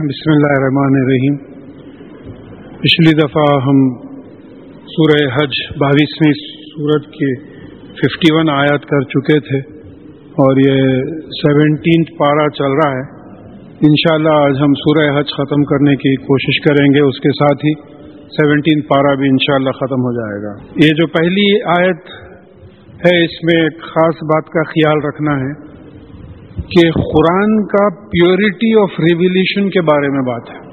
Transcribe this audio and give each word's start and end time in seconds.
بسم 0.00 0.30
اللہ 0.30 0.52
الرحمن 0.52 0.94
الرحیم۔ 1.00 1.36
پچھلی 2.78 3.12
دفعہ 3.12 3.44
ہم 3.64 3.80
سورہ 4.84 5.16
حج 5.34 5.58
بائیسویں 5.80 6.32
سورت 6.42 7.04
کے 7.04 7.34
ففٹی 7.92 8.34
ون 8.34 8.50
آیات 8.50 8.86
کر 8.86 9.00
چکے 9.00 9.40
تھے 9.40 9.58
اور 10.44 10.56
یہ 10.56 10.80
سیونٹینتھ 11.40 12.12
پارا 12.18 12.50
چل 12.50 12.72
رہا 12.72 12.90
ہے۔ 12.94 13.02
انشاءاللہ 13.80 14.28
آج 14.28 14.52
ہم 14.60 14.72
سورہ 14.72 15.18
حج 15.18 15.26
ختم 15.26 15.64
کرنے 15.64 15.96
کی 15.96 16.16
کوشش 16.16 16.60
کریں 16.60 16.86
گے، 16.94 17.00
اس 17.00 17.20
کے 17.20 17.28
ساتھ 17.28 17.66
ہی 17.66 17.74
سیونٹین 18.26 18.80
پارا 18.80 19.14
بھی 19.14 19.28
انشاءاللہ 19.28 19.70
ختم 19.70 20.08
ہو 20.08 20.12
جائے 20.12 20.42
گا۔ 20.42 20.84
یہ 20.86 20.88
جو 20.88 21.06
پہلی 21.06 21.62
آیت 21.78 21.98
ہے، 23.06 23.24
اس 23.24 23.44
میں 23.44 23.62
ایک 23.62 23.82
خاص 23.82 24.14
بات 24.22 24.44
کا 24.46 24.62
خیال 24.62 25.06
رکھنا 25.08 25.32
ہے۔ 25.40 25.69
کہ 26.70 26.90
قرآن 26.90 27.66
کا 27.66 28.04
پیورٹی 28.04 28.82
آف 28.82 29.00
ریولیوشن 29.00 29.70
کے 29.70 29.80
بارے 29.80 30.08
میں 30.08 30.20
بات 30.20 30.50
ہے۔ 30.50 30.70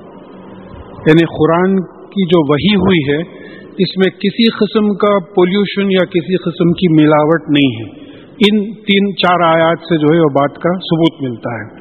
یعنی 1.08 1.26
قرآن 1.26 1.76
کی 1.86 2.26
جو 2.26 2.54
وہی 2.54 2.76
ہوئی 2.76 3.12
ہے، 3.12 3.38
اس 3.78 3.98
میں 3.98 4.12
کسی 4.12 4.50
قسم 4.50 4.96
کا 4.96 5.20
پولوشن 5.20 5.92
یا 5.92 6.06
کسی 6.06 6.38
قسم 6.38 6.72
کی 6.72 7.04
ملاوٹ 7.04 7.42
نہیں 7.50 7.72
ہے۔ 7.76 7.90
ان 8.32 8.74
تین، 8.74 9.16
چار 9.16 9.56
آیات 9.56 9.80
سے 9.80 9.98
جو 9.98 10.14
ہے، 10.14 10.20
وہ 10.20 10.30
بات 10.30 10.56
کا 10.56 10.70
ثبوت 10.70 11.22
ملتا 11.22 11.50
ہے۔ 11.50 11.80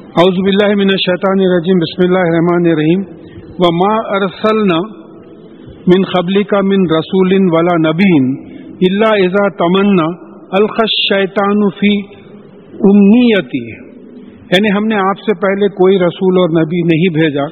اعوذ 0.00 0.34
باللہ 0.34 0.74
من 0.74 0.88
الشیطان 0.92 1.40
الرجیم، 1.40 1.78
بسم 1.78 2.08
اللہ 2.08 2.18
الرحمن 2.18 2.70
الرحیم۔ 2.70 3.16
و 3.58 3.74
ما 3.74 3.94
ارسلنا 3.94 4.78
من 5.86 6.02
قبلی 6.02 6.44
کا 6.44 6.60
من 6.60 6.82
رسول 6.98 7.32
ولا 7.32 7.90
نبین 7.90 8.44
اللہ 8.80 9.24
ازا 9.24 9.48
تمنا 9.48 10.26
الخش 10.50 11.14
شیطان 11.14 11.70
فی 11.70 12.15
امنیتی 12.84 13.86
یعنی 14.36 14.76
ہم 14.76 14.84
نے 14.84 14.94
آپ 14.94 15.18
سے 15.18 15.40
پہلے 15.40 15.68
کوئی 15.68 15.98
رسول 15.98 16.38
اور 16.38 16.48
نبی 16.48 16.80
نہیں 16.80 17.14
بھیجا، 17.14 17.44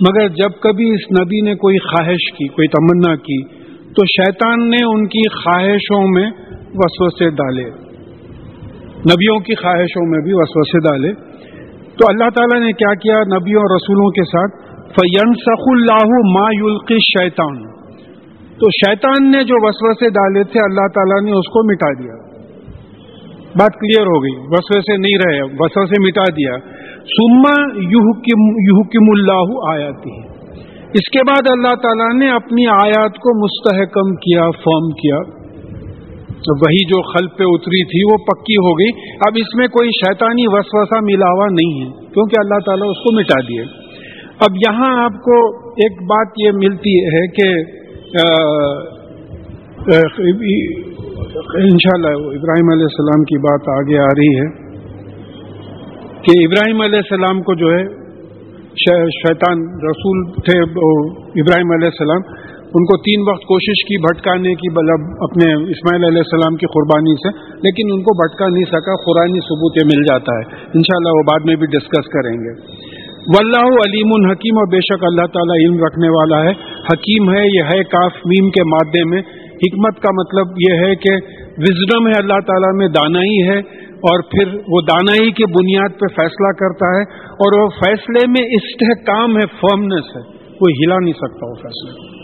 مگر 0.00 0.28
جب 0.28 0.60
کبھی 0.60 0.90
اس 0.90 1.20
نبی 1.20 1.40
نے 1.40 1.54
کوئی 1.54 1.78
خواہش 1.78 2.32
کی، 2.32 2.48
کوئی 2.48 2.68
تمنا 2.68 3.16
کی، 3.16 3.44
تو 3.82 4.06
شیطان 4.06 4.70
نے 4.70 4.84
ان 4.84 5.06
کی 5.06 5.28
خواہشوں 5.28 6.08
میں 6.08 6.30
وسوسے 6.74 7.30
ڈالے۔ 7.30 7.64
نبیوں 8.98 9.38
کی 9.40 9.54
خواہشوں 9.54 10.10
میں 10.10 10.20
بھی 10.20 10.32
وسوسے 10.34 10.78
ڈالے۔ 10.78 11.12
تو 11.98 12.06
اللہ 12.08 12.30
تعالیٰ 12.34 12.66
نے 12.66 12.72
کیا 12.72 12.94
کیا 12.94 13.38
نبیوں 13.38 13.60
اور 13.60 13.76
رسولوں 13.76 14.10
کے 14.10 14.24
ساتھ؟ 14.24 14.64
فین 14.82 15.32
سخ 15.34 15.62
اللہ 15.66 16.08
ما 16.38 16.48
یلقی 16.52 16.98
شیطان 16.98 17.62
تو 18.58 18.70
شیطان 18.70 19.30
نے 19.30 19.44
جو 19.44 19.54
وسوسے 19.66 20.10
ڈالے 20.10 20.44
تھے، 20.44 20.60
اللہ 20.64 20.86
تعالیٰ 20.94 21.24
نے 21.24 21.32
اس 21.38 21.46
کو 21.46 21.72
مٹا 21.72 22.02
دیا۔ 22.02 22.23
بات 23.58 23.80
کلیئر 23.80 24.06
ہو 24.06 24.22
گئی۔ 24.22 24.36
وسوسے 24.36 24.80
سے 24.80 24.96
نہیں 24.96 25.18
رہے 25.18 25.42
وسو 25.42 25.86
سے 25.86 26.02
مٹا 26.02 26.24
دیا۔ 26.36 26.58
سما 27.16 27.78
یوکم 27.82 29.10
اللہ 29.10 29.70
آیاتی 29.72 30.34
اس 30.94 31.10
کے 31.10 31.18
بعد 31.28 31.48
اللہ 31.50 31.74
تعالیٰ 31.82 32.18
نے 32.18 32.30
اپنی 32.30 32.66
آیات 32.66 33.12
کو 33.12 33.44
مستحکم 33.44 34.14
کیا 34.16 34.50
فارم 34.50 34.90
کیا۔ 34.90 35.44
وہی 36.48 36.84
جو 36.86 37.02
خل 37.02 37.26
پہ 37.26 37.44
اتری 37.46 37.84
تھی، 37.84 38.12
وہ 38.12 38.16
پکی 38.16 38.56
ہو 38.56 38.78
گئی۔ 38.78 38.88
اب 39.16 39.32
اس 39.36 39.56
میں 39.56 39.66
کوئی 39.66 39.88
شیطانی 39.88 40.42
وسوسہ 40.46 40.98
ملا 41.02 41.26
ہوا 41.26 41.46
نہیں 41.46 41.80
ہے، 41.80 41.86
کیونکہ 41.86 42.40
اللہ 42.40 42.58
تعالیٰ 42.66 42.88
اس 42.90 42.96
کو 42.96 43.20
مٹا 43.20 43.40
دیے۔ 43.48 43.62
اب 44.40 44.56
یہاں 44.56 45.04
آپ 45.04 45.12
کو 45.12 45.58
ایک 45.58 46.02
بات 46.02 46.26
یہ 46.38 46.50
ملتی 46.54 47.04
ہے 47.04 47.26
کہ 47.26 47.74
انشاءاللہ، 51.14 52.12
ابراہیم 52.16 52.70
علیہ 52.72 52.86
السلام 52.90 53.22
کی 53.22 53.38
بات 53.38 53.68
آگے 53.68 53.98
آ 53.98 54.12
رہی 54.18 54.30
ہے 54.38 54.46
کہ 56.22 56.32
ابراہیم 56.44 56.80
علیہ 56.80 56.96
السلام 56.96 57.42
کو 57.42 57.54
جو 57.54 57.66
ہے 57.66 57.84
شیطان 59.08 59.58
رسول 59.90 60.24
تھے 60.32 60.58
ابراہیم 61.40 61.70
علیہ 61.72 61.86
السلام، 61.86 62.22
ان 62.74 62.84
کو 62.84 62.96
تین 62.96 63.20
وقت 63.28 63.42
کوشش 63.42 63.84
کی، 63.84 63.98
بھٹکانے 63.98 64.54
کی 64.54 64.70
بلب 64.70 65.06
اپنے 65.22 65.52
اسماعیل 65.52 66.04
علیہ 66.04 66.22
السلام 66.26 66.56
کی 66.56 66.66
قربانی 66.66 67.14
سے، 67.14 67.56
لیکن 67.56 67.92
ان 67.92 68.02
کو 68.02 68.14
بھٹکا 68.14 68.46
نہیں 68.48 68.64
سکا، 68.64 68.94
قرآنی 69.04 69.40
ثبوت 69.40 69.84
مل 69.84 70.02
جاتا 70.02 70.38
ہے۔ 70.38 70.54
انشاءاللہ 70.74 71.08
وہ 71.08 71.22
بعد 71.22 71.40
میں 71.44 71.56
بھی 71.56 71.66
ڈسکس 71.66 72.08
کریں 72.08 72.36
گے۔ 72.36 72.52
واللہ 73.36 73.66
علیم 73.86 74.10
الحکیم 74.14 74.58
اور 74.58 74.66
بے 74.72 74.80
شک 74.80 75.04
اللہ 75.04 75.26
تعالیٰ 75.26 75.56
علم 75.64 75.84
رکھنے 75.84 76.08
والا 76.08 76.44
ہے۔ 76.44 76.52
حکیم 76.92 77.30
ہے، 77.30 77.58
یہ 77.58 77.62
ہے 77.62 77.84
کاف 77.84 78.12
میم 78.16 78.50
کے 78.50 78.62
مادے 78.62 79.04
میں۔ 79.04 79.43
حکمت 79.54 80.02
کا 80.02 80.08
مطلب 80.12 80.46
یہ 80.68 80.74
ہے 80.74 80.94
کہ 80.94 81.14
وزڈم 81.58 82.06
ہے 82.06 82.12
اللہ 82.18 82.40
تعالیٰ 82.46 82.74
میں 82.74 82.88
دانائی 82.88 83.48
ہے 83.48 83.58
اور 83.94 84.22
پھر 84.22 84.58
وہ 84.68 84.80
دانائی 84.80 85.30
کی 85.30 85.44
بنیاد 85.44 86.00
پہ 86.00 86.06
فیصلہ 86.06 86.52
کرتا 86.52 86.86
ہے 86.86 87.02
اور 87.26 87.62
وہ 87.62 87.68
فیصلے 87.68 88.26
میں 88.28 88.48
استحکام 88.50 89.36
ہے 89.36 89.46
فرمنس 89.46 90.16
ہے۔ 90.16 90.22
کوئی 90.32 90.84
ہلا 90.84 90.96
نہیں 91.00 91.12
سکتا 91.12 91.46
وہ 91.46 91.54
فیصلے۔ 91.54 92.14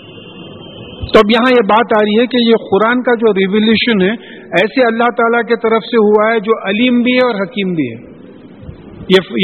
تو 1.01 1.19
اب 1.19 1.31
یہاں 1.31 1.51
یہ 1.51 1.63
بات 1.65 1.87
آ 1.97 2.03
رہی 2.03 2.21
ہے 2.21 2.27
کہ 2.27 2.49
یہ 2.49 2.55
قرآن 2.71 3.03
کا 3.03 3.15
جو 3.15 3.33
ریولیوشن 3.33 4.03
ہے، 4.03 4.13
ایسے 4.45 4.83
اللہ 4.83 5.11
تعالیٰ 5.17 5.43
کی 5.43 5.55
طرف 5.63 5.83
سے 5.83 5.97
ہوا 5.97 6.35
ہے 6.35 6.41
جو 6.41 6.69
علیم 6.69 7.03
بھی 7.03 7.13
ہے 7.13 7.27
اور 7.27 7.35
حکیم 7.35 7.75
بھی 7.75 7.93
ہے۔ 7.93 8.11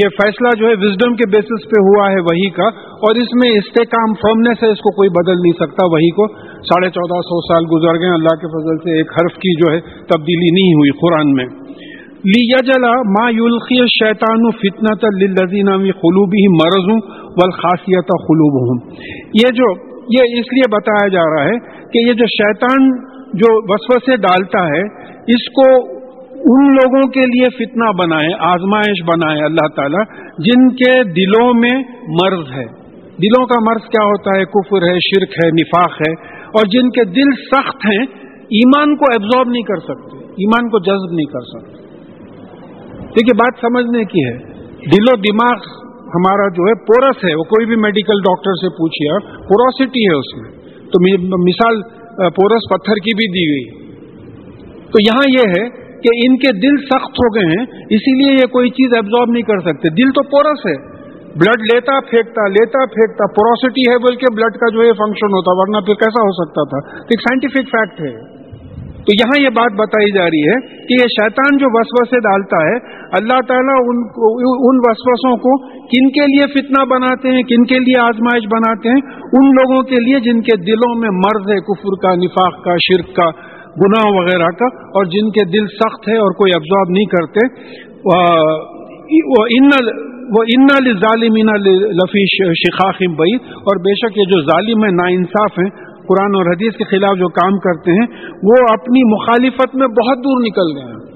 یہ 0.02 0.08
فیصلہ 0.08 0.48
جو 0.58 0.66
ہے 0.66 0.72
وزڈم 0.72 1.14
کے 1.14 1.28
بیسس 1.28 1.64
پہ 1.64 1.80
ہوا 1.80 2.10
ہے 2.10 2.20
وہی 2.20 2.50
کا 2.50 2.66
اور 2.86 3.16
اس 3.16 3.28
میں 3.42 3.50
استحکام 3.50 4.14
فرمنس 4.14 4.62
ہے، 4.62 4.68
اس 4.68 4.78
کو 4.78 4.90
کوئی 4.90 5.08
بدل 5.08 5.32
نہیں 5.32 5.52
سکتا 5.52 5.86
وہی 5.86 6.10
کو۔ 6.10 6.46
ساڑھے 6.68 6.90
چودہ 6.90 7.20
سو 7.20 7.40
سال 7.40 7.64
گزر 7.72 8.00
گئے، 8.00 8.14
اللہ 8.14 8.36
کے 8.36 8.46
فضل 8.46 8.78
سے 8.78 8.96
ایک 8.96 9.10
حرف 9.12 9.36
کی 9.36 9.54
جو 9.54 9.74
ہے 9.74 9.80
تبدیلی 9.80 10.50
نہیں 10.50 10.74
ہوئی 10.74 10.90
قرآن 10.90 11.34
میں۔ 11.34 11.44
لیا 12.26 12.56
جلا 12.66 12.90
ما 12.90 13.30
یلقی 13.30 13.86
شیطان 13.86 14.50
فتنا 14.50 14.94
تلزین 14.94 15.92
خلوبی 15.92 16.48
مرض 16.48 17.04
و 17.04 17.50
خاصیت 17.50 18.08
خلوب 18.08 18.56
ہوں 18.60 18.90
یہ 19.34 19.52
جو 19.54 19.96
یہ 20.08 20.38
اس 20.38 20.52
لیے 20.52 20.76
بتایا 20.76 21.08
جا 21.08 21.34
رہا 21.34 21.44
ہے 21.44 21.58
کہ 21.92 22.08
یہ 22.08 22.12
جو 22.12 22.26
شیطان 22.26 23.06
جو 23.34 23.74
وسوسے 23.74 24.16
ڈالتا 24.16 24.66
ہے، 24.66 24.80
اس 25.10 25.48
کو 25.48 25.96
ان 26.32 26.74
لوگوں 26.74 27.08
کے 27.08 27.20
لیے 27.20 27.64
فتنہ 27.64 27.90
بنائے، 28.02 28.28
آزمائش 28.40 29.02
بنائے 29.02 29.44
اللہ 29.44 29.68
تعالیٰ، 29.76 30.04
جن 30.38 30.68
کے 30.68 31.04
دلوں 31.04 31.54
میں 31.54 31.82
مرض 32.08 32.48
ہے۔ 32.56 32.86
دلوں 33.22 33.46
کا 33.46 33.70
مرض 33.70 33.88
کیا 33.88 34.04
ہوتا 34.04 34.38
ہے؟ 34.38 34.44
کفر 34.44 34.76
ہے، 34.76 34.98
شرک 34.98 35.44
ہے، 35.44 35.48
نفاق 35.48 35.92
ہے۔ 35.92 36.35
اور 36.56 36.66
جن 36.66 36.90
کے 36.90 37.04
دل 37.04 37.44
سخت 37.44 37.76
ہیں، 37.76 38.26
ایمان 38.32 38.96
کو 38.96 39.04
ایبزارب 39.12 39.48
نہیں 39.48 39.62
کر 39.62 39.80
سکتے، 39.80 40.24
ایمان 40.24 40.70
کو 40.70 40.78
جذب 40.78 41.14
نہیں 41.14 41.26
کر 41.26 41.40
سکتے۔ 41.40 41.86
دیکھیے، 43.00 43.34
بات 43.34 43.60
سمجھنے 43.60 44.04
کی 44.04 44.24
ہے۔ 44.24 44.38
دل 44.68 45.04
و 45.12 45.16
دماغ 45.16 45.58
ہمارا 46.06 46.48
جو 46.48 46.62
ہے، 46.62 46.84
پورس 46.84 47.24
ہے۔ 47.24 47.34
وہ 47.38 47.42
کوئی 47.42 47.66
بھی 47.66 47.76
میڈیکل 47.76 48.14
ڈاکٹر 48.14 48.52
سے 48.54 48.68
پوچھیے 48.68 49.18
پوروسٹی 49.48 50.00
ہے 50.00 50.14
اس 50.14 50.36
میں۔ 50.36 50.50
تو 50.78 51.18
مثال، 51.48 51.82
پورس 52.30 52.68
پتھر 52.70 52.94
کی 52.94 53.14
بھی 53.14 53.28
دی 53.28 53.50
گئی۔ 53.50 53.86
تو 54.80 55.00
یہاں 55.00 55.30
یہ 55.30 55.48
ہے 55.48 55.68
کہ 56.02 56.28
ان 56.28 56.36
کے 56.36 56.52
دل 56.52 56.84
سخت 56.84 57.10
ہو 57.10 57.34
گئے 57.34 57.58
ہیں، 57.58 57.66
اسی 57.90 58.22
لیے 58.22 58.32
یہ 58.32 58.46
کوئی 58.46 58.70
چیز 58.70 58.92
ایبزارب 58.94 59.30
نہیں 59.30 59.42
کر 59.42 59.58
سکتے۔ 59.58 59.88
دل 59.88 60.10
تو 60.10 60.22
پورس 60.22 60.66
ہے۔ 60.66 60.95
بلڈ 61.40 61.74
لیتا 61.74 62.00
پھینکتا 62.00 62.48
لیتا 62.48 62.84
پھینکتا 62.86 63.26
پوروسٹی 63.32 63.90
ہے 63.90 63.98
بول 63.98 64.16
کے 64.16 64.34
بلڈ 64.36 64.54
کا 64.56 64.70
جو 64.74 64.80
ہے 64.80 64.92
فنکشن 64.92 65.34
ہوتا، 65.38 65.54
ورنہ 65.54 65.86
پھر 65.86 65.94
کیسا 65.94 66.22
ہو 66.22 66.32
سکتا 66.32 66.64
تھا؟ 66.64 66.96
تو 66.96 67.14
ایک 67.16 67.20
سائنٹیفک 67.20 67.70
فیکٹ 67.72 68.00
ہے۔ 68.00 68.36
تو 69.06 69.14
یہاں 69.14 69.42
یہ 69.42 69.48
بات 69.48 69.72
بتائی 69.72 70.12
جا 70.12 70.24
رہی 70.24 70.48
ہے 70.48 70.86
کہ 70.86 70.92
یہ 70.92 71.08
شیطان 71.08 71.56
جو 71.56 71.66
وسوسے 71.70 72.16
ڈالتا 72.16 72.62
ہے، 72.66 72.76
اللہ 73.12 73.40
تعالیٰ 73.48 73.76
ان 73.80 73.98
ان 74.68 74.80
وسوسوں 74.88 75.36
کو 75.36 75.68
کن 75.72 76.08
کے 76.10 76.26
لیے 76.26 76.46
فتنہ 76.46 76.84
بناتے 76.84 77.28
ہیں، 77.30 77.42
کن 77.42 77.64
کے 77.64 77.78
لیے 77.78 78.00
آزمائش 78.00 78.44
بناتے 78.44 78.88
ہیں؟ 78.88 79.00
ان 79.32 79.46
لوگوں 79.46 79.82
کے 79.82 79.96
لیے 79.96 80.20
جن 80.20 80.40
کے 80.40 80.56
دلوں 80.56 80.98
میں 81.00 81.08
مرض 81.08 81.50
ہے، 81.50 81.56
کفر 81.56 82.02
کا، 82.02 82.14
نفاق 82.14 82.64
کا، 82.64 82.76
شرک 82.76 83.16
کا، 83.16 83.30
گناہ 83.80 84.12
وغیرہ 84.12 84.50
کا، 84.58 84.66
اور 84.66 85.04
جن 85.04 85.30
کے 85.30 85.44
دل 85.44 85.66
سخت 85.66 86.08
ہے 86.08 86.16
اور 86.16 86.32
کوئی 86.32 86.52
ابزارب 86.56 86.90
نہیں 86.90 87.04
کرتے۔ 87.04 87.46
وہ 90.34 90.42
ان 90.56 90.66
ظالمین 90.98 91.46
لفی 91.72 92.24
شخاخم 92.54 93.14
بعید 93.14 93.40
اور 93.56 93.80
بے 93.80 93.94
شک 93.94 94.18
یہ 94.18 94.22
جو 94.22 94.40
ظالم 94.40 94.84
ہیں 94.84 94.92
نا 94.92 95.06
انصاف 95.06 95.58
ہیں، 95.58 95.70
قرآن 96.06 96.34
اور 96.34 96.54
حدیث 96.54 96.76
کے 96.76 96.84
خلاف 96.84 97.18
جو 97.18 97.28
کام 97.28 97.58
کرتے 97.58 97.92
ہیں، 97.92 98.06
وہ 98.42 98.54
اپنی 98.72 99.14
مخالفت 99.14 99.76
میں 99.76 99.86
بہت 99.86 100.18
دور 100.18 100.42
نکل 100.42 100.76
گئے 100.76 100.84
ہیں۔ 100.84 101.06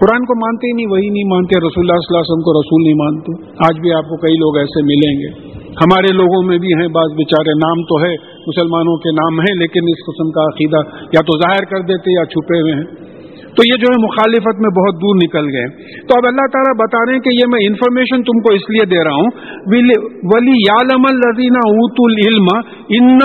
قرآن 0.00 0.24
کو 0.24 0.34
مانتے 0.34 0.66
ہی 0.66 0.72
نہیں، 0.72 0.86
وہی 0.86 1.08
نہیں 1.10 1.28
مانتے، 1.30 1.58
رسول 1.58 1.84
اللہ 1.84 2.00
صلی 2.00 2.12
اللہ 2.12 2.22
علیہ 2.22 2.32
وسلم 2.32 2.46
کو 2.46 2.60
رسول 2.60 2.82
نہیں 2.82 2.94
مانتے۔ 2.94 3.32
آج 3.68 3.80
بھی 3.80 3.92
آپ 3.92 4.04
کو 4.04 4.16
کئی 4.16 4.34
لوگ 4.34 4.56
ایسے 4.56 4.82
ملیں 4.82 5.14
گے۔ 5.20 5.56
ہمارے 5.66 6.16
لوگوں 6.16 6.42
میں 6.46 6.58
بھی 6.58 6.68
ہیں 6.68 6.88
بعض 6.88 7.16
بیچارے، 7.16 7.52
نام 7.54 7.82
تو 7.82 8.04
ہے، 8.04 8.14
مسلمانوں 8.46 8.96
کے 8.96 9.10
نام 9.10 9.40
ہیں، 9.40 9.54
لیکن 9.56 9.80
اس 9.88 10.06
قسم 10.06 10.30
کا 10.30 10.42
عقیدہ 10.42 11.06
یا 11.12 11.20
تو 11.20 11.38
ظاہر 11.38 11.64
کر 11.64 11.80
دیتے 11.80 12.12
یا 12.12 12.24
چھپے 12.24 12.60
ہوئے 12.60 12.72
ہیں۔ 12.72 13.15
تو 13.56 13.62
یہ 13.64 13.78
جو 13.78 13.86
ہے 13.90 14.04
مخالفت 14.04 14.46
میں 14.46 14.64
بہت 14.70 14.94
دور 14.94 15.14
نکل 15.14 15.56
گئے۔ 15.56 16.00
تو 16.00 16.14
اب 16.16 16.26
اللہ 16.26 16.42
تعالیٰ 16.52 16.74
بتا 16.74 16.98
رہے 17.06 17.12
ہیں 17.12 17.20
کہ 17.20 17.34
یہ 17.34 17.48
میں 17.48 17.66
انفارمیشن 17.66 18.22
تم 18.22 18.32
کو 18.38 18.54
اس 18.54 18.70
لیے 18.70 18.86
دے 18.86 19.04
رہا 19.04 19.10
ہوں۔ 19.10 19.30
ولی 20.34 20.50
یالم 20.50 21.02
الزینہ 21.10 21.56
اوت 21.56 21.94
العلم 21.98 22.46
ان 22.88 23.18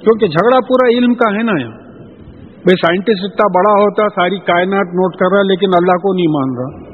کیونکہ 0.00 0.26
جھگڑا 0.26 0.60
پورا 0.60 0.98
علم 0.98 1.14
کا 1.14 1.30
ہے 1.30 1.42
نا 1.42 1.52
یہاں۔ 1.60 1.80
بھائی 2.50 2.74
سائنٹسٹ 2.74 3.24
اتنا 3.24 3.58
بڑا 3.58 3.72
ہوتا، 3.72 4.08
ساری 4.08 4.38
کائنات 4.38 4.86
نوٹ 4.86 5.16
کر 5.16 5.36
رہا، 5.36 5.42
لیکن 5.42 5.66
اللہ 5.66 5.96
کو 5.96 6.14
نہیں 6.14 6.30
مان 6.30 6.50
رہا۔ 6.58 6.90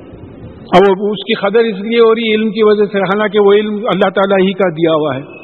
اب 0.77 0.83
اس 0.91 1.25
کی 1.25 1.35
قدر 1.35 1.59
اس 1.59 1.81
لیے 1.81 2.01
ہو 2.01 2.15
رہی 2.15 2.35
علم 2.35 2.51
کی 2.51 2.63
وجہ 2.63 2.85
سے، 2.85 2.99
حالانکہ 2.99 3.41
وہ 3.41 3.53
علم 3.53 3.75
اللہ 3.75 4.11
تعالیٰ 4.11 4.47
ہی 4.47 4.53
کا 4.53 4.69
دیا 4.69 4.93
ہوا 4.95 5.17
ہے۔ 5.17 5.37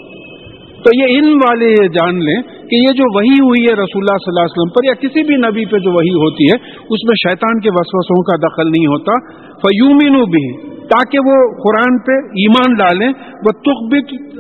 تو 0.83 0.91
یہ 1.01 1.19
علم 1.19 1.37
والے 1.37 1.67
یہ 1.71 1.89
جان 1.89 2.19
لیں 2.19 2.43
کہ 2.43 2.75
یہ 2.75 2.93
جو 2.93 3.19
وہی 3.19 3.35
ہوئی 3.35 3.63
ہے 3.63 3.73
رسول 3.73 4.03
اللہ 4.03 4.17
صلی 4.17 4.31
اللہ 4.31 4.41
علیہ 4.41 4.57
وسلم 4.57 4.73
پر 4.73 4.87
یا 4.87 4.95
کسی 4.95 5.27
بھی 5.27 5.37
نبی 5.37 5.65
پہ 5.65 5.79
جو 5.79 5.91
وہی 5.91 6.11
ہوتی 6.11 6.45
ہے، 6.45 6.57
اس 6.67 7.05
میں 7.05 7.31
شیطان 7.31 7.61
کے 7.61 7.69
وسوسوں 7.73 8.23
کا 8.23 8.47
دخل 8.49 8.71
نہیں 8.71 8.87
ہوتا۔ 8.87 9.13
فیومین 9.55 10.25
بھی 10.25 10.73
تاکہ 10.93 11.19
وہ 11.19 11.37
قرآن 11.65 11.99
پہ 11.99 12.13
ایمان 12.37 12.75
ڈالیں، 12.75 13.09
وہ 13.37 13.53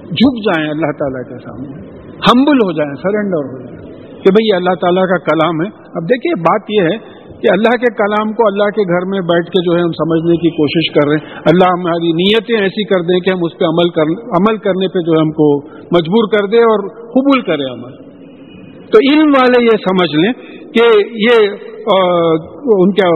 جھک 0.00 0.36
جائیں 0.46 0.70
اللہ 0.70 0.92
تعالیٰ 0.98 1.22
کے 1.22 1.38
سامنے 1.44 1.98
ہمبل 2.18 2.56
ہو 2.56 2.72
جائیں 2.72 2.94
سرنڈر 2.94 3.44
ہو 3.44 3.58
جائیں۔ 3.58 3.78
کہ 4.18 4.32
بھئی 4.32 4.52
اللہ 4.52 4.74
تعالیٰ 4.80 5.02
کا 5.02 5.18
کلام 5.18 5.60
ہے۔ 5.60 5.66
اب 5.94 6.02
دیکھیے، 6.02 6.40
بات 6.40 6.62
یہ 6.68 6.82
ہے 6.82 7.18
کہ 7.40 7.46
اللہ 7.52 7.68
کے 7.68 7.94
کلام 7.94 8.32
کو 8.32 8.46
اللہ 8.46 8.70
کے 8.70 8.82
گھر 8.82 9.06
میں 9.06 9.20
بیٹھ 9.20 9.50
کے 9.50 9.64
جو 9.64 9.76
ہے 9.76 9.82
ہم 9.82 9.92
سمجھنے 9.92 10.36
کی 10.36 10.50
کوشش 10.50 10.92
کر 10.94 11.08
رہے 11.08 11.16
ہیں۔ 11.16 11.42
اللہ 11.46 11.68
ہماری 11.68 12.12
نیتیں 12.12 12.62
ایسی 12.62 12.84
کر 12.84 13.02
دیں 13.02 13.20
کہ 13.20 13.32
ہم 13.32 13.38
اس 13.42 13.58
پہ 13.58 13.64
عمل 13.64 13.90
کر، 13.90 14.02
عمل 14.40 14.56
کرنے 14.56 14.88
پہ 14.88 14.98
جو 14.98 15.12
ہے 15.12 15.20
ہم 15.20 15.30
کو 15.30 15.66
مجبور 15.68 16.28
کر 16.32 16.46
دیں 16.46 16.58
اور 16.58 16.88
قبول 16.88 17.42
کریں 17.42 17.72
عمل۔ 17.72 18.07
تو 18.92 19.12
علم 19.12 19.28
والے 19.28 19.64
یہ 19.64 19.78
سمجھ 19.88 20.16
لیں 20.16 20.32
کہ 20.72 20.86
یہ 21.26 21.50
ان 22.76 22.92
کا 22.92 23.08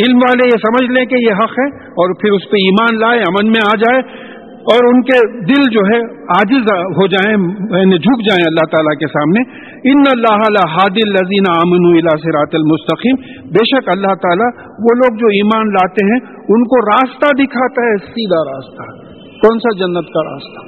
علم 0.00 0.16
والے 0.16 0.44
یہ 0.44 0.58
سمجھ 0.58 0.90
لیں 0.90 1.06
کہ 1.06 1.14
یہ 1.14 1.32
حق 1.32 1.58
ہے 1.58 1.68
اور 1.76 2.14
پھر 2.14 2.32
اس 2.32 2.50
پہ 2.50 2.56
ایمان 2.56 2.98
لائے، 3.00 3.20
امن 3.20 3.50
میں 3.50 3.60
آ 3.66 3.76
جائے 3.76 4.30
اور 4.60 4.94
ان 4.94 5.02
کے 5.02 5.44
دل 5.44 5.62
جو 5.70 5.80
ہے 5.80 6.00
عاجز 6.12 6.66
ہو 6.72 7.06
جائیں 7.06 7.34
یعنی 7.80 7.98
جھک 7.98 8.28
جائیں 8.28 8.44
اللہ 8.46 8.66
تعالیٰ 8.70 8.98
کے 8.98 9.06
سامنے۔ 9.06 9.70
ان 9.92 10.02
اللہ 10.12 10.70
حاد 10.70 10.98
الزین 11.04 11.44
امن 11.50 12.00
سرات 12.00 12.54
المستقیم۔ 12.54 13.16
بے 13.48 13.64
شک 13.64 13.88
اللہ 13.88 14.14
تعالیٰ 14.14 14.48
وہ 14.68 14.94
لوگ 14.96 15.16
جو 15.16 15.26
ایمان 15.26 15.68
لاتے 15.68 16.06
ہیں، 16.06 16.20
ان 16.48 16.64
کو 16.64 16.86
راستہ 16.86 17.42
دکھاتا 17.42 17.82
ہے، 17.82 17.96
سیدھا 17.96 18.56
راستہ۔ 18.56 18.82
کون 19.16 19.58
سا 19.58 19.76
جنت 19.76 20.06
کا 20.08 20.32
راستہ؟ 20.32 20.60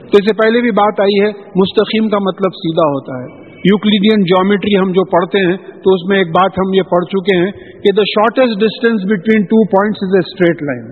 تو 0.00 0.18
اس 0.18 0.24
سے 0.24 0.34
پہلے 0.34 0.60
بھی 0.60 0.70
بات 0.70 1.00
آئی 1.00 1.20
ہے، 1.20 1.30
مستقیم 1.56 2.08
کا 2.08 2.18
مطلب 2.18 2.54
سیدھا 2.54 2.88
ہوتا 2.88 3.24
ہے۔ 3.24 3.45
یوکلیڈین 3.64 4.24
جیومیٹری 4.24 4.74
ہم 4.76 4.90
جو 4.92 5.04
پڑھتے 5.12 5.40
ہیں، 5.46 5.56
تو 5.84 5.94
اس 5.94 6.02
میں 6.08 6.18
ایک 6.18 6.28
بات 6.30 6.58
ہم 6.58 6.74
یہ 6.74 6.86
پڑھ 6.90 7.04
چکے 7.12 7.36
ہیں 7.36 7.50
کہ 7.82 7.92
the 7.92 8.04
shortest 8.10 8.60
distance 8.60 9.06
between 9.10 9.46
two 9.52 9.62
points 9.70 10.04
is 10.06 10.16
a 10.16 10.22
straight 10.24 10.62
line 10.62 10.84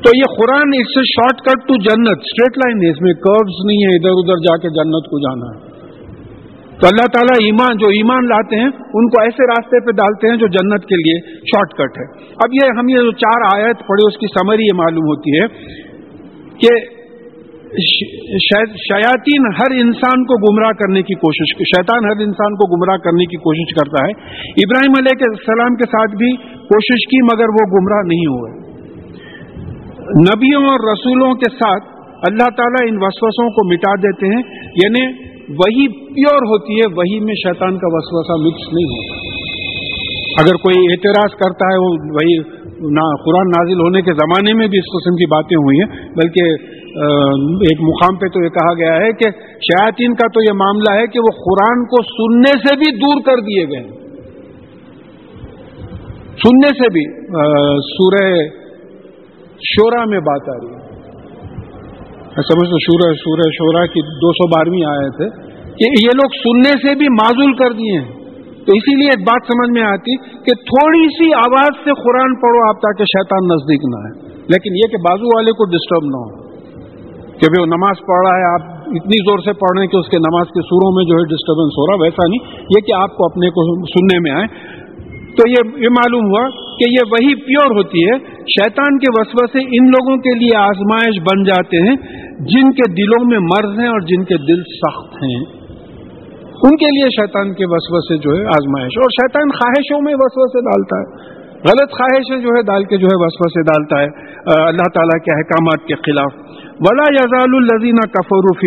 تو 0.00 0.12
یہ 0.16 0.32
قرآن 0.38 0.74
اس 0.78 0.90
سے 0.94 1.02
شارٹ 1.10 1.38
کٹ 1.44 1.62
ٹو 1.68 1.76
جنت 1.84 2.26
اسٹریٹ 2.28 2.58
لائن 2.58 2.82
ہے، 2.82 2.90
اس 2.90 2.98
میں 3.00 3.12
کروز 3.26 3.60
نہیں 3.68 3.84
ہے 3.84 3.92
ادھر 3.98 4.18
ادھر 4.22 4.42
جا 4.46 4.56
کے 4.56 4.72
جنت 4.78 5.06
کو 5.12 5.20
جانا 5.20 5.52
ہے۔ 5.52 5.72
تو 6.80 6.86
اللہ 6.86 7.06
تعالیٰ 7.12 7.36
ایمان، 7.44 7.76
جو 7.76 7.88
ایمان 7.88 8.28
لاتے 8.28 8.56
ہیں، 8.56 8.70
ان 9.00 9.08
کو 9.08 9.22
ایسے 9.22 9.46
راستے 9.46 9.80
پہ 9.86 9.92
ڈالتے 9.92 10.30
ہیں 10.30 10.36
جو 10.36 10.46
جنت 10.46 10.84
کے 10.84 10.96
لیے 10.96 11.20
شارٹ 11.52 11.74
کٹ 11.74 11.98
ہے۔ 11.98 12.06
اب 12.38 12.56
یہ 12.60 12.78
ہم 12.78 12.88
یہ 12.88 13.06
جو 13.08 13.12
چار 13.22 13.46
آیت 13.54 13.86
پڑھے، 13.86 14.08
اس 14.08 14.18
کی 14.18 14.30
سمری 14.34 14.66
یہ 14.66 14.76
معلوم 14.76 15.06
ہوتی 15.06 15.38
ہے 15.38 15.46
کہ 16.58 16.74
شیاطین 18.76 19.46
ہر 19.46 19.82
انسان 19.84 20.24
کو 20.24 20.34
گمراہ 20.34 20.70
کرنے 20.70 21.02
کی 21.02 21.14
کوشش 21.14 21.58
شیطان 21.58 22.04
ہر 22.04 22.20
انسان 22.20 22.54
کو 22.54 22.76
گمراہ 22.76 22.96
کرنے 22.96 23.24
کی 23.24 23.36
کوشش 23.36 23.74
کرتا 23.74 24.04
ہے۔ 24.04 24.10
ابراہیم 24.48 24.92
علیہ 24.98 25.24
السلام 25.28 25.74
کے 25.74 25.88
ساتھ 25.88 26.16
بھی 26.16 26.36
کوشش 26.46 27.06
کی 27.10 27.22
مگر 27.22 27.48
وہ 27.48 27.78
گمراہ 27.78 28.02
نہیں 28.06 28.26
ہوئے۔ 28.26 28.64
نبیوں 30.20 30.64
اور 30.64 30.92
رسولوں 30.92 31.34
کے 31.34 31.50
ساتھ 31.50 31.84
اللہ 32.30 32.48
تعالیٰ 32.56 32.88
ان 32.88 32.96
وسوسوں 32.96 33.50
کو 33.50 33.72
مٹا 33.72 33.94
دیتے 33.94 34.26
ہیں۔ 34.26 34.42
یعنی 34.84 35.06
وہی 35.48 35.88
پیور 35.88 36.36
ہوتی 36.36 36.72
ہے، 36.72 36.94
وہی 36.96 37.20
میں 37.20 37.34
شیطان 37.34 37.78
کا 37.78 37.86
وسوسہ 37.86 38.46
مکس 38.46 38.72
نہیں 38.72 38.84
ہوتا۔ 38.84 39.34
اگر 40.42 40.54
کوئی 40.54 40.92
اعتراض 40.92 41.34
کرتا 41.34 41.66
ہے، 41.66 41.78
وہ 41.78 42.14
وہی 42.14 42.64
قرآن 43.24 43.48
نازل 43.48 43.80
ہونے 43.80 44.02
کے 44.02 44.12
زمانے 44.12 44.52
میں 44.52 44.66
بھی 44.66 44.78
اس 44.78 44.84
قسم 44.84 45.16
کی 45.16 45.26
باتیں 45.26 45.56
ہوئی 45.56 45.78
ہیں، 45.78 46.08
بلکہ 46.08 46.74
ایک 46.94 47.80
مقام 47.82 48.18
پہ 48.18 48.28
تو 48.34 48.42
یہ 48.42 48.52
کہا 48.56 48.72
گیا 48.78 48.94
ہے 48.96 49.12
کہ 49.20 49.30
شیاطین 49.66 50.12
کا 50.14 50.26
تو 50.34 50.42
یہ 50.42 50.56
معاملہ 50.58 50.92
ہے 50.98 51.06
کہ 51.14 51.22
وہ 51.24 51.32
قرآن 51.38 51.80
کو 51.92 52.02
سننے 52.10 52.52
سے 52.64 52.74
بھی 52.82 52.90
دور 52.98 53.22
کر 53.26 53.42
دیے 53.46 53.64
گئے 53.70 53.82
سننے 56.44 56.70
سے 56.78 56.90
بھی 56.94 57.04
سورہ 57.88 58.22
شورا 59.64 60.04
میں 60.04 60.20
بات 60.28 60.48
آ 60.48 60.56
رہی 60.56 60.72
ہے۔ 60.74 62.44
سمجھ 62.46 62.68
تو 62.70 62.78
سورہ 62.84 63.08
سورہ 63.18 63.48
شورا 63.56 63.84
کی 63.94 64.02
دو 64.22 64.32
سو 64.38 64.48
بارہویں 64.54 64.86
آئے 64.92 65.10
تھے 65.18 65.28
کہ 65.80 65.90
یہ 65.96 66.16
لوگ 66.20 66.38
سننے 66.38 66.72
سے 66.84 66.94
بھی 67.02 67.10
معذول 67.14 67.56
کر 67.56 67.76
دیے 67.80 67.98
ہیں۔ 67.98 68.06
تو 68.66 68.78
اسی 68.78 68.96
لیے 69.00 69.08
ایک 69.14 69.22
بات 69.24 69.52
سمجھ 69.52 69.70
میں 69.72 69.82
آتی 69.86 70.16
کہ 70.46 70.54
تھوڑی 70.68 71.04
سی 71.16 71.32
آواز 71.40 71.82
سے 71.84 71.98
قرآن 72.00 72.38
پڑھو 72.44 72.62
آپ 72.68 72.80
تاکہ 72.84 73.12
شیطان 73.12 73.52
نزدیک 73.52 73.90
نہ 73.94 74.06
ہے 74.06 74.12
لیکن 74.54 74.80
یہ 74.82 74.90
کہ 74.92 75.02
بازو 75.04 75.36
والے 75.36 75.58
کو 75.58 75.70
ڈسٹرب 75.72 76.08
نہ 76.14 76.24
ہو۔ 76.24 76.43
کہ 77.44 77.60
وہ 77.60 77.66
نماز 77.66 77.96
پڑھ 78.06 78.28
رہا 78.28 78.36
ہے، 78.38 78.44
آپ 78.52 78.62
اتنی 78.86 79.18
زور 79.24 79.38
سے 79.38 79.52
پڑھ 79.52 79.72
رہے 79.74 79.82
ہیں 79.82 79.88
کہ 79.88 79.96
اس 79.96 80.06
کے 80.06 80.18
نماز 80.18 80.46
کے 80.46 80.62
سوروں 80.62 80.90
میں 80.96 81.04
جو 81.04 81.14
ہے 81.14 81.24
ڈسٹربنس 81.24 81.80
ہو 81.80 81.86
رہا 81.86 82.02
ویسا 82.02 82.28
نہیں۔ 82.28 82.62
یہ 82.76 82.80
کہ 82.86 82.92
آپ 83.02 83.16
کو 83.16 83.24
اپنے 83.24 83.50
کو 83.50 83.64
سننے 83.86 84.18
میں 84.18 84.32
آئے۔ 84.32 84.74
تو 85.38 85.50
یہ 85.50 85.84
یہ 85.84 85.88
معلوم 85.88 86.26
ہوا 86.26 86.48
کہ 86.50 86.90
یہ 86.90 87.10
وہی 87.10 87.34
پیور 87.34 87.76
ہوتی 87.76 88.04
ہے۔ 88.04 88.18
شیطان 88.42 88.98
کے 88.98 89.06
وسو 89.14 89.46
سے 89.46 89.58
ان 89.78 89.86
لوگوں 89.86 90.16
کے 90.16 90.38
لیے 90.38 90.56
آزمائش 90.56 91.20
بن 91.20 91.44
جاتے 91.44 91.76
ہیں 91.76 91.96
جن 92.40 92.70
کے 92.70 92.92
دلوں 92.92 93.28
میں 93.30 93.38
مرض 93.38 93.78
ہیں 93.80 93.88
اور 93.88 94.00
جن 94.00 94.24
کے 94.24 94.36
دل 94.36 94.62
سخت 94.62 95.14
ہیں۔ 95.14 95.44
ان 96.62 96.76
کے 96.76 96.86
لیے 96.86 97.08
شیطان 97.08 97.54
کے 97.54 97.64
وسو 97.66 98.00
سے 98.00 98.16
جو 98.16 98.30
ہے 98.30 98.46
آزمائش، 98.46 98.98
اور 98.98 99.10
شیطان 99.10 99.48
خواہشوں 99.48 100.02
میں 100.02 100.14
وسو 100.14 100.46
سے 100.48 100.60
ڈالتا 100.60 101.00
ہے۔ 101.00 101.34
غلط 101.68 101.90
خواہشیں 101.90 102.38
جو 102.38 102.48
ہے، 102.48 102.62
ڈال 102.62 102.84
کے 102.84 102.96
جو 102.96 103.06
ہے 103.06 103.16
وسو 103.16 103.48
سے 103.48 103.62
ڈالتا 103.62 104.00
ہے۔ 104.00 104.06
اللہ 104.68 104.88
تعالیٰ 104.94 105.24
کے 105.24 105.32
احکامات 105.32 105.88
کے 105.88 105.94
خلاف۔ 105.94 106.32
ولا 106.80 107.04
یزال 107.10 107.54
الزین 107.54 107.96
کفر 107.96 108.66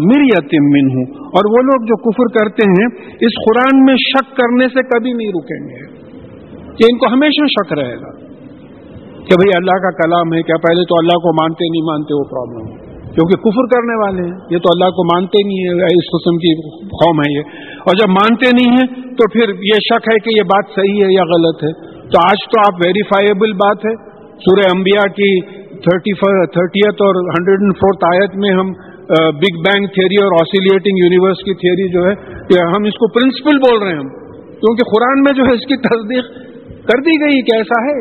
مریتم 0.00 0.64
من 0.64 0.86
ہوں 0.90 1.24
اور 1.24 1.50
وہ 1.50 1.62
لوگ 1.62 1.84
جو 1.84 1.96
کفر 1.96 2.38
کرتے 2.38 2.70
ہیں، 2.70 2.86
اس 3.20 3.32
قرآن 3.46 3.84
میں 3.84 3.94
شک 3.94 4.36
کرنے 4.36 4.68
سے 4.68 4.82
کبھی 4.82 5.12
نہیں 5.12 5.28
رکیں 5.28 5.68
گے۔ 5.68 6.02
کہ 6.66 6.84
ان 6.92 6.98
کو 6.98 7.14
ہمیشہ 7.14 7.46
شک 7.46 7.72
رہے 7.72 7.94
گا۔ 7.94 8.10
کہ 9.12 9.34
بھئی 9.34 9.50
اللہ 9.54 9.76
کا 9.82 9.90
کلام 9.90 10.34
ہے، 10.34 10.42
کیا 10.42 10.56
پہلے 10.56 10.84
تو 10.84 10.94
اللہ 10.98 11.18
کو 11.18 11.42
مانتے 11.42 11.68
نہیں، 11.68 11.82
مانتے 11.82 12.14
وہ 12.14 12.24
پرابلم 12.24 12.66
ہے 12.66 12.92
کیونکہ 13.14 13.36
کفر 13.36 13.64
کرنے 13.66 13.94
والے 14.00 14.22
ہیں، 14.22 14.38
یہ 14.50 14.58
تو 14.58 14.68
اللہ 14.74 14.90
کو 14.90 15.16
مانتے 15.16 15.46
نہیں 15.46 15.68
ہے 15.68 15.84
اس 15.84 16.06
قسم 16.12 16.36
کی 16.36 16.78
قوم 16.78 17.20
ہے 17.20 17.32
یہ۔ 17.36 17.42
اور 17.78 17.94
جب 17.94 18.10
مانتے 18.10 18.46
نہیں 18.56 18.72
ہیں، 18.72 19.14
تو 19.14 19.30
پھر 19.32 19.48
یہ 19.48 19.78
شک 19.78 20.08
ہے 20.12 20.18
کہ 20.18 20.30
یہ 20.36 20.42
بات 20.42 20.64
صحیح 20.74 21.04
ہے 21.04 21.12
یا 21.12 21.22
غلط 21.22 21.64
ہے۔ 21.64 21.72
تو 21.98 22.18
آج 22.24 22.38
تو 22.50 22.60
آپ 22.60 22.74
ویریفائیبل 22.86 23.52
بات 23.52 23.76
ہے۔ 23.76 24.12
سورہ 24.32 24.76
انبیاء 24.76 25.12
کی 25.12 25.61
تھرٹیتھ 25.84 27.02
اور 27.06 27.20
ہنڈریڈ 27.28 27.62
اینڈ 27.62 27.76
فورتھ 27.76 28.04
آیت 28.08 28.34
میں 28.44 28.52
ہم 28.54 28.72
بگ 29.38 29.56
بینگ 29.62 29.86
تھیوری 29.94 30.18
اور 30.24 30.34
آسیلیٹنگ 30.40 31.00
یونیورس 31.02 31.40
کی 31.46 31.54
تھیوری 31.62 31.86
جو 31.92 32.04
ہے 32.06 32.14
کہ 32.50 32.60
ہم 32.74 32.84
اس 32.90 32.98
کو 33.02 33.08
پرنسپل 33.14 33.58
بول 33.58 33.82
رہے 33.82 33.92
ہیں 33.92 33.98
ہم، 33.98 34.10
کیونکہ 34.60 34.90
قرآن 34.92 35.22
میں 35.22 35.32
جو 35.36 35.48
ہے 35.48 35.54
اس 35.54 35.66
کی 35.66 35.78
تصدیق 35.86 36.28
کر 36.90 37.02
دی 37.06 37.16
گئی 37.22 37.40
کہ 37.48 37.56
ایسا 37.56 37.80
ہے۔ 37.86 37.96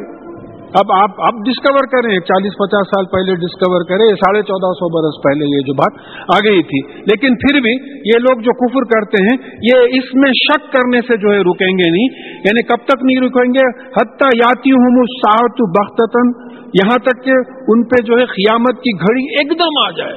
اب 0.72 0.92
آپ 0.92 1.10
اب 1.18 1.34
ڈسکور 1.46 1.86
کریں، 1.92 2.20
چالیس، 2.20 2.54
پچاس 2.54 2.88
سال 2.88 3.06
پہلے 3.06 3.36
ڈسکور 3.36 3.84
کریں، 3.84 4.16
ساڑھے 4.16 4.42
چودہ 4.42 4.72
سو 4.74 4.90
برس 4.90 5.24
پہلے 5.24 5.46
یہ 5.46 5.62
جو 5.62 5.74
بات 5.74 6.00
آ 6.36 6.40
گئی 6.50 6.64
تھی۔ 6.64 7.02
لیکن 7.02 7.36
پھر 7.36 7.62
بھی 7.62 7.72
یہ 7.98 8.20
لوگ 8.20 8.40
جو 8.40 8.54
کفر 8.54 8.84
کرتے 8.84 9.24
ہیں، 9.24 9.38
یہ 9.72 9.98
اس 9.98 10.14
میں 10.14 10.32
شک 10.32 10.74
کرنے 10.74 11.02
سے 11.02 11.18
جو 11.18 11.30
ہے 11.30 11.38
رکیں 11.38 11.68
گے 11.68 11.90
نہیں۔ 11.90 12.38
یعنی 12.38 12.64
کب 12.64 12.86
تک 12.86 13.04
نہیں 13.04 13.18
رکیں 13.18 13.50
گے؟ 13.50 13.80
حتیٰ 13.80 14.30
یاتی 14.36 14.72
ہوں 14.72 15.04
ساحت 15.26 15.62
بختن 15.80 16.52
یہاں 16.66 16.98
تک 16.98 17.24
کہ 17.24 17.32
ان 17.68 17.84
پہ 17.84 18.04
جو 18.04 18.14
ہے 18.20 18.26
قیامت 18.26 18.76
کی 18.78 18.92
گھڑی 18.92 19.24
ایک 19.24 19.60
دم 19.60 19.86
آ 19.86 19.92
جائے۔ 19.92 20.16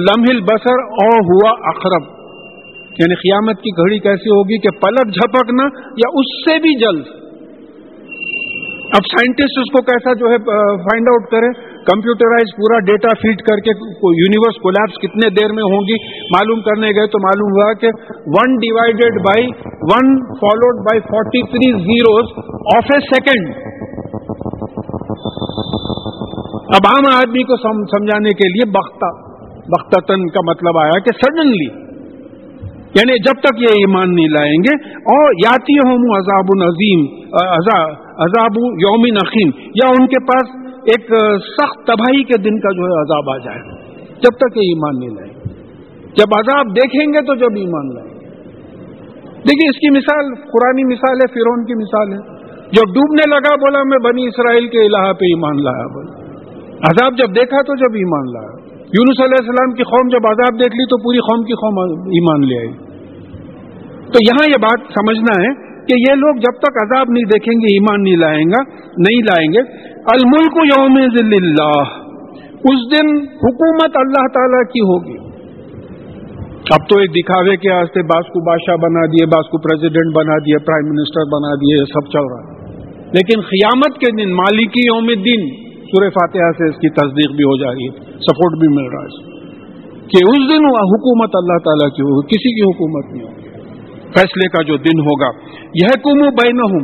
لمحل 0.00 0.40
بسر 0.40 0.82
او 0.82 1.08
ہوا 1.08 1.50
اخرب 1.50 2.02
یعنی 2.98 3.14
قیامت 3.14 3.62
کی 3.62 3.70
گھڑی 3.70 3.98
کیسی 3.98 4.30
ہوگی 4.30 4.58
کہ 4.58 4.70
پلک 4.70 5.14
جھپکنا 5.14 5.62
یا 5.86 6.08
اس 6.14 6.44
سے 6.44 6.58
بھی 6.58 6.80
جلد۔ 6.80 7.21
اب 8.92 9.06
سائنٹسٹ 9.10 9.58
اس 9.60 9.68
کو 9.74 9.80
کیسا 9.84 10.12
جو 10.22 10.30
ہے 10.30 10.38
فائنڈ 10.82 11.10
آؤٹ 11.10 11.28
کرے 11.30 11.48
کمپیوٹرائز 11.86 12.50
پورا 12.56 12.80
ڈیٹا 12.88 13.12
فیڈ 13.20 13.42
کر 13.42 13.62
کے 13.68 13.74
یونیورس 14.16 14.58
کولیپس 14.62 14.98
کتنے 14.98 15.30
دیر 15.36 15.54
میں 15.58 15.64
ہوں 15.66 15.86
گی، 15.86 15.96
معلوم 16.34 16.60
کرنے 16.66 16.90
گئے 16.90 17.10
تو 17.14 17.20
معلوم 17.22 17.54
ہوا 17.54 17.68
کہ 17.80 17.92
one 18.34 18.58
divided 18.58 19.16
by 19.22 19.46
one 19.92 20.12
followed 20.36 20.82
by 20.82 21.02
forty 21.06 21.42
three 21.46 21.70
zeros 21.82 22.34
of 22.74 22.92
a 22.94 22.98
second 23.06 23.50
اب 26.76 26.86
عام 26.86 27.08
آدمی 27.08 27.42
کو 27.44 27.56
سمجھانے 27.62 28.34
کے 28.36 28.48
لیے 28.48 28.68
بختہ 28.72 29.10
بختتن 29.68 30.28
کا 30.28 30.44
مطلب 30.46 30.78
آیا 30.78 31.00
کہ 31.00 31.16
سڈنلی 31.16 31.66
یعنی 32.96 33.18
جب 33.22 33.40
تک 33.40 33.60
یہ 33.60 33.76
ایمان 33.82 34.14
نہیں 34.14 34.28
لائیں 34.28 34.56
گے، 34.56 34.74
اور 35.12 35.30
یاتی 35.44 35.76
ہوں 35.78 36.02
عذاب 36.16 36.50
العظیم 36.56 37.04
عذاب 38.24 38.58
یوم 38.80 39.06
نقیم 39.06 39.50
یا 39.74 39.88
ان 39.90 40.06
کے 40.06 40.24
پاس 40.24 40.50
ایک 40.86 41.14
سخت 41.46 41.86
تباہی 41.86 42.24
کے 42.24 42.38
دن 42.42 42.60
کا 42.60 42.72
جو 42.72 42.88
ہے 42.88 42.98
عذاب 43.02 43.30
آ 43.30 43.38
جائے 43.38 43.60
جب 44.24 44.36
تک 44.36 44.56
یہ 44.56 44.72
ایمان 44.72 44.98
نہیں 44.98 45.14
لائیں 45.14 45.32
گے۔ 45.32 45.50
جب 46.20 46.34
عذاب 46.38 46.76
دیکھیں 46.76 47.06
گے 47.12 47.22
تو 47.26 47.34
جب 47.34 47.56
ایمان 47.56 47.94
لائیں 47.94 48.10
گے۔ 48.10 48.26
دیکھیے، 49.36 49.70
اس 49.70 49.76
کی 49.76 49.90
مثال 49.90 50.34
قرآن 50.52 50.82
مثال 50.88 51.16
ہے 51.16 51.28
فرون 51.34 51.64
کی 51.64 51.74
مثال 51.74 52.12
ہے۔ 52.12 52.18
جو 52.72 52.84
ڈوبنے 52.92 53.30
لگا، 53.30 53.54
بولا 53.56 53.82
میں 53.82 53.98
بنی 53.98 54.26
اسرائیل 54.26 54.68
کے 54.68 54.80
الہ 54.80 55.12
پہ 55.12 55.24
ایمان 55.24 55.62
لایا، 55.64 55.86
بولا۔ 55.86 56.20
عذاب 56.90 57.18
جب 57.18 57.34
دیکھا 57.36 57.62
تو 57.62 57.74
جب 57.74 57.94
ایمان 57.94 58.28
لایا۔ 58.32 58.61
یونس 58.92 59.20
علیہ 59.20 59.40
السلام 59.40 59.74
کی 59.74 59.82
قوم 59.82 60.08
جب 60.08 60.26
عذاب 60.26 60.54
دیکھ 60.58 60.76
لی 60.76 60.84
تو 60.84 61.02
پوری 61.02 61.18
قوم 61.18 61.44
کی 61.44 61.52
قوم 61.52 62.00
ایمان 62.00 62.46
لے 62.48 62.58
آئی۔ 62.58 62.72
تو 64.02 64.18
یہاں 64.28 64.46
یہ 64.48 64.62
بات 64.62 64.80
سمجھنا 64.92 65.42
ہے 65.42 65.72
کہ 65.86 66.10
یہ 66.10 66.14
لوگ 66.14 66.34
جب 66.36 66.58
تک 66.58 66.82
عذاب 66.82 67.06
نہیں 67.10 67.24
دیکھیں 67.24 67.54
گے، 67.54 67.74
ایمان 67.74 68.02
نہیں 68.02 68.16
لائیں 68.16 68.44
گا، 68.44 68.62
نہیں 68.98 69.22
لائیں 69.22 69.52
گے۔ 69.52 69.60
الملک 69.96 70.78
یوم 70.78 71.00
ذل 71.00 71.44
اللہ، 71.44 71.82
اس 72.48 72.80
دن 72.92 73.16
حکومت 73.16 73.90
اللہ 73.94 74.26
تعالی 74.34 74.64
کی 74.64 74.80
ہوگی۔ 74.80 75.32
اب 76.70 76.88
تو 76.88 77.00
ایک 77.00 77.10
دکھاوے 77.10 77.56
کے 77.56 77.72
واسطے 77.72 78.02
باس 78.02 78.26
کو 78.26 78.46
بادشاہ 78.46 78.76
بنا 78.76 79.06
دیے 79.06 79.26
باس 79.26 79.50
کو 79.50 79.58
پریزیڈنٹ 79.58 80.16
بنا 80.16 80.38
دیے 80.38 80.58
پرائم 80.58 80.88
منسٹر 80.88 81.24
بنا 81.24 81.54
دیے 81.54 81.84
سب 81.84 82.12
چل 82.12 82.32
رہا 82.32 82.40
ہے۔ 82.40 82.76
لیکن 83.06 83.40
قیامت 83.40 83.98
کے 83.98 84.24
دن، 84.24 84.32
مالکی 84.32 84.80
یوم 84.86 85.06
دن 85.06 85.61
سورہ 85.92 86.08
فاتحہ 86.08 86.50
سے 86.58 86.68
اس 86.68 86.76
کی 86.76 86.88
تصدیق 86.88 87.36
بھی 87.36 87.44
ہو 87.44 87.56
جا 87.56 87.70
رہی 87.70 87.86
ہے 87.86 88.12
سپورٹ 88.12 88.58
بھی 88.58 88.68
مل 88.68 88.90
رہا 88.90 89.04
ہے 89.04 89.32
کہ 89.96 90.20
اس 90.30 90.48
دن 90.48 90.64
حکومت 90.64 91.30
اللہ 91.34 91.58
تعالیٰ 91.64 91.88
کی 91.88 92.02
ہوگی 92.02 92.26
کسی 92.26 92.54
کی 92.54 92.62
حکومت 92.62 93.12
نہیں 93.12 93.24
ہوگی۔ 93.24 93.42
فیصلے 94.02 94.48
کا 94.48 94.62
جو 94.62 94.76
دن 94.76 95.00
ہوگا 95.00 95.28
یہ 95.74 95.86
کم 96.04 96.18
بین 96.18 96.60
ہوں 96.60 96.80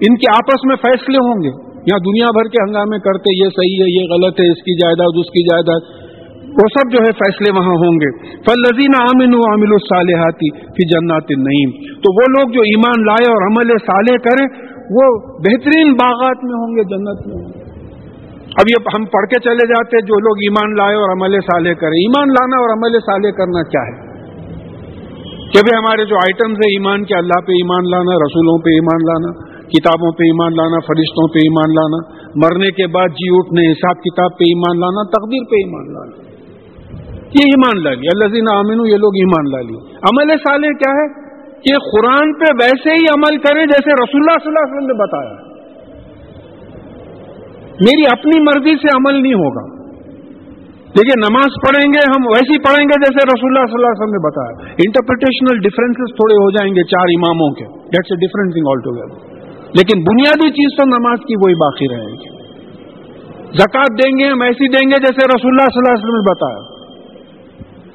ان 0.00 0.14
کے 0.16 0.30
آپس 0.36 0.64
میں 0.64 0.76
فیصلے 0.76 1.18
ہوں 1.18 1.42
گے۔ 1.42 1.70
یہاں 1.80 1.98
دنیا 1.98 2.26
بھر 2.26 2.48
کے 2.48 2.62
ہنگامے 2.68 2.98
کرتے، 2.98 3.44
یہ 3.44 3.44
صحیح 3.44 3.82
ہے، 3.82 4.00
یہ 4.00 4.12
غلط 4.14 4.40
ہے، 4.40 4.48
اس 4.48 4.62
کی 4.62 4.74
جائیداد، 4.76 5.12
اس 5.14 5.26
کی 5.26 5.42
جائیداد۔ 5.42 6.10
وہ 6.50 6.66
سب 6.78 6.92
جو 6.92 6.98
ہے 6.98 7.12
فیصلے 7.12 7.58
وہاں 7.58 7.74
ہوں 7.74 7.94
گے۔ 7.96 8.26
فل 8.26 8.60
لذین 8.60 8.94
عامن 9.00 9.34
عامل 9.34 9.72
الصالحاتی 9.72 10.50
فی 10.50 10.88
جنات 10.88 11.30
نعیم 11.38 11.70
تو 12.00 12.14
وہ 12.14 12.24
لوگ 12.30 12.52
جو 12.52 12.60
ایمان 12.60 13.04
لائے 13.06 13.32
اور 13.32 13.42
عمل 13.46 13.68
صالح 13.68 14.16
کریں، 14.16 14.46
وہ 14.90 15.18
بہترین 15.38 15.92
باغات 15.92 16.44
میں 16.44 16.58
ہوں 16.62 16.76
گے، 16.76 16.82
جنت 16.84 17.26
میں 17.26 17.36
ہوں 17.36 17.52
گے۔ 17.52 17.69
اب 18.50 18.64
یہ 18.68 18.88
ہم 18.94 19.04
پڑھ 19.04 19.26
کے 19.26 19.40
چلے 19.40 19.66
جاتے 19.66 20.00
جو 20.00 20.18
لوگ 20.18 20.36
ایمان 20.38 20.76
لائے 20.76 20.94
اور 20.94 21.10
عمل 21.10 21.40
صالح 21.40 21.72
کرے 21.72 22.00
ایمان 22.00 22.28
لانا 22.28 22.60
اور 22.60 22.70
عمل 22.70 23.00
صالح 23.00 23.30
کرنا 23.30 23.62
کیا 23.62 23.80
ہے؟ 23.80 24.10
کہ 25.52 25.62
بھی 25.62 25.78
ہمارے 25.78 26.04
جو 26.04 26.16
آئٹمز 26.16 26.52
ہیں 26.52 26.72
ایمان 26.72 27.04
کے، 27.04 27.18
اللہ 27.18 27.40
پہ 27.46 27.52
ایمان 27.52 27.90
لانا، 27.90 28.14
رسولوں 28.14 28.58
پہ 28.58 28.70
ایمان 28.70 29.04
لانا، 29.06 29.50
کتابوں 29.64 30.12
پہ 30.12 30.22
ایمان 30.22 30.52
لانا، 30.52 30.78
فرشتوں 30.80 31.28
پہ 31.28 31.38
ایمان 31.38 31.70
لانا، 31.70 32.20
مرنے 32.34 32.70
کے 32.70 32.86
بعد 32.86 33.08
جی 33.08 33.28
اٹھنے، 33.32 33.72
حساب 33.72 33.96
کتاب 34.02 34.38
پہ 34.38 34.44
ایمان 34.44 34.80
لانا، 34.80 35.02
تقدیر 35.02 35.50
پہ 35.50 35.54
ایمان 35.54 35.92
لانا۔ 35.92 36.30
یہ 37.34 37.42
ایمان 37.42 37.82
لا 37.82 37.90
لی 37.90 38.06
اللہ 38.06 38.54
عامن 38.54 38.86
یہ 38.86 38.96
لوگ 38.96 39.10
ایمان 39.14 39.50
لا 39.50 39.60
لی 39.60 39.76
عمل 40.10 40.36
صالح 40.36 40.66
کیا 40.66 40.90
ہے؟ 40.90 41.30
کہ 41.60 41.74
قرآن 41.78 42.32
پہ 42.32 42.44
ویسے 42.62 42.90
ہی 42.90 43.04
عمل 43.14 43.36
کریں 43.36 43.66
جیسے 43.66 43.92
رسول 43.92 44.20
اللہ 44.20 44.38
صلی 44.42 44.48
اللہ 44.48 44.58
علیہ 44.58 44.76
وسلم 44.76 44.86
نے 44.86 44.94
بتایا۔ 44.94 45.49
میری 47.80 48.04
اپنی 48.12 48.40
مرضی 48.40 48.74
سے 48.76 48.88
عمل 48.96 49.22
نہیں 49.22 49.34
ہوگا۔ 49.34 49.80
دیکھیے، 50.96 51.28
نماز 51.28 51.50
پڑھیں 51.66 51.92
گے، 51.92 52.00
ہم 52.08 52.26
ویسی 52.26 52.58
پڑھیں 52.58 52.84
گے 52.84 52.96
جیسے 53.00 53.26
رسول 53.26 53.50
اللہ 53.50 53.66
صلی 53.66 53.78
اللہ 53.78 53.90
علیہ 53.90 54.00
وسلم 54.00 54.14
نے 54.14 54.22
بتایا۔ 54.28 54.72
انٹرپریٹیشنل 54.84 55.58
ڈفرینسز 55.58 56.14
تھوڑے 56.14 56.34
ہو 56.34 56.50
جائیں 56.50 56.74
گے 56.74 56.82
چار 56.82 57.06
اماموں 57.08 57.50
کے۔ 57.50 57.64
That's 57.64 58.12
a 58.12 58.26
different 58.26 58.52
thing 58.52 58.66
altogether 58.80 59.40
لیکن 59.78 60.00
بنیادی 60.00 60.50
چیز 60.50 60.76
تو 60.76 60.98
نماز 60.98 61.18
کی 61.18 61.34
وہی 61.36 61.54
باقی 61.54 61.88
رہے 61.88 62.12
گی۔ 62.12 62.30
زکات 63.58 64.04
دیں 64.04 64.18
گے، 64.18 64.24
ہم 64.24 64.42
ایسی 64.42 64.68
دیں 64.68 64.90
گے 64.90 64.96
جیسے 64.96 65.26
رسول 65.26 65.50
اللہ 65.50 65.68
صلی 65.68 65.80
اللہ 65.80 65.94
علیہ 65.94 66.04
وسلم 66.04 66.20
نے 66.20 66.30
بتایا۔ 66.30 66.80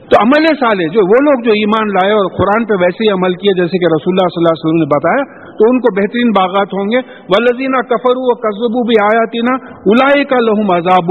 تو 0.09 0.15
عمل 0.21 0.45
سالے، 0.45 0.87
جو 0.87 0.99
وہ 1.05 1.19
لوگ 1.23 1.43
جو 1.43 1.51
ایمان 1.51 1.87
لائے 1.87 2.13
اور 2.13 2.25
قرآن 2.37 2.65
پہ 2.65 2.73
ویسے 2.81 3.03
ہی 3.03 3.09
عمل 3.09 3.33
کیے 3.33 3.61
جیسے 3.61 3.77
کہ 3.77 3.85
رسول 3.95 4.13
اللہ 4.13 4.27
صلی 4.27 4.41
اللہ 4.41 4.53
علیہ 4.53 4.65
وسلم 4.65 4.81
نے 4.81 4.89
بتایا 4.95 5.44
تو 5.57 5.69
ان 5.69 5.79
کو 5.79 6.01
بہترین 6.01 6.29
باغات 6.29 6.67
ہوں 6.67 6.85
گے۔ 6.85 6.97
ولزینہ 7.29 7.81
کفر 7.81 8.15
و 8.15 8.33
قصبو 8.33 8.83
بھی 8.83 9.03
آیا 9.03 9.25
تینا 9.25 9.55
الائی 9.85 10.23
کا 10.23 10.35
لہم 10.41 10.71
عذاب 10.71 11.09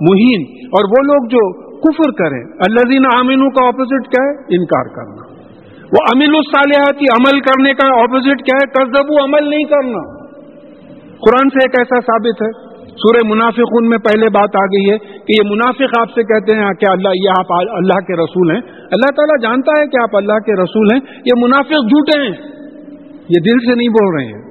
مہین 0.00 0.66
اور 0.66 0.84
وہ 0.84 1.02
لوگ 1.02 1.28
جو 1.28 1.68
کفر 1.80 2.10
کریں 2.10 2.42
الزین 2.44 3.02
امین 3.20 3.50
کا 3.50 3.66
اپوزٹ 3.66 4.08
کیا 4.08 4.24
ہے؟ 4.24 4.56
انکار 4.56 4.86
کرنا۔ 4.96 5.28
وہ 5.82 6.04
امین 6.14 6.34
الصالحاتی 6.34 7.04
عمل 7.04 7.40
کرنے 7.40 7.74
کا 7.74 8.02
اپوزٹ 8.02 8.42
کیا 8.44 8.58
ہے؟ 8.62 8.72
قصبو 8.72 9.24
عمل 9.24 9.50
نہیں 9.50 9.64
کرنا۔ 9.64 10.18
قرآن 11.08 11.48
سے 11.48 11.58
ایک 11.58 11.78
ایسا 11.78 12.00
ثابت 12.00 12.42
ہے۔ 12.42 12.68
سورہ 12.88 13.28
منافق 13.28 13.68
ان 13.80 13.88
میں 13.88 13.98
پہلے 13.98 14.26
بات 14.26 14.56
آ 14.56 14.64
گئی 14.64 14.90
ہے 14.90 14.98
کہ 14.98 15.34
یہ 15.38 15.50
منافق 15.50 16.00
آپ 16.00 16.08
سے 16.14 16.22
کہتے 16.22 16.52
ہیں 16.52 16.70
کہ 16.70 16.86
اللہ، 16.90 17.08
یہ 17.24 17.30
آپ 17.38 17.52
اللہ 17.52 18.00
کے 18.06 18.16
رسول 18.16 18.50
ہیں۔ 18.50 18.60
اللہ 18.66 19.10
تعالیٰ 19.16 19.42
جانتا 19.42 19.72
ہے 19.80 19.86
کہ 19.86 20.02
آپ 20.02 20.16
اللہ 20.16 20.32
کے 20.32 20.62
رسول 20.62 20.86
ہیں۔ 20.92 21.00
یہ 21.24 21.44
منافق 21.44 21.70
جھوٹے 21.70 22.20
ہیں۔ 22.20 22.57
یہ 23.28 23.40
دل 23.40 23.58
سے 23.58 23.74
نہیں 23.74 23.88
بول 23.88 24.14
رہے 24.14 24.26
ہیں۔ 24.26 24.42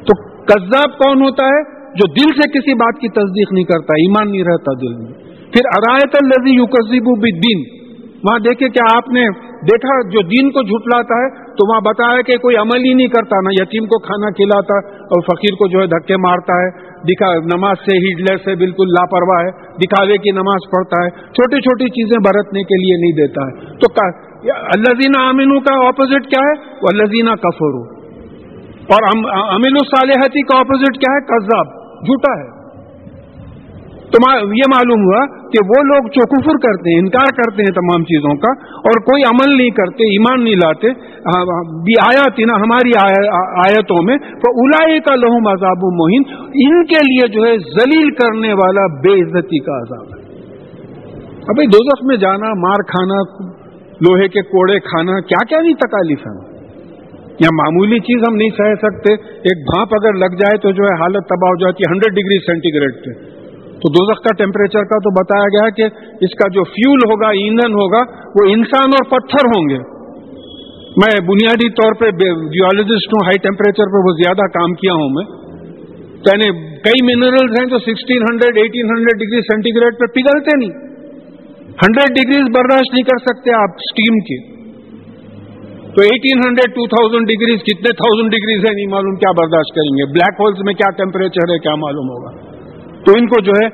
تو 0.00 0.30
کذاب 0.44 0.98
کون 0.98 1.22
ہوتا 1.22 1.46
ہے 1.46 1.80
جو 1.80 2.12
دل 2.12 2.40
سے 2.42 2.58
کسی 2.58 2.74
بات 2.74 3.00
کی 3.00 3.08
تصدیق 3.08 3.52
نہیں 3.52 3.64
کرتا، 3.64 3.92
ایمان 3.92 4.30
نہیں 4.32 4.42
رہتا 4.42 4.72
دل 4.72 4.94
میں۔ 4.94 5.12
پھر 5.34 5.62
ارایت 5.76 6.16
الزی 6.22 6.50
یو 6.50 6.64
قزیب 6.64 7.04
دین 7.44 7.80
وہاں 8.24 8.38
دیکھے 8.38 8.68
کیا 8.68 8.96
آپ 8.96 9.08
نے 9.08 9.28
دیکھا 9.60 10.08
جو 10.08 10.22
دین 10.22 10.50
کو 10.50 10.62
جھٹلاتا 10.62 11.14
ہے، 11.14 11.28
تو 11.30 11.70
وہاں 11.70 11.80
بتایا 11.80 12.22
کہ 12.22 12.36
کوئی 12.36 12.56
عمل 12.56 12.84
ہی 12.84 12.94
نہیں 12.94 13.06
کرتا، 13.06 13.40
نہ 13.40 13.48
یتیم 13.52 13.84
کو 13.84 13.98
کھانا 13.98 14.30
کھلاتا 14.30 14.88
اور 14.96 15.20
فقیر 15.20 15.54
کو 15.54 15.68
جو 15.68 15.80
ہے 15.80 15.86
دھکے 15.86 16.16
مارتا 16.16 16.52
ہے۔ 16.52 16.90
دکھا، 17.00 17.56
نماز 17.56 17.76
سے 17.78 17.96
ہیڈلر 17.96 18.36
سے 18.36 18.54
بالکل 18.54 18.86
لاپرواہ 18.86 19.44
ہے، 19.44 19.50
دکھاوے 19.74 20.18
کی 20.18 20.30
نماز 20.30 20.70
پڑھتا 20.70 21.04
ہے۔ 21.04 21.10
چھوٹی 21.10 21.60
چھوٹی 21.60 21.84
چیزیں 21.84 22.18
برتنے 22.24 22.62
کے 22.62 22.76
لیے 22.76 22.96
نہیں 23.00 23.12
دیتا 23.12 23.42
ہے۔ 23.46 23.76
تو 23.76 24.10
اللہ 24.48 24.94
زینہ 25.00 25.24
امین 25.28 25.58
کا 25.60 25.74
اپوزٹ 25.88 26.30
کیا 26.30 26.44
ہے؟ 26.44 26.54
وہ 26.82 26.88
اللہ 26.92 27.04
زینہ 27.04 27.34
کفرو 27.42 27.82
اور 28.94 29.10
امین 29.54 29.76
الصالحتی 29.80 30.42
کا 30.42 30.58
اپوزٹ 30.58 30.96
کیا 30.96 31.12
ہے؟ 31.14 31.26
قذاب 31.26 31.66
جھوٹا 32.06 32.32
ہے۔ 32.40 32.48
تو 34.14 34.18
یہ 34.36 34.68
معلوم 34.68 35.02
ہوا 35.02 35.18
کہ 35.50 35.60
وہ 35.66 35.82
لوگ 35.82 36.06
جو 36.06 36.24
کفر 36.26 36.56
کرتے 36.62 36.92
ہیں، 36.92 37.00
انکار 37.00 37.28
کرتے 37.32 37.62
ہیں 37.62 37.74
تمام 37.74 38.04
چیزوں 38.04 38.34
کا، 38.36 38.50
اور 38.88 39.00
کوئی 39.00 39.22
عمل 39.22 39.56
نہیں 39.56 39.70
کرتے، 39.70 40.04
ایمان 40.04 40.44
نہیں 40.44 40.54
لاتے 40.54 40.90
بھی 41.84 41.94
آیا 42.06 42.24
نا 42.46 42.56
ہماری 42.60 42.96
آیتوں 43.66 44.02
میں 44.02 44.16
تو 44.16 44.50
الاائے 44.62 44.98
کا 45.00 45.14
لہم 45.14 45.46
عذاب 45.48 45.86
مہین۔ 46.00 46.22
ان 46.64 46.84
کے 46.84 47.04
لیے 47.04 47.28
جو 47.28 47.46
ہے 47.46 47.56
ذلیل 47.76 48.10
کرنے 48.14 48.52
والا 48.52 48.86
بے 49.00 49.14
عزتی 49.20 49.58
کا 49.58 49.78
عذاب 49.78 50.06
ہے۔ 50.06 50.20
ابھی 51.48 51.66
دو 51.66 52.06
میں 52.06 52.16
جانا، 52.16 52.52
مار 52.66 52.82
کھانا 52.88 53.22
لوہے 54.00 54.28
کے 54.28 54.42
کوڑے 54.42 54.78
کھانا، 54.78 55.20
کیا 55.20 55.44
کیا 55.48 55.58
نہیں 55.60 55.74
تکالیف 55.74 56.18
ہے؟ 56.18 56.60
یا 57.40 57.48
معمولی 57.52 57.98
چیز 57.98 58.22
ہم 58.28 58.36
نہیں 58.36 58.48
سہ 58.48 58.74
سکتے۔ 58.74 59.12
ایک 59.24 59.58
بھانپ 59.74 59.88
اگر 59.92 60.14
لگ 60.14 60.36
جائے 60.36 60.58
تو 60.58 60.70
جو 60.70 60.84
ہے 60.84 61.00
حالت 61.00 61.24
تباہ 61.24 61.48
ہو 61.48 61.56
جاتی 61.56 61.82
ہے 61.82 61.92
ہنڈریڈ 61.92 62.14
ڈگری 62.14 62.38
سینٹی 62.38 62.74
گریڈ 62.74 62.92
پہ۔ 62.92 63.30
تو 63.70 63.92
دوزخ 63.92 64.22
کا 64.22 64.34
ٹیمپریچر 64.38 64.78
کا 64.78 64.98
تو 64.98 65.10
بتایا 65.10 65.44
گیا 65.44 65.70
کہ 65.70 65.82
اس 66.24 66.30
کا 66.30 66.48
جو 66.48 66.64
فیول 66.64 66.98
ہوگا، 66.98 67.28
ایندھن 67.28 67.72
ہوگا، 67.72 67.98
وہ 68.24 68.50
انسان 68.50 68.90
اور 68.92 69.18
پتھر 69.18 69.46
ہوں 69.46 69.68
گے۔ 69.68 70.00
میں 70.96 71.20
بنیادی 71.20 71.70
طور 71.70 71.92
پہ 71.92 72.10
جیولوجسٹ 72.26 73.08
ہوں 73.08 73.24
ہائی 73.24 73.38
ٹیمپریچر 73.38 73.84
پہ 73.84 74.08
وہ 74.08 74.12
زیادہ 74.12 74.46
کام 74.46 74.72
کیا 74.72 74.92
ہوں 74.92 75.08
میں۔ 75.08 75.24
تو 76.24 76.36
یعنی 76.36 76.76
کئی 76.76 77.16
منرلز 77.16 77.60
ہیں 77.60 77.66
جو 77.66 77.78
sixteen 77.78 78.22
hundred 78.22 78.58
eighteen 78.58 78.86
hundred 78.86 79.18
degree 79.18 79.40
centigrade 79.80 79.92
پہ 80.00 80.06
پگھلتے 80.06 80.56
نہیں۔ 80.56 80.89
ہنڈریڈ 81.72 82.08
ڈگریز 82.08 82.46
برداشت 82.56 82.94
نہیں 82.94 83.02
کر 83.02 83.18
سکتے 83.18 83.50
آپ 83.50 83.70
اسٹیم 83.70 84.18
کی۔ 84.18 84.60
تو 85.94 86.02
eighteen 86.02 86.38
hundred, 86.46 86.70
two 86.70 86.86
thousand 86.86 87.28
degrees 87.28 87.60
کتنے 87.60 87.92
تھاؤزینڈ 87.92 88.30
ڈگریز 88.30 88.58
ہیں؟ 88.58 88.74
نہیں 88.74 88.86
معلوم 88.86 89.14
کیا 89.14 89.30
برداشت 89.30 89.74
کریں 89.74 89.90
گے۔ 89.90 90.12
بلیک 90.12 90.40
ہولز 90.40 90.58
میں 90.64 90.74
کیا 90.74 90.90
ٹیمپریچر 90.90 91.52
ہے 91.52 91.58
کیا 91.58 91.74
معلوم 91.74 92.06
ہوگا۔ 92.06 92.30
تو 93.04 93.12
ان 93.18 93.26
کو 93.26 93.40
جو 93.40 93.52
ہے 93.52 93.66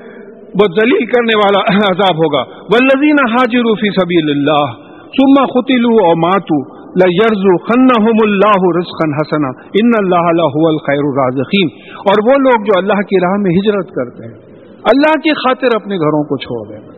وہ 0.61 0.67
دلیل 0.67 1.07
کرنے 1.07 1.37
والا 1.37 1.61
عذاب 1.91 2.17
ہوگا۔ 2.17 2.43
ولزین 2.53 3.17
حاجر 3.31 3.75
فی 3.75 3.91
سبی 3.91 4.31
اللہ 4.31 4.87
سما 5.05 5.47
خطلو 5.47 6.07
اور 6.07 6.17
ماتو 6.17 6.77
لرزو 6.87 7.59
خن 7.59 8.13
اللہ 8.25 8.79
رسخن 8.79 9.15
حسنا 9.15 9.49
ان 9.49 9.91
اللہ 9.99 10.67
الخیر 10.67 10.99
الرازقین 10.99 11.69
اور 11.99 12.33
وہ 12.33 12.39
لوگ 12.39 12.65
جو 12.65 12.79
اللہ 12.79 12.93
کی 12.93 13.17
راہ 13.17 13.37
میں 13.39 13.51
ہجرت 13.51 13.89
کرتے 13.91 14.25
ہیں، 14.25 14.57
اللہ 14.85 15.19
کی 15.19 15.35
خاطر 15.35 15.67
اپنے 15.75 15.97
گھروں 15.97 16.25
کو 16.25 16.37
چھوڑ 16.37 16.75
دیں۔ 16.75 16.96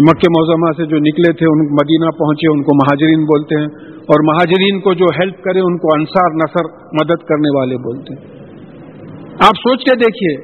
مکہ 0.00 0.28
موزمہ 0.28 0.72
سے 0.76 0.84
جو 0.86 0.98
نکلے 0.98 1.32
تھے، 1.32 1.46
ان 1.46 1.58
مدینہ 1.58 2.10
پہنچے، 2.10 2.52
ان 2.52 2.62
کو 2.62 2.76
مہاجرین 2.76 3.24
بولتے 3.24 3.60
ہیں، 3.60 3.66
اور 4.00 4.24
مہاجرین 4.24 4.80
کو 4.80 4.94
جو 4.94 5.04
ہیلپ 5.04 5.42
کرے، 5.44 5.60
ان 5.60 5.78
کو 5.78 5.88
انصار 5.94 6.30
نصر 6.34 6.68
مدد 7.00 7.24
کرنے 7.24 7.58
والے 7.58 7.76
بولتے 7.76 8.14
ہیں۔ 8.14 8.22
آپ 9.48 9.58
سوچ 9.58 9.84
کے 9.84 9.94
دیکھیے، 9.94 10.36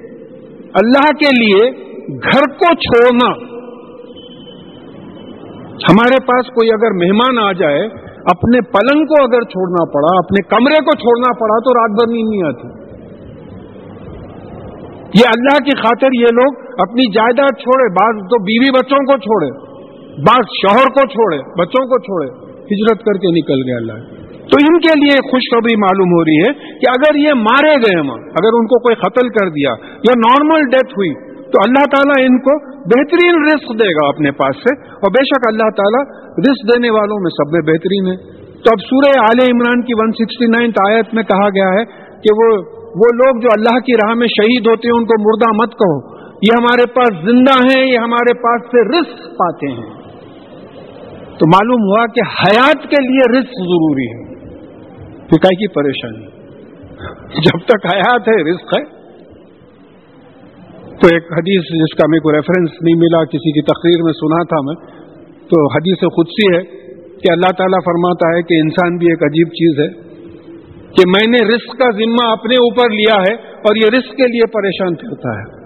اللہ 0.74 1.12
کے 1.20 1.30
لیے 1.38 1.70
گھر 2.08 2.48
کو 2.58 2.74
چھوڑنا، 2.74 3.30
ہمارے 5.88 6.20
پاس 6.24 6.46
کوئی 6.46 6.70
اگر 6.70 6.90
مہمان 7.04 7.38
آ 7.38 7.52
جائے، 7.52 7.80
اپنے 8.24 8.60
پلنگ 8.60 9.04
کو 9.04 9.22
اگر 9.22 9.42
چھوڑنا 9.42 9.84
پڑا، 9.92 10.16
اپنے 10.18 10.42
کمرے 10.42 10.84
کو 10.84 10.96
چھوڑنا 10.96 11.32
پڑا، 11.38 11.58
تو 11.58 11.74
رات 11.74 11.90
بھر 11.90 12.12
نیند 12.12 12.30
نہیں 12.30 12.48
آتی۔ 12.48 12.77
یہ 15.14 15.30
اللہ 15.30 15.58
کی 15.64 15.74
خاطر 15.82 16.14
یہ 16.14 16.34
لوگ 16.38 16.56
اپنی 16.80 17.04
جائیداد 17.12 17.60
چھوڑے، 17.60 17.92
بعض 17.92 18.18
تو 18.30 18.42
بیوی 18.42 18.70
بچوں 18.70 18.98
کو 18.98 19.16
چھوڑے، 19.18 19.50
بعض 20.20 20.56
شوہر 20.56 20.88
کو 20.88 21.06
چھوڑے، 21.06 21.38
بچوں 21.38 21.84
کو 21.86 21.98
چھوڑے، 21.98 22.26
ہجرت 22.72 23.04
کر 23.04 23.12
کے 23.12 23.28
نکل 23.28 23.62
گئے 23.68 23.76
اللہ 23.76 24.26
تو 24.50 24.58
ان 24.60 24.78
کے 24.80 24.92
لیے 25.00 25.30
خوشخبری 25.30 25.76
معلوم 25.76 26.12
ہو 26.12 26.24
رہی 26.24 26.36
ہے 26.36 26.52
کہ 26.78 26.90
اگر 26.90 27.16
یہ 27.16 27.32
مارے 27.32 27.72
گئے 27.76 28.02
ماں 28.02 28.16
اگر 28.16 28.58
ان 28.58 28.66
کو 28.66 28.78
کوئی 28.78 28.94
قتل 28.94 29.28
کر 29.28 29.48
دیا 29.48 29.72
یا 30.08 30.18
نارمل 30.18 30.62
ڈیتھ 30.64 30.92
ہوئی، 30.92 31.10
تو 31.36 31.64
اللہ 31.66 31.84
تعالیٰ 31.94 32.24
ان 32.28 32.38
کو 32.38 32.78
بہترین 32.84 33.44
رسک 33.44 33.80
دے 33.80 33.88
گا 33.88 34.08
اپنے 34.08 34.30
پاس 34.30 34.56
سے۔ 34.56 34.74
اور 34.90 35.10
بے 35.10 35.24
شک 35.24 35.46
اللہ 35.46 35.70
تعالیٰ 35.76 36.02
رسک 36.38 36.74
دینے 36.74 36.90
والوں 36.90 37.20
میں 37.20 37.30
سب 37.30 37.52
میں 37.52 37.60
بہترین 37.60 38.06
ہے۔ 38.06 38.16
تو 38.52 38.72
اب 38.72 38.80
سورہ 38.80 39.20
عال 39.20 39.44
عمران 39.52 39.82
کی 39.82 39.94
ون 39.94 40.12
سکسٹی 40.12 40.46
نائنتھ 40.46 40.78
آیت 40.88 41.14
میں 41.14 41.22
کہا 41.22 41.48
گیا 41.48 41.68
ہے 41.68 41.84
کہ 42.24 42.34
وہ 42.36 42.77
وہ 42.96 43.14
لوگ 43.14 43.40
جو 43.40 43.48
اللہ 43.56 43.78
کی 43.78 43.92
راہ 43.92 44.14
میں 44.14 44.26
شہید 44.26 44.66
ہوتے 44.66 44.88
ہیں، 44.88 44.98
ان 44.98 45.04
کو 45.04 45.22
مردہ 45.22 45.62
مت 45.62 45.72
کہو۔ 45.78 46.18
یہ 46.28 46.60
ہمارے 46.60 46.86
پاس 46.86 47.30
زندہ 47.30 47.64
ہیں، 47.64 47.86
یہ 47.92 47.98
ہمارے 47.98 48.34
پاس 48.34 48.62
سے 48.62 48.88
رسک 48.88 49.38
پاتے 49.38 49.70
ہیں۔ 49.70 49.98
تو 51.38 51.46
معلوم 51.46 51.80
ہوا 51.80 52.06
کہ 52.06 52.20
حیات 52.20 52.82
کے 52.82 53.02
لیے 53.02 53.38
رسک 53.38 53.50
ضروری 53.50 54.06
ہے۔ 54.06 54.34
فکا 55.26 55.48
کی 55.48 55.68
پریشانی۔ 55.68 56.26
جب 57.34 57.64
تک 57.64 57.94
حیات 57.94 58.20
ہے 58.20 58.50
رسک 58.50 58.78
ہے۔ 58.78 58.84
تو 60.84 61.08
ایک 61.12 61.22
حدیث 61.22 61.62
جس 61.62 61.96
کا 61.96 62.04
میرے 62.08 62.20
کو 62.20 62.32
ریفرنس 62.32 62.70
نہیں 62.82 62.96
ملا، 62.96 63.24
کسی 63.24 63.52
کی 63.52 63.62
تقریر 63.62 64.04
میں 64.04 64.12
سنا 64.12 64.44
تھا 64.44 64.56
میں۔ 64.62 65.08
تو 65.48 65.72
حدیث 65.72 65.98
خود 65.98 66.26
سی 66.26 66.56
ہے 66.56 66.62
کہ 67.02 67.32
اللہ 67.32 67.52
تعالیٰ 67.58 67.78
فرماتا 67.84 68.36
ہے 68.36 68.42
کہ 68.42 68.60
انسان 68.60 68.96
بھی 68.96 69.06
ایک 69.06 69.22
عجیب 69.22 69.48
چیز 69.48 69.80
ہے۔ 69.80 70.07
کہ 70.96 71.02
میں 71.06 71.30
نے 71.30 71.54
رسک 71.54 71.78
کا 71.78 71.90
ذمہ 71.90 72.32
اپنے 72.32 72.54
اوپر 72.54 72.90
لیا 72.90 73.16
ہے 73.16 73.34
اور 73.36 73.76
یہ 73.76 73.98
رسک 73.98 74.16
کے 74.16 74.26
لیے 74.26 74.46
پریشان 74.46 74.94
کرتا 74.94 75.38
ہے 75.38 75.58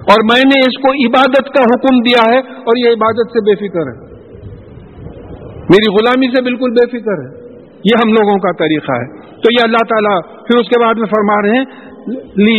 اور 0.00 0.18
میں 0.32 0.42
نے 0.46 0.60
اس 0.60 0.82
کو 0.82 1.06
عبادت 1.06 1.46
کا 1.46 1.62
حکم 1.62 2.00
دیا 2.00 2.34
ہے 2.34 2.38
اور 2.38 2.86
یہ 2.86 2.90
عبادت 2.90 3.30
سے 3.32 3.40
بے 3.40 3.54
فکر 3.54 3.80
ہے۔ 3.80 4.10
میری 5.52 5.92
غلامی 5.92 6.36
سے 6.36 6.42
بالکل 6.42 6.70
بے 6.70 6.86
فکر 6.86 7.22
ہے۔ 7.24 7.40
یہ 7.84 7.98
ہم 8.04 8.12
لوگوں 8.12 8.38
کا 8.38 8.52
طریقہ 8.52 8.92
ہے۔ 8.92 9.20
تو 9.20 9.52
یہ 9.52 9.64
اللہ 9.64 9.84
تعالیٰ 9.88 10.22
پھر 10.22 10.58
اس 10.58 10.68
کے 10.68 10.80
بعد 10.80 10.94
میں 10.98 11.06
فرما 11.06 11.42
رہے 11.42 11.58
ہیں 11.58 11.64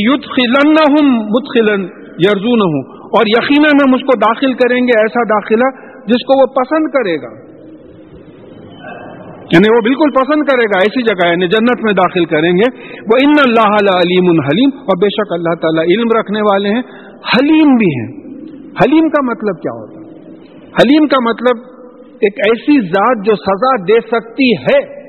یوتھ 0.01 0.27
خلن 0.27 0.74
نہ 0.74 0.91
ہوں 0.91 1.24
مت 1.24 1.44
خلن 1.53 1.82
یرزو 2.20 2.56
نہ 2.56 2.63
ہوں 2.63 2.98
اور 3.03 3.24
یقیناً 3.27 3.88
ہم 3.88 3.94
اس 3.94 4.01
کو 4.01 4.18
داخل 4.18 4.53
کریں 4.53 4.82
گے 4.82 5.00
ایسا 5.00 5.24
داخلہ 5.24 5.91
جس 6.06 6.25
کو 6.25 6.41
وہ 6.41 6.46
پسند 6.46 6.88
کرے 6.88 7.15
گا۔ 7.15 7.50
یعنی 9.51 9.72
وہ 9.72 9.81
بالکل 9.84 10.10
پسند 10.12 10.41
کرے 10.41 10.65
گا، 10.65 10.79
ایسی 10.79 11.01
جگہ 11.01 11.29
یعنی 11.31 11.48
جنت 11.48 11.84
میں 11.84 11.93
داخل 11.93 12.25
کریں 12.25 12.51
گے۔ 12.51 12.81
وہ 12.81 13.17
ان 13.24 13.34
اللہ 13.46 13.91
علیم 13.96 14.29
الحلیم 14.29 14.70
اور 14.74 14.98
بے 14.98 15.10
شک 15.10 15.34
اللہ 15.34 15.55
تعالیٰ 15.62 15.84
علم 15.84 16.20
رکھنے 16.20 16.41
والے 16.41 16.70
ہیں۔ 16.70 16.81
حلیم 17.34 17.75
بھی 17.75 18.00
ہیں۔ 18.00 18.22
حلیم 18.84 19.10
کا 19.10 19.22
مطلب 19.22 19.62
کیا 19.62 19.72
ہوتا 19.72 20.00
ہے؟ 20.00 20.22
حلیم 20.81 21.08
کا 21.08 21.29
مطلب 21.29 21.58
ایک 22.22 22.34
ایسی 22.38 22.88
ذات 22.88 23.25
جو 23.25 23.36
سزا 23.36 23.84
دے 23.84 24.00
سکتی 24.00 24.51
ہے، 24.53 25.01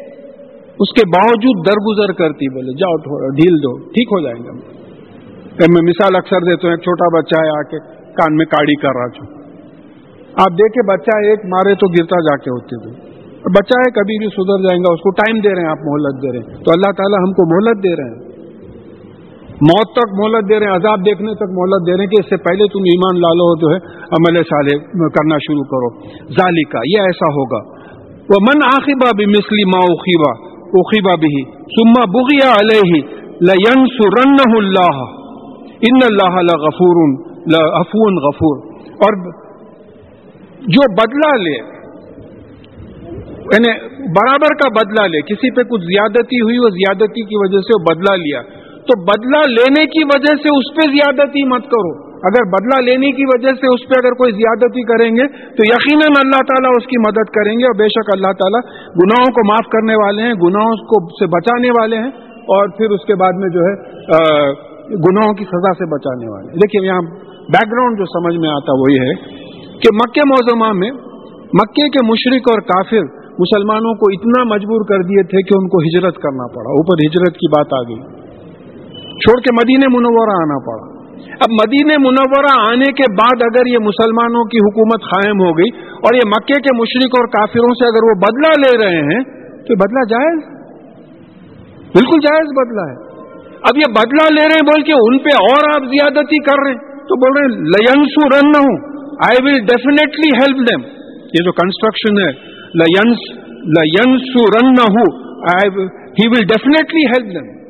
اس 0.79 0.95
کے 0.95 1.07
باوجود 1.07 1.67
درگزر 1.67 2.13
کرتی، 2.13 2.55
بولے، 2.55 2.79
جاؤ 2.79 2.99
تھوڑا، 2.99 3.29
ڈھیل 3.29 3.59
دو، 3.59 3.79
ٹھیک 3.79 4.09
ہو 4.09 4.21
جائیں 4.21 4.45
گے 4.45 4.73
میں 5.53 5.83
مثال 5.83 6.17
اکثر 6.17 6.41
دیتا 6.41 6.69
ہوں، 6.69 6.71
ایک 6.71 6.81
چھوٹا 6.81 7.21
بچہ 7.21 7.41
ہے، 7.43 7.59
آ 7.59 7.63
کے 7.63 7.79
کان 8.13 8.37
میں 8.37 8.47
کاڑی 8.47 8.81
کر 8.81 8.89
رہا 8.89 9.11
چھو۔ 9.11 9.43
آپ 10.37 10.51
دیکھیں، 10.51 10.97
بچہ 10.97 11.17
ایک 11.17 11.39
مارے 11.45 11.75
تو 11.75 11.89
گرتا 11.89 12.21
جا 12.21 12.37
کے 12.37 12.51
ہوتے 12.51 12.77
ہوئے۔ 12.77 13.12
بچہ 13.43 13.79
ہے، 13.79 13.91
کبھی 13.91 14.19
بھی 14.19 14.27
سدھر 14.27 14.69
جائیں 14.69 14.83
گا، 14.83 14.93
اس 14.93 15.01
کو 15.01 15.11
ٹائم 15.11 15.39
دے 15.39 15.55
رہے 15.55 15.63
ہیں، 15.63 15.71
آپ 15.71 15.79
مہلت 15.79 16.23
دے 16.23 16.33
رہے 16.33 16.39
ہیں۔ 16.39 16.65
تو 16.65 16.71
اللہ 16.71 16.93
تعالیٰ 16.93 17.19
ہم 17.19 17.33
کو 17.33 17.43
مہلت 17.55 17.85
دے 17.85 17.97
رہے 17.97 18.11
ہیں۔ 18.11 18.33
موت 19.62 19.88
تک 19.93 20.23
مہلت 20.23 20.49
دے 20.49 20.59
رہے 20.59 20.66
ہیں، 20.66 20.75
عذاب 20.75 21.07
دیکھنے 21.07 21.35
تک 21.35 21.51
مہلت 21.51 21.87
دے 21.87 21.93
رہے 21.93 22.01
ہیں 22.01 22.11
کہ 22.11 22.16
اس 22.21 22.31
سے 22.31 22.37
پہلے 22.37 22.64
تم 22.73 22.79
ایمان 22.79 23.21
لالو 23.21 23.59
جو 23.59 23.71
ہے، 23.75 23.79
عمل 23.97 24.43
صالح 24.43 24.77
کرنا 25.09 25.37
شروع 25.37 25.64
کرو۔ 25.64 26.07
ظالی 26.33 26.64
کا 26.64 26.79
یہ 26.79 26.99
ایسا 26.99 27.27
ہوگا۔ 27.27 27.83
وہ 28.23 28.37
من 28.40 28.61
آخیبہ 28.66 29.11
بھی 29.16 29.27
مسلی 29.27 29.64
ما 29.64 29.93
اخیبا 29.93 30.49
اخیبا 30.57 31.14
بھی 31.21 31.45
سما 31.51 32.05
بغیا 32.05 32.53
علیہ 32.53 33.03
لن 33.40 34.37
اللہ 34.57 35.03
ان 35.81 35.99
اللہ 36.11 36.57
غفور 37.79 38.12
غفور۔ 38.29 38.73
اور 38.87 39.31
جو 40.61 40.93
بدلہ 40.93 41.43
لے 41.43 41.82
یعنی 43.53 43.73
برابر 44.19 44.55
کا 44.62 44.69
بدلہ 44.77 45.07
لے، 45.07 45.21
کسی 45.21 45.51
پہ 45.55 45.62
کچھ 45.62 45.83
زیادتی 45.83 46.41
ہوئی 46.41 46.59
وہ 46.59 46.69
زیادتی 46.77 47.23
کی 47.23 47.41
وجہ 47.41 47.61
سے 47.61 47.77
وہ 47.77 47.83
بدلہ 47.85 48.15
لیا۔ 48.23 48.43
تو 48.88 48.95
بدلہ 49.01 49.41
لینے 49.49 49.87
کی 49.87 50.05
وجہ 50.05 50.35
سے 50.43 50.55
اس 50.59 50.71
پہ 50.77 50.87
زیادتی 50.93 51.43
مت 51.49 51.65
کرو۔ 51.65 52.12
اگر 52.29 52.45
بدلہ 52.49 52.81
لینے 52.83 53.11
کی 53.11 53.25
وجہ 53.25 53.53
سے 53.61 53.69
اس 53.73 53.85
پہ 53.88 53.99
اگر 53.99 54.12
کوئی 54.12 54.33
زیادتی 54.33 54.83
کریں 54.83 55.11
گے، 55.17 55.27
تو 55.29 55.67
یقیناً 55.69 56.19
اللہ 56.25 56.43
تعالیٰ 56.51 56.73
اس 56.77 56.87
کی 56.87 56.99
مدد 56.99 57.31
کریں 57.37 57.53
گے 57.59 57.65
اور 57.65 57.79
بے 57.79 57.88
شک 57.88 58.11
اللہ 58.15 58.33
تعالیٰ 58.33 58.61
گناہوں 59.03 59.31
کو 59.33 59.47
معاف 59.49 59.71
کرنے 59.73 59.95
والے 59.95 60.23
ہیں، 60.23 60.35
گناہوں 60.43 60.77
کو 60.93 61.01
سے 61.19 61.27
بچانے 61.27 61.71
والے 61.71 61.97
ہیں 61.97 62.12
اور 62.55 62.69
پھر 62.69 62.91
اس 62.91 63.05
کے 63.05 63.15
بعد 63.15 63.33
میں 63.37 63.49
جو 63.49 63.65
ہے 63.67 63.73
گناہوں 65.09 65.35
کی 65.35 65.45
سزا 65.45 65.73
سے 65.73 65.91
بچانے 65.95 66.31
والے 66.33 66.47
ہیں۔ 66.47 66.61
دیکھیے 66.62 66.87
یہاں 66.87 67.03
بیک 67.55 67.73
گراؤنڈ 67.73 67.99
جو 67.99 68.05
سمجھ 68.05 68.37
میں 68.37 68.51
آتا 68.51 68.79
وہی 68.81 69.01
ہے 69.07 69.15
کہ 69.83 69.97
مکہ 69.97 70.29
موزمہ 70.29 70.73
میں 70.73 70.91
مکے 71.61 71.88
کے 71.88 72.07
مشرق 72.07 72.51
اور 72.55 72.61
کافر 72.73 73.22
مسلمانوں 73.42 73.94
کو 73.94 74.11
اتنا 74.12 74.40
مجبور 74.55 74.81
کر 74.88 75.02
دیے 75.02 75.22
تھے 75.22 75.42
کہ 75.42 75.59
ان 75.59 75.68
کو 75.68 75.78
ہجرت 75.78 76.14
کرنا 76.14 76.46
پڑا۔ 76.55 76.70
اوپر 76.78 77.07
ہجرت 77.07 77.35
کی 77.37 77.48
بات 77.57 77.72
آ 77.72 77.83
گئی۔ 77.83 78.00
چھوڑ 79.22 79.40
کے 79.40 79.55
مدینہ 79.55 79.85
منورہ 79.90 80.35
آنا 80.42 80.59
پڑا۔ 80.66 80.92
اب 81.22 81.50
مدینہ 81.52 81.92
منورہ 81.98 82.55
آنے 82.70 82.92
کے 82.92 83.12
بعد 83.12 83.42
اگر 83.42 83.66
یہ 83.66 83.78
مسلمانوں 83.78 84.44
کی 84.44 84.59
حکومت 84.59 85.00
قائم 85.02 85.40
ہو 85.40 85.50
گئی 85.59 85.70
اور 86.05 86.14
یہ 86.14 86.26
مکے 86.26 86.61
کے 86.61 86.76
مشرق 86.76 87.12
اور 87.20 87.26
کافروں 87.26 87.74
سے 87.74 87.87
اگر 87.87 88.09
وہ 88.09 88.14
بدلہ 88.20 88.52
لے 88.64 88.72
رہے 88.85 89.00
ہیں، 89.00 89.22
تو 89.66 89.74
بدلہ 89.76 90.05
جائز؟ 90.11 90.40
بالکل 91.94 92.20
جائز 92.20 92.48
بدلہ 92.57 92.85
ہے۔ 92.90 92.96
اب 93.52 93.76
یہ 93.76 93.92
بدلہ 93.92 94.35
لے 94.35 94.44
رہے 94.44 94.57
ہیں، 94.57 94.66
بول 94.66 94.83
کے 94.83 94.92
ان 94.92 95.18
پہ 95.18 95.31
اور 95.40 95.68
آپ 95.68 95.88
زیادتی 95.88 96.42
کر 96.42 96.59
رہے 96.64 96.72
ہیں۔ 96.72 96.92
تو 97.09 97.16
بول 97.16 97.33
رہے 97.37 97.44
ہیں، 97.44 97.64
لینسو 97.64 98.28
رن 98.28 98.50
نہ 98.50 98.59
ہوں 98.59 98.76
I 99.26 99.44
will 99.44 99.61
definitely 99.61 100.28
help 100.28 100.68
them 100.70 100.81
یہ 101.35 101.44
جو 101.44 101.52
کنسٹرکشن 101.52 102.18
ہے 102.18 102.52
ہی 106.13 106.29
ول 106.29 106.45
ڈیفینیٹلی 106.45 107.07
ہیلپ 107.07 107.35
دم 107.35 107.63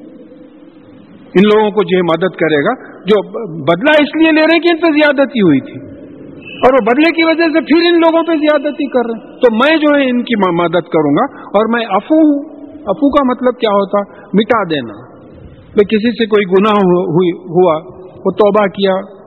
ان 1.35 1.43
لوگوں 1.45 1.71
کو 1.71 1.85
جو 1.85 2.05
مدد 2.05 2.37
کرے 2.37 2.65
گا، 2.65 2.99
جو 2.99 3.23
بدلہ 3.65 3.91
اس 3.91 4.17
لیے 4.17 4.33
لے 4.33 4.41
رہے 4.41 4.55
ہیں 4.55 4.61
کہ 4.61 4.69
ان 4.73 4.77
پہ 4.77 4.87
زیادتی 4.87 5.41
ہوئی 5.41 5.61
تھی۔ 5.61 5.93
اور 6.53 6.73
وہ 6.73 6.85
بدلے 6.85 7.15
کی 7.15 7.25
وجہ 7.25 7.45
سے 7.45 7.61
پھر 7.61 7.93
ان 7.93 7.95
لوگوں 7.95 8.23
پہ 8.23 8.33
زیادتی 8.33 8.87
کر 8.87 9.11
رہے 9.11 9.21
ہیں۔ 9.21 9.37
تو 9.37 9.55
میں 9.55 9.77
جو 9.77 9.99
ہے 9.99 10.11
ان 10.11 10.23
کی 10.23 10.63
مدد 10.63 10.89
کروں 10.89 11.17
گا 11.17 11.41
اور 11.41 11.79
میں 11.79 11.87
افو 11.87 12.15
ہوں۔ 12.15 12.67
افو 12.73 13.11
کا 13.11 13.31
مطلب 13.31 13.61
کیا 13.61 13.71
ہوتا؟ 13.71 14.27
مٹا 14.35 14.65
دینا۔ 14.65 15.13
میں 15.57 15.85
کسی 15.85 16.11
سے 16.11 16.27
کوئی 16.27 16.45
گناہ 16.45 16.77
ہوا، 16.77 17.75
وہ 18.25 18.31
توبہ 18.31 18.67
کیا۔ 18.67 19.22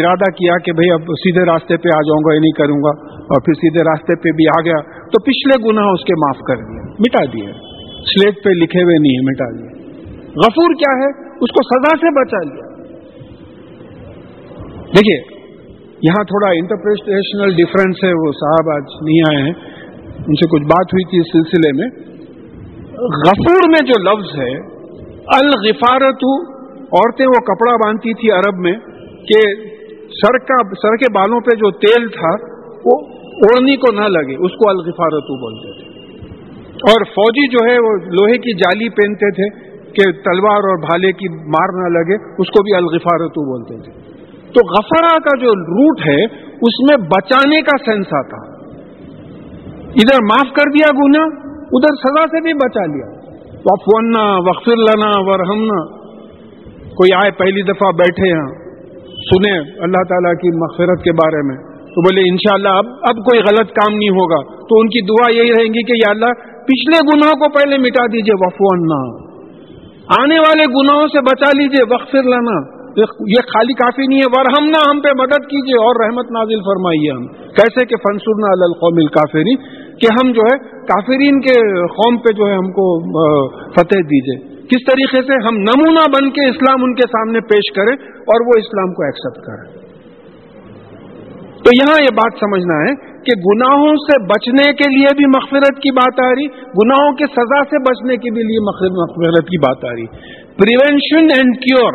ارادہ 0.00 0.30
کیا 0.30 0.54
کہ 0.64 0.72
بھئی 0.72 0.90
اب 0.90 1.00
سیدھے 1.00 1.40
راستے 1.40 1.76
پہ 1.76 1.88
آ 1.96 2.00
جاؤں 2.00 2.22
گا، 2.24 2.34
یہ 2.34 2.40
نہیں 2.40 2.52
کروں 2.52 2.76
گا۔ 2.76 3.10
اور 3.18 3.44
پھر 3.44 3.54
سیدھے 3.54 3.90
راستے 3.90 4.14
پہ 4.14 4.30
بھی 4.30 4.46
آ 4.46 4.60
گیا۔ 4.64 4.92
تو 4.92 5.22
پچھلے 5.22 5.70
گناہ 5.70 5.84
اس 5.84 6.04
کے 6.04 6.14
معاف 6.14 6.36
کر 6.48 6.56
دیے، 6.56 6.92
مٹا 6.92 7.24
دیے۔ 7.24 7.52
سلیٹ 8.02 8.44
پہ 8.44 8.50
لکھے 8.50 8.82
ہوئے 8.82 8.98
نہیں 8.98 9.16
ہے 9.16 9.24
مٹا 9.24 9.50
دیے۔ 9.50 9.82
غفور 10.22 10.74
کیا 10.74 10.98
ہے؟ 10.98 11.34
اس 11.40 11.50
کو 11.50 11.62
سزا 11.62 11.96
سے 11.96 12.20
بچا 12.20 12.54
لیا۔ 12.54 12.84
دیکھیے، 14.86 15.40
یہاں 16.02 16.24
تھوڑا 16.24 16.50
انٹرپریٹیشنل 16.50 17.50
ڈفرینس 17.54 18.04
ہے۔ 18.04 18.26
وہ 18.26 18.32
صاحب 18.32 18.70
آج 18.74 18.82
نہیں 19.02 19.34
آئے 19.34 19.42
ہیں۔ 19.42 19.52
ان 20.08 20.34
سے 20.34 20.46
کچھ 20.46 20.62
بات 20.62 20.94
ہوئی 20.94 21.04
تھی 21.04 21.18
اس 21.18 21.26
سلسلے 21.32 21.82
میں۔ 21.82 21.90
غفور 23.00 23.68
میں 23.68 23.86
جو 23.86 24.02
لفظ 24.02 24.38
ہے 24.38 24.80
الغفارت 25.38 26.24
عورتیں 26.80 27.26
وہ 27.26 27.40
کپڑا 27.40 27.76
باندھتی 27.86 28.14
تھی 28.14 28.30
عرب 28.30 28.58
میں۔ 28.58 28.72
کہ 29.28 29.54
سر 30.06 30.38
کا 30.38 30.74
سر 30.82 30.96
کے 30.96 31.12
بالوں 31.14 31.40
پہ 31.40 31.56
جو 31.56 31.70
تیل 31.70 32.08
تھا، 32.08 32.46
وہ 32.84 33.00
اوڑھنی 33.18 33.76
کو 33.76 33.92
نہ 33.92 34.00
لگے، 34.00 34.44
اس 34.44 34.52
کو 34.52 34.68
الغفارتو 34.68 35.40
بولتے 35.40 35.82
تھے۔ 35.82 36.00
اور 36.70 37.04
فوجی 37.04 37.48
جو 37.48 37.72
ہے، 37.72 37.78
وہ 37.78 37.90
لوہے 38.04 38.38
کی 38.38 38.54
جالی 38.54 38.88
پہنتے 38.88 39.30
تھے 39.30 39.70
کہ 39.92 40.12
تلوار 40.12 40.56
اور 40.56 40.78
بھالے 40.78 41.12
کی 41.12 41.28
مار 41.28 41.82
نہ 41.82 41.98
لگے، 41.98 42.14
اس 42.14 42.48
کو 42.48 42.62
بھی 42.62 42.76
الغفارتو 42.76 43.44
بولتے 43.52 43.82
تھے۔ 43.82 44.12
تو 44.52 44.66
غفرا 44.66 45.18
کا 45.18 45.38
جو 45.40 45.50
روٹ 45.50 46.00
ہے، 46.06 46.24
اس 46.44 46.90
میں 46.90 47.08
بچانے 47.08 47.60
کا 47.60 47.78
سینس 47.84 48.06
آتا۔ 48.12 48.60
ادھر 49.80 50.22
معاف 50.22 50.54
کر 50.54 50.70
دیا 50.70 50.90
گنا 51.04 51.22
ادھر 51.72 51.94
سزا 51.94 52.26
سے 52.26 52.42
بھی 52.42 52.54
بچا 52.54 52.86
لیا۔ 52.86 53.20
وفنا 53.64 54.48
وقفر 54.48 54.76
لنا 54.76 55.10
ورحمنا 55.16 56.00
کوئی 56.88 57.14
آئے 57.14 57.30
پہلی 57.30 57.62
دفعہ 57.62 57.92
بیٹھے 57.92 58.28
یہاں 58.28 58.69
سنیں 59.20 59.60
اللہ 59.60 60.02
تعالیٰ 60.08 60.32
کی 60.32 60.56
مغفرت 60.56 61.04
کے 61.04 61.12
بارے 61.12 61.48
میں۔ 61.48 61.56
تو 61.80 62.02
بولے، 62.02 62.30
انشاءاللہ 62.30 62.68
اب 62.68 62.84
اب 62.86 63.16
کوئی 63.16 63.40
غلط 63.40 63.70
کام 63.70 63.96
نہیں 63.96 64.08
ہوگا۔ 64.08 64.52
تو 64.54 64.80
ان 64.80 64.86
کی 64.88 65.06
دعا 65.06 65.32
یہی 65.32 65.52
رہیں 65.52 65.68
گی 65.68 65.82
کہ، 65.82 65.92
یا 65.92 66.10
اللہ، 66.10 66.32
پچھلے 66.64 66.98
گناہوں 67.12 67.34
کو 67.34 67.50
پہلے 67.50 67.78
مٹا 67.78 68.06
دیجیے 68.06 68.34
وفونا 68.34 69.30
آنے 70.22 70.38
والے 70.38 70.62
گناہوں 70.62 71.06
سے 71.06 71.20
بچا 71.20 71.56
لیجیے 71.56 71.94
وقف 71.94 72.14
لانا 72.14 72.80
یہ 73.28 73.40
خالی 73.54 73.72
کافی 73.72 74.06
نہیں 74.06 74.18
ہے۔ 74.18 74.40
ورحم 74.40 74.68
نہ 74.68 74.90
ہم 74.90 75.00
پہ 75.00 75.08
مدد 75.18 75.42
کیجیے 75.50 75.74
اور 75.74 75.94
رحمت 76.04 76.30
نازل 76.30 76.60
فرمائیے 76.60 77.12
ہم۔ 77.12 77.26
کیسے 77.26 77.86
کہ 77.86 77.96
فنسرنا 77.96 78.64
القوم 78.64 78.96
الکافری 78.96 79.56
کہ 79.96 80.06
ہم 80.12 80.32
جو 80.32 80.40
ہے، 80.40 80.58
کافرین 80.86 81.40
کے 81.40 81.86
قوم 81.86 82.16
پہ 82.16 82.32
جو 82.32 82.46
ہے، 82.46 82.54
ہم 82.54 82.72
کو 82.72 83.00
فتح 83.70 83.98
دیجیے 83.98 84.59
کس 84.70 84.84
طریقے 84.90 85.22
سے 85.22 85.32
ہم 85.32 85.58
نمونہ 85.58 85.98
بن 85.98 86.30
کے 86.30 86.48
اسلام 86.48 86.84
ان 86.84 86.94
کے 86.94 87.08
سامنے 87.08 87.40
پیش 87.40 87.72
کریں 87.72 88.10
اور 88.12 88.46
وہ 88.46 88.52
اسلام 88.58 88.92
کو 88.92 89.02
ایکسپٹ 89.02 89.46
کریں۔ 89.46 89.90
تو 91.64 91.70
یہاں 91.74 92.02
یہ 92.02 92.14
بات 92.14 92.38
سمجھنا 92.40 92.74
ہے 92.74 93.10
کہ 93.10 93.32
گناہوں 93.38 93.96
سے 93.96 94.24
بچنے 94.24 94.72
کے 94.72 94.96
لیے 94.96 95.06
بھی 95.16 95.26
مغفرت 95.26 95.76
کی 95.76 95.92
بات 95.92 96.24
آ 96.24 96.30
رہی، 96.30 96.46
گناہوں 96.48 97.12
کے 97.12 97.24
سزا 97.26 97.62
سے 97.62 97.78
بچنے 97.78 98.16
کے 98.16 98.30
بھی 98.30 98.42
لیے 98.42 98.60
مغفرت 98.60 99.44
کی 99.44 99.58
بات 99.58 99.84
آ 99.84 99.94
رہی۔ 99.94 100.06
پریونشن 100.56 101.24
اینڈ 101.24 101.56
کیور 101.56 101.92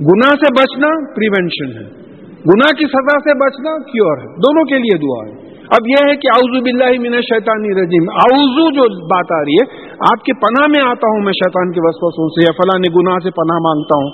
گناہ 0.00 0.30
سے 0.30 0.62
بچنا 0.62 1.14
پریونشن 1.14 1.78
ہے۔ 1.78 2.02
گناہ 2.26 2.72
کی 2.78 2.86
سزا 2.86 3.18
سے 3.18 3.34
بچنا 3.34 3.82
کیور 3.82 4.18
ہے۔ 4.18 4.36
دونوں 4.36 4.64
کے 4.64 4.78
لیے 4.78 4.98
دعا 4.98 5.28
ہے۔ 5.28 5.41
اب 5.76 5.86
یہ 5.88 6.02
ہے 6.08 6.16
کہ 6.16 6.28
اعوذ 6.32 6.56
باللہ 6.62 6.90
من 7.02 7.14
شیطانی 7.20 7.70
رجیم 7.82 8.08
اعوذ 8.14 8.56
جو 8.78 8.86
بات 9.12 9.30
آ 9.32 9.40
رہی 9.44 9.54
ہے، 9.54 9.66
آپ 10.10 10.24
کے 10.24 10.32
پناہ 10.32 10.66
میں 10.70 10.80
آتا 10.80 11.12
ہوں 11.12 11.22
میں 11.24 11.32
شیطان 11.32 11.72
کے 11.72 11.80
وسوسوں 11.84 12.28
سے 12.28 12.44
یا 12.44 12.52
فلاں 12.58 12.78
گناہ 12.96 13.18
سے 13.18 13.30
پناہ 13.30 13.58
مانگتا 13.58 14.00
ہوں۔ 14.00 14.10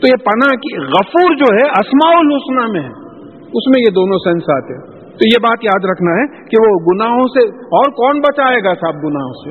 تو 0.00 0.08
یہ 0.08 0.24
پناہ 0.24 0.54
کی 0.54 0.76
غفور 0.94 1.34
جو 1.34 1.50
ہے، 1.56 1.66
اسماء 1.80 2.12
الحسنہ 2.18 2.66
میں 2.72 2.80
ہے۔ 2.80 2.94
اس 3.58 3.68
میں 3.68 3.82
یہ 3.86 3.94
دونوں 3.94 4.18
سینس 4.18 4.48
آتے 4.56 4.78
ہیں۔ 4.78 4.96
تو 5.02 5.26
یہ 5.26 5.38
بات 5.42 5.58
یاد 5.62 5.84
رکھنا 5.84 6.10
ہے 6.10 6.26
کہ 6.48 6.64
وہ 6.64 6.72
گناہوں 6.88 7.28
سے، 7.34 7.46
اور 7.76 7.92
کون 7.92 8.20
بچائے 8.20 8.64
گا 8.64 8.74
صاحب 8.80 9.04
گناہوں 9.04 9.32
سے؟ 9.44 9.50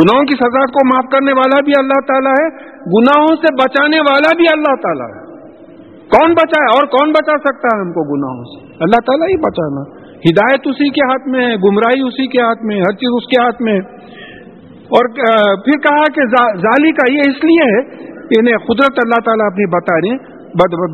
گناہوں 0.00 0.24
کی 0.24 0.36
سزا 0.36 0.66
کو 0.66 0.86
معاف 0.86 1.10
کرنے 1.12 1.32
والا 1.32 1.60
بھی 1.64 1.72
اللہ 1.78 2.00
تعالیٰ 2.12 2.34
ہے، 2.42 2.50
گناہوں 2.96 3.34
سے 3.42 3.54
بچانے 3.54 4.00
والا 4.00 4.36
بھی 4.36 4.44
اللہ 4.52 4.76
تعالیٰ 4.82 5.08
ہے۔ 5.08 5.30
کون 6.14 6.32
بچائے، 6.32 6.76
اور 6.76 6.86
کون 6.86 7.10
بچا 7.10 7.38
سکتا 7.38 7.68
ہے 7.74 7.80
ہم 7.80 7.92
کو 7.92 8.04
گناہوں 8.14 8.44
سے؟ 8.44 8.72
اللہ 8.80 9.02
تعالیٰ 9.06 9.28
ہی 9.28 9.36
بچانا۔ 9.40 9.99
ہدایت 10.28 10.60
اسی 10.64 10.90
کے 10.90 11.04
ہاتھ 11.06 11.28
میں 11.28 11.44
ہے، 11.46 11.54
گمراہی 11.56 12.00
اسی 12.06 12.26
کے 12.26 12.42
ہاتھ 12.42 12.64
میں 12.64 12.76
ہر 12.76 12.92
چیز 12.92 13.10
اس 13.16 13.26
کے 13.26 13.42
ہاتھ 13.42 13.62
میں 13.62 13.72
ہے۔ 13.72 13.80
اور 14.98 15.08
پھر 15.64 15.78
کہا 15.78 16.04
کہ 16.14 16.26
ظالی 16.56 16.92
کا 16.92 17.12
یہ 17.12 17.20
اس 17.20 17.44
لیے 17.44 17.70
ہے 17.74 17.80
کہ 18.28 18.40
انہیں 18.40 18.56
قدرت 18.56 19.00
اللہ 19.04 19.20
تعالیٰ 19.24 19.46
اپنی 19.46 19.66
بتا 19.66 19.96
رہے 19.96 20.08
ہیں 20.08 20.40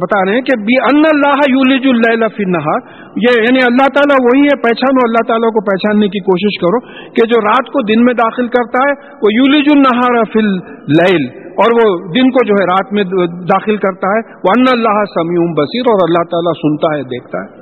بتا 0.01 0.25
رہے 0.25 0.35
ہیں 0.35 0.41
کہ 0.41 0.57
بی 0.61 0.75
ان 0.83 1.03
اللہ 1.13 1.45
یولج 1.49 1.87
اللہ 1.89 2.29
فی 2.37 2.45
نہار 2.45 2.81
یہ 3.17 3.39
یعنی 3.41 3.59
اللہ 3.59 3.89
تعالیٰ 3.95 4.17
وہی 4.25 4.41
ہے، 4.41 4.57
پہچانو 4.57 5.05
اللہ 5.05 5.25
تعالیٰ 5.29 5.49
کو 5.49 5.65
پہچاننے 5.65 6.09
کی 6.09 6.19
کوشش 6.19 6.59
کرو 6.61 6.81
کہ 7.11 7.27
جو 7.27 7.41
رات 7.41 7.67
کو 7.67 7.83
دن 7.83 8.05
میں 8.05 8.15
داخل 8.15 8.49
کرتا 8.49 8.85
ہے، 8.89 8.93
وہ 9.23 9.33
یولج 9.33 9.71
النہار 9.75 10.23
فل 10.33 10.51
لیل 10.99 11.29
اور 11.47 11.77
وہ 11.79 12.13
دن 12.13 12.31
کو 12.31 12.45
جو 12.47 12.55
ہے، 12.55 12.65
رات 12.65 12.93
میں 12.93 13.05
داخل 13.45 13.77
کرتا 13.77 14.09
ہے۔ 14.09 14.21
وہ 14.45 14.53
ان 14.57 14.65
اللہ 14.73 15.05
سمیوم 15.15 15.53
بصیر 15.53 15.93
اور 15.93 16.09
اللہ 16.09 16.29
تعالیٰ 16.31 16.53
سنتا 16.53 16.97
ہے، 16.97 17.03
دیکھتا 17.03 17.39
ہے۔ 17.39 17.56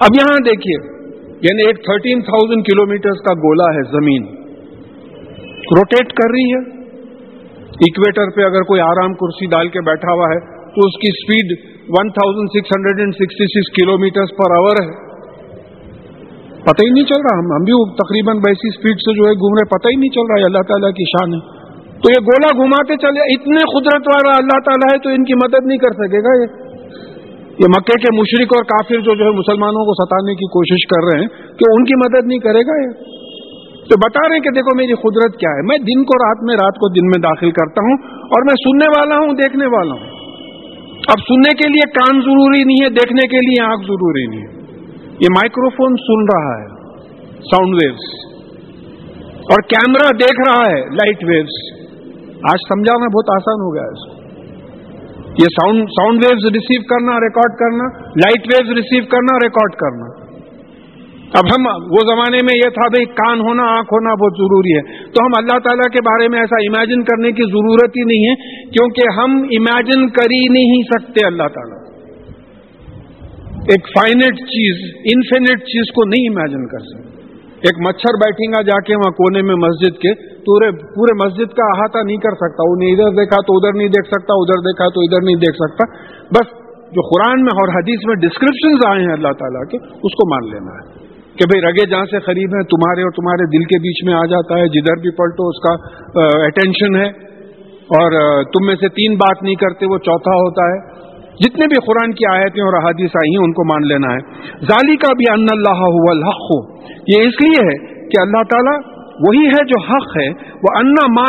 اب 0.00 0.16
یہاں 0.16 0.36
دیکھیے 0.44 1.00
یعنی 1.42 1.66
ایک 1.66 1.76
تھرٹین 1.76 2.20
تھاؤزینڈ 2.20 2.66
کلو 2.66 2.86
کا 3.12 3.34
گولا 3.34 3.76
ہے، 3.76 3.82
زمین۔ 3.82 4.22
روٹیٹ 5.76 6.12
کر 6.12 6.30
رہی 6.30 6.52
ہے۔ 6.52 6.80
اکویٹر 7.64 8.30
پہ 8.36 8.40
اگر 8.42 8.62
کوئی 8.62 8.80
آرام 8.80 9.14
کرسی 9.14 9.46
ڈال 9.46 9.68
کے 9.68 9.80
بیٹھا 9.80 10.12
ہوا 10.12 10.24
ہے، 10.24 10.40
تو 10.56 10.80
اس 10.80 11.00
کی 11.00 11.08
speed 11.08 11.58
one 11.88 12.08
thousand 12.08 12.48
six 12.48 12.70
hundred 12.76 12.98
and 12.98 13.14
sixty 13.14 13.44
six 13.44 13.72
kilometre 13.98 14.24
per 14.24 14.56
hour 14.56 14.76
ہے۔ 14.82 15.10
پتہ 16.60 16.84
ہی 16.84 16.90
نہیں 16.90 17.04
چل 17.04 17.20
رہا۔ 17.20 17.38
ہم 17.38 17.52
ہم 17.52 17.64
بھی 17.64 17.94
تقریباً 17.94 18.36
ویسی 18.36 18.68
اسپیڈ 18.68 18.96
سے 18.96 19.14
جو 19.14 19.26
ہے 19.26 19.32
گھوم 19.32 19.54
رہے، 19.54 19.68
پتہ 19.68 19.88
ہی 19.88 19.96
نہیں 19.96 20.10
چل 20.10 20.20
رہا۔ 20.20 20.38
ہے 20.38 20.44
اللہ 20.44 20.62
تعالیٰ 20.62 20.90
کی 20.90 21.04
شان 21.04 21.34
ہے۔ 21.34 21.60
تو 21.98 22.10
یہ 22.10 22.20
گولا 22.20 22.62
گھماتے 22.62 22.96
چلے، 22.96 23.34
اتنے 23.34 23.58
قدرت 23.58 24.02
والا 24.06 24.32
اللہ 24.38 24.58
تعالیٰ 24.64 24.94
ہے، 24.94 24.98
تو 24.98 25.08
ان 25.08 25.24
کی 25.24 25.34
مدد 25.34 25.66
نہیں 25.66 25.78
کر 25.78 25.92
سکے 25.92 26.18
گا 26.18 26.42
یہ۔ 26.42 26.69
یہ 27.58 27.64
مکے 27.68 27.98
کے 28.00 28.20
مشرق 28.20 28.56
اور 28.56 28.64
کافر 28.64 29.00
جو 29.00 29.14
جو 29.14 29.24
ہے 29.24 29.30
مسلمانوں 29.30 29.84
کو 29.84 30.04
ستانے 30.04 30.34
کی 30.34 30.48
کوشش 30.48 30.86
کر 30.86 31.02
رہے 31.04 31.20
ہیں 31.20 31.28
کہ 31.28 31.64
ان 31.72 31.84
کی 31.84 31.94
مدد 31.96 32.26
نہیں 32.26 32.38
کرے 32.38 32.60
گا 32.60 32.86
یہ؟ 32.86 33.20
تو 33.80 33.96
بتا 33.98 34.28
رہے 34.28 34.36
ہیں 34.36 34.42
کہ 34.42 34.50
دیکھو 34.50 34.76
میری 34.76 34.92
قدرت 34.92 35.40
کیا 35.40 35.50
ہے۔ 35.50 35.62
میں 35.66 35.78
دن 35.78 36.04
کو 36.04 36.24
رات 36.24 36.44
میں 36.44 36.54
رات 36.54 36.74
کو 36.74 36.88
دن 36.88 37.06
میں 37.06 37.22
داخل 37.22 37.50
کرتا 37.50 37.80
ہوں 37.84 37.96
اور 38.22 38.42
میں 38.42 38.54
سننے 38.54 38.88
والا 38.88 39.16
ہوں، 39.16 39.32
دیکھنے 39.32 39.66
والا 39.66 39.94
ہوں۔ 39.94 40.20
اب 41.08 41.18
سننے 41.18 41.54
کے 41.54 41.68
لیے 41.68 41.90
کان 41.90 42.20
ضروری 42.20 42.64
نہیں 42.64 42.84
ہے، 42.84 42.88
دیکھنے 42.88 43.28
کے 43.28 43.36
لیے 43.36 43.64
آنکھ 43.64 43.82
ضروری 43.82 44.26
نہیں 44.26 44.40
ہے۔ 44.40 44.60
یہ 45.20 45.26
مائکرو 45.30 45.70
فون 45.70 45.96
سن 45.96 46.36
رہا 46.36 46.62
ہے 46.62 46.68
ساؤنڈ 47.38 47.74
ویوز 47.82 48.04
اور 49.40 49.62
کیمرہ 49.62 50.16
دیکھ 50.16 50.48
رہا 50.48 50.70
ہے 50.70 50.80
لائٹ 50.80 51.24
ویوز 51.24 51.80
آج 52.52 52.58
سمجھانا 52.68 53.06
بہت 53.06 53.24
آسان 53.36 53.60
ہو 53.60 53.74
گیا 53.74 53.82
اس 53.82 54.09
کو۔ 54.09 54.09
یہ 55.40 55.44
ساؤنڈ 55.44 55.88
ساؤنڈ 55.88 56.24
ویوز 56.24 56.52
ریسیو 56.52 56.82
کرنا 56.82 57.12
ریکارڈ 57.20 57.52
کرنا 57.58 57.84
لائٹ 58.08 58.40
ویوز 58.46 58.76
ریسیو 58.76 59.04
کرنا 59.10 59.36
ریکارڈ 59.44 59.72
کرنا. 59.74 60.30
اب 61.34 61.46
ہم 61.46 61.66
وہ 61.90 62.14
زمانے 62.14 62.38
میں 62.42 62.56
یہ 62.56 62.70
تھا 62.70 62.88
بھائی 62.88 63.04
کان 63.04 63.40
ہونا، 63.40 63.62
آنکھ 63.62 63.92
ہونا 63.92 64.14
بہت 64.14 64.32
ضروری 64.32 64.76
ہے۔ 64.76 65.04
تو 65.04 65.24
ہم 65.24 65.30
اللہ 65.36 65.58
تعالیٰ 65.58 65.92
کے 65.92 66.00
بارے 66.00 66.28
میں 66.28 66.40
ایسا 66.40 66.56
امیجن 66.56 67.02
کرنے 67.02 67.32
کی 67.32 67.42
ضرورت 67.42 67.96
ہی 67.96 68.02
نہیں 68.04 68.28
ہے، 68.28 68.34
کیونکہ 68.70 69.20
ہم 69.20 69.30
امیجن 69.30 70.08
کر 70.08 70.30
ہی 70.32 70.42
نہیں 70.50 70.82
سکتے 70.82 71.26
اللہ 71.26 71.42
تعالیٰ۔ 71.42 71.80
ایک 73.68 73.88
فائنٹ 73.98 74.38
چیز 74.38 74.94
انفینٹ 75.14 75.62
چیز 75.62 75.92
کو 75.92 76.04
نہیں 76.04 76.28
امیجن 76.28 76.66
کر 76.66 76.78
سکتے۔ 76.78 77.09
ایک 77.60 77.86
مچھر 77.86 78.16
بیٹھیں 78.16 78.52
گا 78.52 78.62
جا 78.62 78.80
کے 78.80 78.94
وہاں 78.94 79.10
کونے 79.10 79.42
میں 79.42 79.54
مسجد 79.54 79.96
کے 79.96 80.14
پورے 80.24 80.70
پورے 80.70 81.26
مسجد 81.26 81.52
کا 81.52 81.64
احاطہ 81.64 81.98
نہیں 82.04 82.16
کر 82.16 82.34
سکتا 82.34 82.62
انہیں 82.66 82.92
ادھر 82.92 83.10
دیکھا 83.10 83.40
تو 83.40 83.56
ادھر 83.56 83.76
نہیں 83.76 83.88
دیکھ 83.88 84.06
سکتا، 84.06 84.34
ادھر 84.34 84.60
دیکھا 84.60 84.88
تو 84.94 85.00
ادھر 85.00 85.24
نہیں 85.24 85.36
دیکھ 85.36 85.56
سکتا۔ 85.56 85.84
بس 86.30 86.46
جو 86.92 87.02
قرآن 87.02 87.42
میں 87.42 87.54
اور 87.54 87.68
حدیث 87.68 87.98
میں 88.06 88.14
ڈسکرپشن 88.14 88.88
آئے 88.88 89.04
ہیں 89.04 89.12
اللہ 89.12 89.32
تعالیٰ 89.38 89.62
کے، 89.70 89.76
اس 89.76 90.12
کو 90.12 90.34
مان 90.34 90.50
لینا 90.50 90.72
ہے 90.72 91.10
کہ 91.36 91.44
بھئی 91.46 91.60
رگے 91.62 91.86
جہاں 91.86 92.04
سے 92.04 92.18
قریب 92.18 92.54
ہیں، 92.54 92.62
تمہارے 92.62 93.02
اور 93.02 93.10
تمہارے 93.10 93.58
دل 93.58 93.64
کے 93.64 93.78
بیچ 93.78 94.04
میں 94.06 94.14
آ 94.14 94.24
جاتا 94.24 94.58
ہے، 94.58 94.68
جدھر 94.68 95.00
بھی 95.00 95.10
پلٹو 95.10 95.48
اس 95.48 95.60
کا 95.62 95.74
اٹینشن 96.44 96.96
ہے۔ 96.96 97.30
اور 97.98 98.42
تم 98.42 98.66
میں 98.66 98.74
سے 98.74 98.88
تین 98.88 99.14
بات 99.14 99.42
نہیں 99.42 99.54
کرتے، 99.54 99.86
وہ 99.86 99.98
چوتھا 99.98 100.30
ہوتا 100.30 100.62
ہے۔ 100.62 100.99
جتنے 101.40 101.66
بھی 101.66 101.86
قرآن 101.86 102.10
کی 102.12 102.26
آیتیں 102.32 102.62
اور 102.62 102.82
احادیث 102.82 103.10
آئی 103.14 103.36
ہیں، 103.36 103.44
ان 103.44 103.52
کو 103.52 103.64
مان 103.64 103.88
لینا 103.88 104.12
ہے۔ 104.14 104.18
ظالی 104.64 104.96
کا 104.96 105.08
بھی 105.12 105.32
ان 105.32 105.46
اللہ 105.52 105.82
الحق۔ 106.10 106.40
ہو 106.40 106.80
یہ 106.84 107.28
اس 107.28 107.34
لیے 107.42 107.64
ہے 107.64 108.04
کہ 108.04 108.20
اللہ 108.20 108.42
تعالیٰ 108.50 108.80
وہی 109.28 109.46
ہے 109.46 109.64
جو 109.64 109.80
حق 109.80 110.16
ہے۔ 110.16 110.28
وہ 110.54 110.78
انا 110.78 111.06
ما 111.06 111.24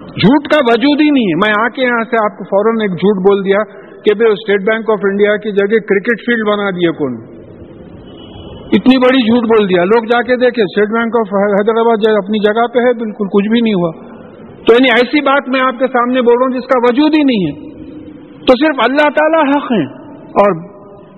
جھوٹ 0.00 0.48
کا 0.52 0.58
وجود 0.72 1.00
ہی 1.00 1.10
نہیں 1.10 1.24
ہے۔ 1.24 1.34
میں 1.34 1.64
آ 1.64 1.68
کے 1.68 1.82
یہاں 1.82 2.04
سے 2.10 2.16
آپ 2.16 2.38
کو 2.38 2.44
فوراً 2.44 2.74
ایک 2.80 2.90
جھوٹ 2.90 3.16
بول 3.16 3.44
دیا 3.44 3.58
کہ 4.02 4.14
بھائی 4.14 4.32
اسٹیٹ 4.32 4.60
بینک 4.60 4.90
آف 4.90 4.98
انڈیا 5.02 5.36
کی 5.36 5.52
جگہ 5.52 5.78
کرکٹ 5.78 6.20
فیلڈ 6.26 6.48
بنا 6.48 6.70
دیے 6.70 6.92
کون؟ 6.92 7.33
اتنی 8.72 8.98
بڑی 8.98 9.20
جھوٹ 9.20 9.48
بول 9.48 9.68
دیا۔ 9.68 9.84
لوگ 9.84 10.04
جا 10.04 10.22
کے 10.22 10.36
دیکھے 10.36 10.62
اسٹیٹ 10.62 10.88
بینک 10.88 11.16
آف 11.16 11.34
حیدرآباد 11.34 12.16
اپنی 12.24 12.38
جگہ 12.38 12.66
پہ 12.74 12.78
ہے، 12.78 12.92
بالکل 12.92 13.26
کچھ 13.26 13.48
بھی 13.48 13.60
نہیں 13.60 13.74
ہوا۔ 13.74 13.90
تو 14.52 14.74
یعنی 14.74 14.88
ایسی 14.88 15.20
بات 15.20 15.48
میں 15.48 15.60
آپ 15.66 15.78
کے 15.78 15.86
سامنے 15.86 16.22
بول 16.22 16.34
رہا 16.34 16.46
ہوں 16.46 16.60
جس 16.60 16.66
کا 16.66 16.78
وجود 16.78 17.14
ہی 17.14 17.24
نہیں 17.24 17.44
ہے۔ 17.46 17.74
تو 18.38 18.66
صرف 18.66 18.76
اللہ 18.88 19.08
تعالی 19.08 19.50
حق 19.50 19.72
ہیں۔ 19.72 20.04
اور 20.20 20.74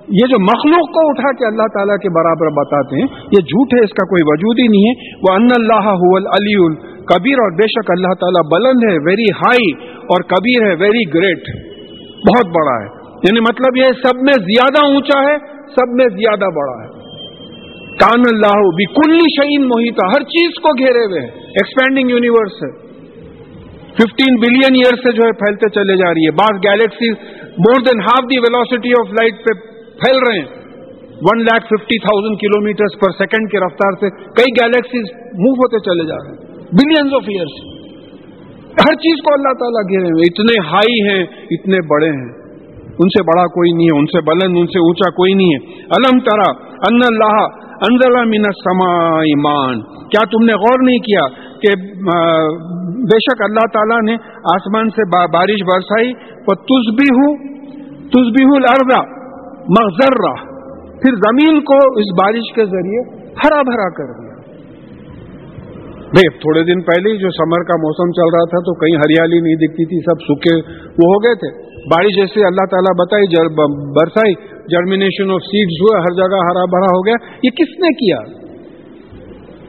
یہ 0.08 0.26
جو 0.30 0.38
مخلوق 0.38 0.92
کو 0.94 1.08
اٹھا 1.08 1.32
کے 1.32 1.46
اللہ 1.46 1.62
تعالیٰ 1.62 1.96
کے 1.98 2.08
برابر 2.08 2.46
بتاتے 2.46 2.94
ہیں، 2.94 3.06
یہ 3.22 3.40
جھوٹ 3.40 3.74
ہے، 3.74 3.84
اس 3.84 3.90
کا 3.90 4.06
کوئی 4.06 4.22
وجود 4.26 4.58
ہی 4.58 4.68
نہیں 4.68 4.90
ہے۔ 4.90 5.16
وہ 5.18 5.34
ان 5.34 5.48
اللہ 5.60 5.88
علی 6.16 6.74
کبیر 7.04 7.34
اور 7.34 7.52
بے 7.52 7.68
شک 7.68 7.90
اللہ 7.90 8.14
تعالیٰ 8.14 8.58
بلند 8.58 8.90
ہے 8.90 8.96
ویری 9.06 9.24
ہائی 9.24 9.94
اور 9.94 10.22
کبیر 10.22 10.62
ہے 10.62 10.74
ویری 10.74 11.14
گریٹ 11.14 11.38
بہت 12.28 12.46
بڑا 12.46 12.82
ہے۔ 12.82 12.86
یعنی 13.12 13.40
مطلب 13.40 13.76
یہ 13.76 13.92
سب 14.04 14.16
میں 14.16 14.32
زیادہ 14.32 14.86
اونچا 14.86 15.20
ہے، 15.30 15.38
سب 15.62 15.88
میں 15.88 16.06
زیادہ 16.08 16.44
بڑا 16.44 16.84
ہے۔ 16.84 16.95
کان 18.00 18.20
اللہ 18.20 18.58
بھی 18.76 18.84
کلی 18.84 19.28
شعین 19.36 19.68
محیطہ، 19.68 20.06
ہر 20.06 20.22
چیز 20.22 20.50
کو 20.54 20.68
گھیرے 20.78 21.04
ہوئے 21.04 21.26
ایکسپینڈنگ 21.40 22.10
یونیورس 22.10 22.52
ہے۔ 22.52 22.86
ففٹین 23.94 24.36
بلین 24.36 24.74
ایئر 24.74 24.96
سے 24.96 25.12
جو 25.12 25.22
ہے 25.24 25.32
پھیلتے 25.32 25.70
چلے 25.70 25.96
جا 25.96 26.10
رہی 26.10 26.26
ہے۔ 26.26 26.30
بعض 26.30 26.58
galaxy 26.64 27.10
more 27.58 27.80
than 27.80 28.00
half 28.00 28.24
the 28.24 28.38
velocity 28.38 28.90
of 28.90 29.12
light 29.12 29.34
پہ 29.34 29.54
پھیل 29.98 30.18
رہے 30.28 30.38
ہیں۔ 30.38 30.66
One 31.22 31.44
lakh 31.44 31.64
fifty 31.64 31.98
thousand 31.98 32.40
kilometre 32.62 32.84
per 33.00 33.10
second 33.10 33.50
کی 33.50 33.58
رفتار 33.58 33.92
سے 33.92 34.10
کئی 34.10 34.62
گیلیکسیز 34.62 35.04
موو 35.34 35.52
ہوتے 35.52 35.78
چلے 35.78 36.04
جا 36.08 36.16
رہے 36.16 36.30
ہیں۔ 36.30 36.56
بلینز 36.72 37.14
آف 37.14 37.22
ایئرس 37.26 37.76
ہر 38.80 38.94
چیز 38.94 39.22
کو 39.24 39.34
اللہ 39.34 39.52
تعالیٰ 39.58 39.90
گھیرے 39.90 40.06
ہوئے 40.06 40.22
اتنے 40.22 40.68
ہائی 40.68 41.08
ہیں، 41.08 41.26
اتنے 41.50 41.86
بڑے 41.86 42.08
ہیں۔ 42.08 42.46
ان 42.98 43.08
سے 43.08 43.22
بڑا 43.22 43.46
کوئی 43.46 43.72
نہیں 43.72 43.86
ہے، 43.86 43.98
ان 43.98 44.06
سے 44.06 44.20
بلند، 44.20 44.56
ان 44.58 44.66
سے 44.66 44.78
اونچا 44.78 45.10
کوئی 45.10 45.32
نہیں 45.34 45.46
ہے۔ 45.46 45.82
الم 45.82 46.18
ترا 46.18 46.50
ان 46.90 47.00
اللہ 47.06 47.65
انزلہ 47.80 48.22
من 48.24 48.42
سما 48.42 49.18
ایمان۔ 49.18 49.80
کیا 49.82 50.24
تم 50.24 50.44
نے 50.44 50.52
غور 50.52 50.82
نہیں 50.82 50.98
کیا 50.98 51.28
کہ 51.60 51.74
بے 53.02 53.18
شک 53.18 53.42
اللہ 53.42 53.66
تعالیٰ 53.72 54.02
نے 54.02 54.14
آسمان 54.54 54.90
سے 54.90 55.10
بارش 55.32 55.64
برسائی۔ 55.66 56.12
وہ 56.48 56.54
تز 56.54 56.94
بھی 56.94 57.08
ہوں 57.18 57.36
تز 58.08 58.28
بھی 58.36 58.44
ہوں 58.44 58.60
لرزا 58.60 59.00
مغذر 59.68 60.46
پھر 61.00 61.14
زمین 61.14 61.60
کو 61.60 61.74
اس 61.74 62.12
بارش 62.22 62.54
کے 62.54 62.64
ذریعے 62.64 63.02
ہرا 63.44 63.62
بھرا 63.62 63.88
کر 63.88 64.12
دیا۔ 64.12 64.34
بھائی 65.96 66.38
تھوڑے 66.38 66.62
دن 66.62 66.80
پہلے 66.80 67.12
ہی 67.12 67.18
جو 67.18 67.30
سمر 67.30 67.62
کا 67.62 67.76
موسم 67.76 68.12
چل 68.12 68.34
رہا 68.34 68.44
تھا 68.44 68.58
تو 68.58 68.74
کہیں 68.74 68.96
ہریالی 68.96 69.40
نہیں 69.40 69.54
دکھتی 69.54 69.84
تھی، 69.84 70.00
سب 70.00 70.20
سوکھے 70.20 70.56
وہ 70.82 71.08
ہو 71.12 71.24
گئے 71.24 71.34
تھے۔ 71.34 71.66
بارش 71.94 72.16
جیسے 72.16 72.40
اللہ 72.40 72.66
تعالیٰ 72.70 72.94
بتائی 72.98 73.46
برسائی۔ 73.92 74.55
جرمینیشن 74.72 75.30
آف 75.34 75.44
سیڈز 75.46 75.82
ہوئے 75.82 76.00
ہر 76.04 76.16
جگہ 76.18 76.40
ہرا 76.46 76.64
بھرا 76.72 76.88
ہو 76.92 77.04
گیا. 77.06 77.18
یہ 77.42 77.54
کس 77.58 77.76
نے 77.80 77.92
کیا؟ 78.00 78.18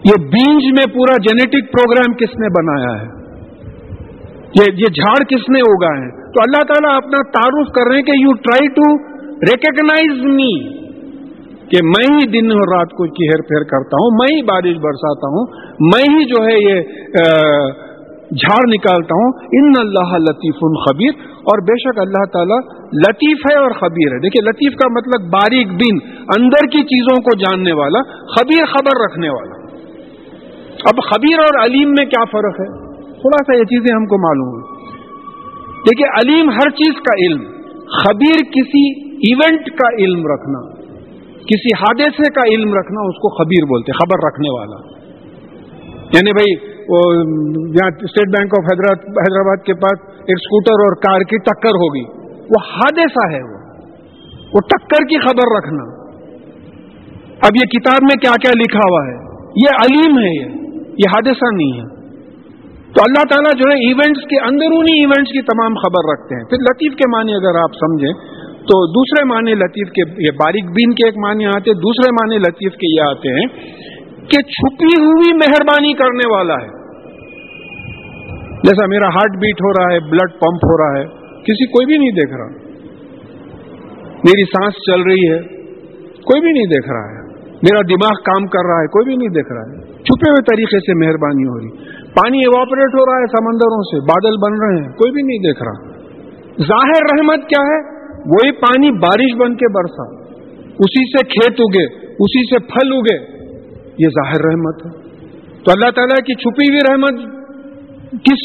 یہ 0.05 0.25
بیج 0.33 0.65
میں 0.77 0.86
پورا 0.93 1.17
جینیٹک 1.23 1.71
پروگرام 1.71 2.15
کس 2.19 2.36
نے 2.41 2.49
بنایا 2.57 2.95
ہے؟ 2.95 3.10
یہ 4.57 4.89
جھاڑ 4.89 5.17
کس 5.29 5.49
نے 5.53 5.62
اگا 5.67 5.89
ہے 5.95 6.10
تو 6.33 6.41
اللہ 6.41 6.63
تعالیٰ 6.67 6.95
اپنا 6.97 7.19
تعارف 7.31 7.71
کر 7.75 7.89
رہے 7.89 7.97
ہیں 7.97 8.05
کہ 8.05 8.17
you 8.17 8.33
try 8.45 8.69
to 8.77 8.86
recognize 9.47 10.21
me 10.36 10.53
کہ 11.71 11.81
میں 11.88 12.05
ہی 12.12 12.27
دن 12.33 12.51
اور 12.55 12.69
رات 12.73 12.93
کو 12.97 13.07
کی 13.17 13.27
ہیر 13.29 13.41
پھیر 13.47 13.63
کرتا 13.69 13.99
ہوں، 14.01 14.17
میں 14.19 14.27
ہی 14.33 14.41
بارش 14.49 14.77
برساتا 14.83 15.31
ہوں، 15.31 15.47
میں 15.88 16.05
ہی 16.13 16.25
جو 16.29 16.43
ہے 16.45 16.55
یہ 16.60 16.77
جھاڑ 18.31 18.67
نکالتا 18.67 19.15
ہوں۔ 19.15 19.31
ان 19.51 19.71
اللہ 19.79 20.17
لطیف 20.17 20.55
خبیر۔ 20.55 21.37
اور 21.37 21.61
بے 21.61 21.79
شک 21.79 21.99
اللہ 21.99 22.25
تعالیٰ 22.33 22.59
لطیف 22.75 23.37
ہے 23.51 23.57
اور 23.57 23.71
خبیر 23.71 24.13
ہے۔ 24.13 24.19
دیکھیے، 24.19 24.45
لطیف 24.45 24.77
کا 24.77 24.87
مطلب 24.91 25.29
باریک 25.33 25.67
بین 25.67 26.21
اندر 26.37 26.67
کی 26.67 26.81
چیزوں 26.83 27.21
کو 27.21 27.37
جاننے 27.37 27.71
والا، 27.71 28.01
خبیر 28.13 28.65
خبر 28.65 29.01
رکھنے 29.05 29.29
والا۔ 29.29 29.67
اب 30.85 31.03
خبیر 31.03 31.39
اور 31.39 31.65
علیم 31.65 31.89
میں 31.89 32.05
کیا 32.05 32.23
فرق 32.31 32.59
ہے؟ 32.59 32.87
تھوڑا 33.01 33.43
سا 33.47 33.57
یہ 33.57 33.63
چیزیں 33.63 33.95
ہم 33.95 34.05
کو 34.05 34.17
معلوم 34.17 34.57
ہیں 34.57 34.77
دیکھیے، 35.77 36.09
علیم 36.09 36.49
ہر 36.49 36.69
چیز 36.69 36.93
کا 36.95 37.27
علم، 37.27 37.43
خبیر 37.89 38.43
کسی 38.43 39.09
ایونٹ 39.09 39.69
کا 39.69 40.03
علم 40.03 40.19
رکھنا، 40.19 40.75
کسی 41.33 41.69
حادثے 41.79 42.31
کا 42.31 42.49
علم 42.49 42.73
رکھنا، 42.73 43.01
اس 43.01 43.15
کو 43.15 43.43
خبیر 43.43 43.65
بولتے 43.65 43.91
خبر 43.91 44.27
رکھنے 44.27 44.59
والا۔ 44.59 44.97
یعنی 46.13 46.31
بھائی 46.31 46.76
وہ 46.89 47.00
یہاں 47.69 47.91
اسٹیٹ 48.02 48.38
بینک 48.38 48.54
آف 48.60 48.65
حیدرآباد 48.73 49.65
کے 49.65 49.73
پاس 49.73 50.10
ایک 50.10 50.38
اسکوٹر 50.39 50.71
اور 50.71 50.95
کار 50.95 51.19
کی 51.21 51.38
ٹکر 51.38 51.69
ہوگی۔ 51.69 52.28
وہ 52.39 52.71
حادثہ 52.71 53.32
ہے 53.32 53.43
وہ۔ 53.43 53.58
وہ 54.54 54.60
ٹکر 54.60 55.04
کی 55.04 55.19
خبر 55.19 55.58
رکھنا۔ 55.58 56.08
اب 57.41 57.52
یہ 57.56 57.80
کتاب 57.80 57.97
میں 58.02 58.19
کیا 58.21 58.32
کیا 58.41 58.52
لکھا 58.56 58.80
ہوا 58.80 59.08
ہے؟ 59.08 59.15
یہ 59.56 59.71
علیم 59.71 60.17
ہے 60.17 60.41
یہ۔ 60.41 60.67
یہ 60.82 61.10
حادثہ 61.10 61.56
نہیں 61.56 61.80
ہے۔ 61.80 61.97
تو 62.88 63.02
اللہ 63.08 63.23
تعالیٰ 63.30 63.52
جو 63.52 63.69
ہے 63.69 63.88
ایونٹس 63.88 64.21
کے 64.21 64.39
اندرونی 64.39 65.00
ایونٹس 65.00 65.32
کی 65.32 65.41
تمام 65.41 65.73
خبر 65.73 66.12
رکھتے 66.13 66.36
ہیں۔ 66.36 66.43
پھر 66.43 66.58
لطیف 66.58 66.95
کے 66.95 67.17
معنی 67.17 67.34
اگر 67.34 67.56
آپ 67.56 67.73
سمجھیں، 67.73 68.13
تو 68.58 68.91
دوسرے 68.91 69.26
معنی 69.26 69.54
لطیف 69.54 69.91
کے 69.91 70.26
یہ 70.26 70.32
باریک 70.32 70.65
بین 70.65 70.93
کے 70.93 71.08
ایک 71.08 71.17
معنی 71.17 71.45
آتے 71.45 71.69
ہیں۔ 71.69 71.78
دوسرے 71.78 72.12
معنی 72.12 72.38
لطیف 72.38 72.73
کے 72.73 72.95
یہ 72.95 73.10
آتے 73.10 73.30
ہیں 73.30 73.71
کہ 74.19 74.41
چھپی 74.41 75.02
ہوئی 75.02 75.34
مہربانی 75.34 75.93
کرنے 75.93 76.36
والا 76.36 76.54
ہے۔ 76.54 76.76
جیسا 78.67 78.86
میرا 78.86 79.08
ہارٹ 79.08 79.32
بیٹ 79.32 79.62
ہو 79.62 79.71
رہا 79.71 79.93
ہے، 79.93 79.99
بلڈ 79.99 80.32
پمپ 80.32 80.65
ہو 80.65 80.77
رہا 80.77 80.99
ہے، 80.99 81.06
کسی 81.41 81.67
کوئی 81.67 81.86
بھی 81.86 81.97
نہیں 81.97 82.12
دیکھ 82.12 82.34
رہا۔ 82.38 82.47
میری 84.13 84.43
سانس 84.43 84.73
چل 84.73 85.01
رہی 85.01 85.32
ہے، 85.32 85.39
کوئی 86.21 86.41
بھی 86.41 86.51
نہیں 86.51 86.65
دیکھ 86.65 86.89
رہا 86.89 87.12
ہے۔ 87.12 87.27
میرا 87.38 87.82
دماغ 87.82 88.12
کام 88.25 88.47
کر 88.47 88.65
رہا 88.65 88.82
ہے، 88.82 88.88
کوئی 88.88 89.06
بھی 89.06 89.15
نہیں 89.15 89.30
دیکھ 89.30 89.53
رہا 89.53 89.62
ہے۔ 89.62 89.82
چھپے 89.82 90.30
ہوئے 90.30 90.56
طریقے 90.56 90.80
سے 90.80 91.06
مہربانی 91.06 91.43
ہو 91.43 91.60
رہی۔ 91.60 91.69
پانی 92.03 92.38
ایواپریٹ 92.38 92.93
ہو 92.93 93.06
رہا 93.06 93.19
ہے 93.19 93.27
سمندروں 93.27 93.82
سے، 93.82 93.99
بادل 93.99 94.36
بن 94.38 94.53
رہے 94.62 94.82
ہیں، 94.82 94.97
کوئی 94.97 95.12
بھی 95.12 95.21
نہیں 95.21 95.38
دیکھ 95.38 95.63
رہا۔ 95.63 95.97
ظاہر 96.62 97.01
رحمت 97.01 97.47
کیا 97.47 97.63
ہے؟ 97.63 98.08
وہی 98.25 98.51
پانی 98.51 98.91
بارش 98.91 99.36
بن 99.36 99.56
کے 99.56 99.73
برسا۔ 99.73 100.23
اسی 100.80 101.12
سے 101.12 101.25
کھیت 101.25 101.60
اگے، 101.60 101.86
اسی 102.03 102.49
سے 102.49 102.60
پھل 102.60 102.93
اگے۔ 102.93 103.38
یہ 103.97 104.10
ظاہر 104.10 104.45
رحمت 104.45 104.86
ہے۔ 104.86 104.91
تو 105.63 105.71
اللہ 105.71 105.91
تعالیٰ 105.91 106.17
کی 106.17 106.34
چھپی 106.34 106.73
ہوئی 106.73 106.80
رحمت 106.91 107.37
کس 108.12 108.41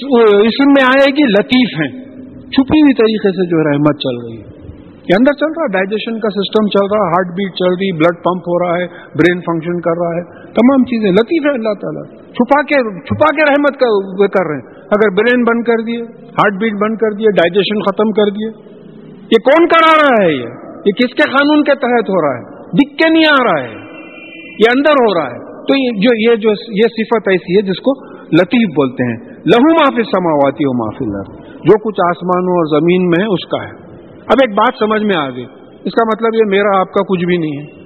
اسم 0.46 0.68
میں 0.68 0.85
آئے 0.87 1.11
گی 1.12 1.31
لطیف 1.31 1.70
ہیں۔ 1.81 2.03
چھپی 2.51 2.81
ہوئی 2.81 2.94
طریقے 2.94 3.31
سے 3.31 3.46
جو 3.46 3.64
رحمت 3.64 3.96
چل 3.98 4.16
رہی 4.27 4.38
ہے۔ 4.38 4.46
یہ 4.92 5.14
اندر 5.18 5.33
چل 5.33 5.46
رہا 5.46 5.62
ہے 5.62 5.72
ڈائجیشن 5.72 6.20
کا 6.20 6.29
سسٹم 6.29 6.66
چل 6.68 6.87
رہا 6.94 7.05
ہے 7.05 7.11
ہارٹ 7.11 7.27
بیٹ 7.27 7.53
چل 7.55 7.72
رہی 7.72 7.92
بلڈ 7.92 8.16
پمپ 8.25 8.42
ہو 8.42 8.59
رہا 8.59 8.79
ہے 8.79 8.87
برین 8.88 9.40
فنکشن 9.40 9.81
کر 9.81 9.96
رہا 9.98 10.12
ہے۔ 10.16 10.22
تمام 10.44 10.85
چیزیں 10.85 11.11
لطیف 11.11 11.46
ہے 11.46 11.51
اللہ 11.51 11.75
تعالیٰ۔ 11.81 12.05
چھپا 12.33 12.62
کے 12.62 13.01
چھپا 13.01 13.35
کے 13.35 13.44
رحمت 13.44 13.81
کر 14.33 14.46
رہے 14.46 14.57
ہیں۔ 14.57 14.66
اگر 14.85 15.11
برین 15.11 15.44
بند 15.44 15.62
کر 15.62 15.83
دیے 15.83 16.01
ہارٹ 16.22 16.53
بیٹ 16.61 16.72
بند 16.72 16.96
کر 16.96 17.12
دیے 17.12 17.31
ڈائجیشن 17.31 17.81
ختم 17.81 18.12
کر 18.12 18.31
دیے۔ 18.31 18.48
یہ 19.16 19.40
کون 19.44 19.68
کرا 19.68 19.92
رہا 20.03 20.25
ہے 20.25 20.33
یہ؟ 20.33 20.46
یہ 20.87 20.92
کس 20.92 21.14
کے 21.14 21.31
قانون 21.31 21.64
کے 21.64 21.75
تحت 21.75 22.09
ہو 22.09 22.22
رہا 22.22 22.38
ہے؟ 22.38 22.44
دکھ 22.68 22.96
کے 22.96 23.11
نہیں 23.11 23.25
آ 23.40 23.44
رہا 23.44 23.62
ہے۔ 23.62 23.75
یہ 24.59 24.70
اندر 24.77 24.90
ہو 24.90 25.14
رہا 25.14 25.31
ہے۔ 25.31 25.38
تو 25.38 25.75
جو، 26.01 26.31
یہ 26.31 26.37
جو، 26.37 26.51
یہ 26.51 26.83
صفت 26.83 27.29
ایسی 27.29 27.57
ہے 27.57 27.62
جس 27.62 27.81
کو 27.81 28.12
لطیف 28.14 28.68
بولتے 28.68 29.05
ہیں۔ 29.05 29.31
لہو 29.46 29.68
معافی 29.68 30.02
سماواتی 30.02 30.64
ہو 30.64 30.76
معافی 30.76 31.05
لر 31.05 31.42
جو 31.57 31.78
کچھ 31.78 32.00
آسمانوں 32.09 32.55
اور 32.55 32.81
زمین 32.81 33.09
میں 33.09 33.24
ہے، 33.24 33.33
اس 33.33 33.48
کا 33.48 33.62
ہے۔ 33.62 33.92
اب 34.12 34.37
ایک 34.42 34.55
بات 34.55 34.78
سمجھ 34.78 35.02
میں 35.02 35.20
آ 35.20 35.31
گئی۔ 35.31 35.44
اس 35.85 35.92
کا 35.92 36.05
مطلب 36.07 36.35
یہ 36.35 36.50
میرا، 36.50 36.81
آپ 36.81 36.87
کا 36.87 37.05
کچھ 37.05 37.24
بھی 37.24 37.37
نہیں 37.37 37.59
ہے۔ 37.59 37.83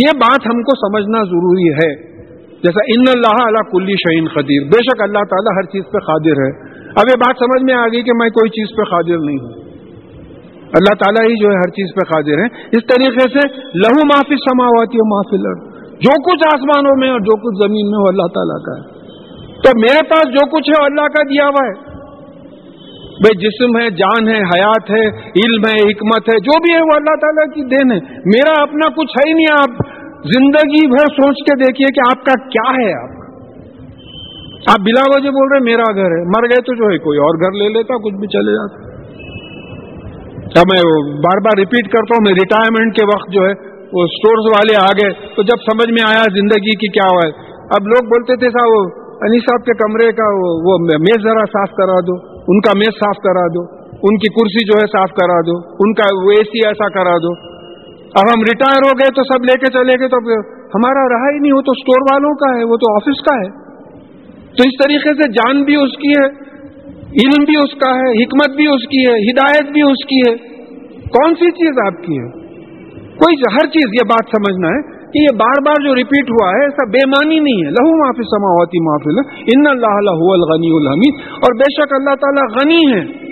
یہ 0.00 0.16
بات 0.16 0.46
ہم 0.46 0.62
کو 0.62 0.88
سمجھنا 0.88 1.18
ضروری 1.24 1.72
ہے۔ 1.72 2.08
جیسا 2.48 2.80
ان 2.88 3.04
اللہ 3.14 3.48
علیہ 3.48 3.70
کلی 3.70 3.92
شعین 3.92 4.24
قدیر۔ 4.28 4.62
بے 4.64 4.78
شک 4.78 5.02
اللہ 5.02 5.18
تعالیٰ 5.18 5.56
ہر 5.56 5.62
چیز 5.62 5.84
پہ 5.92 5.98
قادر 5.98 6.30
ہے۔ 6.30 6.68
اب 6.78 7.02
یہ 7.06 7.18
بات 7.18 7.36
سمجھ 7.38 7.62
میں 7.62 7.74
آ 7.74 7.86
گئی 7.86 8.02
کہ 8.02 8.12
میں 8.20 8.28
کوئی 8.28 8.50
چیز 8.50 8.76
پہ 8.76 8.82
قادر 8.82 9.18
نہیں 9.18 9.36
ہوں۔ 9.36 9.62
اللہ 10.58 10.94
تعالیٰ 10.94 11.30
ہی 11.30 11.42
جو 11.42 11.48
ہے 11.48 11.56
ہر 11.56 11.70
چیز 11.70 11.94
پہ 11.94 12.12
قادر 12.12 12.38
ہے۔ 12.38 12.46
اس 12.46 12.86
طریقے 12.86 13.20
سے 13.20 13.56
لہو 13.58 14.06
معافی 14.06 14.34
سماواتی 14.34 14.98
اور 14.98 15.08
معافی 15.10 15.36
لڑ 15.36 15.78
جو 15.88 16.22
کچھ 16.22 16.42
آسمانوں 16.54 16.96
میں 16.96 17.10
اور 17.10 17.20
جو 17.20 17.36
کچھ 17.36 17.68
زمین 17.68 17.90
میں 17.90 17.98
وہ 17.98 18.08
اللہ 18.08 18.26
تعالیٰ 18.34 18.62
کا 18.62 18.82
ہے۔ 18.82 18.97
تو 19.64 19.78
میرے 19.78 20.08
پاس 20.08 20.28
جو 20.28 20.46
کچھ 20.46 20.70
ہے 20.70 20.84
اللہ 20.84 21.02
کا 21.02 21.22
دیا 21.22 21.44
ہوا 21.44 21.66
ہے۔ 21.66 21.98
بھائی، 23.18 23.36
جسم 23.36 23.80
ہے، 23.80 23.90
جان 23.90 24.28
ہے، 24.28 24.38
حیات 24.38 24.90
ہے، 24.90 25.06
علم 25.18 25.62
ہے، 25.66 25.90
حکمت 25.90 26.28
ہے، 26.28 26.38
جو 26.38 26.58
بھی 26.58 26.74
ہے 26.74 26.80
وہ 26.80 26.96
اللہ 26.96 27.16
تعالیٰ 27.20 27.54
کی 27.54 27.62
دین 27.62 27.92
ہے۔ 27.92 28.16
میرا 28.18 28.62
اپنا 28.62 28.88
کچھ 28.88 29.10
ہے 29.10 29.28
ہی 29.28 29.32
نہیں، 29.34 29.52
آپ 29.52 29.70
زندگی 30.24 30.86
بھر 30.86 31.06
سوچ 31.06 31.36
کے 31.36 31.64
دیکھیے 31.64 31.92
کہ 31.94 32.00
آپ 32.10 32.24
کا 32.24 32.48
کیا 32.48 32.70
ہے 32.70 32.92
آپ۔ 32.92 33.18
کا 34.58 34.72
آپ 34.72 34.80
بلا 34.80 35.02
وجہ 35.16 35.30
بول 35.30 35.48
رہے 35.52 35.60
میرا 35.60 35.94
گھر 35.94 36.04
ہے۔ 36.04 36.24
مر 36.24 36.42
گئے 36.42 36.62
تو 36.62 36.74
جو 36.74 36.92
ہے، 36.92 36.98
کوئی 36.98 37.18
اور 37.18 37.34
گھر 37.34 37.58
لے 37.58 37.68
لیتا، 37.68 37.96
کچھ 37.96 38.14
بھی 38.14 38.26
چلے 38.26 38.52
جاتا۔ 38.52 38.88
میں 40.46 41.02
بار 41.02 41.40
بار 41.40 41.58
ریپیٹ 41.58 41.84
کرتا 41.84 42.14
ہوں، 42.14 42.22
میں 42.22 42.32
ریٹائرمنٹ 42.32 42.96
کے 42.96 43.04
وقت 43.04 43.32
جو 43.32 43.40
ہے، 43.40 43.68
وہ 43.92 44.02
اسٹورز 44.02 44.46
والے 44.52 44.74
آ 44.82 44.86
گئے۔ 44.86 45.34
تو 45.36 45.42
جب 45.42 45.56
سمجھ 45.72 45.90
میں 45.90 46.02
آیا 46.08 46.22
زندگی 46.34 46.70
کی 46.70 46.88
کیا 46.88 47.08
ہوا 47.12 47.28
ہے۔ 47.28 47.32
اب 47.60 47.86
لوگ 47.86 48.04
بولتے 48.04 48.36
تھے، 48.36 48.50
صاحب 48.50 49.07
انی 49.20 49.38
صاحب 49.38 49.64
کے 49.64 49.72
کمرے 49.72 50.12
کا 50.12 50.28
وہ 50.68 50.78
میز 50.78 51.22
ذرا 51.22 51.44
صاف 51.44 51.70
کرا 51.76 52.00
دو، 52.08 52.14
ان 52.48 52.60
کا 52.60 52.70
میز 52.76 52.94
صاف 52.94 53.16
کرا 53.16 53.46
دو، 53.46 53.62
ان 54.02 54.18
کی 54.18 54.28
کرسی 54.28 54.66
جو 54.66 54.78
ہے 54.78 54.86
صاف 54.86 55.10
کرا 55.10 55.40
دو، 55.40 55.56
ان 55.80 55.94
کا 55.94 56.24
وہ 56.24 56.30
اے 56.30 56.44
سی 56.44 56.66
ایسا 56.66 56.88
کرا 56.88 57.16
دو۔ 57.16 57.58
اب 57.98 58.28
ہم 58.28 58.40
ریٹائر 58.40 58.78
ہو 58.86 58.90
گئے 58.98 59.14
تو 59.16 59.22
سب 59.22 59.44
لے 59.44 59.52
کے 59.52 59.66
چلے 59.66 60.00
گئے 60.00 60.08
تو 60.08 60.16
ہمارا 60.50 61.08
رہا 61.08 61.30
ہی 61.30 61.38
نہیں، 61.38 61.52
وہ 61.52 61.60
تو 61.60 61.70
اسٹور 61.70 62.02
والوں 62.02 62.34
کا 62.34 62.58
ہے، 62.58 62.64
وہ 62.64 62.76
تو 62.76 62.94
آفس 62.94 63.20
کا 63.20 63.36
ہے۔ 63.36 63.68
تو 64.46 64.68
اس 64.68 64.84
طریقے 64.84 65.14
سے 65.14 65.32
جان 65.32 65.64
بھی 65.64 65.76
اس 65.76 65.98
کی 65.98 66.08
ہے، 66.08 66.26
علم 66.94 67.44
بھی 67.44 67.62
اس 67.62 67.74
کا 67.74 67.94
ہے، 67.94 68.24
حکمت 68.24 68.56
بھی 68.56 68.66
اس 68.66 68.82
کی 68.88 69.06
ہے، 69.06 69.30
ہدایت 69.30 69.72
بھی 69.72 69.82
اس 69.82 70.04
کی 70.04 70.30
ہے۔ 70.30 70.58
کون 71.00 71.34
سی 71.34 71.50
چیز 71.50 71.78
آپ 71.86 72.02
کی 72.02 72.18
ہے؟ 72.18 72.30
کوئی 72.98 73.36
ہر 73.36 73.66
چیز 73.66 73.90
یہ 73.92 74.06
بات 74.08 74.30
سمجھنا 74.36 74.68
ہے۔ 74.68 74.97
کہ 75.12 75.22
یہ 75.22 75.36
بار 75.38 75.62
بار 75.66 75.88
جو 75.88 75.94
ریپیٹ 75.94 76.30
ہوا 76.30 76.50
ہے، 76.50 76.64
ایسا 76.64 76.90
بے 76.90 77.06
معنی 77.06 77.40
نہیں 77.40 77.66
ہے۔ 77.66 77.70
لہو 77.70 77.98
معافی 77.98 78.22
سماواتی 78.22 78.84
معافی 78.84 79.30
ان 79.56 79.66
اللہ 79.66 80.22
الغنی 80.32 80.76
الحمید۔ 80.76 81.14
اور 81.32 81.56
بے 81.56 81.72
شک 81.72 81.92
اللہ 81.92 82.14
تعالیٰ 82.14 82.62
غنی 82.62 82.92
ہے 82.92 83.28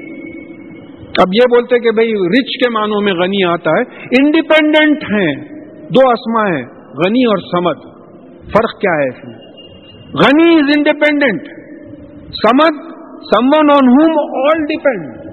اب 1.19 1.35
یہ 1.35 1.41
بولتے 1.51 1.79
کہ 1.79 1.91
بھائی 1.91 2.13
رچ 2.13 2.65
کے 2.65 2.71
معنوں 2.71 3.01
میں 3.01 3.13
غنی 3.13 3.45
آتا 3.45 3.71
ہے۔ 3.71 3.83
انڈیپینڈنٹ 4.23 5.05
ہیں۔ 5.05 5.35
دو 5.89 6.09
اسما 6.09 6.49
ہے 6.49 6.63
غنی 7.07 7.25
اور 7.25 7.39
سمد۔ 7.39 7.97
فرق 8.53 8.81
کیا 8.81 8.93
ہے 8.93 9.09
اس 9.09 9.25
میں؟ 9.25 9.35
غنی 10.15 10.55
از 10.55 10.71
independent 10.77 11.43
Samad 12.29 12.97
someone 13.47 13.71
on 13.71 13.89
whom 13.89 14.43
all 14.43 14.63
depend 14.63 15.26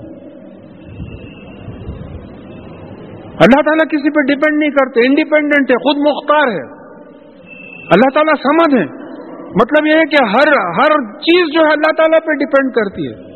اللہ 3.33 3.61
تعالیٰ 3.61 3.87
کسی 3.87 4.09
پہ 4.09 4.21
ڈیپینڈ 4.21 4.59
نہیں 4.59 4.69
کرتے 4.69 4.99
انڈیپینڈنٹ 5.09 5.71
ہے، 5.71 5.75
خود 5.75 5.97
مختار 5.97 6.47
ہے۔ 6.47 6.83
اللہ 7.83 8.09
تعالیٰ 8.13 8.33
سمجھ 8.43 8.75
ہے 8.75 9.03
مطلب 9.39 9.87
یہ 9.87 9.93
ہے 9.93 10.05
کہ 10.05 10.23
ہر 10.23 10.47
ہر 10.53 11.13
چیز 11.13 11.53
جو 11.53 11.59
ہے 11.59 11.71
اللہ 11.71 11.91
تعالیٰ 11.91 12.19
پہ 12.19 12.31
ڈیپینڈ 12.31 12.73
کرتی 12.73 13.07
ہے۔ 13.07 13.33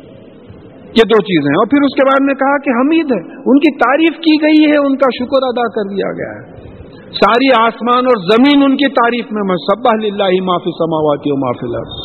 یہ 0.88 1.02
دو 1.04 1.22
چیزیں 1.22 1.50
اور 1.50 1.66
پھر 1.66 1.78
اس 1.82 1.94
کے 1.94 2.06
بعد 2.06 2.24
میں 2.26 2.34
کہا 2.34 2.58
کہ 2.58 2.70
حمید 2.70 3.12
ہے۔ 3.12 3.34
ان 3.34 3.58
کی 3.58 3.76
تعریف 3.76 4.18
کی 4.18 4.42
گئی 4.42 4.72
ہے، 4.72 4.76
ان 4.76 4.96
کا 4.96 5.24
شکر 5.24 5.38
ادا 5.42 5.68
کر 5.68 5.96
دیا 5.96 6.12
گیا 6.12 6.38
ہے۔ 6.38 6.68
ساری 7.08 7.62
آسمان 7.62 8.04
اور 8.04 8.20
زمین 8.22 8.62
ان 8.62 8.76
کی 8.76 8.88
تعریف 8.88 9.24
میں 9.32 9.56
سب 9.56 9.88
اللہ 9.92 10.44
معافی 10.44 10.70
سماواتی 10.70 11.30
ہو 11.30 11.36
معافی 11.36 11.98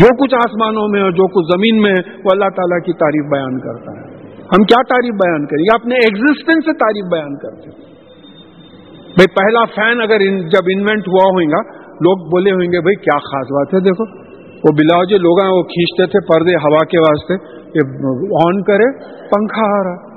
جو 0.00 0.24
کچھ 0.24 0.34
آسمانوں 0.34 0.88
میں 0.88 1.02
اور 1.02 1.10
جو 1.10 1.26
کچھ 1.26 1.46
زمین 1.46 1.82
میں 1.82 1.94
وہ 2.24 2.30
اللہ 2.32 2.48
تعالیٰ 2.56 2.80
کی 2.86 2.92
تعریف 2.92 3.32
بیان 3.32 3.58
کرتا 3.58 4.00
ہے۔ 4.00 4.07
ہم 4.48 4.64
کیا 4.64 4.82
تعریف 4.82 5.14
بیان 5.14 5.46
کریں؟ 5.46 5.64
گے 5.64 5.80
اپنے 5.80 5.94
ایگزٹینس 5.94 6.64
سے 6.64 6.72
تعریف 6.72 7.12
بیان 7.12 7.36
کرتے 7.36 7.70
ہیں۔ 7.70 7.88
بھائی 9.02 9.34
پہلا 9.34 9.64
فین 9.64 10.00
اگر 10.00 10.18
جب 10.40 10.60
انوینٹ 10.70 11.08
ہوا 11.08 11.28
ہوگا 11.28 11.78
لوگ 11.86 12.26
بولے 12.26 12.50
ہوئیں 12.50 12.72
گے، 12.72 12.80
بھائی 12.80 12.96
کیا 12.96 13.18
خاص 13.18 13.46
بات 13.46 13.74
ہے، 13.74 13.80
دیکھو۔ 13.80 14.28
وہ 14.48 14.72
بلاؤ 14.72 15.04
جو 15.04 15.16
لوگ 15.16 15.40
ہیں، 15.40 15.56
وہ 15.56 15.62
کھینچتے 15.62 16.06
تھے 16.06 16.26
پردے 16.26 16.56
ہوا 16.56 16.84
کے 16.84 16.98
واسطے۔ 16.98 17.58
آن 18.48 18.62
کرے، 18.62 18.98
پنکھا 19.28 19.80
آ 19.80 19.84
رہا۔ 19.84 20.08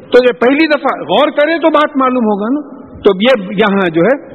تو 0.00 0.24
یہ 0.24 0.32
پہلی 0.40 0.66
دفعہ 0.66 1.02
غور 1.02 1.30
کرے 1.30 1.58
تو 1.58 1.70
بات 1.70 1.96
معلوم 1.96 2.24
ہوگا 2.24 2.46
نا۔ 2.52 2.84
تو 2.96 3.10
یہ 3.16 3.48
یہاں 3.50 3.90
جو 3.90 4.00
ہے 4.02 4.34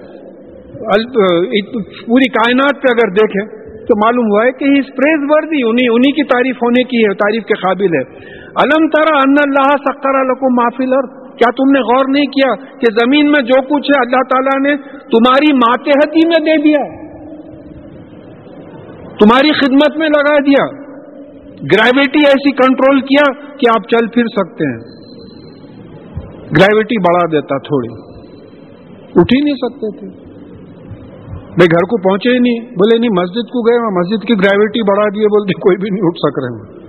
پوری 2.06 2.30
کائنات 2.30 2.82
پہ 2.82 2.88
اگر 2.92 3.12
دیکھیں 3.12 3.70
تو 3.86 4.06
معلوم 4.06 4.26
ہوا 4.26 4.46
ہے 4.46 4.52
کہ 4.52 4.66
اسپریز 4.80 5.20
وردی 5.30 5.64
انہیں 5.64 6.12
کی 6.12 6.24
تعریف 6.24 6.56
ہونے 6.56 6.84
کی 6.84 6.98
ہے، 6.98 7.14
تعریف 7.14 7.44
کے 7.44 7.54
قابل 7.54 7.96
ہے۔ 7.96 8.39
الم 8.56 8.88
ترا 8.88 9.18
ان 9.18 9.36
اللہ 9.42 9.76
سکر 9.78 10.16
الکم 10.16 10.56
محفل 10.56 10.94
کیا 11.36 11.52
تم 11.52 11.72
نے 11.72 11.80
غور 11.80 12.06
نہیں 12.10 12.26
کیا 12.26 12.56
کہ 12.56 12.92
زمین 12.92 13.26
میں 13.26 13.42
جو 13.44 13.62
کچھ 13.62 13.92
ہے 13.92 14.00
اللہ 14.00 14.22
تعالیٰ 14.30 14.70
نے 14.70 14.78
تمہاری 14.94 15.54
ماتحتی 15.54 16.28
میں 16.28 16.46
دے 16.46 16.62
دیا 16.62 17.10
تمہاری 19.20 19.52
خدمت 19.52 19.98
میں 19.98 20.10
لگا 20.10 20.40
دیا۔ 20.40 20.66
گریوٹی 21.74 22.20
ایسی 22.28 22.52
کنٹرول 22.52 23.02
کیا 23.02 23.42
کہ 23.58 23.66
آپ 23.70 23.90
چل 23.90 24.08
پھر 24.08 24.24
سکتے 24.26 24.72
ہیں۔ 24.72 24.80
گریوٹی 26.58 26.98
بڑھا 26.98 27.32
دیتا 27.32 27.58
تھوڑی۔ 27.58 27.94
اٹھ 29.16 29.34
ہی 29.34 29.42
نہیں 29.44 29.56
سکتے 29.56 30.00
تھے۔ 30.00 30.08
بھائی 31.38 31.72
گھر 31.72 31.82
کو 31.82 32.10
پہنچے 32.10 32.30
ہی 32.30 32.40
نہیں۔ 32.40 32.72
بولے 32.72 32.98
نہیں، 32.98 33.10
مسجد 33.10 33.50
کو 33.50 33.62
گئے 33.62 34.00
مسجد 34.00 34.28
کی 34.28 34.34
گریوٹی 34.34 34.82
بڑھا 34.82 35.10
دیے 35.16 35.26
بولتے 35.26 35.60
کوئی 35.60 35.78
بھی 35.78 35.90
نہیں 35.90 36.02
اٹھ 36.04 36.18
سک 36.18 36.40
رہے 36.40 36.58
ہیں۔ 36.58 36.80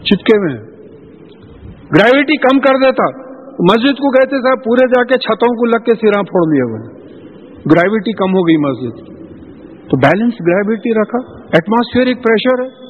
چٹکے 0.00 0.38
میں 0.38 0.73
گریوٹی 1.94 2.36
کم 2.36 2.58
کر 2.58 2.74
دیتا۔ 2.74 3.04
مسجد 3.70 3.98
کو 3.98 4.10
کہتے 4.10 4.36
صاحب 4.36 4.64
پورے 4.64 4.88
جا 4.88 5.04
کے 5.04 5.14
چھتوں 5.14 5.56
کو 5.56 5.64
لگ 5.64 5.84
کے 5.84 5.94
سیرا 5.94 6.22
پھوڑ 6.22 6.52
لیے 6.52 6.62
ہوئے۔ 6.62 7.04
گریوٹی 7.72 8.12
کم 8.12 8.30
ہو 8.30 8.40
گئی 8.40 8.56
مسجد۔ 8.56 9.14
تو 9.90 9.96
بیلنس 9.96 10.32
گریوٹی 10.32 11.00
رکھا۔ 11.00 11.18
ایٹماسفیئرک 11.40 12.16
پریشر 12.16 12.62
ہے۔ 12.64 12.84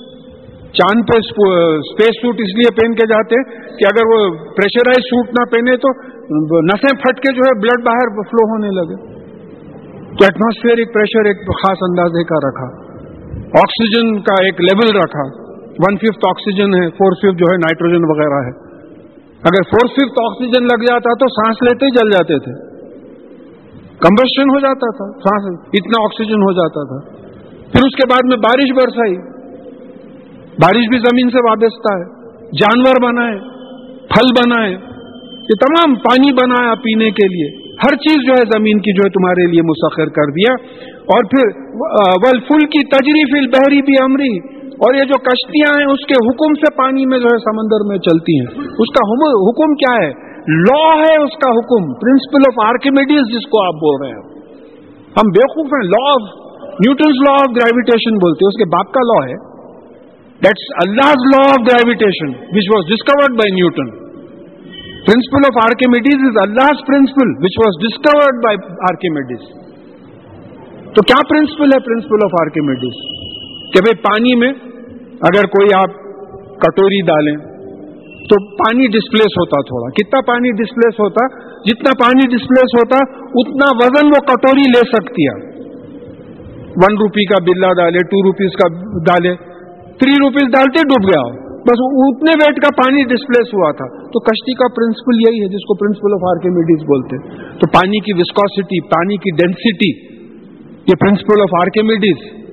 چاند 0.73 1.03
پہ 1.03 1.19
اسپیس 1.19 2.17
سوٹ 2.23 2.35
اس 2.35 2.55
لیے 2.55 2.75
پہن 2.75 2.95
کے 2.95 3.07
جاتے 3.07 3.43
کہ 3.77 3.85
اگر 3.85 4.07
وہ 4.07 4.35
پریشرائز 4.35 5.05
سوٹ 5.05 5.27
نہ 5.29 5.45
پہنے 5.45 5.77
تو 5.77 5.89
نسیں 6.61 6.97
پھٹ 6.97 7.21
کے 7.21 7.33
جو 7.33 7.41
ہے 7.41 7.59
بلڈ 7.59 7.85
باہر 7.85 8.23
فلو 8.23 8.53
ہونے 8.53 8.71
لگے۔ 8.71 9.15
تو 10.05 10.25
ایٹماسفیئرک 10.25 10.95
پریشر 10.95 11.25
ایک 11.25 11.37
خاص 11.37 11.79
اندازے 11.81 12.25
کا 12.25 12.49
رکھا۔ 12.49 12.85
آکسیجن 13.39 14.23
کا 14.23 14.45
ایک 14.45 14.61
لیول 14.61 14.97
رکھا۔ 14.97 15.23
ون 15.79 15.97
ففتھ 15.97 16.27
آکسیجن 16.29 16.75
ہے 16.75 16.91
فور 16.91 17.13
ففتھ 17.13 17.39
جو 17.39 17.47
ہے 17.51 17.57
نائٹروجن 17.57 18.05
وغیرہ 18.05 18.47
ہے۔ 18.47 18.64
اگر 19.45 19.63
فور 19.71 19.87
ففتھ 19.87 20.25
آکسیجن 20.25 20.65
لگ 20.65 20.83
جاتا 20.83 21.15
تو 21.15 21.27
سانس 21.29 21.57
لیتے 21.63 21.87
ہی 21.87 21.91
جل 21.91 22.11
جاتے 22.11 22.39
تھے۔ 22.39 22.75
کمبشن 23.91 24.51
ہو 24.51 24.61
جاتا 24.61 24.97
تھا، 24.97 25.19
سانس 25.19 25.61
اتنا 25.73 26.05
آکسیجن 26.05 26.43
ہو 26.43 26.53
جاتا 26.53 26.85
تھا۔ 26.85 27.25
پھر 27.73 27.87
اس 27.87 27.97
کے 27.97 28.09
بعد 28.09 28.29
میں 28.29 28.37
بارش 28.37 28.73
برسائی۔ 28.73 29.17
بارش 30.43 30.89
بھی 30.91 30.99
زمین 30.99 31.31
سے 31.31 31.39
وابستہ 31.39 31.99
ہے۔ 31.99 32.25
جانور 32.45 33.03
بنائے، 33.03 33.39
پھل 33.99 34.43
بنائے۔ 34.45 34.73
یہ 35.35 35.67
تمام 35.67 35.95
پانی 35.95 36.33
بنایا 36.33 36.75
پینے 36.75 37.11
کے 37.11 37.27
لیے۔ 37.27 37.65
ہر 37.69 37.97
چیز 37.97 38.27
جو 38.27 38.33
ہے 38.33 38.59
زمین 38.59 38.79
کی 38.79 38.93
جو 38.93 39.03
ہے 39.05 39.11
تمہارے 39.11 39.51
لیے 39.51 39.63
مسخر 39.63 40.07
کر 40.07 40.31
دیا۔ 40.31 40.53
اور 40.95 41.25
پھر 41.25 41.61
ول 42.27 42.41
فل 42.41 42.67
کی 42.67 42.87
تجریف 42.87 43.43
البحری 43.43 43.83
بھی 43.83 43.93
امری۔ 44.03 44.64
اور 44.75 44.95
یہ 44.95 45.05
جو 45.05 45.19
کشتیاں 45.19 45.73
ہیں، 45.79 45.87
اس 45.93 46.07
کے 46.07 46.15
حکم 46.15 46.55
سے 46.55 46.75
پانی 46.77 47.07
میں 47.07 47.19
جو 47.19 47.25
ہے 47.25 47.39
سمندر 47.39 47.85
میں 47.89 47.99
چلتی 47.99 48.39
ہیں۔ 48.41 48.69
اس 48.79 48.93
کا 48.95 49.03
حکم 49.49 49.75
کیا 49.75 50.07
ہے؟ 50.07 50.35
لا 50.69 50.85
ہے 50.99 51.25
اس 51.25 51.37
کا 51.37 51.51
حکم 51.51 51.93
پرنسپل 51.95 52.43
آف 52.49 52.67
آرکیمیڈیز 52.69 53.35
جس 53.35 53.49
کو 53.49 53.65
آپ 53.67 53.75
بول 53.75 54.03
رہے 54.03 54.11
ہیں۔ 54.11 54.23
ہم 55.19 55.31
بیوقوف 55.35 55.67
ہیں 55.67 55.85
law 55.89 56.05
of 56.11 56.23
Newton's 56.87 57.17
law 57.29 57.33
of 57.33 57.51
gravitation 57.57 58.15
بولتے 58.15 58.45
ہیں۔ 58.45 58.49
اس 58.49 58.59
کے 58.59 58.65
باپ 58.65 58.93
کا 58.93 59.01
لا 59.01 59.27
ہے۔ 59.29 59.55
That's 60.43 60.65
Allah 60.85 61.11
law 61.35 61.43
of 61.51 61.61
gravitation 61.69 62.29
which 62.57 62.65
was 62.75 62.85
discovered 62.89 63.35
by 63.35 63.55
Newton 63.55 64.05
principle 65.07 65.43
of 65.49 65.65
Archimedes 65.65 66.23
is 66.29 66.37
Allah 66.43 66.83
principle 66.87 67.31
which 67.39 67.59
was 67.59 67.75
discovered 67.83 68.45
by 68.45 68.57
Archimedes 68.73 69.41
تو 70.95 71.03
کیا 71.03 71.23
پرنسپل 71.29 71.65
ہے 71.65 71.81
پرنسپل 71.81 72.25
آف 72.25 72.35
آرکیمیڈیز 72.41 73.03
کہ 73.73 73.81
بھائی 73.81 73.97
پانی 73.97 74.35
میں 74.35 74.53
اگر 75.25 75.47
کوئی 75.47 75.69
آپ 75.77 75.91
کٹوری 76.59 77.01
ڈالیں 77.01 77.37
تو 78.31 78.55
پانی 78.57 78.87
ڈسپلیس 78.87 79.33
ہوتا 79.39 79.61
تھوڑا۔ 79.61 79.91
کتنا 79.91 80.21
پانی 80.27 80.51
ڈسپلیس 80.51 81.01
ہوتا؟ 81.01 81.27
جتنا 81.65 81.91
پانی 82.05 82.37
ڈسپلیس 82.37 82.75
ہوتا، 82.75 82.97
اتنا 83.25 83.85
وزن 83.85 84.07
وہ 84.07 84.21
کٹوری 84.27 84.63
لے 84.63 84.81
سکتی 84.97 85.23
ہے۔ 85.23 85.65
ون 86.77 86.97
روپی 86.97 87.25
کا 87.25 87.43
بلا 87.45 87.73
ڈالے 87.73 87.99
ٹو 87.99 88.23
روپیز 88.23 88.51
کا 88.53 88.69
ڈالے 88.99 89.35
تھری 89.99 90.13
روپیز 90.13 90.49
ڈالتے 90.53 90.83
ڈوب 90.83 91.07
گیا۔ 91.07 91.45
بس 91.51 91.81
اتنے 91.81 92.31
ویٹ 92.31 92.57
کا 92.57 92.69
پانی 92.83 93.05
ڈسپلیس 93.05 93.55
ہوا 93.55 93.73
تھا۔ 93.73 94.07
تو 94.07 94.21
کشتی 94.21 94.55
کا 94.55 94.69
پرنسپل 94.69 95.15
یہی 95.29 95.43
ہے، 95.43 95.49
جس 95.49 95.65
کو 95.65 95.75
پرنسپل 95.75 96.13
آف 96.15 96.37
آرکیمیڈیز 96.37 96.83
بولتے۔ 96.83 97.17
تو 97.59 97.67
پانی 97.67 97.99
کی 97.99 98.13
وسکوسٹی 98.13 98.89
پانی 98.89 99.17
کی 99.17 99.31
ڈینسٹی 99.31 99.91
یہ 100.75 100.93
پرنسپل 101.01 101.41
آف 101.41 101.55
آرکیمیڈیز 101.63 102.44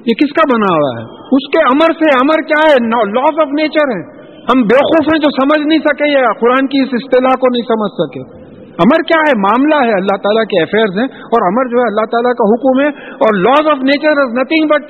یہ 0.00 0.14
کس 0.14 0.32
کا 0.32 0.56
بنا 0.56 0.70
ہوا 0.74 0.92
ہے؟ 0.98 1.04
اس 1.36 1.44
کے 1.52 1.60
امر 1.62 1.92
سے 1.92 2.08
امر 2.14 2.42
کیا 2.42 2.60
ہے؟ 2.68 2.76
لاس 3.06 3.40
آف 3.40 3.48
نیچر 3.52 3.86
ہے۔ 3.96 4.20
ہم 4.40 4.62
بیوقوف 4.62 5.06
ہیں 5.06 5.18
جو 5.18 5.30
سمجھ 5.30 5.66
نہیں 5.66 5.78
سکے 5.78 6.10
یا 6.10 6.32
قرآن 6.40 6.66
کی 6.66 6.82
اس 6.82 6.88
اصطلاح 6.92 7.36
کو 7.40 7.46
نہیں 7.46 7.62
سمجھ 7.62 7.92
سکے۔ 7.92 8.40
امر 8.70 9.02
کیا 9.02 9.20
ہے؟ 9.28 9.38
معاملہ 9.38 9.74
ہے۔ 9.74 9.92
اللہ 9.92 10.16
تعالیٰ 10.16 10.44
کے 10.44 10.62
افیئرز 10.62 10.98
ہیں 10.98 11.08
اور 11.22 11.46
امر 11.46 11.70
جو 11.70 11.78
ہے 11.78 11.88
اللہ 11.88 12.06
تعالیٰ 12.10 12.32
کا 12.34 12.44
حکم 12.52 12.80
ہے 12.80 12.88
اور 13.12 13.38
laws 13.38 13.66
of 13.66 13.82
nature 13.82 14.20
is 14.20 14.30
nothing 14.32 14.66
but 14.68 14.84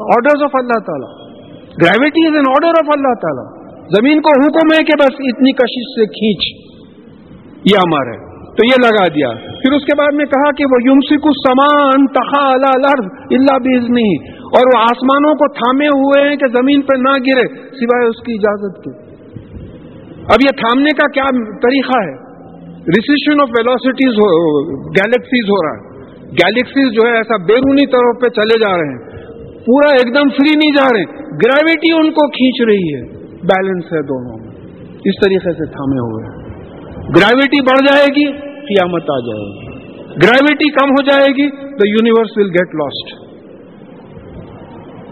order 0.00 0.44
of 0.44 0.50
اللہ 0.54 0.78
تعالیٰ۔ 0.78 1.26
Gravity 1.82 2.26
is 2.26 2.34
an 2.34 2.44
order 2.48 2.68
of 2.68 2.88
اللہ 2.96 3.14
تعالیٰ۔ 3.14 3.66
زمین 3.88 4.22
کو 4.22 4.30
حکم 4.44 4.66
ہے 4.72 4.84
کہ 4.84 4.92
بس 4.98 5.14
اتنی 5.18 5.52
کشش 5.52 5.86
سے 5.98 6.06
کھینچ۔ 6.06 6.66
یہ 7.64 7.76
امر 7.78 8.06
ہے۔ 8.06 8.25
تو 8.56 8.64
یہ 8.64 8.86
لگا 8.86 9.08
دیا۔ 9.14 9.28
پھر 9.32 9.72
اس 9.72 9.84
کے 9.84 9.96
بعد 9.98 10.14
میں 10.14 10.24
کہا 10.24 10.50
کہ 10.50 10.64
وہ 10.64 10.90
یمسی 10.90 11.16
کو 11.16 11.28
سمان 11.48 12.06
تخا 12.06 12.48
اللہ 12.52 13.06
اللہ 13.30 13.58
بیز 13.58 13.90
نہیں 13.90 14.32
اور 14.32 14.62
وہ 14.74 14.78
آسمانوں 14.78 15.34
کو 15.34 15.52
تھامے 15.52 15.86
ہوئے 15.86 16.28
ہیں 16.28 16.36
کہ 16.36 16.46
زمین 16.46 16.82
پہ 16.82 16.96
نہ 16.96 17.10
گرے، 17.10 17.58
سوائے 17.58 18.08
اس 18.08 18.16
کی 18.16 18.32
اجازت 18.32 18.84
کے۔ 18.84 18.90
اب 20.16 20.38
یہ 20.44 20.50
تھامنے 20.56 20.90
کا 20.96 21.10
کیا 21.10 21.24
طریقہ 21.62 21.98
ہے؟ 21.98 22.26
ریسیشن 22.72 23.40
آف 23.40 23.48
ویلوسٹیز 23.48 24.12
گیلیکسیز 24.88 25.50
ہو 25.50 25.66
رہا 25.66 25.74
ہے۔ 25.76 25.96
گیلیکسیز 26.26 26.92
جو 26.92 27.08
ہے 27.08 27.16
ایسا 27.16 27.36
بیرونی 27.36 27.86
طرف 27.86 28.22
پہ 28.22 28.40
چلے 28.40 28.60
جا 28.60 28.76
رہے 28.76 28.92
ہیں۔ 28.92 29.16
پورا 29.52 29.94
ایک 29.94 30.14
دم 30.14 30.28
فری 30.28 30.58
نہیں 30.58 30.72
جا 30.72 30.96
رہے۔ 30.96 31.04
گریوٹی 31.30 31.92
ان 31.92 32.10
کو 32.10 32.30
کھینچ 32.30 32.68
رہی 32.68 32.94
ہے۔ 32.94 33.02
بیلنس 33.26 33.84
ہے 33.84 34.02
دونوں 34.02 34.38
میں۔ 34.38 34.50
اس 35.04 35.24
طریقے 35.24 35.52
سے 35.52 35.66
تھامے 35.66 35.98
ہوئے 35.98 36.26
ہیں۔ 36.26 36.45
گریوٹی 37.14 37.60
بڑھ 37.66 37.80
جائے 37.86 38.06
گی، 38.14 38.24
قیامت 38.68 39.10
آ 39.10 39.18
جائے 39.26 39.42
گی۔ 39.48 39.74
گریوٹی 40.22 40.68
کم 40.76 40.90
ہو 40.90 41.02
جائے 41.02 41.28
گی 41.38 41.46
the 41.80 41.86
universe 41.88 42.32
will 42.36 42.48
get 42.50 42.74
lost 42.80 43.12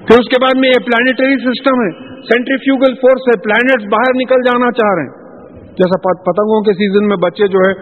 پھر 0.09 0.22
اس 0.22 0.28
کے 0.28 0.40
بعد 0.42 0.59
میں 0.62 0.68
یہ 0.68 0.80
پلانٹری 0.87 1.37
سسٹم 1.44 1.83
ہے 1.83 1.90
سینٹریفیوگل 2.30 2.96
فورس 3.02 3.28
ہے 3.28 3.37
پلانٹس 3.44 3.87
باہر 3.92 4.16
نکل 4.20 4.42
جانا 4.46 4.70
چاہ 4.80 4.90
رہے 4.94 5.04
ہیں۔ 5.04 5.12
جیسا 5.80 6.00
پتنگوں 6.30 6.59
کے 6.62 6.72
سیزن 6.72 7.09
میں 7.09 7.16
بچے 7.16 7.48
جو 7.54 7.62
ہے 7.66 7.72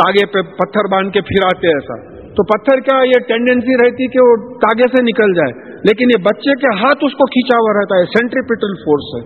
تاگے 0.00 0.26
پہ 0.26 0.42
پتھر 0.60 0.90
باندھ 0.92 1.12
کے 1.12 1.20
پھراتے 1.20 1.72
ایسا۔ 1.72 1.96
تو 2.36 2.44
پتھر 2.44 2.80
کیا 2.86 2.96
یہ 3.06 3.26
ٹینڈنسی 3.28 3.76
رہتی 3.82 4.06
کہ 4.14 4.24
وہ 4.26 4.36
تاگے 4.64 4.88
سے 4.96 5.02
نکل 5.02 5.34
جائے۔ 5.34 5.52
لیکن 5.88 6.14
یہ 6.14 6.22
بچے 6.22 6.54
کے 6.64 6.76
ہاتھ 6.80 7.04
اس 7.08 7.18
کو 7.20 7.26
کھینچا 7.36 7.58
ہوا 7.58 7.74
رہتا 7.78 8.00
ہے 8.00 8.04
سینٹریپیٹل 8.14 8.74
فورس 8.84 9.10
ہے۔ 9.16 9.24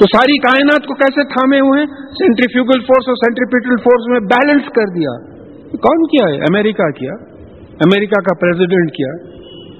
تو 0.00 0.06
ساری 0.16 0.38
کائنات 0.38 0.86
کو 0.86 0.94
کیسے 0.94 1.24
تھامے 1.24 1.60
ہوئے 1.60 1.80
ہیں؟ 1.80 1.86
سینٹریفیوگل 1.96 2.80
فورس 2.80 3.08
اور 3.08 3.14
سینٹریپیٹل 3.14 3.76
فورس 3.76 4.08
میں 4.08 4.20
بیلنس 4.20 4.64
کر 4.66 4.88
دیا۔ 4.94 5.30
کون 5.76 6.06
کیا 6.06 6.34
ہے؟ 6.34 6.40
امریکہ 6.40 6.90
کیا؟ 6.90 7.12
امریکہ 7.84 8.20
کا 8.20 8.34
پریزیڈنٹ 8.40 8.90
کیا؟ 8.90 9.12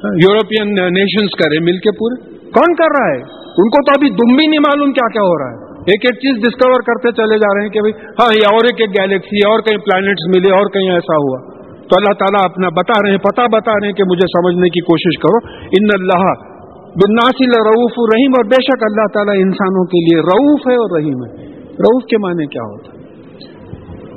ہاں، 0.04 0.12
یورپین 0.14 0.68
نیشنز 0.74 1.44
کرے 1.44 1.58
مل 1.60 1.76
کے 1.76 1.92
پورے۔ 1.96 2.36
کون 2.36 2.74
کر 2.74 3.00
رہا 3.00 3.10
ہے؟ 3.14 3.20
ان 3.58 3.68
کو 3.68 3.84
تو 3.84 3.92
ابھی 3.96 4.10
دم 4.10 4.36
بھی 4.36 4.46
نہیں 4.46 4.60
معلوم 4.60 4.92
کیا 4.92 5.08
کیا 5.12 5.22
ہو 5.22 5.38
رہا 5.38 5.50
ہے۔ 5.50 5.70
ایک 5.80 6.00
ایک 6.04 6.14
چیز 6.14 6.44
ڈسکور 6.44 6.80
کرتے 6.80 7.12
چلے 7.12 7.38
جا 7.38 7.54
رہے 7.54 7.62
ہیں 7.62 7.68
کہ 7.68 7.78
ہاں 8.20 8.32
یہ 8.34 8.46
اور 8.46 8.64
ایک 8.64 8.80
ایک 8.80 8.90
گیلیکسی 8.90 9.36
اور 9.36 9.60
کہیں 9.60 9.78
پلانٹس 9.78 10.36
ملے، 10.36 10.50
اور 10.50 10.66
کہیں 10.66 10.90
ایسا 10.90 11.16
ہوا۔ 11.16 11.50
تو 11.80 11.94
اللہ 11.96 12.12
تعالیٰ 12.12 12.44
اپنا 12.44 12.68
بتا 12.68 13.02
رہے 13.02 13.10
ہیں 13.10 13.18
پتا 13.18 13.46
بتا 13.46 13.72
رہے 13.72 13.86
ہیں 13.86 13.94
کہ 13.94 14.04
مجھے 14.04 14.26
سمجھنے 14.26 14.68
کی 14.68 14.80
کوشش 14.80 15.18
کرو۔ 15.18 15.38
ان 15.64 15.88
اللہ 16.00 16.49
بناسل 16.94 17.52
رعوف 17.64 17.98
رحیم، 18.12 18.32
اور 18.38 18.46
بے 18.52 18.58
شک 18.60 18.80
اللہ 18.82 19.10
تعالیٰ 19.14 19.34
انسانوں 19.40 19.82
کے 19.90 20.00
لیے 20.06 20.22
رعوف 20.28 20.64
ہے 20.68 20.76
اور 20.76 20.94
رحیم 20.96 21.20
ہے۔ 21.24 21.50
رعوف 21.84 22.06
کے 22.06 22.18
معنی 22.18 22.46
کیا 22.46 22.64
ہوتا 22.70 22.94
ہے 22.94 22.98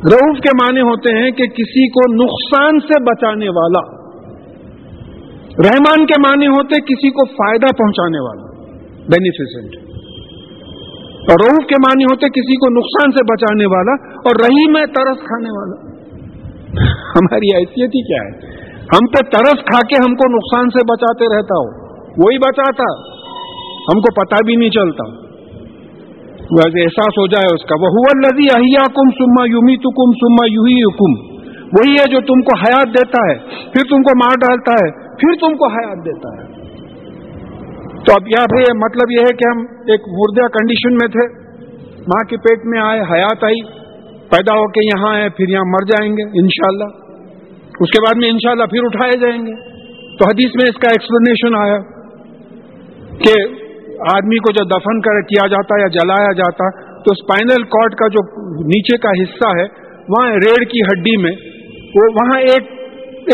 روف 0.03 0.39
کے 0.39 0.53
معنی 0.61 0.81
ہوتے 0.81 1.11
ہیں 1.17 1.27
کہ 1.31 1.45
کسی 1.57 1.83
کو 1.89 2.05
نقصان 2.13 2.79
سے 2.87 2.97
بچانے 3.03 3.51
والا۔ 3.57 3.81
رحمان 5.59 6.05
کے 6.05 6.17
معنی 6.21 6.47
ہوتے 6.47 6.79
کسی 6.81 7.11
کو 7.11 7.25
فائدہ 7.33 7.69
پہنچانے 7.81 8.23
والا 8.23 8.47
بینیفیسنٹ 9.09 9.77
اور 11.29 11.43
روح 11.43 11.59
کے 11.67 11.79
معنی 11.83 12.05
ہوتے 12.05 12.29
کسی 12.29 12.55
کو 12.55 12.71
نقصان 12.79 13.11
سے 13.11 13.25
بچانے 13.27 13.69
والا 13.73 13.95
اور 14.21 14.41
رہی 14.45 14.65
میں 14.71 14.85
ترس 14.95 15.23
کھانے 15.27 15.53
والا۔ 15.59 15.77
ہماری 17.15 17.53
حیثیت 17.55 17.95
ہی 17.95 18.03
کیا 18.09 18.23
ہے؟ 18.23 18.51
ہم 18.91 19.07
پہ 19.13 19.23
ترس 19.29 19.63
کھا 19.63 19.81
کے 19.87 20.03
ہم 20.05 20.15
کو 20.15 20.29
نقصان 20.35 20.69
سے 20.69 20.85
بچاتے 20.91 21.31
رہتا 21.35 21.61
ہو 21.61 21.82
وہی 22.17 22.37
بچاتا 22.37 23.09
ہم 23.61 24.01
کو 24.01 24.25
پتا 24.25 24.35
بھی 24.45 24.55
نہیں 24.55 24.69
چلتا۔ 24.69 25.23
ویسے 26.43 26.81
احساس 26.81 27.13
ہو 27.19 27.27
جائے 27.27 27.55
اس 27.55 27.61
کا 27.61 27.75
وہ 27.81 27.87
لذی 28.25 28.47
اہیا 28.55 28.85
کم 28.95 29.09
سما 29.09 29.45
یومی 29.45 29.77
تو 29.77 29.89
کم 29.89 30.11
سما 30.11 30.53
یو 30.53 30.63
ہی 30.63 30.83
حکم 30.83 31.33
وہی 31.77 31.91
ہے 31.91 32.11
جو 32.11 32.19
تم 32.19 32.41
کو 32.41 32.57
حیات 32.59 32.87
دیتا 32.87 33.31
ہے، 33.31 33.37
پھر 33.71 33.81
تم 33.89 34.01
کو 34.01 34.17
مار 34.17 34.35
ڈالتا 34.35 34.71
ہے، 34.71 34.91
پھر 34.91 35.47
تم 35.47 35.57
کو 35.57 35.67
حیات 35.67 36.05
دیتا 36.05 36.41
ہے۔ 36.41 36.63
تو 37.89 38.13
اب 38.13 38.27
یہاں 38.27 38.45
پہ 38.45 38.73
مطلب 38.73 39.11
یہ 39.11 39.19
ہے 39.19 39.35
کہ 39.35 39.57
ہم 39.57 39.59
ایک 39.87 40.01
مردہ 40.01 40.47
کنڈیشن 40.47 40.93
میں 40.93 41.07
تھے۔ 41.07 41.43
ماں 41.99 42.29
کے 42.29 42.37
پیٹ 42.37 42.59
میں 42.65 42.81
آئے، 42.81 43.01
حیات 43.01 43.43
آئی، 43.43 43.61
پیدا 44.29 44.55
ہو 44.55 44.67
کے 44.67 44.85
یہاں 44.85 45.15
آئے، 45.15 45.29
پھر 45.29 45.49
یہاں 45.49 45.63
مر 45.65 45.85
جائیں 45.85 46.13
گے، 46.13 46.23
انشاءاللہ۔ 46.23 46.97
اس 47.79 47.89
کے 47.89 48.01
بعد 48.01 48.17
میں 48.17 48.29
انشاءاللہ 48.29 48.63
پھر 48.63 48.79
اٹھائے 48.83 49.19
جائیں 49.19 49.45
گے۔ 49.45 49.73
تو 50.17 50.25
حدیث 50.25 50.51
میں 50.55 50.69
اس 50.69 50.75
کا 50.75 50.89
ایکسپلینیشن 50.89 51.55
آیا۔ 51.55 51.92
کہ 53.19 53.33
آدمی 54.15 54.37
کو 54.37 54.51
جو 54.51 54.63
دفن 54.63 55.01
کر 55.01 55.21
کیا 55.21 55.47
جاتا 55.47 55.81
یا 55.81 55.87
جلایا 55.87 56.31
جاتا، 56.31 56.69
تو 57.03 57.11
اسپائنل 57.11 57.63
کارڈ 57.63 57.95
کا 57.95 58.07
جو 58.07 58.21
نیچے 58.65 58.97
کا 58.97 59.09
حصہ 59.09 59.57
ہے، 59.59 59.63
وہاں 60.09 60.31
ریڑھ 60.31 60.65
کی 60.69 60.81
ہڈی 60.81 61.17
میں، 61.17 61.31
وہ 61.95 62.07
وہاں 62.13 62.39
ایک 62.39 62.71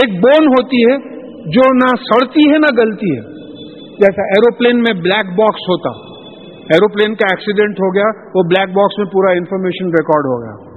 ایک 0.02 0.14
بون 0.14 0.48
ہوتی 0.48 0.92
ہے 0.92 1.20
جو 1.46 1.62
نہ 1.76 1.88
سڑتی 1.88 2.54
ہے، 2.54 2.58
نہ 2.58 2.78
گلتی 2.78 3.18
ہے۔ 3.18 3.22
جیسا 3.98 4.22
ایروپلین 4.22 4.78
میں 4.78 4.94
بلیک 4.94 5.26
باکس 5.26 5.70
ہوتا۔ 5.70 5.90
ایروپلین 6.74 7.16
کا 7.16 7.26
ایکسیڈنٹ 7.32 7.80
ہو 7.80 7.96
گیا، 7.96 8.30
وہ 8.36 8.44
بلیک 8.44 8.70
باکس 8.70 8.98
میں 8.98 9.06
پورا 9.06 9.32
انفارمیشن 9.32 9.86
ریکارڈ 9.86 10.26
ہو 10.26 10.42
گیا۔ 10.44 10.70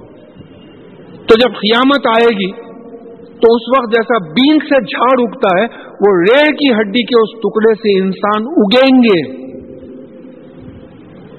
تو 1.17 1.35
جب 1.35 1.53
قیامت 1.53 2.07
آئے 2.07 2.27
گی، 2.27 2.51
تو 3.41 3.55
اس 3.55 3.61
وقت 3.77 3.91
جیسا 3.91 4.17
بین 4.31 4.59
سے 4.59 4.83
جھاڑ 4.83 5.27
اگتا 5.27 5.61
ہے 5.61 5.82
وہ 6.01 6.17
ریڑھ 6.19 6.55
کی 6.55 6.73
ہڈی 6.73 7.03
کے 7.03 7.21
اس 7.21 7.39
ٹکڑے 7.39 7.73
سے 7.73 8.03
انسان 8.03 8.43
اگیں 8.47 9.03
گے۔ 9.03 9.43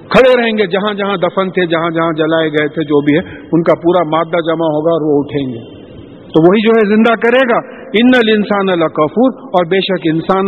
کھڑے 0.04 0.42
رہیں 0.42 0.58
گے 0.58 0.66
جہاں 0.66 0.94
جہاں 0.94 1.16
دفن 1.16 1.50
تھے، 1.50 1.66
جہاں 1.66 1.90
جہاں 1.90 2.12
جلائے 2.12 2.48
گئے 2.48 2.68
تھے، 2.68 2.84
جو 2.84 3.00
بھی 3.00 3.14
ہے، 3.14 3.40
ان 3.52 3.62
کا 3.62 3.74
پورا 3.74 4.08
مادہ 4.08 4.36
جمع 4.36 4.66
ہوگا 4.66 4.90
اور 4.90 5.02
وہ 5.02 5.24
اٹھیں 5.24 5.52
گے۔ 5.52 5.84
تو 6.04 6.42
وہی 6.42 6.62
جو 6.62 6.70
ہے 6.70 6.96
زندہ 6.96 7.14
کرے 7.14 7.54
گا۔ 7.54 7.74
ان 8.00 8.32
انسان 8.36 8.68
اللہ 8.68 8.84
کفور 8.84 9.32
اور 9.46 9.66
بے 9.66 9.80
شک 9.80 10.08
انسان 10.12 10.44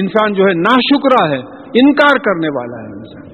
انسان 0.00 0.32
جو 0.32 0.44
ہے 0.44 0.52
ناشکرا 0.52 1.28
ہے، 1.28 1.38
انکار 1.82 2.18
کرنے 2.18 2.48
والا 2.48 2.82
ہے 2.82 2.98
انسان۔ 2.98 3.28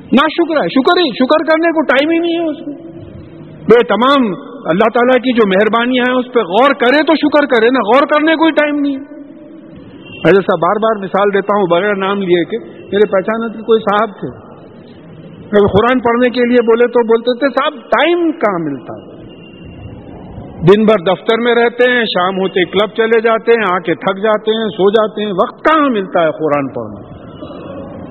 ناشکرا 0.00 0.60
ہے، 0.62 0.68
شکر 0.68 1.00
ہی، 1.00 1.10
شکر 1.10 1.44
کرنے 1.44 1.68
کو 1.68 1.82
ٹائم 1.82 2.10
ہی 2.10 2.18
نہیں 2.18 2.38
ہے 2.38 2.50
اس 2.50 2.66
میں۔ 2.66 2.76
بے 3.44 3.86
تمام 3.86 4.26
اللہ 4.64 4.88
تعالیٰ 4.94 5.16
کی 5.16 5.32
جو 5.32 5.48
مہربانیاں 5.48 6.04
ہیں، 6.08 6.18
اس 6.18 6.32
پہ 6.32 6.40
غور 6.40 6.70
کرے 6.70 7.06
تو 7.06 7.14
شکر 7.14 7.46
کرے 7.46 7.66
نا 7.66 7.78
غور 7.78 8.06
کرنے 8.06 8.34
کوئی 8.34 8.52
ٹائم 8.52 8.76
نہیں 8.80 9.13
میں 10.24 10.32
جیسا 10.32 10.54
بار 10.56 10.78
بار 10.82 11.00
مثال 11.02 11.32
دیتا 11.34 11.56
ہوں، 11.56 11.66
بغیر 11.70 11.96
نام 11.96 12.20
لیے 12.20 12.44
کہ 12.44 12.58
میرے 12.92 13.08
پہچانے 13.10 13.48
کے 13.56 13.62
کوئی 13.62 13.80
صاحب 13.80 14.12
تھے۔ 14.20 14.54
قرآن 15.72 16.00
پڑھنے 16.00 16.30
کے 16.30 16.44
لیے 16.44 16.62
بولے 16.66 16.86
تو 16.86 17.02
بولتے 17.06 17.38
تھے، 17.38 17.48
صاحب، 17.48 17.74
ٹائم 17.74 18.32
کہاں 18.32 18.58
ملتا؟ 18.58 18.94
دن 20.68 20.84
بھر 20.84 21.02
دفتر 21.04 21.40
میں 21.40 21.54
رہتے 21.54 21.90
ہیں، 21.90 22.04
شام 22.04 22.36
ہوتے 22.36 22.64
کلب 22.64 22.90
چلے 22.96 23.20
جاتے 23.20 23.52
ہیں 23.52 23.74
آ 23.74 23.78
کے 23.78 23.94
تھک 23.94 24.22
جاتے 24.22 24.50
ہیں، 24.50 24.68
سو 24.68 24.90
جاتے 24.90 25.24
ہیں، 25.24 25.32
وقت 25.32 25.64
کہاں 25.64 25.90
ملتا 25.90 26.22
ہے 26.22 26.30
قرآن 26.30 26.68
پڑھنا 26.68 27.00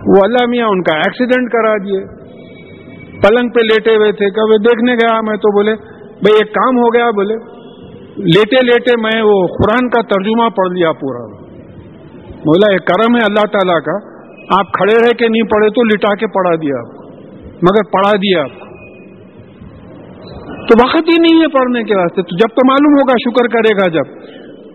وہ 0.07 0.23
اللہ 0.23 0.45
میاں 0.49 0.67
ان 0.67 0.83
کا 0.83 0.97
ایکسیڈنٹ 0.97 1.51
کرا 1.51 1.75
دیے۔ 1.77 2.05
پلنگ 3.21 3.49
پہ 3.49 3.59
لیٹے 3.63 3.95
ہوئے 3.95 4.11
تھے 4.11 4.29
کبھی 4.29 4.57
دیکھنے 4.57 4.95
گیا 4.95 5.21
میں 5.21 5.37
تو 5.37 5.55
بولے، 5.55 5.75
بھائی، 6.05 6.35
ایک 6.37 6.53
کام 6.53 6.77
ہو 6.77 6.93
گیا، 6.93 7.11
بولے، 7.11 7.35
لیٹے 8.17 8.65
لیٹے 8.65 9.01
میں 9.01 9.21
وہ 9.21 9.47
قرآن 9.47 9.89
کا 9.89 10.01
ترجمہ 10.01 10.49
پڑھ 10.49 10.71
لیا 10.73 10.91
پورا۔ 10.91 11.42
بولا 12.45 12.71
ایک 12.71 12.85
کرم 12.85 13.15
ہے 13.15 13.19
اللہ 13.25 13.45
تعالیٰ 13.45 13.81
کا۔ 13.81 14.13
آپ 14.59 14.65
کھڑے 14.73 14.93
رہ 14.95 15.11
کے 15.17 15.27
نہیں 15.27 15.41
پڑھے 15.41 15.69
تو 15.69 15.83
لٹا 15.83 16.15
کے 16.15 16.27
پڑھا 16.27 16.55
دیا 16.55 16.79
آپ 16.79 16.97
کو، 16.97 17.03
مگر 17.47 17.89
پڑھا 17.91 18.15
دیا 18.15 18.41
آپ 18.41 18.59
کو۔ 18.59 18.63
تو 20.67 20.87
وقت 20.87 21.09
ہی 21.09 21.21
نہیں 21.21 21.41
ہے 21.41 21.47
پڑھنے 21.47 21.83
کے 21.83 21.95
واسطے۔ 21.95 22.21
تو 22.21 22.35
جب 22.35 22.55
تو 22.55 22.67
معلوم 22.67 22.93
ہوگا، 22.93 23.13
شکر 23.29 23.47
کرے 23.47 23.75
گا 23.75 23.89
جب۔ 23.89 24.33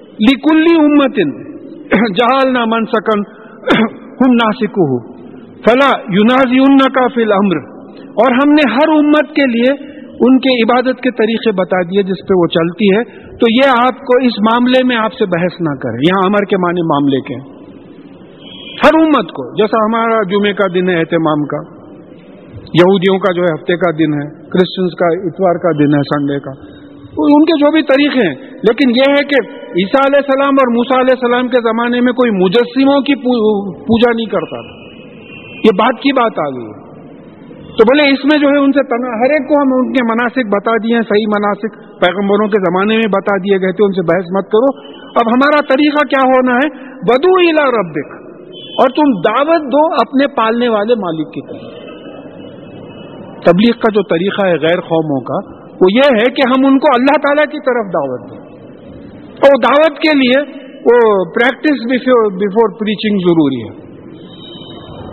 لیکلی 0.08 0.76
امتن 0.80 1.48
جہال 1.88 2.52
نہ 2.52 2.58
من 2.58 2.84
سکن، 2.84 3.20
ہم 3.98 4.32
ناسک 4.32 4.64
ہو 4.64 5.12
فلا 5.52 5.98
یونازی 5.98 6.58
کا 6.94 7.08
فل 7.14 7.32
امر 7.32 7.56
اور 8.02 8.32
ہم 8.32 8.52
نے 8.52 8.72
ہر 8.72 8.88
امت 8.92 9.34
کے 9.36 9.46
لیے 9.46 9.98
ان 10.20 10.38
کے 10.38 10.62
عبادت 10.62 11.00
کے 11.00 11.10
طریقے 11.10 11.52
بتا 11.52 11.82
دیے 11.82 12.02
جس 12.02 12.28
پہ 12.28 12.34
وہ 12.36 12.46
چلتی 12.46 12.96
ہے۔ 12.96 13.04
تو 13.36 13.46
یہ 13.50 13.70
آپ 13.70 13.98
کو 13.98 14.26
اس 14.26 14.32
معاملے 14.40 14.86
میں 14.86 14.96
آپ 14.96 15.12
سے 15.12 15.26
بحث 15.26 15.60
نہ 15.60 15.74
کرے۔ 15.74 15.96
یہاں 15.96 16.26
امر 16.26 16.44
کے 16.44 16.56
معنی 16.56 16.82
معاملے 16.82 17.20
کے 17.20 17.34
ہیں۔ 17.34 17.57
ہر 18.84 18.96
امت 19.00 19.30
کو، 19.30 19.54
جیسا 19.54 19.84
ہمارا 19.84 20.22
جمعے 20.30 20.52
کا 20.52 20.66
دن 20.74 20.88
ہے، 20.88 20.98
اہتمام 20.98 21.44
کا، 21.44 21.60
یہودیوں 22.74 23.18
کا 23.18 23.32
جو 23.32 23.42
ہے، 23.42 23.54
ہفتے 23.54 23.76
کا 23.76 23.90
دن 23.90 24.12
ہے 24.14 24.26
کرسچنس 24.50 24.96
کا، 24.98 25.06
اتوار 25.06 25.54
کا 25.54 25.72
دن 25.78 25.94
ہے 25.94 26.02
سنڈے 26.02 26.40
کا۔ 26.40 26.78
ان 27.18 27.44
کے 27.44 27.58
جو 27.58 27.70
بھی 27.70 27.82
طریقے 27.82 28.28
ہیں، 28.28 28.34
لیکن 28.52 28.90
یہ 28.90 29.10
ہے 29.10 29.24
کہ 29.24 29.38
عیسیٰ 29.52 30.02
علیہ 30.06 30.20
السلام 30.24 30.52
اور 30.52 30.74
موسا 30.74 31.00
علیہ 31.00 31.14
السلام 31.20 31.48
کے 31.48 31.60
زمانے 31.60 32.00
میں 32.00 32.12
کوئی 32.12 32.30
مجسموں 32.30 33.00
کی 33.00 33.14
پوجا 33.64 34.12
نہیں 34.12 34.26
کرتا 34.26 34.60
یہ 35.64 35.70
بات 35.78 36.02
کی 36.02 36.12
بات 36.12 36.38
آ 36.38 36.50
گئی 36.50 36.88
تو 37.68 37.84
بولے 37.84 38.12
اس 38.12 38.24
میں 38.24 38.38
جو 38.38 38.48
ہے، 38.48 38.58
ان 38.58 38.72
سے 38.72 38.82
تنا، 38.82 39.08
ہر 39.08 39.30
ایک 39.30 39.48
کو 39.48 39.54
ہم 39.54 39.72
ان 39.72 39.92
کے 39.92 40.04
مناسب 40.04 40.48
بتا 40.48 40.76
دیے 40.76 40.94
ہیں، 40.94 41.02
صحیح 41.02 41.26
مناسب 41.28 42.00
پیغمبروں 42.00 42.48
کے 42.48 42.60
زمانے 42.60 42.94
میں 42.94 43.08
بتا 43.08 43.36
دیے 43.36 43.60
گئے 43.60 43.72
تھے، 43.72 43.84
ان 43.84 43.92
سے 43.92 44.02
بحث 44.02 44.32
مت 44.36 44.50
کرو۔ 44.50 44.70
اب 44.98 45.28
ہمارا 45.28 45.60
طریقہ 45.68 46.06
کیا 46.06 46.22
ہونا 46.26 46.52
ہے؟ 46.52 46.68
بدو 47.02 47.34
الا 47.34 47.70
ربک۔ 47.70 48.17
اور 48.78 48.88
تم 48.88 49.20
دعوت 49.20 49.62
دو 49.62 49.94
اپنے 49.94 50.26
پالنے 50.26 50.68
والے 50.68 50.94
مالک 50.94 51.32
کی 51.32 51.40
طرف۔ 51.48 51.72
تبلیغ 53.44 53.78
کا 53.78 53.92
جو 53.92 54.02
طریقہ 54.02 54.46
ہے 54.46 54.52
غیر 54.52 54.80
قوموں 54.80 55.20
کا، 55.20 55.58
وہ 55.80 55.86
یہ 55.94 56.10
ہے 56.14 56.32
کہ 56.32 56.42
ہم 56.48 56.66
ان 56.66 56.78
کو 56.78 56.86
اللہ 56.98 57.16
تعالیٰ 57.16 57.44
کی 57.44 57.58
طرف 57.58 57.92
دعوت 57.94 58.30
دیں۔ 58.30 58.58
اور 59.22 59.60
دعوت 59.62 59.98
کے 59.98 60.16
لیے 60.16 60.40
وہ 60.62 61.24
پریکٹس 61.24 62.02
بفور 62.32 62.80
پریچنگ 62.80 63.18
ضروری 63.18 63.62
ہے۔ 63.62 63.88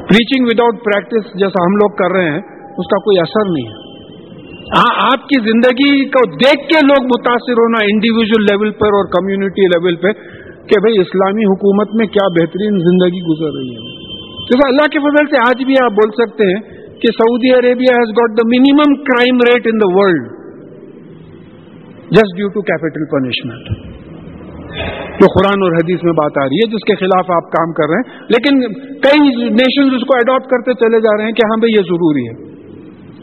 پریچنگ 0.01 0.45
وداؤٹ 0.45 0.75
پریکٹس 0.85 1.39
جیسا 1.39 1.63
ہم 1.63 1.75
لوگ 1.75 1.95
کر 1.95 2.15
رہے 2.15 2.29
ہیں، 2.29 2.41
اس 2.77 2.87
کا 2.87 2.97
کوئی 2.97 3.19
اثر 3.19 3.51
نہیں 3.51 3.67
ہے۔ 3.67 3.85
ہاں 4.77 5.07
آپ 5.13 5.27
کی 5.27 5.41
زندگی 5.41 6.05
کو 6.05 6.31
دیکھ 6.31 6.67
کے 6.67 6.85
لوگ 6.85 7.05
متاثر 7.05 7.53
ہونا 7.53 7.83
انڈیویجل 7.83 8.43
لیول 8.43 8.71
پر 8.71 8.87
اور 8.87 9.05
کمیونٹی 9.05 9.67
لیول 9.67 9.95
پہ 9.95 10.34
کہ 10.67 10.79
بھئی 10.81 11.01
اسلامی 11.01 11.43
حکومت 11.43 11.95
میں 11.95 12.07
کیا 12.07 12.27
بہترین 12.27 12.79
زندگی 12.79 13.21
گزر 13.21 13.57
رہی 13.57 13.75
ہے۔ 13.75 14.05
کیونکہ 14.47 14.67
اللہ 14.67 14.87
کے 14.91 14.99
فضل 14.99 15.35
سے 15.35 15.41
آج 15.49 15.65
بھی 15.65 15.73
آپ 15.83 15.91
بول 15.91 16.11
سکتے 16.11 16.45
ہیں 16.45 16.61
کہ 17.01 17.11
Saudi 17.11 17.53
Arabia 17.53 17.93
has 17.97 18.09
got 18.09 18.37
the 18.37 18.47
minimum 18.47 19.03
crime 19.03 19.37
rate 19.37 19.67
in 19.67 19.77
the 19.79 19.99
world 19.99 20.25
just 22.11 22.37
due 22.37 22.47
to 22.47 22.61
capital 22.61 23.05
punishment 23.05 23.95
جو 25.21 25.27
قرآن 25.27 25.63
اور 25.63 25.71
حدیث 25.71 26.03
میں 26.03 26.13
بات 26.13 26.37
آ 26.37 26.45
رہی 26.45 26.55
ہے، 26.55 26.67
جس 26.67 26.83
کے 26.87 26.95
خلاف 26.95 27.31
آپ 27.31 27.51
کام 27.51 27.73
کر 27.73 27.89
رہے 27.89 27.95
ہیں۔ 27.95 28.25
لیکن 28.29 28.73
کئی 28.99 29.49
نیشنز 29.49 29.93
اس 29.93 30.01
کو 30.01 30.17
اڈاپٹ 30.17 30.49
کرتے 30.49 30.73
چلے 30.73 31.01
جا 31.01 31.17
رہے 31.17 31.23
ہیں 31.23 31.31
کہ 31.31 31.41
ہاں 31.45 31.57
بھائی 31.59 31.73
یہ 31.77 31.81
ضروری 31.81 32.27
ہے۔ 32.27 32.54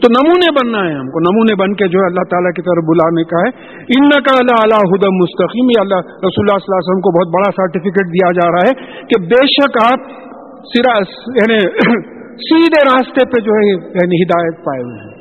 تو 0.03 0.11
نمونے 0.11 0.51
بننا 0.51 0.89
ہے 0.89 0.93
ہم 0.93 1.07
کو۔ 1.07 1.19
نمونے 1.19 1.55
بن 1.55 1.73
کے 1.73 1.87
جو 1.87 1.99
ہے 1.99 2.05
اللہ 2.05 2.23
تعالیٰ 2.29 2.51
کی 2.51 2.61
طرف 2.61 2.83
بلانے 2.89 3.23
کا 3.23 3.39
ہے۔ 3.39 3.49
ان 3.97 4.09
کا 4.09 4.33
اللہ 4.39 4.63
علیہ 4.63 4.95
ہدم 4.95 5.15
مستقیم، 5.15 5.65
یہ 5.65 5.81
اللہ 5.81 5.99
رسول 5.99 6.45
اللہ 6.45 6.57
صلی 6.57 6.69
اللہ 6.69 6.81
علیہ 6.81 6.91
وسلم 6.91 7.01
کو 7.01 7.11
بہت 7.19 7.33
بڑا 7.33 7.51
سرٹیفکیٹ 7.51 8.07
دیا 8.07 8.31
جا 8.31 8.51
رہا 8.51 8.69
ہے 8.69 9.03
کہ 9.05 9.21
بے 9.21 9.45
شک 9.45 9.93
آپ 9.93 9.99
سرا 10.73 11.03
یعنی 11.27 11.59
سیدھے 12.33 12.85
راستے 12.85 13.25
پہ 13.25 13.41
جو 13.41 13.51
ہے 13.51 13.69
یعنی 13.71 14.23
ہدایت 14.23 14.65
پائے 14.65 14.83
ہوئے 14.83 14.95
ہیں۔ 14.95 15.13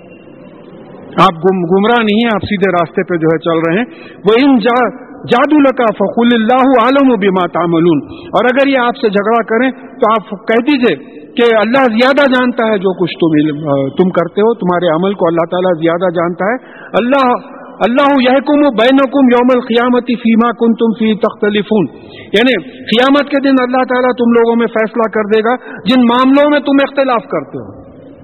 آپ 1.21 1.35
گمراہ 1.45 2.03
نہیں 2.03 2.17
ہیں، 2.17 2.31
آپ 2.35 2.45
سیدھے 2.45 2.73
راستے 2.73 3.03
پہ 3.03 3.17
جو 3.17 3.27
ہے 3.27 3.39
چل 3.39 3.59
رہے 3.59 3.79
ہیں۔ 3.79 3.85
وہ 4.25 4.33
ان 4.43 4.59
جا 4.59 5.12
جادو 5.29 5.61
لکا 5.61 5.85
فقول 5.85 6.29
اللہ 6.33 6.85
عالم 6.85 7.13
و 7.13 7.17
بیما 7.17 7.47
تعملون۔ 7.47 7.99
اور 8.15 8.45
اگر 8.45 8.69
یہ 8.69 8.79
آپ 8.79 8.97
سے 8.97 9.09
جھگڑا 9.09 9.43
کریں 9.43 9.71
تو 9.71 10.13
آپ 10.13 10.49
کہہ 10.49 10.63
دیجیے 10.63 11.23
کہ 11.33 11.55
اللہ 11.57 11.85
زیادہ 11.85 12.31
جانتا 12.31 12.67
ہے 12.67 12.79
جو 12.79 13.05
کچھ 13.05 13.13
تم 13.13 13.59
تم 13.89 14.11
کرتے 14.11 14.41
ہو، 14.41 14.55
تمہارے 14.55 14.89
عمل 14.95 15.15
کو 15.15 15.27
اللہ 15.29 15.47
تعالیٰ 15.51 15.83
زیادہ 15.83 16.11
جانتا 16.11 16.45
ہے۔ 16.45 16.85
اللہ 17.01 17.53
اللہ 17.73 18.21
یحکم 18.21 18.61
بینکم 18.61 19.25
یوم 19.25 19.49
القیامتی 19.55 20.17
فیما 20.17 20.53
کن 20.53 20.75
تم 20.75 20.93
فی 20.93 21.15
تختلفون۔ 21.15 21.87
یعنی 22.17 22.63
قیامت 22.71 23.31
کے 23.31 23.41
دن 23.43 23.55
اللہ 23.63 23.83
تعالیٰ 23.83 24.11
تم 24.11 24.33
لوگوں 24.33 24.57
میں 24.57 24.67
فیصلہ 24.67 25.11
کر 25.15 25.23
دے 25.35 25.41
گا 25.41 25.57
جن 25.85 26.01
معاملوں 26.01 26.51
میں 26.51 26.59
تم 26.59 26.77
اختلاف 26.89 27.23
کرتے 27.23 27.59
ہو۔ 27.59 27.83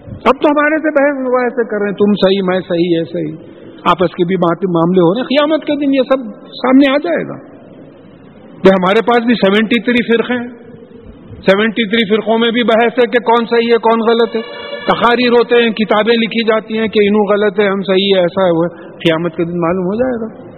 اب 0.09 0.33
تو 0.43 0.49
ہمارے 0.51 0.79
سے 0.79 0.89
بحث 0.91 1.29
ایسے 1.43 1.71
کر 1.71 1.79
رہے 1.79 1.87
ہیں، 1.87 1.95
تم 1.95 2.13
صحیح، 2.13 2.43
میں 2.47 2.61
صحیح 2.61 2.99
ہے 2.99 3.05
صحیح۔ 3.05 3.58
آپس 3.85 4.15
کے 4.15 4.25
بھی 4.25 4.37
معاملے 4.69 5.01
ہو 5.01 5.15
رہے 5.15 5.21
ہیں۔ 5.21 5.27
قیامت 5.27 5.65
کے 5.65 5.77
دن 5.77 5.95
یہ 5.95 6.01
سب 6.01 6.19
سامنے 6.47 6.93
آ 6.93 6.97
جائے 6.97 7.29
گا۔ 7.29 7.59
کہ 8.49 8.69
ہمارے 8.69 9.01
پاس 9.03 9.27
بھی 9.27 9.35
سیونٹی 9.35 9.81
تھری 9.81 10.13
فرقے 10.13 10.35
ہیں۔ 10.35 10.49
سیونٹی 11.29 11.89
تھری 11.89 12.17
فرقوں 12.17 12.39
میں 12.39 12.51
بھی 12.51 12.63
بحث 12.63 12.93
ہے 12.93 13.11
کہ 13.11 13.23
کون 13.25 13.47
صحیح 13.47 13.73
ہے، 13.73 13.79
کون 13.79 14.11
غلط 14.11 14.37
ہے۔ 14.37 14.43
تقاریر 14.85 15.31
ہوتے 15.31 15.63
ہیں، 15.63 15.71
کتابیں 15.71 16.17
لکھی 16.17 16.45
جاتی 16.45 16.79
ہیں 16.79 16.89
کہ 16.89 16.99
انہوں 17.03 17.33
غلط 17.33 17.61
ہے، 17.61 17.67
ہم 17.69 17.83
صحیح 17.83 18.11
ہے، 18.15 18.21
ایسا 18.21 18.45
ہے۔ 18.45 18.51
وہ 18.57 18.65
قیامت 18.85 19.37
کے 19.37 19.45
دن 19.45 19.61
معلوم 19.61 19.85
ہو 19.85 19.95
جائے 19.95 20.17
گا۔ 20.21 20.49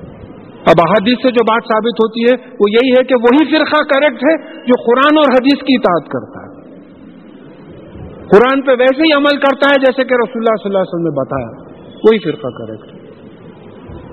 اب 0.67 0.75
احادیث 0.89 1.19
سے 1.23 1.31
جو 1.31 1.45
بات 1.45 1.63
ثابت 1.65 1.95
ہوتی 1.95 2.21
ہے، 2.21 2.55
وہ 2.61 2.71
یہی 2.71 2.91
ہے 2.91 3.05
کہ 3.05 3.15
وہی 3.15 3.51
فرقہ 3.51 3.83
کریکٹ 3.83 4.25
ہے 4.25 4.37
جو 4.53 4.83
قرآن 4.85 5.19
اور 5.19 5.35
حدیث 5.35 5.61
کی 5.61 5.75
اطاعت 5.75 6.09
کرتا 6.09 6.43
ہے۔ 6.43 6.61
قرآن 8.29 8.63
پہ 8.63 8.71
ویسے 8.79 9.03
ہی 9.03 9.13
عمل 9.13 9.37
کرتا 9.37 9.67
ہے 9.69 9.81
جیسے 9.81 10.05
کہ 10.05 10.15
رسول 10.15 10.43
اللہ 10.43 10.57
صلی 10.63 10.69
اللہ 10.69 10.79
علیہ 10.79 10.95
وسلم 10.95 11.03
نے 11.03 11.21
بتایا۔ 11.21 11.71
وہی 11.95 12.19
فرقہ 12.19 12.49
کریکٹ 12.49 13.00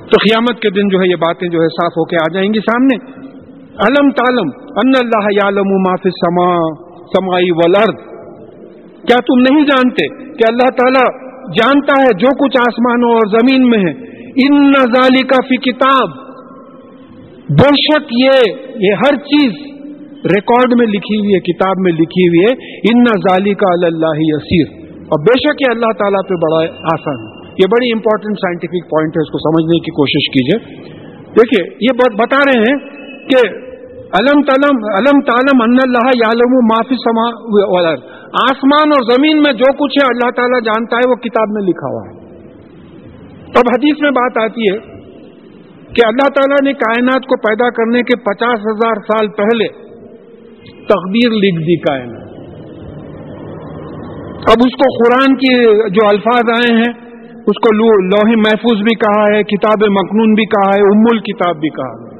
تو 0.07 0.17
قیامت 0.17 0.61
کے 0.61 0.69
دن 0.69 0.87
جو 0.87 0.99
ہے 0.99 1.07
یہ 1.07 1.15
باتیں 1.15 1.47
جو 1.47 1.59
ہے 1.59 1.67
صاف 1.67 1.91
ہو 1.91 2.05
کے 2.05 2.15
آ 2.15 2.33
جائیں 2.33 2.53
گی 2.53 2.59
سامنے۔ 2.59 2.95
علم 3.87 4.09
تالم 4.09 4.49
ان 4.69 4.91
اللہ 4.99 5.27
یعلم 5.31 5.69
ما 5.69 5.95
فی 5.95 6.09
السماء 6.09 6.83
سمائی 6.95 7.51
ولرد 7.51 8.17
کیا 9.07 9.15
تم 9.15 9.39
نہیں 9.39 9.65
جانتے 9.65 10.07
کہ 10.33 10.43
اللہ 10.47 10.69
تعالی 10.69 11.27
جانتا 11.47 12.01
ہے 12.01 12.07
جو 12.19 12.27
کچھ 12.27 12.57
آسمانوں 12.57 13.09
اور 13.09 13.27
زمین 13.27 13.69
میں 13.69 13.79
ہے؟ 13.79 13.91
ان 14.47 14.69
نظالی 14.69 15.21
کا 15.21 15.47
فی 15.47 15.57
کتاب۔ 15.57 16.09
بے 17.49 17.69
شک 17.75 18.07
یہ 18.11 18.53
یہ 18.75 18.93
ہر 18.93 19.15
چیز 19.15 19.51
ریکارڈ 20.25 20.79
میں 20.79 20.87
لکھی 20.87 21.19
ہوئی 21.19 21.33
ہے، 21.33 21.39
کتاب 21.39 21.73
میں 21.79 21.91
لکھی 21.91 22.27
ہوئی 22.27 22.39
ہے۔ 22.39 22.77
ان 22.91 23.03
نظالی 23.03 23.53
کا 23.53 23.85
اللہ 23.85 24.19
یسیر۔ 24.19 24.87
اور 24.97 25.19
بے 25.19 25.39
شک 25.39 25.61
یہ 25.61 25.71
اللہ 25.71 25.91
تعالیٰ 25.99 26.29
پہ 26.29 26.33
بڑا 26.33 26.73
آسان 26.93 27.27
ہے۔ 27.27 27.36
یہ 27.61 27.69
بڑی 27.69 27.87
امپورٹنٹ 27.93 28.39
سائنٹیفک 28.39 28.89
پوائنٹ 28.89 29.17
ہے، 29.17 29.21
اس 29.21 29.31
کو 29.35 29.39
سمجھنے 29.43 29.77
کی 29.85 29.93
کوشش 29.99 30.27
کیجیے 30.33 30.57
دیکھیے 31.37 31.61
یہ 31.85 32.03
بتا 32.19 32.41
رہے 32.49 32.59
ہیں 32.61 32.75
کہ 33.31 33.39
علم 34.19 34.41
تلم 34.41 34.77
علم 34.89 35.17
تعلم 35.29 35.61
ان 35.61 35.79
اللہ 35.83 36.09
یالم 36.17 36.53
معافی 36.67 36.97
سما 36.99 37.23
آسمان 38.41 38.93
اور 38.97 39.07
زمین 39.07 39.41
میں 39.41 39.51
جو 39.53 39.71
کچھ 39.79 39.97
ہے، 39.97 40.05
اللہ 40.05 40.29
تعالیٰ 40.35 40.59
جانتا 40.65 40.97
ہے، 40.97 41.09
وہ 41.09 41.15
کتاب 41.15 41.47
میں 41.49 41.63
لکھا 41.67 41.89
ہوا 41.89 42.03
ہے۔ 42.05 42.13
اب 43.59 43.69
حدیث 43.73 44.01
میں 44.01 44.11
بات 44.11 44.39
آتی 44.43 44.69
ہے 44.69 44.77
کہ 45.93 46.05
اللہ 46.07 46.29
تعالیٰ 46.35 46.57
نے 46.63 46.73
کائنات 46.81 47.27
کو 47.27 47.37
پیدا 47.41 47.69
کرنے 47.69 48.01
کے 48.03 48.17
پچاس 48.23 48.65
ہزار 48.65 49.01
سال 49.09 49.29
پہلے 49.37 49.67
تقدیر 50.89 51.35
لکھ 51.43 51.61
دی 51.61 51.77
کائنات۔ 51.81 52.25
اب 54.51 54.65
اس 54.65 54.75
کو 54.81 54.89
قرآن 54.97 55.35
کی 55.35 55.53
جو 55.89 56.07
الفاظ 56.07 56.51
آئے 56.55 56.75
ہیں 56.77 56.91
اس 57.47 57.55
کو 57.55 57.75
لوہی 58.01 58.35
محفوظ 58.35 58.77
بھی 58.77 58.95
کہا 58.95 59.37
ہے، 59.37 59.43
کتاب 59.43 59.83
مقنون 59.89 60.33
بھی 60.33 60.45
کہا 60.45 60.71
ہے، 60.75 60.81
ام 60.81 61.03
الکتاب 61.11 61.55
بھی 61.59 61.69
کہا 61.69 61.91
ہے۔ 61.91 62.17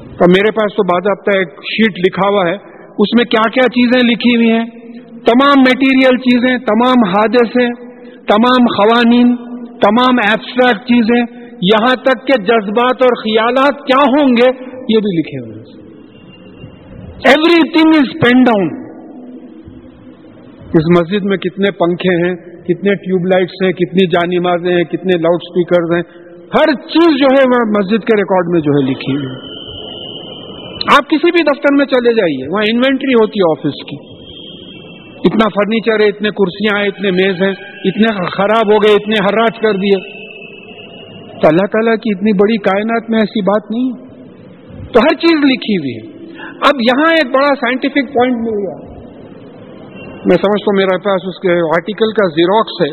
تو 0.00 0.30
میرے 0.30 0.52
پاس 0.52 0.76
تو 0.76 0.84
باضابطہ 0.84 1.38
ایک 1.38 1.48
شیٹ 1.48 1.98
لکھا 1.98 2.28
ہوا 2.28 2.46
ہے۔ 2.46 2.54
اس 2.98 3.16
میں 3.16 3.24
کیا 3.24 3.50
کیا 3.50 3.62
چیزیں 3.62 4.08
لکھی 4.08 4.36
ہوئی 4.36 4.48
ہیں؟ 4.48 4.64
تمام 5.08 5.54
میٹیریل 5.58 6.18
چیزیں، 6.18 6.58
تمام 6.58 7.08
حادثے، 7.08 7.86
تمام 8.10 8.66
قوانین، 8.66 9.36
تمام 9.66 10.14
ایبسٹریکٹ 10.28 10.80
چیزیں۔ 10.80 11.42
یہاں 11.62 11.94
تک 11.94 12.26
کہ 12.26 12.42
جذبات 12.42 13.02
اور 13.02 13.22
خیالات 13.22 13.78
کیا 13.78 14.02
ہوں 14.08 14.28
گے؟ 14.28 14.50
یہ 14.88 14.98
بھی 14.98 15.18
لکھے 15.18 15.46
ہوئے 15.46 15.58
ہیں۔ 15.58 15.82
Every 17.26 17.68
thing 17.68 17.92
is 17.96 18.20
pen 18.24 18.42
down 18.42 18.82
اس 20.74 21.00
مسجد 21.00 21.24
میں 21.24 21.36
کتنے 21.36 21.70
پنکھے 21.70 22.26
ہیں؟ 22.26 22.51
کتنے 22.68 22.94
ٹیوب 22.94 23.26
لائٹس 23.26 23.62
ہیں، 23.64 23.72
کتنی 23.72 24.06
جانمازیں 24.06 24.76
ہیں، 24.76 24.84
کتنے 24.84 25.18
لاؤڈ 25.18 25.40
سپیکرز 25.42 25.92
ہیں۔ 25.94 26.02
ہر 26.54 26.72
چیز 26.72 27.18
جو 27.18 27.26
ہے 27.34 27.44
مسجد 27.78 28.04
کے 28.04 28.16
ریکارڈ 28.16 28.50
میں 28.52 28.60
جو 28.60 28.70
ہے 28.72 28.90
لکھی 28.90 29.16
ہوئی 29.16 29.52
آپ 30.92 31.10
کسی 31.10 31.30
بھی 31.30 31.44
دفتر 31.44 31.76
میں 31.76 31.86
چلے 31.86 32.14
جائیے، 32.14 32.48
وہاں 32.48 32.64
انوینٹری 32.68 33.14
ہوتی 33.14 33.40
ہے 33.40 33.50
آفس 33.50 33.84
کی۔ 33.90 33.96
اتنا 35.24 35.48
فرنیچر 35.48 36.00
ہے، 36.00 36.08
اتنے 36.08 36.30
کرسیاں 36.30 36.80
ہیں، 36.80 36.88
اتنے 36.88 37.10
میز 37.10 37.42
ہیں، 37.42 37.52
اتنے 37.84 38.26
خراب 38.36 38.72
ہو 38.72 38.78
گئے، 38.78 38.92
اتنے 38.92 39.14
حراج 39.24 39.58
کر 39.60 39.72
دیے۔ 39.72 40.22
تو 41.40 41.48
اللہ 41.48 41.66
تعالیٰ 41.66 41.94
کی 41.94 42.10
اتنی 42.16 42.32
بڑی 42.32 42.56
کائنات 42.56 43.10
میں 43.10 43.18
ایسی 43.18 43.40
بات 43.42 43.70
نہیں 43.70 43.92
تو 44.92 45.00
ہر 45.00 45.14
چیز 45.14 45.44
لکھی 45.44 45.76
ہوئی 45.76 45.96
ہے۔ 45.96 46.34
اب 46.42 46.80
یہاں 46.80 47.12
ایک 47.12 47.34
بڑا 47.34 47.54
سائنٹیفک 47.54 48.14
پوائنٹ 48.14 48.36
مل 48.36 48.66
گیا۔ 48.66 48.91
میں 50.30 50.36
سمجھتا 50.42 50.70
ہوں 50.70 50.76
میرے 50.78 50.96
پاس 51.04 51.24
اس 51.28 51.38
کے 51.44 51.54
آرٹیکل 51.68 52.12
کا 52.16 52.24
زیروکس 52.34 52.76
ہے. 52.82 52.90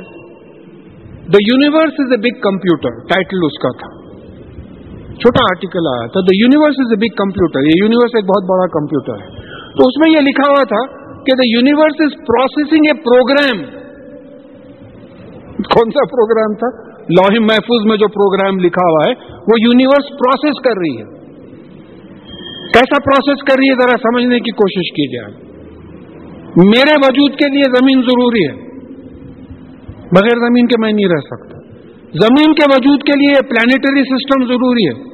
The 1.34 1.42
universe 1.48 2.00
is 2.04 2.14
a 2.16 2.18
big 2.22 2.38
computer 2.46 2.96
title 3.10 3.44
اس 3.48 3.58
کا 3.66 3.72
تھا. 3.82 3.90
چھوٹا 5.24 5.44
آرٹیکل 5.48 5.90
آیا 5.90 6.08
تھا. 6.14 6.24
The 6.30 6.36
universe 6.36 6.80
is 6.84 6.96
a 6.96 6.98
big 7.04 7.18
computer 7.18 7.68
یہ 7.68 7.82
یونیورس 7.82 8.16
ایک 8.20 8.26
بہت 8.30 8.48
بڑا 8.52 8.66
کمپیوٹر 8.78 9.20
ہے. 9.20 9.28
تو 9.76 9.88
اس 9.88 10.00
میں 10.04 10.10
یہ 10.12 10.26
لکھا 10.28 10.48
ہوا 10.52 10.64
تھا 10.64 10.80
کہ 11.28 11.36
the 11.42 11.46
universe 11.50 12.02
is 12.06 12.16
processing 12.30 12.90
a 12.92 12.96
program 13.10 13.62
کون 15.76 15.92
سا 15.92 16.06
پروگرام 16.12 16.56
تھا؟ 16.56 16.72
لوہم 17.18 17.46
محفوظ 17.46 17.86
میں 17.86 17.98
جو 17.98 18.08
پروگرام 18.08 18.60
لکھا 18.60 18.88
ہوا 18.88 19.04
ہے، 19.08 19.14
وہ 19.52 19.60
یونیورس 19.60 20.10
پروسیس 20.20 20.64
کر 20.64 20.82
رہی 20.82 20.96
ہے. 20.98 21.06
کیسا 22.74 23.00
پروسیس 23.10 23.46
کر 23.48 23.62
رہی 23.62 23.70
ہے؟ 23.70 23.78
ذرا 23.82 23.98
سمجھنے 24.04 24.40
کی 24.40 24.52
کوشش 24.64 24.92
کی 24.98 25.08
جائے. 25.16 25.49
میرے 26.58 26.94
وجود 27.08 27.32
کے 27.36 27.52
لیے 27.52 27.64
زمین 27.64 28.02
ضروری 28.02 28.48
ہے۔ 28.48 28.54
بغیر 30.12 30.48
زمین 30.48 30.68
کے 30.68 30.76
میں 30.82 30.94
نہیں 30.94 31.06
رہ 31.06 31.20
سکتا۔ 31.20 31.58
زمین 32.22 32.54
کے 32.54 32.66
وجود 32.76 33.04
کے 33.04 33.20
لیے 33.20 33.34
پلانیٹری 33.50 34.04
سسٹم 34.04 34.46
ضروری 34.46 34.88
ہے۔ 34.88 35.10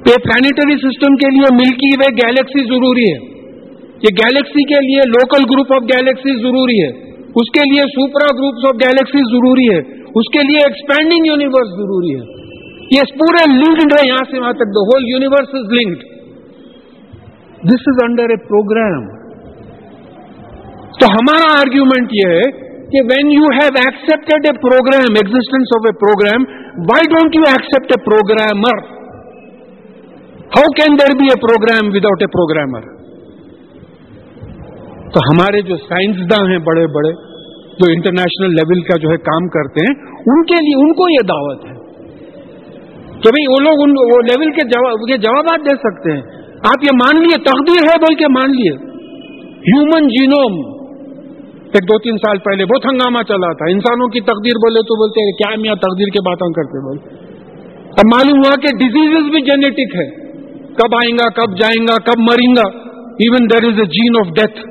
پلانیٹری 0.00 0.76
سسٹم 0.76 1.16
کے 1.16 1.30
لیے 1.30 1.54
ملکی 1.54 1.88
وے 1.98 2.26
گیلیکسی 2.26 2.64
ضروری 2.64 3.02
ہے۔ 3.02 3.38
یہ 3.94 4.08
گیلیکسی 4.12 4.74
کے 4.74 4.86
لیے 4.86 5.00
لوکل 5.08 5.42
گروپ 5.50 5.72
آف 5.72 5.82
گیلیکسی 5.82 6.42
ضروری 6.42 6.82
ہے۔ 6.82 7.10
اس 7.12 7.50
کے 7.52 7.70
لیے 7.70 7.82
سپرا 7.82 8.34
گروپس 8.34 8.64
آف 8.64 8.88
گیلیکسی 8.88 9.18
ضروری 9.18 9.74
ہے۔ 9.74 10.02
اس 10.02 10.32
کے 10.32 10.38
لیے 10.38 10.56
ایکسپینڈنگ 10.56 11.26
یونیورس 11.26 11.68
ضروری 11.68 12.14
ہے۔ 12.14 12.38
یہ 12.96 13.00
پورے 13.00 13.52
لنکڈ 13.52 13.92
ہے 13.92 14.08
یہاں 14.08 14.24
سے 14.30 14.40
وہاں 14.40 14.52
تک 14.52 14.60
the 14.60 14.80
whole 14.80 15.02
universe 15.08 15.48
is 15.52 15.72
linked 15.72 16.04
this 17.68 17.82
is 17.86 17.96
under 18.04 18.24
a 18.24 18.36
program 18.36 19.17
تو 21.00 21.06
ہمارا 21.06 21.48
آرگیومنٹ 21.58 22.12
یہ 22.12 22.36
ہے 22.36 22.50
کہ 22.92 23.02
when 23.10 23.30
you 23.30 23.48
have 23.54 23.80
accepted 23.80 24.46
a 24.46 24.52
program 24.58 25.18
existence 25.22 25.74
of 25.76 25.86
a 25.86 25.96
program 25.98 26.46
why 26.90 27.10
don't 27.10 27.36
you 27.36 27.48
accept 27.48 27.92
a 27.92 27.98
programmer 28.04 28.78
how 30.56 30.70
can 30.76 30.98
there 30.98 31.16
be 31.18 31.24
a 31.24 31.40
program 31.40 31.90
without 31.94 32.22
a 32.22 32.26
programmer 32.26 32.86
تو 35.14 35.20
ہمارے 35.30 35.60
جو 35.60 35.76
سائنسداں 35.76 36.50
ہیں 36.50 36.58
بڑے 36.58 36.86
بڑے، 36.86 37.12
جو 37.78 37.90
انٹرنیشنل 37.92 38.54
لیول 38.54 38.80
کا 38.80 38.96
جو 38.98 39.10
ہے 39.10 39.16
کام 39.16 39.46
کرتے 39.48 39.84
ہیں، 39.84 39.92
ان 40.26 40.42
کے 40.44 40.54
لیے، 40.54 40.80
ان 40.82 40.92
کو 40.94 41.08
یہ 41.10 41.26
دعوت 41.28 41.64
ہے 41.64 41.76
کہ 43.20 43.32
بھائی 43.36 43.46
وہ 43.46 43.60
لوگ 43.60 43.84
وہ 44.10 44.18
لیول 44.22 44.50
کے 44.50 45.16
جوابات 45.18 45.64
دے 45.68 45.76
سکتے 45.84 46.12
ہیں۔ 46.12 46.22
آپ 46.64 46.84
یہ 46.84 46.96
مان 46.96 47.22
لیے، 47.22 47.38
تقدیر 47.42 47.88
ہے 47.88 47.96
بول 47.98 48.14
کے 48.14 48.28
مان 48.28 48.50
لیے۔ 48.50 48.74
ہیومن 49.68 50.08
جینوم 50.08 50.58
ایک 51.68 51.82
دو 51.82 51.98
تین 51.98 52.16
سال 52.16 52.38
پہلے 52.38 52.64
بہت 52.64 52.84
ہنگامہ 52.84 53.22
چلا 53.28 53.52
تھا۔ 53.52 53.70
انسانوں 53.70 54.08
کی 54.08 54.20
تقدیر 54.20 54.56
بولے 54.56 54.80
تو 54.80 54.96
بولتے 54.96 55.32
کیا 55.32 55.60
میاں 55.60 55.74
تقدیر 55.74 56.06
کے 56.06 56.20
باتیں 56.28 56.52
کرتے 56.52 56.84
بول 56.84 56.98
اب 57.88 58.06
معلوم 58.14 58.38
ہوا 58.38 58.60
کہ 58.60 58.76
ڈیزیز 58.78 59.30
بھی 59.30 59.40
جینیٹک 59.40 59.96
ہے۔ 59.96 60.28
کب 60.74 60.94
آئیں 60.94 61.14
گا، 61.14 61.28
کب 61.28 61.58
جائیں 61.58 61.82
گا، 61.82 61.96
کب 62.02 62.18
مریں 62.18 62.56
گا۔ 62.56 62.88
Even 62.98 63.44
there 63.44 63.66
is 63.68 63.78
a 63.78 63.84
gene 63.84 64.16
of 64.20 64.26
death 64.26 64.68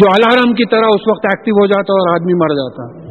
جو 0.00 0.06
الارم 0.10 0.54
کی 0.54 0.64
طرح 0.64 0.88
اس 0.94 1.10
وقت 1.10 1.26
ایکٹیو 1.26 1.54
ہو 1.54 1.66
جاتا 1.66 1.92
اور 1.92 2.14
آدمی 2.14 2.32
مر 2.34 2.54
جاتا۔ 2.54 3.08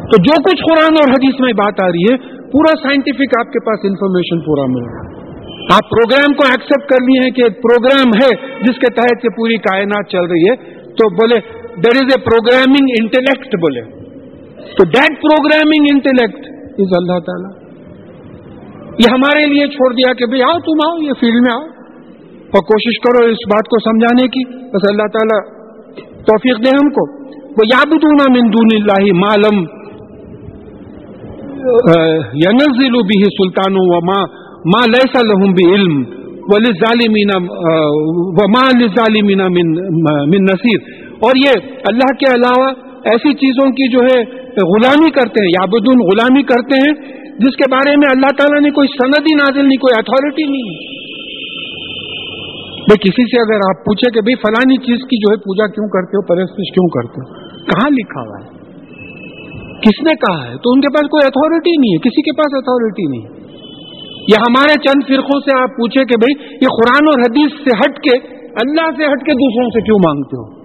تو 0.00 0.22
جو 0.22 0.42
کچھ 0.42 0.62
قرآن 0.70 0.94
اور 1.02 1.10
حدیث 1.10 1.40
میں 1.40 1.52
بات 1.52 1.84
آ 1.84 1.86
رہی 1.86 2.02
ہے، 2.12 2.16
پورا 2.50 2.76
سائنٹیفک 2.82 3.38
آپ 3.38 3.52
کے 3.52 3.58
پاس 3.66 3.78
انفارمیشن 3.84 4.40
پورا 4.40 4.66
مل 4.66 4.82
رہا 4.82 5.10
ہے۔ 5.10 5.20
آپ 5.74 5.90
پروگرام 5.90 6.34
کو 6.34 6.42
ایکسپٹ 6.46 6.90
کر 6.90 6.96
لیے 7.02 7.22
ہیں 7.22 7.30
کہ 7.30 7.42
پروگرام 7.42 8.08
ہے 8.22 8.60
جس 8.62 8.78
کے 8.78 8.94
تحت 8.94 9.24
یہ 9.24 9.30
پوری 9.36 9.56
کائنات 9.56 10.10
چل 10.10 10.24
رہی 10.24 10.50
ہے۔ 10.50 10.79
تو 11.00 11.08
بولے 11.16 11.40
دیر 11.84 11.98
از 12.00 12.14
اے 12.14 12.20
پروگرامنگ 12.24 12.94
انٹلیکٹ 13.00 13.58
بولے. 13.60 13.82
تو 14.78 14.84
دیٹ 14.94 15.18
پروگرامنگ 15.22 15.90
انٹلیکٹ 15.90 16.48
از 16.84 16.96
اللہ 16.98 17.20
تعالی. 17.28 17.52
یہ 18.98 19.12
ہمارے 19.12 19.44
لیے 19.52 19.66
چھوڑ 19.74 19.92
دیا 19.92 20.12
کہ 20.14 20.26
بھائی 20.26 20.42
آؤ، 20.42 20.58
تم 20.66 20.82
آؤ، 20.86 20.98
یہ 21.02 21.18
فیلڈ 21.20 21.40
میں 21.44 21.52
آؤ. 21.52 21.64
اور 22.52 22.62
کوشش 22.68 22.98
کرو 23.02 23.24
اس 23.30 23.42
بات 23.50 23.68
کو 23.72 23.78
سمجھانے 23.82 24.26
کی. 24.34 24.44
بس 24.70 24.86
اللہ 24.88 25.10
تعالیٰ 25.16 25.40
توفیق 26.30 26.64
دے 26.64 26.76
ہم 26.76 26.88
کو. 26.96 27.04
وہ 27.58 27.66
یاد 27.66 27.92
دوں 28.02 28.14
من 28.32 28.48
دون 28.54 28.72
اللہ 28.74 29.06
معلوم 29.20 29.60
یا 32.40 32.50
نزل 32.56 32.98
بھی 33.08 33.16
سلطان 33.36 33.78
و 33.80 34.00
ماں 34.06 34.22
ماں 34.74 34.82
لیسا 34.88 35.22
لہم 35.24 35.52
بھی 35.52 35.66
علم. 35.74 35.96
ولی 36.52 36.72
ظالمین 36.72 37.28
وما 38.12 38.70
ظالمین 38.70 39.38
من 40.30 40.42
نصیر۔ 40.42 40.80
اور 41.10 41.32
یہ 41.36 41.50
اللہ 41.88 42.12
کے 42.12 42.34
علاوہ 42.34 42.68
ایسی 43.04 43.34
چیزوں 43.34 43.70
کی 43.70 43.90
جو 43.90 43.98
ہے، 43.98 44.40
غلامی 44.46 45.10
کرتے 45.10 45.44
ہیں 45.44 45.48
یا 45.48 45.64
بدون 45.64 45.98
غلامی 45.98 46.42
کرتے 46.42 46.76
ہیں، 46.76 47.12
جس 47.38 47.56
کے 47.56 47.70
بارے 47.70 47.90
میں 47.90 48.08
اللہ 48.10 48.26
تعالیٰ 48.26 48.62
نے 48.62 48.70
کوئی 48.70 48.88
سند 48.88 49.14
ہی 49.14 49.34
نازل 49.34 49.68
نہیں، 49.68 49.78
کوئی 49.78 49.98
اتھارٹی 49.98 50.42
نہیں۔ 50.42 51.00
بھائی 52.70 52.98
کسی 52.98 53.22
سے 53.22 53.40
اگر 53.40 53.56
آپ 53.56 53.84
پوچھیں 53.84 54.14
کہ 54.14 54.20
بھائی 54.20 54.34
فلانی 54.34 54.76
چیز 54.76 54.98
کی 54.98 55.16
جو 55.16 55.32
ہے 55.32 55.36
پوجا 55.36 55.66
کیوں 55.66 55.88
کرتے 55.88 56.16
ہو، 56.16 56.26
پرستش 56.26 56.74
کیوں 56.74 56.88
کرتے 56.88 57.20
ہو؟ 57.20 57.50
کہاں 57.64 57.90
لکھا 57.90 58.20
ہوا 58.20 58.44
ہے؟ 58.44 58.60
کس 59.80 60.02
نے 60.02 60.14
کہا 60.14 60.46
ہے؟ 60.46 60.56
تو 60.56 60.70
ان 60.70 60.80
کے 60.80 60.94
پاس 60.94 61.10
کوئی 61.10 61.26
اتھارٹی 61.26 61.70
نہیں 61.70 61.94
ہے، 61.94 61.98
کسی 61.98 62.22
کے 62.22 62.32
پاس 62.36 62.50
اتھارٹی 62.52 63.18
نہیں۔ 63.18 63.39
یا 64.28 64.40
ہمارے 64.40 64.72
چند 64.72 65.08
فرقوں 65.08 65.40
سے 65.40 65.62
آپ 65.62 65.68
پوچھیں 65.68 66.04
کہ 66.04 66.14
بھائی 66.20 66.54
یہ 66.54 66.66
قرآن 66.66 67.06
اور 67.06 67.20
حدیث 67.20 67.52
سے 67.52 67.70
ہٹ 67.78 67.98
کے 67.98 68.16
اللہ 68.46 68.90
سے 68.96 69.12
ہٹ 69.12 69.26
کے 69.26 69.32
دوسروں 69.32 69.70
سے 69.70 69.80
کیوں 69.80 69.98
مانگتے 69.98 70.36
ہو؟ 70.36 70.60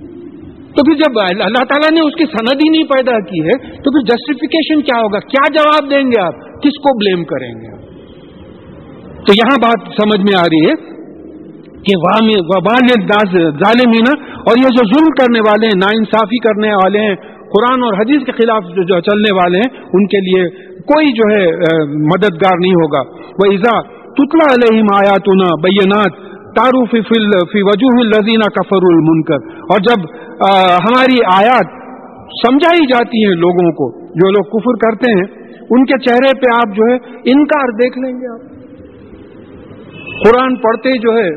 تو 0.68 0.84
پھر 0.84 0.96
جب 0.96 1.20
اللہ 1.20 1.64
تعالیٰ 1.64 1.92
نے 1.92 2.00
اس 2.08 2.16
کی 2.16 2.26
سند 2.26 2.64
ہی 2.64 2.70
نہیں 2.70 2.84
پیدا 2.84 3.20
کی 3.20 3.42
ہے، 3.42 3.58
تو 3.58 3.92
پھر 3.92 4.02
جسٹیفیکیشن 4.02 4.82
کیا 4.82 5.02
ہوگا؟ 5.02 5.20
کیا 5.20 5.54
جواب 5.54 5.92
دیں 5.92 6.08
گے 6.08 6.22
آپ؟ 6.22 6.34
کس 6.36 6.78
کو 6.78 6.98
بلیم 6.98 7.24
کریں 7.24 7.52
گے 7.52 7.76
تو 9.16 9.34
یہاں 9.34 9.58
بات 9.62 9.88
سمجھ 9.88 10.22
میں 10.22 10.40
آ 10.40 10.44
رہی 10.44 10.70
ہے۔ 10.70 10.95
کہ 11.88 11.96
وبال 12.50 12.88
ظالمین 13.62 14.08
اور 14.44 14.60
یہ 14.60 14.76
جو 14.76 14.86
ظلم 14.90 15.10
کرنے 15.20 15.42
والے 15.48 15.72
ہیں 15.72 15.80
نا 15.80 15.90
انصافی 15.98 16.40
کرنے 16.44 16.72
والے 16.76 17.02
ہیں، 17.06 17.16
قرآن 17.54 17.84
اور 17.88 17.98
حدیث 17.98 18.24
کے 18.28 18.34
خلاف 18.38 18.72
جو 18.90 19.00
چلنے 19.08 19.34
والے 19.38 19.60
ہیں، 19.60 19.70
ان 19.94 20.08
کے 20.14 20.22
لیے 20.28 20.46
کوئی 20.92 21.12
جو 21.20 21.28
ہے 21.30 21.44
مددگار 22.10 22.58
نہیں 22.64 22.80
ہوگا۔ 22.80 23.04
وہ 23.40 23.52
ایزا 23.52 23.76
تتلا 24.18 24.48
علیہم 24.56 24.90
آیاتنا 24.96 25.48
بینات 25.64 26.20
تعارف 26.58 26.92
فی 27.08 27.62
وجوہ 27.70 27.96
الزینہ 28.02 28.50
کفر 28.58 28.86
المنکر 28.90 29.48
اور 29.74 29.88
جب 29.88 30.06
ہماری 30.84 31.18
آیات 31.32 31.74
سمجھائی 32.38 32.86
جاتی 32.92 33.24
ہیں 33.24 33.34
لوگوں 33.42 33.72
کو، 33.80 33.88
جو 34.20 34.30
لوگ 34.36 34.46
کفر 34.54 34.78
کرتے 34.84 35.12
ہیں، 35.18 35.26
ان 35.76 35.84
کے 35.92 35.98
چہرے 36.06 36.32
پہ 36.42 36.54
آپ 36.54 36.78
جو 36.78 36.88
ہے 36.92 36.96
انکار 37.34 37.74
دیکھ 37.80 37.98
لیں 38.00 38.14
گے 38.14 38.32
آپ۔ 38.34 38.44
قرآن 40.24 40.56
پڑھتے 40.64 40.98
جو 41.04 41.14
ہے 41.14 41.30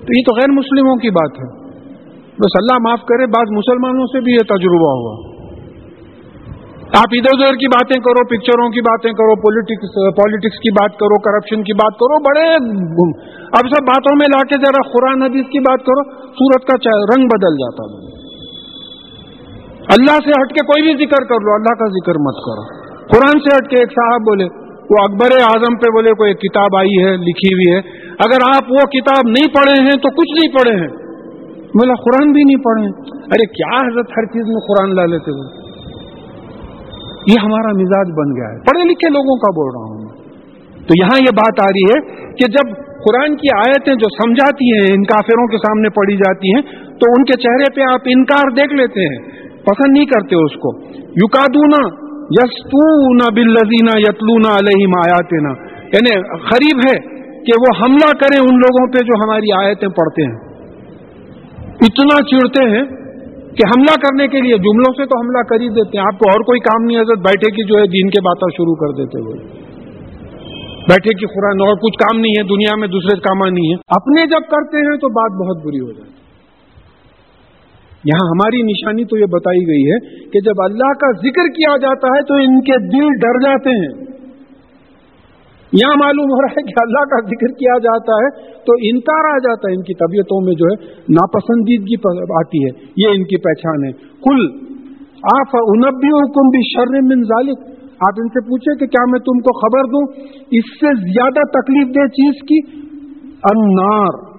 تو 0.00 0.18
یہ 0.18 0.22
تو 0.26 0.34
غیر 0.34 0.52
مسلموں 0.52 0.96
کی 0.96 1.10
بات 1.10 1.40
ہے۔ 1.40 1.48
بس 2.42 2.54
اللہ 2.54 2.78
معاف 2.84 3.02
کرے، 3.08 3.26
بعض 3.26 3.50
مسلمانوں 3.56 4.06
سے 4.06 4.20
بھی 4.20 4.32
یہ 4.32 4.46
تجربہ 4.48 4.92
ہوا۔ 5.00 5.14
آپ 6.98 7.12
ادھر 7.12 7.34
ادھر 7.34 7.56
کی 7.56 7.68
باتیں 7.68 7.98
کرو 8.02 8.22
پکچروں 8.26 8.68
کی 8.68 8.80
باتیں 8.80 9.10
کرو 9.12 9.34
پولیٹکس 9.40 9.90
پالیٹکس 10.16 10.58
کی 10.58 10.70
بات 10.70 10.94
کرو 11.00 11.18
کرپشن 11.20 11.62
کی 11.62 11.72
بات 11.72 11.98
کرو، 11.98 12.16
بڑے 12.22 12.46
اب 13.58 13.68
سب 13.74 13.84
باتوں 13.90 14.14
میں 14.16 14.26
لا 14.32 14.40
کے 14.42 14.58
ذرا 14.64 14.82
قرآن، 14.90 15.22
حدیث 15.22 15.46
کی 15.52 15.60
بات 15.60 15.84
کرو، 15.86 16.02
سورت 16.40 16.66
کا 16.70 16.78
رنگ 17.12 17.28
بدل 17.28 17.60
جاتا 17.62 17.86
اللہ 19.96 20.18
سے 20.24 20.34
ہٹ 20.40 20.50
کے 20.52 20.66
کوئی 20.66 20.82
بھی 20.82 20.96
ذکر 21.04 21.24
کر 21.24 21.46
لو، 21.46 21.54
اللہ 21.54 21.78
کا 21.78 21.88
ذکر 21.94 22.18
مت 22.20 22.42
کرو۔ 22.48 22.64
قرآن 23.12 23.38
سے 23.38 23.56
ہٹ 23.56 23.70
کے 23.70 23.78
ایک 23.78 23.90
صاحب 23.90 24.20
بولے، 24.20 24.44
وہ 24.90 25.04
اکبر 25.04 25.38
اعظم 25.44 25.76
پہ 25.76 25.90
بولے، 25.90 26.12
کوئی 26.12 26.34
کتاب 26.34 26.76
آئی 26.78 26.98
ہے، 27.04 27.16
لکھی 27.16 27.54
ہوئی 27.54 27.70
ہے۔ 27.74 27.80
اگر 28.24 28.56
آپ 28.56 28.70
وہ 28.70 28.86
کتاب 28.86 29.28
نہیں 29.28 29.48
پڑھے 29.54 29.82
ہیں 29.82 29.90
تو 29.90 30.10
کچھ 30.10 30.32
نہیں 30.32 30.52
پڑھے 30.52 30.80
ہیں۔ 30.80 31.10
بولا 31.74 31.94
قرآن 31.94 32.32
بھی 32.32 32.42
نہیں 32.44 32.62
پڑھے 32.64 32.86
ارے 33.14 33.46
کیا 33.46 33.76
حضرت 33.76 34.10
ہر 34.10 34.24
چیز 34.24 34.46
میں 34.46 34.60
قرآن 34.60 34.96
لا 34.96 35.04
لیتے 35.04 35.30
ہوئے 35.30 35.60
یہ 37.26 37.34
ہمارا 37.44 37.72
مزاج 37.72 38.08
بن 38.10 38.36
گیا 38.36 38.48
ہے۔ 38.48 38.58
پڑھے 38.58 38.82
لکھے 38.84 39.08
لوگوں 39.08 39.38
کا 39.38 39.50
بول 39.50 39.70
رہا 39.74 39.94
ہوں۔ 39.94 40.08
تو 40.80 40.94
یہاں 41.00 41.18
یہ 41.20 41.30
بات 41.34 41.60
آ 41.60 41.66
رہی 41.66 41.84
ہے 41.90 42.24
کہ 42.34 42.48
جب 42.48 42.76
قرآن 42.76 43.36
کی 43.36 43.48
آیتیں 43.56 43.94
جو 43.94 44.08
سمجھاتی 44.08 44.72
ہیں 44.72 44.94
ان 44.94 45.02
کافروں 45.02 45.46
کے 45.46 45.56
سامنے 45.56 45.88
پڑھی 45.88 46.16
جاتی 46.16 46.54
ہیں 46.54 46.62
تو 46.86 47.12
ان 47.18 47.24
کے 47.24 47.36
چہرے 47.36 47.74
پہ 47.76 47.92
آپ 47.92 48.00
انکار 48.06 48.50
دیکھ 48.50 48.74
لیتے 48.74 49.00
ہیں۔ 49.00 49.40
پسند 49.54 49.92
نہیں 49.92 50.04
کرتے 50.04 50.36
اس 50.44 50.52
کو۔ 50.52 50.80
یوکادونا 50.96 52.10
یستونا 52.30 53.34
بلزینا 53.34 53.98
یتلونا 53.98 54.56
علیہ 54.56 54.86
آیاتنا۔ 55.06 55.52
یعنی 55.84 56.20
غریب 56.20 56.78
ہے۔ 56.88 57.19
کہ 57.44 57.58
وہ 57.60 57.70
حملہ 57.82 58.12
کریں 58.12 58.38
ان 58.40 58.56
لوگوں 58.56 58.86
پہ 58.92 58.98
جو 58.98 59.18
ہماری 59.24 59.52
آیتیں 59.58 59.88
پڑھتے 59.88 60.22
ہیں۔ 60.22 60.38
اتنا 61.80 62.16
چڑتے 62.30 62.64
ہیں 62.70 62.84
کہ 63.56 63.68
حملہ 63.68 63.94
کرنے 64.02 64.28
کے 64.28 64.40
لیے 64.40 64.58
جملوں 64.58 64.92
سے 64.92 65.06
تو 65.06 65.20
حملہ 65.20 65.42
کر 65.42 65.60
ہی 65.60 65.68
دیتے 65.68 65.98
ہیں۔ 65.98 66.04
آپ 66.06 66.18
کو 66.18 66.30
اور 66.30 66.40
کوئی 66.40 66.60
کام 66.60 66.84
نہیں 66.84 67.00
حضرت، 67.00 67.18
بیٹھے 67.18 67.50
کی 67.50 67.64
جو 67.64 67.78
ہے 67.78 67.86
دین 67.86 68.10
کے 68.10 68.20
باتیں 68.20 68.52
شروع 68.52 68.74
کر 68.74 68.92
دیتے 68.92 69.20
ہوئے۔ 69.20 69.38
بیٹھے 70.88 71.14
کی 71.14 71.26
قرآن، 71.26 71.60
اور 71.60 71.74
کچھ 71.76 71.98
کام 71.98 72.20
نہیں 72.20 72.32
ہے، 72.38 72.42
دنیا 72.42 72.76
میں 72.76 72.88
دوسرے 72.88 73.20
کام 73.20 73.38
نہیں 73.54 73.74
ہے 73.74 73.74
اپنے 73.88 74.26
جب 74.26 74.48
کرتے 74.50 74.78
ہیں 74.78 74.96
تو 74.96 75.08
بات 75.08 75.36
بہت 75.40 75.66
بری 75.66 75.80
ہو 75.80 75.92
جاتی 75.92 76.18
یہاں 78.04 78.26
ہماری 78.30 78.62
نشانی 78.62 79.04
تو 79.04 79.16
یہ 79.16 79.24
بتائی 79.24 79.60
گئی 79.66 79.82
ہے 79.90 79.96
کہ 80.30 80.40
جب 80.40 80.62
اللہ 80.64 80.92
کا 81.00 81.10
ذکر 81.12 81.48
کیا 81.48 81.76
جاتا 81.76 82.08
ہے 82.08 82.22
تو 82.22 82.34
ان 82.34 82.60
کے 82.60 82.78
دل 82.88 83.08
ڈر 83.20 83.38
جاتے 83.44 83.70
ہیں۔ 83.70 84.09
یہاں 85.72 85.96
معلوم 85.96 86.24
ہو 86.24 86.42
رہا 86.42 86.52
ہے 86.52 86.62
کہ 86.62 86.74
اللہ 86.82 87.04
کا 87.04 87.20
ذکر 87.26 87.46
کیا 87.46 87.78
جاتا 87.78 88.12
ہے 88.12 88.28
تو 88.52 88.72
انکار 88.82 89.24
آ 89.34 89.38
جاتا 89.38 89.68
ہے 89.68 89.74
ان 89.74 89.82
کی 89.82 89.94
طبیعتوں 89.94 90.40
میں 90.44 90.52
جو 90.52 90.66
ہے، 90.66 90.90
ناپسندیدگی 90.92 91.96
آتی 92.40 92.64
ہے۔ 92.64 92.86
یہ 92.96 93.08
ان 93.08 93.24
کی 93.24 93.36
پہچان 93.36 93.84
ہے۔ 93.84 93.92
کل 93.98 94.70
آپ 95.36 95.56
انبی 95.56 96.08
حکم 96.08 96.46
بھی 96.48 96.60
شر 96.72 97.02
من 97.02 97.22
ذالک 97.22 97.58
آپ 98.08 98.14
ان 98.18 98.28
سے 98.28 98.40
پوچھیں 98.40 98.78
کہ 98.78 98.86
کیا 98.86 99.10
میں 99.10 99.20
تم 99.20 99.38
کو 99.38 99.60
خبر 99.60 99.84
دوں؟ 99.84 100.26
اس 100.50 100.80
سے 100.80 101.12
زیادہ 101.12 101.40
تکلیف 101.48 101.88
دہ 101.88 102.06
چیز 102.06 102.34
کی؟ 102.42 102.80
انار 103.52 104.30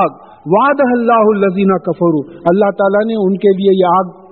آگ۔ 0.00 0.26
واد 0.46 0.80
اللہ 0.80 1.22
الزینہ 1.36 1.76
کفرو 1.76 2.28
اللہ 2.28 2.70
تعالیٰ 2.70 3.06
نے 3.06 3.14
ان 3.14 3.36
کے 3.36 3.48
لیے 3.48 3.80
یہ 3.80 3.86
آگ 3.86 4.26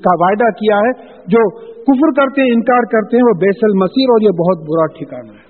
کا 0.00 0.10
وعدہ 0.14 0.50
کیا 0.50 0.76
ہے۔ 0.76 0.92
جو 1.26 1.50
کفر 1.60 2.20
کرتے 2.20 2.42
ہیں 2.42 2.48
انکار 2.54 2.82
کرتے 2.82 3.16
ہیں، 3.16 3.24
وہ 3.24 3.38
بیسل 3.40 3.72
مسیر 3.76 4.10
اور 4.10 4.20
یہ 4.22 4.28
بہت 4.28 4.58
برا 4.58 4.86
ٹھکانا 4.86 5.32
ہے۔ 5.32 5.41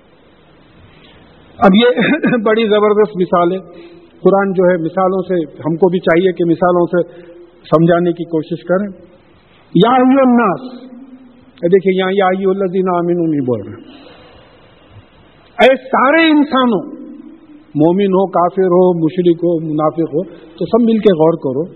اب 1.63 1.71
یہ 1.75 1.89
بڑی 2.45 2.65
زبردست 2.65 3.21
مثال 3.21 3.51
ہے۔ 3.51 3.57
قرآن 4.09 4.51
جو 4.51 4.63
ہے، 4.71 4.77
مثالوں 4.77 5.21
سے 5.21 5.35
ہم 5.43 5.75
کو 5.75 5.89
بھی 5.89 5.99
چاہیے 5.99 6.31
کہ 6.31 6.45
مثالوں 6.45 6.85
سے 6.85 7.21
سمجھانے 7.49 8.11
کی 8.11 8.23
کوشش 8.23 8.63
کریں۔ 8.63 9.05
یا 9.75 9.95
الناس۔ 9.95 10.83
دیکھیے 11.47 11.99
یہاں 11.99 12.11
یا 12.13 12.25
الزین 12.25 12.83
امین 12.95 13.31
نہیں 13.31 13.41
بول 13.41 13.61
رہے 13.67 13.81
اے 15.61 15.75
سارے 15.75 16.31
انسانوں، 16.31 16.91
مومن 17.75 18.13
ہو، 18.13 18.27
کافر 18.27 18.65
ہو 18.65 19.05
مشرق 19.05 19.37
ہو، 19.37 19.59
منافق 19.65 20.13
ہو، 20.13 20.23
تو 20.33 20.65
سب 20.65 20.83
مل 20.85 20.97
کے 20.97 21.13
غور 21.13 21.33
کرو۔ 21.33 21.73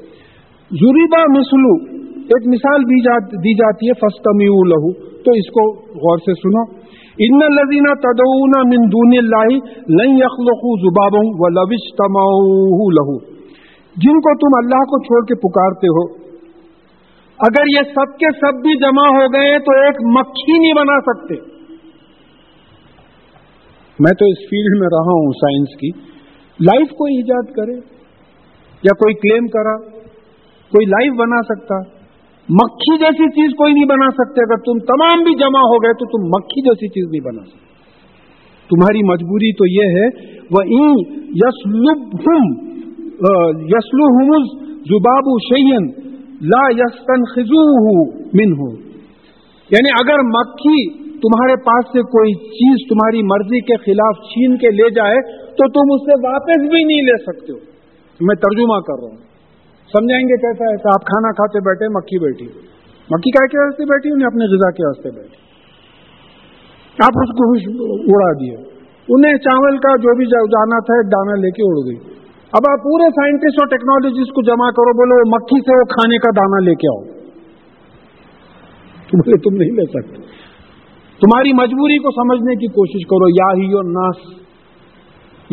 یوریبا 0.71 1.39
مسلو 1.39 1.97
ایک 2.13 2.47
مثال 2.47 2.81
دی 3.21 3.55
جاتی 3.55 3.87
ہے 3.87 3.93
فستمی 3.93 4.45
لہو۔ 4.45 5.07
تو 5.17 5.31
اس 5.31 5.47
کو 5.47 5.75
غور 5.79 6.17
سے 6.17 6.31
سنو۔ 6.33 6.86
ان 7.19 7.39
لذینہ 7.55 7.93
تدعون 7.93 8.69
من 8.69 8.87
دون 8.87 9.17
اللہ 9.17 9.53
لن 9.89 10.17
یخلقوا 10.17 10.75
زبابا 10.81 11.19
ولو 11.19 11.61
اجتمعوا 11.61 12.91
له. 12.99 13.37
جن 13.95 14.19
کو 14.19 14.37
تم 14.37 14.65
اللہ 14.65 14.83
کو 14.83 15.03
چھوڑ 15.03 15.25
کے 15.25 15.35
پکارتے 15.35 15.87
ہو، 15.87 16.27
اگر 17.39 17.61
یہ 17.67 17.81
سب 17.83 18.17
کے 18.17 18.31
سب 18.31 18.61
بھی 18.61 18.77
جمع 18.77 19.07
ہو 19.07 19.33
گئے 19.33 19.59
تو 19.59 19.79
ایک 19.81 19.95
مکھی 20.17 20.59
نہیں 20.59 20.73
بنا 20.73 20.99
سکتے۔ 20.99 21.35
میں 23.99 24.13
تو 24.13 24.25
اس 24.25 24.37
فیلڈ 24.49 24.79
میں 24.79 24.87
رہا 24.91 25.11
ہوں 25.11 25.31
سائنس 25.31 25.79
کی۔ 25.79 25.89
لائف 26.65 26.89
کو 26.89 27.05
ایجاد 27.05 27.51
کرے 27.51 27.73
یا 28.83 28.93
کوئی 28.93 29.13
کلیم 29.13 29.47
کرا، 29.47 29.77
کوئی 30.71 30.85
لائف 30.85 31.13
بنا 31.19 31.41
سکتا۔ 31.41 31.96
مکھی 32.49 32.97
جیسی 32.97 33.25
چیز 33.37 33.55
کوئی 33.57 33.73
نہیں 33.73 33.85
بنا 33.85 34.09
سکتے۔ 34.17 34.43
اگر 34.43 34.59
تم 34.65 34.77
تمام 34.89 35.23
بھی 35.23 35.33
جمع 35.39 35.63
ہو 35.71 35.79
گئے 35.85 35.95
تو 36.01 36.05
تم 36.11 36.27
مکھی 36.35 36.61
جیسی 36.67 36.89
چیز 36.89 37.09
نہیں 37.11 37.25
بنا 37.25 37.43
سکتے۔ 37.45 37.65
تمہاری 38.69 39.01
مجبوری 39.07 39.49
تو 39.53 39.67
یہ 39.71 39.97
ہے 39.97 40.07
وہ 40.55 40.61
یسلوم 41.41 42.47
یسلو 43.73 44.39
زباب 44.89 45.29
شیئن 45.47 45.85
لا 46.49 46.63
یستن 46.77 47.23
خزو 47.33 47.67
من 48.39 48.55
ہو 48.61 48.69
یعنی 49.69 49.93
اگر 49.99 50.23
مکھی 50.33 50.77
تمہارے 51.21 51.55
پاس 51.69 51.93
سے 51.93 52.01
کوئی 52.15 52.33
چیز 52.57 52.83
تمہاری 52.89 53.21
مرضی 53.27 53.61
کے 53.69 53.77
خلاف 53.85 54.19
چھین 54.27 54.57
کے 54.57 54.71
لے 54.71 54.89
جائے 54.89 55.21
تو 55.59 55.69
تم 55.77 55.95
اس 55.95 56.03
سے 56.09 56.19
واپس 56.27 56.67
بھی 56.73 56.83
نہیں 56.83 57.01
لے 57.01 57.17
سکتے۔ 57.23 57.53
ہو 57.53 58.27
میں 58.27 58.35
ترجمہ 58.35 58.79
کر 58.89 58.99
رہا 59.01 59.15
ہوں۔ 59.15 59.26
سمجھائیں 59.87 60.23
گے 60.23 60.37
کیسا 60.37 60.63
ایسا 60.63 60.89
آپ 60.93 61.01
کھانا 61.01 61.31
کھاتے 61.31 61.59
بیٹھے، 61.59 61.87
مکھی 61.87 62.19
بیٹھی۔ 62.19 62.45
مکھی 63.11 63.31
کا 63.31 63.47
کے 63.47 63.59
واسطے 63.63 63.83
بیٹھی 63.83 64.11
انہیں 64.11 64.27
اپنے 64.27 64.45
غذا 64.45 64.71
کے 64.71 64.85
واسطے 64.85 65.09
بیٹھی؟ 65.09 65.47
آپ 67.03 67.11
اس 67.15 67.29
کو 67.29 67.53
اڑا 68.15 68.33
دیے۔ 68.33 68.77
انہیں 69.09 69.33
چاول 69.33 69.77
کا 69.77 69.95
جو 69.95 70.15
بھی 70.15 70.25
جانا 70.25 70.79
تھا، 70.79 70.93
ایک 70.93 71.05
دانا 71.05 71.35
لے 71.35 71.51
کے 71.51 71.63
اڑ 71.63 71.85
گئی۔ 71.85 72.17
اب 72.51 72.61
آپ 72.69 72.83
پورے 72.83 73.09
سائنٹسٹ 73.09 73.61
اور 73.61 73.67
ٹیکنالوجسٹ 73.67 74.31
کو 74.31 74.41
جمع 74.41 74.69
کرو، 74.69 74.93
بولو 74.97 75.35
مکھی 75.35 75.61
سے 75.61 75.79
وہ 75.79 75.83
کھانے 75.83 76.17
کا 76.17 76.29
دانا 76.29 76.59
لے 76.59 76.75
کے 76.75 76.87
آؤ۔ 76.87 77.03
بولے، 79.13 79.37
تم 79.37 79.55
نہیں 79.55 79.71
لے 79.71 79.85
سکتے۔ 79.85 80.21
تمہاری 81.21 81.53
مجبوری 81.53 81.97
کو 81.97 82.11
سمجھنے 82.11 82.55
کی 82.55 82.67
کوشش 82.67 83.05
کرو، 83.05 83.29
یا 83.29 83.67
ہی 83.67 83.73
اور 83.73 83.83
ناس۔ 83.83 84.46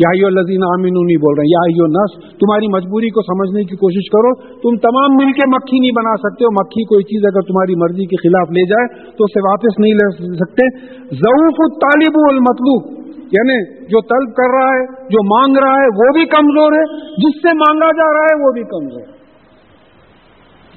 یا 0.03 0.29
لذین 0.29 0.63
آمین 0.63 0.93
نہیں 0.93 1.21
بول 1.25 1.35
رہے 1.39 1.43
ہیں، 1.43 1.73
یا 1.75 1.85
نس 1.89 2.15
تمہاری 2.39 2.67
مجبوری 2.67 3.09
کو 3.09 3.21
سمجھنے 3.21 3.63
کی 3.63 3.75
کوشش 3.75 4.09
کرو، 4.09 4.31
تم 4.59 4.77
تمام 4.87 5.15
مل 5.15 5.31
کے 5.31 5.47
مکھی 5.47 5.79
نہیں 5.79 5.91
بنا 5.91 6.15
سکتے 6.15 6.45
ہو 6.45 6.51
مکھی 6.51 6.83
کوئی 6.83 7.03
چیز 7.03 7.25
اگر 7.25 7.41
تمہاری 7.41 7.75
مرضی 7.75 8.05
کے 8.05 8.15
خلاف 8.15 8.51
لے 8.51 8.65
جائے 8.65 9.11
تو 9.11 9.23
اسے 9.23 9.43
واپس 9.49 9.79
نہیں 9.79 9.93
لے 9.93 10.09
سکتے۔ 10.35 10.67
ضعف 11.15 11.59
الطالب 11.59 12.19
المطلوب 12.29 13.05
یعنی 13.31 13.85
جو 13.85 14.01
طلب 14.01 14.35
کر 14.35 14.51
رہا 14.57 14.73
ہے، 14.75 14.85
جو 14.85 15.23
مانگ 15.23 15.57
رہا 15.57 15.75
ہے، 15.75 15.87
وہ 15.87 16.13
بھی 16.13 16.25
کمزور 16.25 16.71
ہے، 16.71 16.83
جس 17.17 17.41
سے 17.41 17.53
مانگا 17.53 17.91
جا 17.91 18.13
رہا 18.13 18.23
ہے، 18.23 18.47
وہ 18.47 18.51
بھی 18.53 18.63
کمزور 18.63 19.01
ہے۔ 19.01 19.13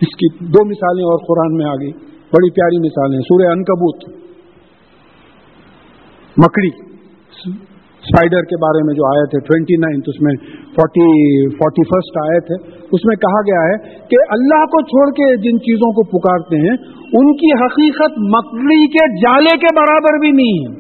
اس 0.01 0.17
کی 0.17 0.45
دو 0.45 0.65
مثالیں 0.69 1.05
اور 1.05 1.19
قرآن 1.19 1.57
میں 1.57 1.67
آ 1.67 1.75
گئی۔ 1.75 1.91
بڑی 2.33 2.51
پیاری 2.51 2.79
مثالیں، 2.79 3.21
سورہ 3.21 3.53
انکبوت، 3.53 4.09
مکڑی۔ 6.37 6.71
اسپائڈر 8.09 8.41
کے 8.41 8.57
بارے 8.57 8.83
میں 8.87 8.95
جو 8.95 9.07
آئے 9.07 9.27
تھے 9.27 9.41
ٹوینٹی 9.41 9.77
نائنتھ 9.77 10.09
اس 10.09 10.21
میں 10.21 10.35
فورٹی 10.77 11.09
فورٹی 11.51 11.85
فرسٹ 11.89 12.19
آئے 12.23 12.41
تھے۔ 12.41 12.79
اس 12.93 13.05
میں 13.05 13.17
کہا 13.17 13.41
گیا 13.41 13.63
ہے 13.63 14.07
کہ 14.09 14.17
اللہ 14.31 14.65
کو 14.65 14.83
چھوڑ 14.83 15.11
کے 15.11 15.37
جن 15.37 15.59
چیزوں 15.61 15.93
کو 15.93 16.19
پکارتے 16.19 16.57
ہیں، 16.57 16.77
ان 17.21 17.37
کی 17.37 17.65
حقیقت 17.65 18.19
مکڑی 18.19 18.87
کے 18.89 19.21
جالے 19.21 19.57
کے 19.57 19.75
برابر 19.77 20.19
بھی 20.19 20.31
نہیں 20.31 20.59
ہے۔ 20.63 20.79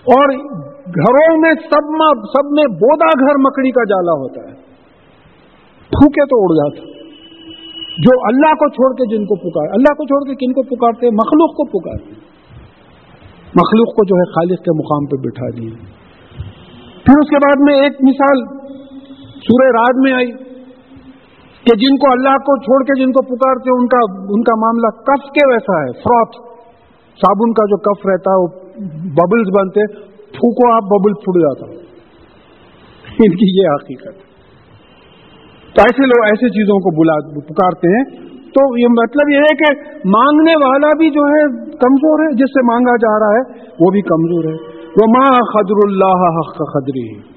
اور 0.00 0.28
گھروں 0.74 1.40
میں 1.40 1.54
سب 1.54 1.90
سب 2.32 2.50
میں 2.50 2.64
بودا 2.64 3.06
گھر 3.06 3.38
مکڑی 3.38 3.70
کا 3.70 3.84
جالا 3.84 4.12
ہوتا 4.12 4.40
ہے۔ 4.40 4.54
پھوکے 5.88 6.24
تو 6.24 6.42
اڑ 6.42 6.54
جاتا 6.54 7.00
جو 7.98 8.20
اللہ 8.24 8.52
کو 8.54 8.68
چھوڑ 8.68 8.94
کے 8.94 9.16
جن 9.16 9.24
کو 9.24 9.34
پکار، 9.36 9.68
اللہ 9.72 9.94
کو 9.94 10.04
چھوڑ 10.04 10.28
کے 10.28 10.34
کن 10.34 10.52
کو 10.52 10.62
پکارتے 10.62 11.10
مخلوق 11.10 11.50
کو 11.50 11.80
پکارتے 11.80 12.10
مخلوق 13.54 13.88
کو 13.88 14.04
جو 14.04 14.16
ہے 14.16 14.32
خالق 14.32 14.58
کے 14.58 14.78
مقام 14.78 15.06
پہ 15.06 15.28
بٹھا 15.28 15.60
دیے۔ 15.60 15.99
پھر 17.06 17.20
اس 17.20 17.30
کے 17.30 17.36
بعد 17.36 17.64
میں 17.68 17.74
ایک 17.82 17.98
مثال 18.02 18.44
سورہ 19.40 19.68
رات 19.70 20.00
میں 20.04 20.12
آئی 20.12 20.30
کہ 21.64 21.76
جن 21.76 21.96
کو 21.96 22.12
اللہ 22.12 22.38
کو 22.48 22.56
چھوڑ 22.60 22.78
کے 22.84 23.00
جن 23.00 23.12
کو 23.12 23.22
پکارتے 23.26 23.74
ان 23.74 23.86
کا 23.86 24.00
ان 24.28 24.42
کا 24.42 24.56
معاملہ 24.60 24.90
کف 25.08 25.28
کے 25.30 25.46
ویسا 25.50 25.80
ہے 25.80 25.92
فروت 26.04 26.38
صابن 27.18 27.52
کا 27.52 27.66
جو 27.66 27.78
کف 27.78 28.06
رہتا 28.06 28.30
ہے، 28.30 28.42
وہ 28.42 28.48
ببلز 29.16 29.50
بنتے 29.56 29.86
پھوکو 30.32 30.72
آپ 30.72 30.82
ببل 30.82 31.12
پھٹ 31.12 31.38
جاتا 31.40 31.70
ان 33.24 33.36
کی 33.36 33.48
یہ 33.60 33.72
حقیقت 33.74 34.28
تو 35.74 35.82
ایسے 35.82 36.06
لوگ 36.06 36.24
ایسے 36.24 36.48
چیزوں 36.48 36.76
کو 36.78 36.92
بلا 37.00 37.16
پکارتے 37.40 37.90
ہیں۔ 37.96 38.04
تو 38.54 38.78
یہ 38.78 38.86
مطلب 38.90 39.28
یہ 39.28 39.36
ہے 39.36 39.56
کہ 39.56 39.68
مانگنے 40.04 40.54
والا 40.64 40.88
بھی 40.98 41.10
جو 41.10 41.26
ہے 41.26 41.42
کمزور 41.74 42.22
ہے، 42.22 42.32
جس 42.36 42.50
سے 42.50 42.62
مانگا 42.62 42.96
جا 42.96 43.18
رہا 43.18 43.36
ہے، 43.36 43.68
وہ 43.80 43.90
بھی 43.90 44.00
کمزور 44.00 44.44
ہے۔ 44.44 44.69
وہ 44.90 45.06
ماں 45.08 45.34
خدر 45.52 45.78
اللہ 45.86 46.38
حق 46.38 46.56
خدری 46.72 47.30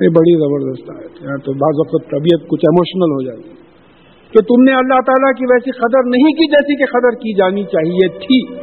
یہ 0.00 0.08
بڑی 0.08 0.34
زبردست 0.38 0.90
ہے۔ 0.90 1.36
تو 1.38 1.52
بعض 1.52 1.74
وقت 1.78 2.10
طبیعت 2.10 2.48
کچھ 2.48 2.64
ایموشنل 2.64 3.12
ہو 3.12 3.24
جاتی 3.24 3.54
کہ 4.30 4.40
تم 4.40 4.62
نے 4.62 4.72
اللہ 4.72 5.00
تعالیٰ 5.06 5.32
کی 5.32 5.44
ویسی 5.44 5.70
قدر 5.70 6.04
نہیں 6.04 6.32
کی 6.32 6.50
جیسی 6.50 6.78
کہ 6.78 6.84
قدر 6.84 7.10
کی 7.10 7.34
جانی 7.34 7.64
چاہیے 7.64 8.08
تھی۔ 8.08 8.54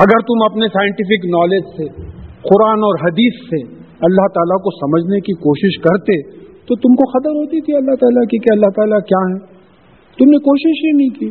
اگر 0.00 0.18
تم 0.18 0.44
اپنے 0.44 0.66
سائنٹیفک 0.66 1.26
نالج 1.26 1.64
سے، 1.64 2.02
قرآن 2.22 2.78
اور 2.78 2.94
حدیث 3.00 3.34
سے 3.44 3.74
اللہ 3.76 4.26
تعالیٰ 4.34 4.58
کو 4.58 4.70
سمجھنے 4.70 5.20
کی 5.20 5.32
کوشش 5.32 5.78
کرتے، 5.78 6.22
تو 6.40 6.74
تم 6.74 6.94
کو 6.94 7.18
قدر 7.18 7.30
ہوتی 7.30 7.60
تھی 7.60 7.76
اللہ 7.76 7.94
تعالیٰ 7.94 8.22
کی 8.22 8.38
کہ 8.38 8.52
اللہ 8.52 8.66
تعالیٰ 8.66 8.98
کیا 8.98 9.34
ہے۔ 9.34 9.38
تم 10.18 10.30
نے 10.30 10.38
کوشش 10.38 10.84
ہی 10.84 10.92
نہیں 10.96 11.08
کی۔ 11.08 11.30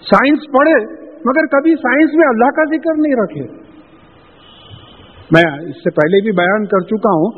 سائنس 0.00 0.38
پڑھے 0.58 1.05
مگر 1.28 1.46
کبھی 1.46 1.74
سائنس 1.74 2.14
میں 2.14 2.26
اللہ 2.28 2.50
کا 2.56 2.64
ذکر 2.72 2.98
نہیں 2.98 3.16
رکھے۔ 3.22 3.44
میں 5.34 5.46
اس 5.68 5.78
سے 5.84 5.90
پہلے 5.90 6.22
بھی 6.24 6.32
بیان 6.32 6.66
کر 6.72 6.84
چکا 6.90 7.12
ہوں، 7.20 7.30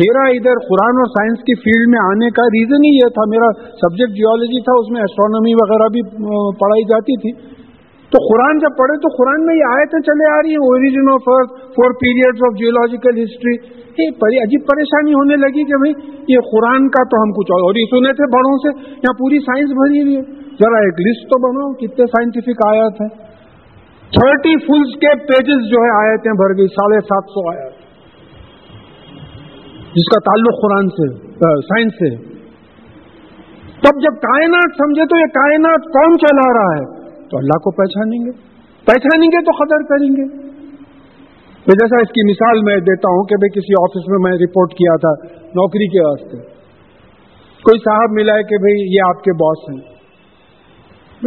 میرا 0.00 0.24
ادھر 0.32 0.60
قرآن 0.66 1.00
اور 1.02 1.08
سائنس 1.14 1.40
کی 1.46 1.54
فیلڈ 1.62 1.88
میں 1.94 2.00
آنے 2.02 2.28
کا 2.30 2.44
ریزن 2.56 2.84
ہی 2.84 2.92
یہ 2.96 3.08
تھا، 3.08 3.24
میرا 3.30 3.48
سبجیکٹ 3.80 4.12
جیولوجی 4.18 4.60
تھا، 4.62 4.76
اس 4.80 4.90
میں 4.92 5.00
ایسٹرونومی 5.00 5.54
وغیرہ 5.54 5.88
بھی 5.96 6.02
پڑھائی 6.60 6.84
جاتی 6.92 7.16
تھی۔ 7.22 7.32
تو 8.12 8.20
قرآن 8.28 8.58
جب 8.58 8.72
پڑھے 8.78 8.96
تو 9.02 9.10
قرآن 9.16 9.46
میں 9.46 9.54
یہ 9.54 9.74
آیتیں 9.74 10.00
چلے 10.00 10.26
آ 10.32 10.38
رہی 10.38 10.50
ہیں 10.50 10.64
origin 10.70 11.06
of 11.12 11.28
earth 11.34 11.52
four 11.76 11.94
period 12.00 12.42
of 12.48 12.58
geological 12.58 13.22
history 13.22 13.54
یہ 14.02 14.42
عجیب 14.42 14.66
پریشانی 14.68 15.12
ہونے 15.12 15.36
لگی 15.36 15.64
کہ 15.70 15.78
بھائی 15.78 15.92
یہ 16.28 16.38
قرآن 16.52 16.88
کا 16.88 17.04
تو 17.04 17.22
ہم 17.22 17.32
کچھ 17.32 17.52
اور 17.58 17.74
ہی 17.74 17.84
سنے 17.90 18.12
تھے 18.12 18.28
بڑوں 18.36 18.54
سے 18.58 18.74
یا 19.06 19.12
پوری 19.12 19.38
سائنس 19.38 19.70
بھری 19.70 20.02
ہوئی 20.02 20.16
ہے۔ 20.16 20.22
ذرا 20.60 20.80
ایک 20.86 21.00
لسٹ 21.06 21.26
تو 21.26 21.38
بناؤ، 21.44 21.72
کتنے 21.72 22.06
سائنٹیفک 22.06 22.62
آیات 22.66 23.00
ہیں۔ 23.00 23.31
تھرٹی 24.12 24.58
فلس 24.66 24.94
کے 24.94 25.18
پیجز 25.18 25.70
جو 25.70 25.84
ہے 25.84 26.10
آیتیں 26.10 26.32
بھر 26.32 26.58
گئی، 26.58 26.66
ساڑھے 26.66 27.00
سات 27.00 27.24
سو 27.24 27.50
آیات۔ 27.50 27.72
جس 29.94 30.14
کا 30.14 30.20
تعلق 30.20 30.54
قرآن 30.62 30.88
سے 30.88 31.32
سائنس 31.60 31.92
سے۔ 31.92 32.32
تب 33.80 34.02
جب 34.02 34.14
کائنات 34.14 34.70
سمجھے 34.76 35.04
تو 35.06 35.16
یہ 35.16 35.24
کائنات 35.24 35.84
کون 35.84 36.18
چلا 36.18 36.52
رہا 36.52 36.76
ہے؟ 36.76 37.10
تو 37.28 37.38
اللہ 37.38 37.58
کو 37.58 37.70
پہچانیں 37.70 38.18
گے۔ 38.18 38.30
پہچانیں 38.84 39.28
گے 39.28 39.44
تو 39.44 39.64
قدر 39.64 39.82
کریں 39.82 40.08
گے۔ 40.08 40.52
جیسا 41.66 41.96
اس 41.96 42.08
کی 42.08 42.30
مثال 42.30 42.62
میں 42.62 42.76
دیتا 42.76 43.08
ہوں 43.08 43.24
کہ 43.24 43.36
بھائی 43.36 43.50
کسی 43.50 43.72
آفس 43.82 44.08
میں 44.08 44.30
میں 44.30 44.32
رپورٹ 44.32 44.70
کیا 44.72 44.96
تھا 44.96 45.34
نوکری 45.44 45.86
کے 45.86 46.08
واسطے۔ 46.08 46.36
کوئی 47.62 47.78
صاحب 47.78 48.10
ملا 48.10 48.34
ہے 48.34 48.42
کہ 48.42 48.56
بھائی 48.56 48.96
یہ 48.96 49.00
آپ 49.08 49.22
کے 49.22 49.32
باس 49.32 49.58
ہیں۔ 49.70 50.01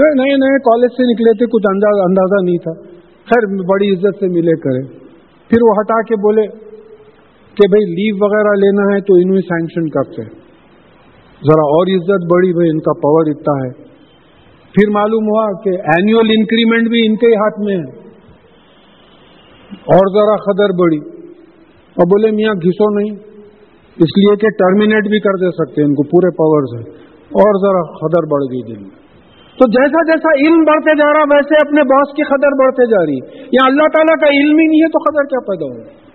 نئے 0.04 0.36
نئے 0.36 0.60
کالج 0.60 0.92
سے 0.92 1.14
نکلے 1.14 1.38
تھے، 1.38 1.46
کچھ 1.46 1.64
اندازہ 2.04 2.44
نہیں 2.44 2.58
تھا۔ 2.58 2.96
خیر، 3.26 3.64
بڑی 3.70 3.94
عزت 3.94 4.20
سے 4.20 4.28
ملے 4.28 4.56
کرے۔ 4.56 4.98
پھر 5.48 5.58
وہ 5.62 5.74
ہٹا 5.80 6.02
کے 6.02 6.16
بولے 6.16 6.42
کہ 7.56 7.68
بھائی 7.68 7.86
لیو 7.86 8.16
وغیرہ 8.22 8.54
لینا 8.56 8.96
ہے 8.96 9.00
تو 9.02 9.16
انہوں 9.16 9.38
سینکشن 9.38 9.90
کرتے 9.90 10.22
ذرا 11.36 11.62
اور 11.62 11.88
عزت 11.88 12.34
بڑی 12.34 12.54
بھائی، 12.54 12.70
ان 12.70 12.80
کا 12.80 12.94
پاور 12.94 13.26
اتنا 13.26 13.66
ہے۔ 13.66 13.84
پھر 14.72 14.90
معلوم 14.90 15.24
ہوا 15.24 15.62
کہ 15.64 15.70
اینوئل 15.70 16.28
انکریمنٹ 16.38 16.90
بھی 16.90 17.08
ان 17.08 17.16
کے 17.16 17.28
ہی 17.28 17.34
ہاتھ 17.34 17.60
میں 17.60 17.78
ہے۔ 17.78 18.06
اور 19.76 20.14
ذرا 20.14 20.36
خدر 20.36 20.70
بڑی 20.82 20.98
اور 21.76 22.06
بولے، 22.06 22.32
میاں، 22.32 22.54
گھسو 22.54 23.00
نہیں۔ 23.00 23.12
اس 23.96 24.18
لیے 24.18 24.36
کہ 24.36 24.48
ٹرمینیٹ 24.50 25.08
بھی 25.08 25.20
کر 25.20 25.32
دے 25.32 25.52
سکتے 25.52 25.82
ان 25.82 25.94
کو 25.94 26.04
پورے 26.04 26.36
پاور 26.36 26.64
سے 26.64 26.90
اور 27.20 27.60
ذرا 27.62 27.98
خدر 27.98 28.28
بڑھ 28.32 28.44
گئی 28.44 28.76
دن 28.76 28.82
میں۔ 28.82 29.05
تو 29.60 29.68
جیسا 29.68 30.12
جیسا 30.12 30.32
علم 30.40 30.64
بڑھتے 30.64 30.98
جا 30.98 31.14
رہا، 31.14 31.36
ویسے 31.36 31.56
اپنے 31.56 31.82
باس 31.84 32.16
کی 32.16 32.24
قدر 32.24 32.64
بڑھتے 32.64 32.86
جا 32.86 33.06
رہی۔ 33.06 33.48
یا 33.52 33.66
اللہ 33.66 33.88
تعالیٰ 33.94 34.16
کا 34.20 34.28
علم 34.28 34.58
ہی 34.60 34.66
نہیں 34.66 34.82
ہے 34.82 34.88
تو 34.88 35.00
قدر 35.04 35.24
کیا 35.24 35.40
پیدا 35.40 35.66
ہو 35.66 36.06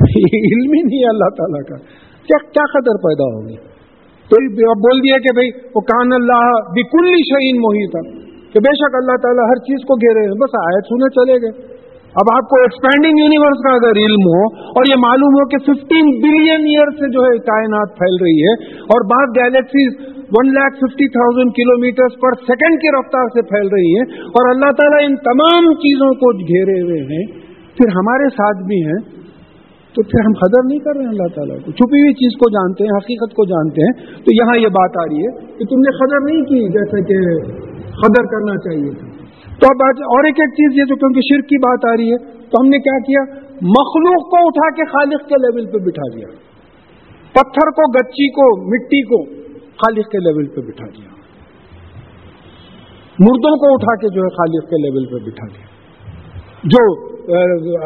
علم 0.52 0.70
ہی 0.70 0.82
نہیں 0.82 0.98
ہے 0.98 1.08
اللہ 1.08 1.30
تعالیٰ 1.36 1.62
کا۔ 1.68 1.76
کیا 2.22 2.38
کیا 2.50 2.80
قدر 2.80 2.96
پیدا 2.96 3.24
ہوگی؟ 3.24 3.56
تو 4.30 4.64
بول 4.74 4.98
دیا 4.98 5.18
کہ 5.18 5.34
بھائی 5.34 5.50
وہ 5.74 5.80
کان 5.80 6.12
اللہ 6.12 6.50
بکلی 6.70 7.16
شعین 7.30 7.56
موہی 7.56 7.86
تھا 7.90 8.20
کہ 8.52 8.60
بے 8.60 8.72
شک 8.74 8.94
اللہ 8.94 9.16
تعالیٰ 9.22 9.48
ہر 9.48 9.54
چیز 9.54 9.84
کو 9.84 9.94
گھیرے 9.94 10.28
بس 10.28 10.54
آئے 10.60 10.80
سونے 10.80 11.08
چلے 11.10 11.36
گئے۔ 11.42 11.79
اب 12.10 12.30
آپ 12.34 12.46
کو 12.52 12.58
ایکسپینڈنگ 12.60 13.18
یونیورس 13.18 13.60
کا 13.64 13.72
اگر 13.72 13.98
علم 14.04 14.24
ہو 14.28 14.38
اور 14.70 14.88
یہ 14.90 14.98
معلوم 15.02 15.34
ہو 15.34 15.42
کہ 15.48 15.58
ففٹین 15.66 16.08
بلین 16.22 16.64
ایئر 16.70 16.90
سے 16.94 17.10
جو 17.10 17.26
ہے 17.26 17.34
کائنات 17.50 17.92
پھیل 17.98 18.16
رہی 18.22 18.40
ہے 18.46 18.54
اور 18.94 19.04
بعض 19.12 19.36
galaxies 19.36 19.92
one 20.38 20.50
lakh 20.56 20.74
fifty 20.80 21.08
thousand 21.08 21.54
kilometre 21.78 22.16
per 22.24 22.36
second 22.48 22.80
کی 22.82 22.92
رفتار 22.96 23.30
سے 23.36 23.46
پھیل 23.52 23.70
رہی 23.76 23.94
ہے 23.94 24.02
اور 24.32 24.50
اللہ 24.50 24.74
تعالیٰ 24.80 25.00
ان 25.04 25.16
تمام 25.28 25.70
چیزوں 25.84 26.10
کو 26.24 26.32
گھیرے 26.40 26.76
ہوئے 26.80 26.98
ہیں، 27.12 27.22
پھر 27.76 27.94
ہمارے 27.94 28.28
ساتھ 28.28 28.66
بھی 28.66 28.80
ہیں، 28.84 28.98
تو 29.94 30.02
پھر 30.02 30.26
ہم 30.26 30.32
قدر 30.32 30.66
نہیں 30.66 30.78
کر 30.78 30.96
رہے 30.96 31.04
ہیں 31.04 31.10
اللہ 31.10 31.30
تعالیٰ 31.34 31.56
کو۔ 31.64 31.72
چھپی 31.72 32.02
ہوئی 32.02 32.12
چیز 32.12 32.36
کو 32.38 32.50
جانتے 32.50 32.84
ہیں، 32.84 32.96
حقیقت 32.96 33.32
کو 33.34 33.44
جانتے 33.44 33.86
ہیں، 33.86 33.94
تو 34.24 34.34
یہاں 34.34 34.58
یہ 34.60 34.74
بات 34.80 34.98
آ 34.98 35.06
رہی 35.06 35.24
ہے 35.26 35.32
کہ 35.58 35.70
تم 35.70 35.86
نے 35.86 35.96
قدر 35.98 36.26
نہیں 36.26 36.42
کی 36.42 36.60
جیسے 36.78 37.02
کہ 37.04 37.22
قدر 38.02 38.30
کرنا 38.34 38.56
چاہیے 38.56 38.92
تھا۔ 39.00 39.19
تو 39.60 39.66
اب 39.66 39.82
اور 40.00 40.24
ایک 40.24 40.34
ایک 40.38 40.52
چیز 40.52 40.78
یہ 40.78 40.84
جو 40.84 40.96
کیونکہ 40.96 41.20
شرک 41.20 41.48
کی 41.48 41.58
بات 41.58 41.92
آ 41.92 41.96
رہی 41.96 42.12
ہے، 42.12 42.18
تو 42.18 42.60
ہم 42.60 42.68
نے 42.68 42.78
کیا 42.78 42.98
کیا؟ 42.98 43.34
مخلوق 43.52 44.30
کو 44.30 44.36
اٹھا 44.36 44.70
کے 44.70 44.84
خالق 44.84 45.28
کے 45.28 45.34
لیول 45.34 45.66
پہ 45.72 45.78
بٹھا 45.78 46.16
دیا۔ 46.16 46.26
پتھر 47.32 47.70
کو، 47.70 47.90
گچی 47.92 48.30
کو، 48.30 48.66
مٹی 48.66 49.02
کو 49.02 49.24
خالق 49.52 50.08
کے 50.08 50.18
لیول 50.18 50.46
پہ 50.48 50.60
بٹھا 50.60 50.86
دیا۔ 50.86 51.10
مردوں 53.18 53.56
کو 53.56 53.74
اٹھا 53.74 53.96
کے 53.96 54.08
جو 54.14 54.22
ہے 54.22 54.28
خالق 54.28 54.70
کے 54.70 54.82
لیول 54.82 55.06
پہ 55.06 55.30
بٹھا 55.30 55.46
دیا۔ 55.46 55.70
جو، 56.64 57.06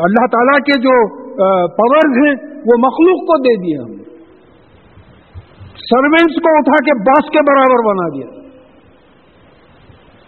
اللہ 0.04 0.26
تعالی 0.26 0.72
کے 0.72 0.80
جو 0.80 1.24
پاورز 1.66 2.26
ہیں، 2.26 2.54
وہ 2.54 2.78
مخلوق 2.78 3.20
کو 3.20 3.38
دے 3.38 3.56
دیا 3.56 3.82
ہم 3.82 3.90
نے۔ 3.90 4.04
سروینٹس 5.74 6.34
کو 6.34 6.56
اٹھا 6.58 6.84
کے 6.84 6.98
باس 6.98 7.30
کے 7.30 7.38
برابر 7.38 7.88
بنا 7.88 8.08
دیا۔ 8.08 8.33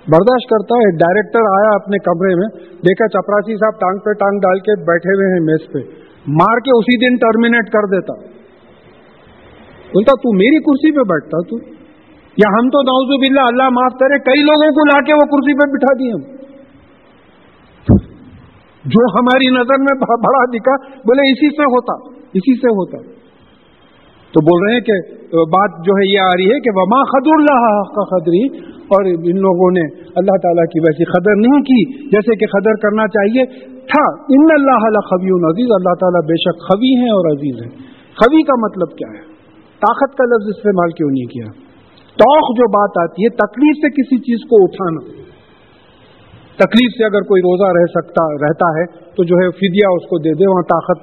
برداشت 0.09 0.51
کرتا 0.51 0.75
ہے 0.75 0.97
ڈائریکٹر 0.97 1.39
آیا 1.39 1.75
اپنے 1.75 1.99
کمرے 1.99 2.35
میں، 2.35 2.49
دیکھا 2.73 3.09
چپراسی 3.09 3.57
صاحب 3.57 3.81
ٹانگ 3.81 3.99
پہ 3.99 4.13
ٹانگ 4.13 4.39
ڈال 4.39 4.59
کے 4.59 4.81
بیٹھے 4.81 5.11
ہوئے 5.11 5.33
ہیں 5.33 5.41
میز 5.41 5.73
پہ۔ 5.73 5.79
مار 6.29 6.59
کے 6.59 6.79
اسی 6.79 7.09
دن 7.09 7.17
ٹرمینیٹ 7.17 7.67
کر 7.67 7.87
دیتا۔ 7.87 8.15
بولتا، 9.93 10.13
تو 10.17 10.37
میری 10.37 10.59
کرسی 10.59 10.97
پہ 10.97 11.01
بیٹھتا 11.01 11.39
تو؟ 11.49 11.57
یا 12.37 12.49
ہم 12.49 12.69
تو 12.69 12.83
نوز 12.83 13.21
باللہ 13.21 13.41
اللہ 13.41 13.69
معاف 13.69 13.93
کرے، 14.01 14.19
کئی 14.19 14.43
لوگوں 14.43 14.71
کو 14.71 14.85
لا 14.85 15.01
کے 15.01 15.13
وہ 15.13 15.27
کرسی 15.27 15.59
پہ 15.59 15.73
بٹھا 15.73 15.93
دیے 15.93 16.13
ہم۔ 16.13 16.37
جو 18.85 19.19
ہماری 19.19 19.47
نظر 19.47 19.79
میں 19.79 20.01
بڑا 20.01 20.45
دکھا، 20.45 20.97
بولے، 20.99 21.33
اسی 21.33 21.57
سے 21.57 21.63
ہوتا، 21.63 22.19
اسی 22.35 22.55
سے 22.55 22.69
ہوتا۔ 22.69 23.16
تو 24.37 24.45
بول 24.45 24.59
رہے 24.65 24.75
ہیں 24.75 24.81
کہ 24.81 24.97
بات 25.33 25.71
جو 25.87 25.93
ہے 25.93 26.15
یہ 26.15 26.21
آ 26.21 26.33
رہی 26.39 26.49
ہے 26.55 26.61
کہ 26.61 26.71
وما 26.75 27.03
خد 27.03 27.27
اللہ 27.27 27.67
کا 27.83 28.05
قدری 28.05 28.45
اور 28.77 29.05
ان 29.05 29.37
لوگوں 29.41 29.71
نے 29.71 29.85
اللہ 30.17 30.37
تعالیٰ 30.43 30.65
کی 30.65 30.81
ویسی 30.81 31.05
قدر 31.05 31.35
نہیں 31.37 31.61
کی 31.63 32.09
جیسے 32.09 32.37
کہ 32.37 32.47
قدر 32.47 32.75
کرنا 32.83 33.07
چاہیے 33.09 33.45
تھا۔ 33.71 34.05
ان 34.29 34.47
اللہ 34.53 35.01
خبی 35.09 35.31
عزیز 35.51 35.69
اللہ 35.75 35.95
تعالیٰ 35.95 36.23
بے 36.23 36.37
شک 36.37 36.63
خوی 36.69 36.93
ہیں 37.01 37.11
اور 37.11 37.31
عزیز 37.33 37.63
ہیں۔ 37.63 37.71
خوی 38.21 38.43
کا 38.43 38.67
مطلب 38.67 38.97
کیا 38.99 39.09
ہے؟ 39.09 39.23
طاقت 39.81 40.17
کا 40.17 40.25
لفظ 40.25 40.57
استعمال 40.57 40.91
کیوں 40.91 41.09
نہیں 41.09 41.27
کیا؟ 41.27 41.53
توخ 42.17 42.57
جو 42.59 42.69
بات 42.69 43.11
آتی 43.11 43.25
ہے، 43.25 43.29
تکلیف 43.29 43.77
سے 43.77 43.89
کسی 43.91 44.19
چیز 44.19 44.49
کو 44.49 44.57
اٹھانا۔ 44.63 45.23
تکلیف 46.57 46.91
سے 46.99 47.05
اگر 47.05 47.21
کوئی 47.21 47.43
روزہ 47.43 47.79
رہ 47.79 47.87
سکتا، 47.87 48.47
رہتا 48.47 48.81
ہے، 48.81 48.87
تو 48.87 49.25
جو 49.25 49.35
ہے 49.37 49.51
فدیہ 49.51 49.87
اس 49.97 50.03
کو 50.03 50.19
دے 50.19 50.31
دے، 50.31 50.51
وہاں 50.51 50.63
طاقت 50.63 51.03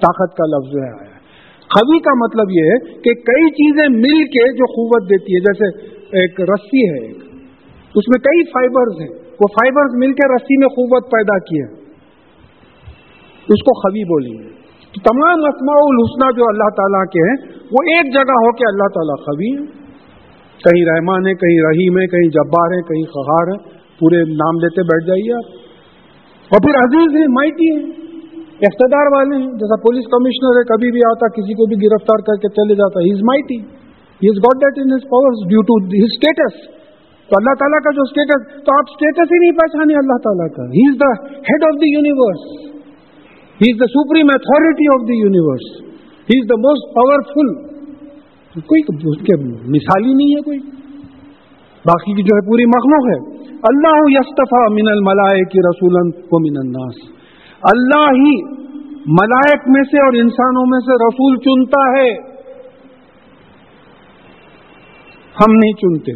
طاقت 0.00 0.36
کا 0.36 0.44
لفظ 0.44 0.76
ہے۔ 0.76 1.04
آیا 1.04 1.15
خوی 1.74 1.98
کا 1.98 2.14
مطلب 2.14 2.46
یہ 2.50 2.62
ہے 2.62 2.78
کہ 2.78 3.14
کئی 3.14 3.50
چیزیں 3.50 3.88
مل 3.88 4.24
کے 4.24 4.52
جو 4.52 4.64
قوت 4.64 5.10
دیتی 5.10 5.34
ہے، 5.34 5.40
جیسے 5.40 5.86
ایک 6.20 6.40
رسی 6.40 6.90
ہے 6.90 7.06
ایک۔ 7.06 7.16
اس 7.94 8.08
میں 8.08 8.18
کئی 8.18 8.44
فائبرز 8.44 9.00
ہیں۔ 9.00 9.26
وہ 9.40 9.46
فائبرز 9.46 9.94
مل 9.94 10.12
کے 10.12 10.34
رسی 10.34 10.58
میں 10.58 10.68
قوت 10.68 11.04
پیدا 11.10 11.38
کی 11.38 11.60
ہے 11.60 11.86
اس 13.48 13.62
کو 13.62 13.80
خوی 13.80 14.04
بولیں 14.04 14.32
گے 14.32 14.48
تو 14.92 15.00
تمام 15.12 15.38
اسماء 15.38 15.82
الحسنہ 15.82 16.38
جو 16.38 16.44
اللہ 16.48 16.68
تعالیٰ 16.76 17.04
کے 17.04 17.28
ہیں، 17.28 17.58
وہ 17.62 17.82
ایک 17.82 18.14
جگہ 18.14 18.36
ہو 18.36 18.52
کے 18.52 18.64
اللہ 18.68 18.88
تعالیٰ 18.94 19.24
خوی 19.24 19.52
ہے 19.52 19.86
کہیں 20.64 20.84
رحمان 20.84 21.26
ہے 21.26 21.34
کہیں 21.34 21.60
رحیم 21.70 21.98
ہے 21.98 22.06
کہیں 22.06 22.28
جبار 22.28 22.70
ہے 22.70 22.82
کہیں 22.82 23.04
خہار 23.04 23.46
ہے 23.46 23.76
پورے 23.98 24.16
نام 24.16 24.58
لیتے 24.58 24.82
بیٹھ 24.82 25.06
جائیے 25.06 25.32
آپ۔ 25.34 25.66
اور 26.50 26.60
پھر 26.60 26.70
عزیز 26.70 27.16
ہیں، 27.16 27.26
مائٹی 27.26 27.76
ہیں۔ 27.76 28.05
اقتدار 28.64 29.08
والے 29.14 29.36
ہیں۔ 29.36 29.48
جیسا 29.60 29.76
پولیس 29.76 30.04
کمشنر 30.12 30.58
ہے، 30.58 30.64
کبھی 30.64 30.90
بھی 30.90 31.00
آتا، 31.08 31.28
کسی 31.28 31.54
کو 31.56 31.66
بھی 31.70 31.76
گرفتار 31.82 32.22
کر 32.28 32.36
کے 32.42 32.48
چلے 32.48 32.74
جاتا۔ 32.74 33.00
He 33.06 33.10
is 33.12 33.22
mighty 33.30 33.58
he 34.22 34.30
is 34.30 34.38
got 34.44 34.62
that 34.62 34.78
in 34.82 34.92
his 34.96 35.02
power 35.10 35.34
due 35.48 35.62
to 35.62 35.74
his 35.84 36.06
status 36.06 36.54
تو 37.30 37.38
اللہ 37.38 37.54
تعالیٰ 37.60 37.80
کا 37.84 37.90
جو 37.96 38.02
اسٹیٹس 38.02 38.64
تو 38.64 38.76
آپ 38.76 38.92
اسٹیٹس 38.92 39.32
ہی 39.32 39.38
نہیں 39.38 39.56
پہچانے 39.58 39.94
اللہ 39.94 40.18
تعالیٰ 40.26 40.48
کا۔ 40.56 40.64
He 40.76 40.84
is 40.90 40.96
the 41.02 41.10
head 41.48 41.66
of 41.68 41.80
the 41.82 41.90
universe 41.92 42.46
he 43.60 43.70
is 43.72 43.80
the 43.80 43.86
supreme 43.86 44.26
authority 44.34 44.88
of 44.94 45.08
the 45.08 45.18
universe 45.20 45.66
he 46.30 46.38
is 46.38 46.48
the 46.48 46.56
most 46.66 46.94
powerful 46.98 47.76
کوئی 48.68 48.82
اس 49.12 49.18
کے 49.26 49.36
مثال 49.76 50.04
ہی 50.04 50.12
نہیں 50.12 50.30
ہے 50.36 50.40
کوئی۔ 50.40 50.58
باقی 51.84 52.14
کی 52.14 52.22
جو 52.22 52.36
ہے 52.36 52.46
پوری 52.46 52.64
مخلوق 52.64 53.04
ہے۔ 53.10 53.18
اللہ 53.72 53.98
یستفا 54.08 54.62
من 54.72 54.88
الملائے 54.88 55.44
کی 55.44 55.58
رسول 55.58 56.10
کو 56.10 56.40
من 56.40 56.56
الناس۔ 56.64 57.15
اللہ 57.62 58.10
ہی 58.10 58.42
ملائک 59.06 59.60
میں 59.68 59.82
سے 59.82 59.98
اور 59.98 60.12
انسانوں 60.12 60.66
میں 60.66 60.80
سے 60.80 60.94
رسول 60.94 61.36
چنتا 61.36 62.00
ہے۔ 62.00 62.36
ہم 65.40 65.52
نہیں 65.52 65.72
چنتے۔ 65.72 66.12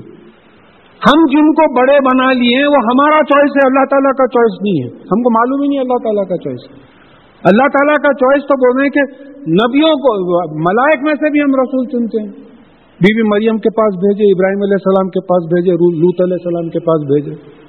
ہم 1.08 1.26
جن 1.30 1.52
کو 1.52 1.80
بڑے 1.80 1.92
بنا 1.92 2.32
لیے 2.32 2.66
وہ 2.66 2.74
ہمارا 2.74 3.16
چوائس 3.16 3.50
ہے، 3.56 3.66
اللہ 3.66 3.84
تعالیٰ 3.90 4.12
کا 4.12 4.26
چوائس 4.26 4.62
نہیں 4.62 4.82
ہے۔ 4.82 4.88
ہم 4.88 5.22
کو 5.22 5.30
معلوم 5.30 5.62
ہی 5.62 5.68
نہیں 5.68 5.80
اللہ 5.80 5.98
تعالیٰ 6.02 6.28
کا 6.28 6.36
چوائس 6.36 6.70
ہے 6.70 6.90
اللہ 7.44 7.62
تعالیٰ 7.62 7.94
کا 7.94 8.12
چوائس 8.12 8.42
تو 8.42 8.56
بول 8.56 8.80
رہے 8.80 8.84
ہیں 8.84 8.90
کہ 8.90 9.24
نبیوں 9.50 9.92
کو، 9.92 10.38
ملائک 10.58 11.02
میں 11.02 11.14
سے 11.14 11.30
بھی 11.30 11.40
ہم 11.40 11.60
رسول 11.60 11.86
چنتے 11.86 12.22
ہیں۔ 12.22 12.50
بی 13.00 13.14
بی 13.14 13.28
مریم 13.28 13.58
کے 13.58 13.70
پاس 13.70 13.94
بھیجے، 13.94 14.32
ابراہیم 14.32 14.62
علیہ 14.62 14.74
السلام 14.74 15.08
کے 15.08 15.20
پاس 15.20 15.44
بھیجے 15.44 15.70
لوت 15.72 16.22
علیہ 16.22 16.34
السلام 16.34 16.68
کے 16.68 16.78
پاس 16.78 17.00
بھیجے۔ 17.02 17.59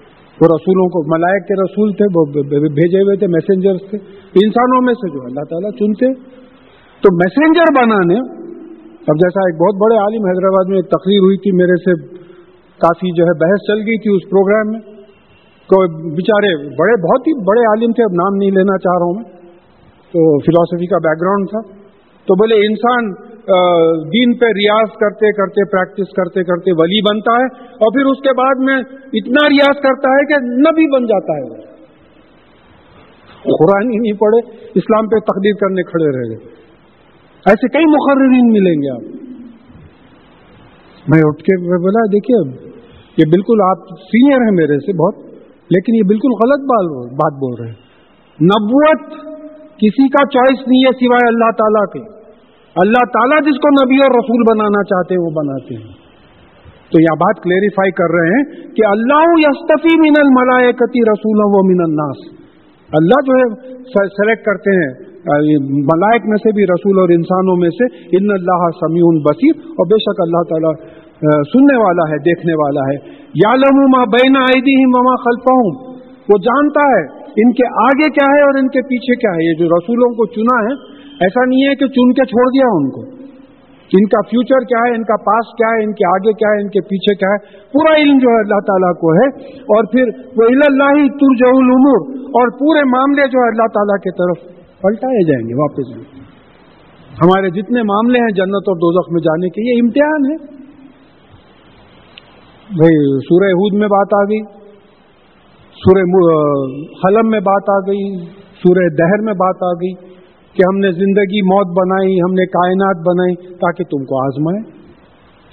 وہ 0.42 0.48
رسولوں 0.48 0.89
کو 0.89 1.18
ملائک 1.18 1.48
کے 1.48 1.54
رسول 1.64 1.92
تھے، 1.94 2.06
وہ 2.16 2.26
بھیجے 2.70 3.02
ہوئے 3.02 3.16
تھے 3.16 3.28
میسنجرس 3.28 3.89
تھے۔ 3.89 3.98
انسانوں 4.46 4.86
میں 4.86 4.94
سے 4.94 5.10
جو 5.10 5.22
اللہ 5.22 5.44
تعالیٰ 5.50 5.72
چنتے۔ 5.72 6.14
تو 7.02 7.16
میسنجر 7.16 7.82
بنانے، 7.82 8.20
اب 8.86 9.16
جیسا 9.16 9.39
ایک 9.39 9.62
بہت 9.62 9.76
بڑے 9.76 9.98
عالم 9.98 10.26
حیدرآباد 10.26 10.70
میں 10.70 10.78
ایک 10.78 10.86
تقریر 10.86 11.20
ہوئی 11.20 11.38
تھی، 11.38 11.52
میرے 11.52 11.76
سے 11.76 12.16
کافی 12.78 13.18
جو 13.18 13.24
ہے 13.24 13.39
بحث 13.39 13.68
چل 13.68 13.78
گئی 13.78 13.98
تھی 13.98 14.16
اس 14.16 14.30
پروگرام 14.30 14.72
میں۔ 14.72 14.80
تو 15.70 16.08
بیچارے 16.16 16.56
بڑے، 16.58 17.02
بہت 17.02 17.28
ہی 17.28 17.44
بڑے 17.44 17.62
عالم 17.62 17.92
تھے، 17.92 18.04
اب 18.04 18.14
نام 18.14 18.38
نہیں 18.38 18.52
لینا 18.52 18.78
چاہ 18.78 18.98
رہا 19.00 19.06
ہوں 19.06 19.14
میں۔ 19.14 19.24
تو 20.14 20.39
فلاسفی 20.39 20.86
کا 20.86 20.98
بیک 20.98 21.22
گراؤنڈ 21.22 21.50
تھا۔ 21.50 21.82
تو 22.28 22.36
بولے 22.36 22.56
انسان 22.56 23.31
دین 24.06 24.38
پہ 24.38 24.46
ریاض 24.46 24.89
کرتے 24.92 25.32
کرتے 25.32 25.66
پریکٹس 25.70 26.14
کرتے 26.14 26.44
کرتے 26.44 26.72
ولی 26.72 27.02
بنتا 27.02 27.32
ہے 27.32 27.64
اور 27.64 27.94
پھر 27.94 28.06
اس 28.06 28.18
کے 28.18 28.30
بعد 28.38 28.56
میں 28.60 28.78
اتنا 29.14 29.50
ریاض 29.50 29.82
کرتا 29.82 30.10
ہے 30.10 30.26
کہ 30.26 30.36
نبی 30.44 30.96
بن 30.96 31.06
جاتا 31.06 31.34
ہے 31.34 31.72
قرآن 33.42 33.92
ہی 33.92 33.98
نہیں 33.98 34.14
پڑے 34.14 34.39
اسلام 34.76 35.08
پہ 35.08 35.20
تقدیر 35.20 35.54
کرنے 35.54 35.84
کھڑے 35.84 36.06
رہ 36.06 36.30
گئے۔ 36.30 36.52
ایسے 37.46 37.68
کئی 37.68 37.86
مقررین 37.86 38.52
ملیں 38.52 38.74
گے 38.74 38.89
آپ۔ 38.89 39.02
میں 41.08 41.22
اٹھ 41.26 41.44
کے 41.44 41.58
بولا، 41.68 42.06
دیکھیے، 42.12 42.68
یہ 43.18 43.24
بالکل 43.32 43.62
آپ 43.70 43.78
سینئر 43.88 44.38
ہیں 44.38 44.52
میرے 44.52 44.80
سے 44.80 44.94
بہت، 44.94 45.16
لیکن 45.70 45.96
یہ 45.96 46.02
بالکل 46.08 46.30
غلط 46.30 46.62
بات 47.14 47.34
بول 47.34 47.60
رہے 47.60 47.68
ہیں۔ 47.68 47.92
نبوت 48.44 49.12
کسی 49.78 50.10
کا 50.10 50.26
چوائس 50.26 50.68
نہیں 50.68 50.80
ہے 50.80 50.92
سوائے 50.92 51.28
اللہ 51.28 51.52
تعالیٰ 51.58 51.86
کے۔ 51.94 52.21
اللہ 52.76 53.04
تعالیٰ 53.14 53.40
جس 53.42 53.60
کو 53.60 53.86
نبی 53.86 53.96
اور 53.96 54.12
رسول 54.16 54.42
بنانا 54.52 54.84
چاہتے 54.84 55.16
ہیں، 55.16 55.22
وہ 55.22 55.30
بناتے 55.30 55.76
ہیں۔ 55.76 56.02
تو 56.92 57.02
یہ 57.02 57.14
بات 57.16 57.44
کلیریفائی 57.44 57.92
کر 57.92 58.12
رہے 58.16 58.28
ہیں 58.28 58.44
کہ 58.74 58.88
اللہ 58.88 59.24
یستفی 59.38 60.00
من 60.00 60.14
الملائکتی 60.18 61.02
رسول 61.02 61.40
و 61.44 61.68
من 61.68 61.82
الناس۔ 61.84 62.42
اللہ 62.94 63.20
جو 63.26 63.34
ہے 63.38 63.74
سلیکٹ 63.94 64.44
کرتے 64.44 64.72
ہیں 64.72 65.12
ملائک 65.70 66.22
میں 66.26 66.38
سے 66.38 66.52
بھی، 66.52 66.64
رسول 66.64 67.00
اور 67.00 67.10
انسانوں 67.10 67.56
میں 67.58 67.70
سے۔ 67.70 67.86
ان 67.96 68.32
اللہ 68.32 68.70
سمیع 68.72 69.04
بصیر۔ 69.30 69.70
اور 69.70 69.86
بے 69.86 70.00
شک 70.00 70.22
اللہ 70.22 70.44
تعالیٰ 70.50 70.74
سننے 71.44 71.78
والا 71.78 72.12
ہے، 72.12 72.18
دیکھنے 72.18 72.54
والا 72.54 72.82
ہے۔ 72.82 72.98
یا 73.34 73.56
لما 73.56 74.04
بین 74.04 74.38
آئے 74.38 74.86
مما 74.86 75.16
خلفا 75.16 75.88
وہ 76.30 76.38
جانتا 76.38 76.90
ہے 76.92 77.22
ان 77.22 77.52
کے 77.52 77.68
آگے 77.68 78.10
کیا 78.10 78.36
ہے 78.36 78.42
اور 78.42 78.60
ان 78.60 78.68
کے 78.68 78.82
پیچھے 78.82 79.16
کیا 79.16 79.32
ہے۔ 79.32 79.50
یہ 79.50 79.54
جو 79.54 79.66
رسولوں 79.66 80.16
کو 80.16 80.26
چنا 80.26 80.58
ہے 80.66 80.91
ایسا 81.22 81.46
نہیں 81.46 81.64
ہے 81.70 81.76
کہ 81.76 81.88
چن 81.88 82.14
کے 82.14 82.26
چھوڑ 82.26 82.46
دیا 82.50 82.68
ان 82.72 82.90
کو۔ 82.90 83.22
ان 83.94 84.06
کا 84.08 84.22
فیوچر 84.22 84.60
کیا 84.60 84.80
ہے؟ 84.80 84.96
ان 84.96 85.04
کا 85.04 85.16
پاس 85.18 85.46
کیا 85.58 85.68
ہے؟ 85.68 85.84
ان 85.84 85.94
کے 85.94 86.08
آگے 86.08 86.34
کیا 86.34 86.50
ہے؟ 86.50 86.62
ان 86.62 86.70
کے 86.70 86.82
پیچھے 86.82 87.16
کیا 87.16 87.30
ہے؟ 87.32 87.66
پورا 87.72 87.96
علم 87.96 88.18
جو 88.18 88.30
ہے 88.30 88.40
اللہ 88.40 88.60
تعالیٰ 88.68 88.94
کو 88.94 89.14
ہے۔ 89.14 89.28
اور 89.60 89.84
پھر 89.84 90.06
وہ 90.36 90.46
اللہ 90.46 90.94
ترج 90.96 91.42
العمور 91.44 92.00
اور 92.20 92.48
پورے 92.52 92.84
معاملے 92.84 93.28
جو 93.28 93.40
ہے 93.40 93.48
اللہ 93.48 93.68
تعالیٰ 93.68 93.98
کی 93.98 94.12
طرف 94.12 94.56
پلٹائے 94.82 95.24
جائیں 95.26 95.50
گے 95.50 95.54
واپس۔ 95.56 96.12
ہمارے 97.24 97.50
جتنے 97.50 97.84
معاملے 97.84 98.20
ہیں 98.20 98.32
جنت 98.36 98.70
اور 98.70 98.76
دوزخ 98.76 99.12
میں 99.12 99.22
جانے 99.22 99.50
کے، 99.50 99.76
یہ 99.76 99.82
امتحان 99.84 100.32
ہے۔ 100.32 100.62
بھائی، 102.78 103.20
سورہ 103.20 103.50
ہود 103.50 103.80
میں 103.80 103.88
بات 103.88 104.08
آ 104.14 104.24
گئی۔ 104.24 104.42
سورہ 105.72 106.04
حلم 107.06 107.30
میں 107.30 107.40
بات 107.40 107.70
آ 107.70 107.80
گئی۔ 107.80 108.26
سورہ 108.34 108.88
دہر 108.88 109.22
میں 109.22 109.34
بات 109.34 109.64
آ 109.64 109.74
گئی۔ 109.74 110.11
کہ 110.54 110.62
ہم 110.72 110.78
نے 110.78 110.91
زندگی 110.91 111.41
موت 111.41 111.68
بنائی، 111.68 112.16
ہم 112.16 112.34
نے 112.34 112.45
کائنات 112.45 112.97
بنائی 112.97 113.36
تاکہ 113.36 113.84
تم 113.84 114.06
کو 114.06 114.26
آزمائے۔ 114.26 114.82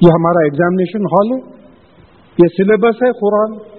یہ 0.01 0.09
ہمارا 0.13 0.45
ایگزامینیشن 0.45 1.01
ہال 1.01 1.27
ہے۔ 1.33 1.59
یہ 2.39 2.49
سلیبس 2.57 3.03
ہے 3.03 3.13
قرآن۔ 3.13 3.79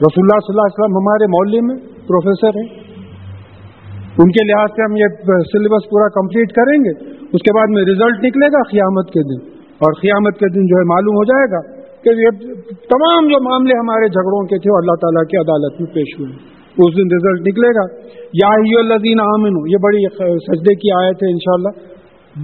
رسول 0.00 0.26
اللہ 0.26 0.38
صلی 0.38 0.52
اللہ 0.52 0.66
علیہ 0.66 0.78
وسلم 0.78 0.96
ہمارے 0.96 1.26
محلے 1.26 1.60
میں 1.60 1.76
پروفیسر 2.06 2.48
ہیں۔ 2.48 2.96
ان 4.18 4.30
کے 4.30 4.46
لحاظ 4.46 4.68
سے 4.70 4.82
ہم 4.82 4.96
یہ 4.96 5.06
سلیبس 5.52 5.90
پورا 5.90 6.08
کمپلیٹ 6.08 6.52
کریں 6.52 6.78
گے۔ 6.78 7.10
اس 7.32 7.42
کے 7.42 7.56
بعد 7.56 7.66
میں 7.70 7.84
ریزلٹ 7.84 8.24
نکلے 8.24 8.46
گا 8.46 8.62
قیامت 8.70 9.06
کے 9.08 9.22
دن۔ 9.22 9.56
اور 9.66 9.92
قیامت 10.00 10.34
کے 10.34 10.48
دن 10.48 10.66
جو 10.66 10.76
ہے 10.78 10.84
معلوم 10.84 11.14
ہو 11.14 11.24
جائے 11.24 11.46
گا 11.50 11.76
کہ 12.02 12.08
یہ 12.08 12.52
تمام 12.72 13.26
جو 13.26 13.48
معاملے 13.48 13.78
ہمارے 13.78 14.08
جھگڑوں 14.08 14.46
کے 14.46 14.58
تھے 14.58 14.76
اللہ 14.76 14.94
تعالیٰ 15.00 15.24
کی 15.24 15.36
عدالت 15.36 15.80
میں 15.80 15.94
پیش 15.94 16.20
ہوئے۔ 16.20 16.55
اس 16.78 16.96
دن 16.96 17.06
رزلٹ 17.16 17.40
نکلے 17.48 17.68
گا۔ 17.68 17.84
یا 18.34 18.50
الدین 18.78 19.20
عامن 19.20 19.52
یہ 19.70 19.76
بڑی 19.82 20.00
سجدے 20.38 20.74
کی 20.74 21.04
آیت 21.04 21.16
ہے 21.16 21.30
انشاءاللہ۔ 21.30 21.72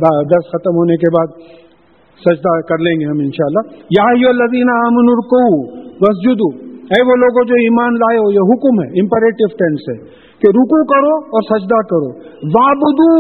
شاء 0.00 0.22
درس 0.22 0.46
ختم 0.48 0.70
ہونے 0.70 0.96
کے 0.96 1.16
بعد 1.16 1.28
سجدہ 2.24 2.60
کر 2.60 2.78
لیں 2.78 3.00
گے 3.00 3.04
ہم 3.04 3.18
انشاءاللہ۔ 3.18 3.62
شاء 3.72 4.04
اللہ 4.04 4.22
یا 4.22 4.28
الدین 4.28 4.70
امن 4.70 5.06
ارکو 5.10 5.44
وسجدو 5.76 6.72
اے 6.82 7.08
وہ 7.08 7.16
لوگوں 7.16 7.44
جو 7.44 7.54
ایمان 7.54 7.94
لائے 7.94 8.18
ہو، 8.18 8.30
یہ 8.32 8.38
حکم 8.38 8.82
ہے 8.82 9.00
امپریٹو 9.00 9.46
ٹینس 9.46 9.80
ہے 9.88 9.96
کہ 10.40 10.48
رکو 10.48 10.84
کرو 10.84 11.14
اور 11.24 11.58
سجدہ 11.58 11.80
کرو۔ 11.90 12.10
وابدو 12.58 13.10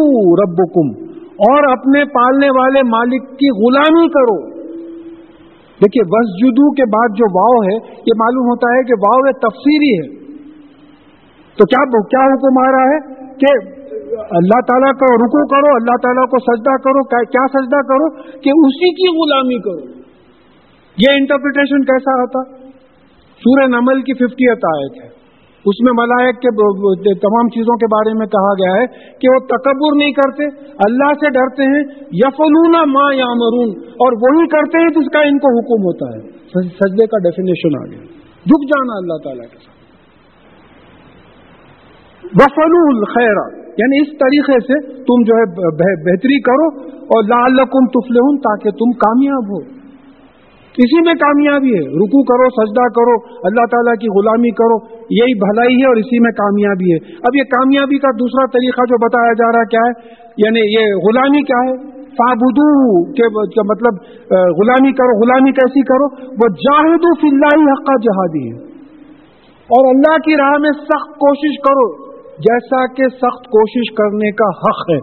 ربکم 0.42 1.12
اور 1.32 1.72
اپنے 1.72 2.04
پالنے 2.04 2.46
والے 2.46 2.80
مالک 2.82 3.22
کی 3.30 3.48
غلامی 3.62 4.08
کرو۔ 4.08 4.62
دیکھیے 5.84 6.02
وس 6.06 6.42
جدو 6.42 6.74
کے 6.74 6.82
بعد 6.82 7.08
جو 7.16 7.24
واؤ 7.40 7.62
ہے، 7.62 7.74
یہ 7.84 8.14
معلوم 8.16 8.46
ہوتا 8.46 8.76
ہے 8.76 8.82
کہ 8.82 8.92
واؤ 8.92 9.32
تفسیری 9.32 9.98
ہے۔ 9.98 10.21
تو 11.58 11.64
کیا 11.64 12.00
کیا 12.00 12.34
حکم 12.34 12.68
آ 12.68 12.70
رہا 12.72 12.90
ہے 12.90 13.24
کہ 13.24 13.82
اللہ 14.20 14.60
تعالیٰ 14.60 14.92
کو 14.92 15.14
رکو 15.14 15.46
کرو، 15.46 15.74
اللہ 15.74 15.96
تعالیٰ 16.02 16.26
کو 16.26 16.38
سجدہ 16.38 16.76
کرو، 16.76 17.04
کیا 17.24 17.46
سجدہ 17.46 17.80
کرو 17.80 18.08
کہ 18.40 18.50
اسی 18.50 18.94
کی 18.94 19.16
غلامی 19.16 19.58
کرو؟ 19.58 20.02
یہ 20.98 21.12
انٹرپریٹیشن 21.12 21.84
کیسا 21.84 22.10
ہوتا؟ 22.10 22.66
سورہ 23.38 23.66
نمل 23.66 24.02
کی 24.02 24.14
ففٹی 24.14 24.50
آیت 24.50 25.04
ہے۔ 25.04 25.22
اس 25.64 25.84
میں 25.84 25.92
ملائک 25.92 26.34
کے 26.36 26.48
تمام 27.14 27.48
چیزوں 27.48 27.76
کے 27.76 27.86
بارے 27.86 28.18
میں 28.18 28.26
کہا 28.26 28.52
گیا 28.52 28.82
ہے 28.82 28.86
کہ 29.18 29.28
وہ 29.34 29.38
تکبر 29.38 29.96
نہیں 29.96 30.12
کرتے، 30.12 30.44
اللہ 30.68 31.12
سے 31.12 31.30
ڈرتے 31.30 31.62
ہیں 31.62 31.84
یفلون 32.12 32.72
ماں 32.92 33.14
یا 33.14 33.26
مرون 33.26 33.70
اور 33.88 34.12
وہی 34.12 34.48
کرتے 34.48 34.78
ہیں 34.78 34.88
جس 34.88 35.12
کا 35.12 35.18
ان 35.18 35.38
کو 35.38 35.58
حکم 35.58 35.82
ہوتا 35.82 36.06
ہے۔ 36.06 36.42
سجدے 36.58 37.06
کا 37.06 37.18
ڈیفینیشن 37.18 37.82
آ 37.82 37.84
گیا۔ 37.90 38.04
جھک 38.44 38.68
جانا 38.68 38.96
اللہ 38.96 39.24
تعالیٰ 39.24 39.42
کے 39.42 39.56
ساتھ۔ 39.56 39.71
وفل 42.34 42.96
الخیر 42.96 43.62
یعنی 43.78 44.02
اس 44.02 44.08
طریقے 44.08 44.60
سے 44.60 44.92
تم 44.92 45.22
جو 45.24 45.34
ہے 45.36 45.44
بہتری 46.12 46.40
کرو 46.40 46.66
اور 46.92 47.22
لال 47.22 47.56
تفل 47.66 48.36
تاکہ 48.36 48.70
تم 48.70 48.90
کامیاب 48.90 49.50
ہو۔ 49.52 49.82
اسی 50.72 51.00
میں 51.06 51.14
کامیابی 51.14 51.74
ہے۔ 51.74 51.80
رکو 51.80 52.22
کرو، 52.22 52.46
سجدہ 52.48 52.86
کرو، 52.88 53.14
اللہ 53.46 53.66
تعالیٰ 53.70 53.94
کی 53.94 54.08
غلامی 54.08 54.50
کرو، 54.50 54.76
یہی 55.10 55.38
بھلائی 55.38 55.74
ہے 55.74 55.88
اور 55.88 55.96
اسی 55.96 56.18
میں 56.20 56.30
کامیابی 56.30 56.92
ہے۔ 56.92 57.14
اب 57.14 57.36
یہ 57.36 57.42
کامیابی 57.42 57.98
کا 57.98 58.10
دوسرا 58.10 58.46
طریقہ 58.46 58.80
جو 58.80 58.96
بتایا 59.06 59.32
جا 59.32 59.58
رہا 59.58 59.64
کیا 59.64 59.80
ہے 59.80 60.22
یعنی 60.36 60.60
یہ 60.60 60.94
غلامی 60.94 61.42
کیا 61.42 61.70
ہے؟ 61.70 62.02
فابدو 62.02 63.04
کے 63.12 63.26
مطلب 63.60 63.94
غلامی 64.32 64.92
کرو، 64.92 65.20
غلامی 65.20 65.52
کیسی 65.52 65.80
کرو؟ 65.80 66.24
وہ 66.26 66.48
جاہدو 66.48 67.14
فی 67.20 67.28
اللہ 67.28 67.72
حق 67.72 67.86
کا 67.86 67.96
جہادی 67.96 68.52
ہے۔ 68.52 68.72
اور 69.74 69.94
اللہ 69.94 70.16
کی 70.18 70.36
راہ 70.36 70.58
میں 70.60 70.70
سخت 70.70 71.18
کوشش 71.18 71.58
کرو۔ 71.68 72.01
جیسا 72.44 72.86
کہ 72.94 73.08
سخت 73.08 73.46
کوشش 73.56 73.92
کرنے 73.94 74.30
کا 74.32 74.48
حق 74.60 74.82
ہے۔ 74.90 75.00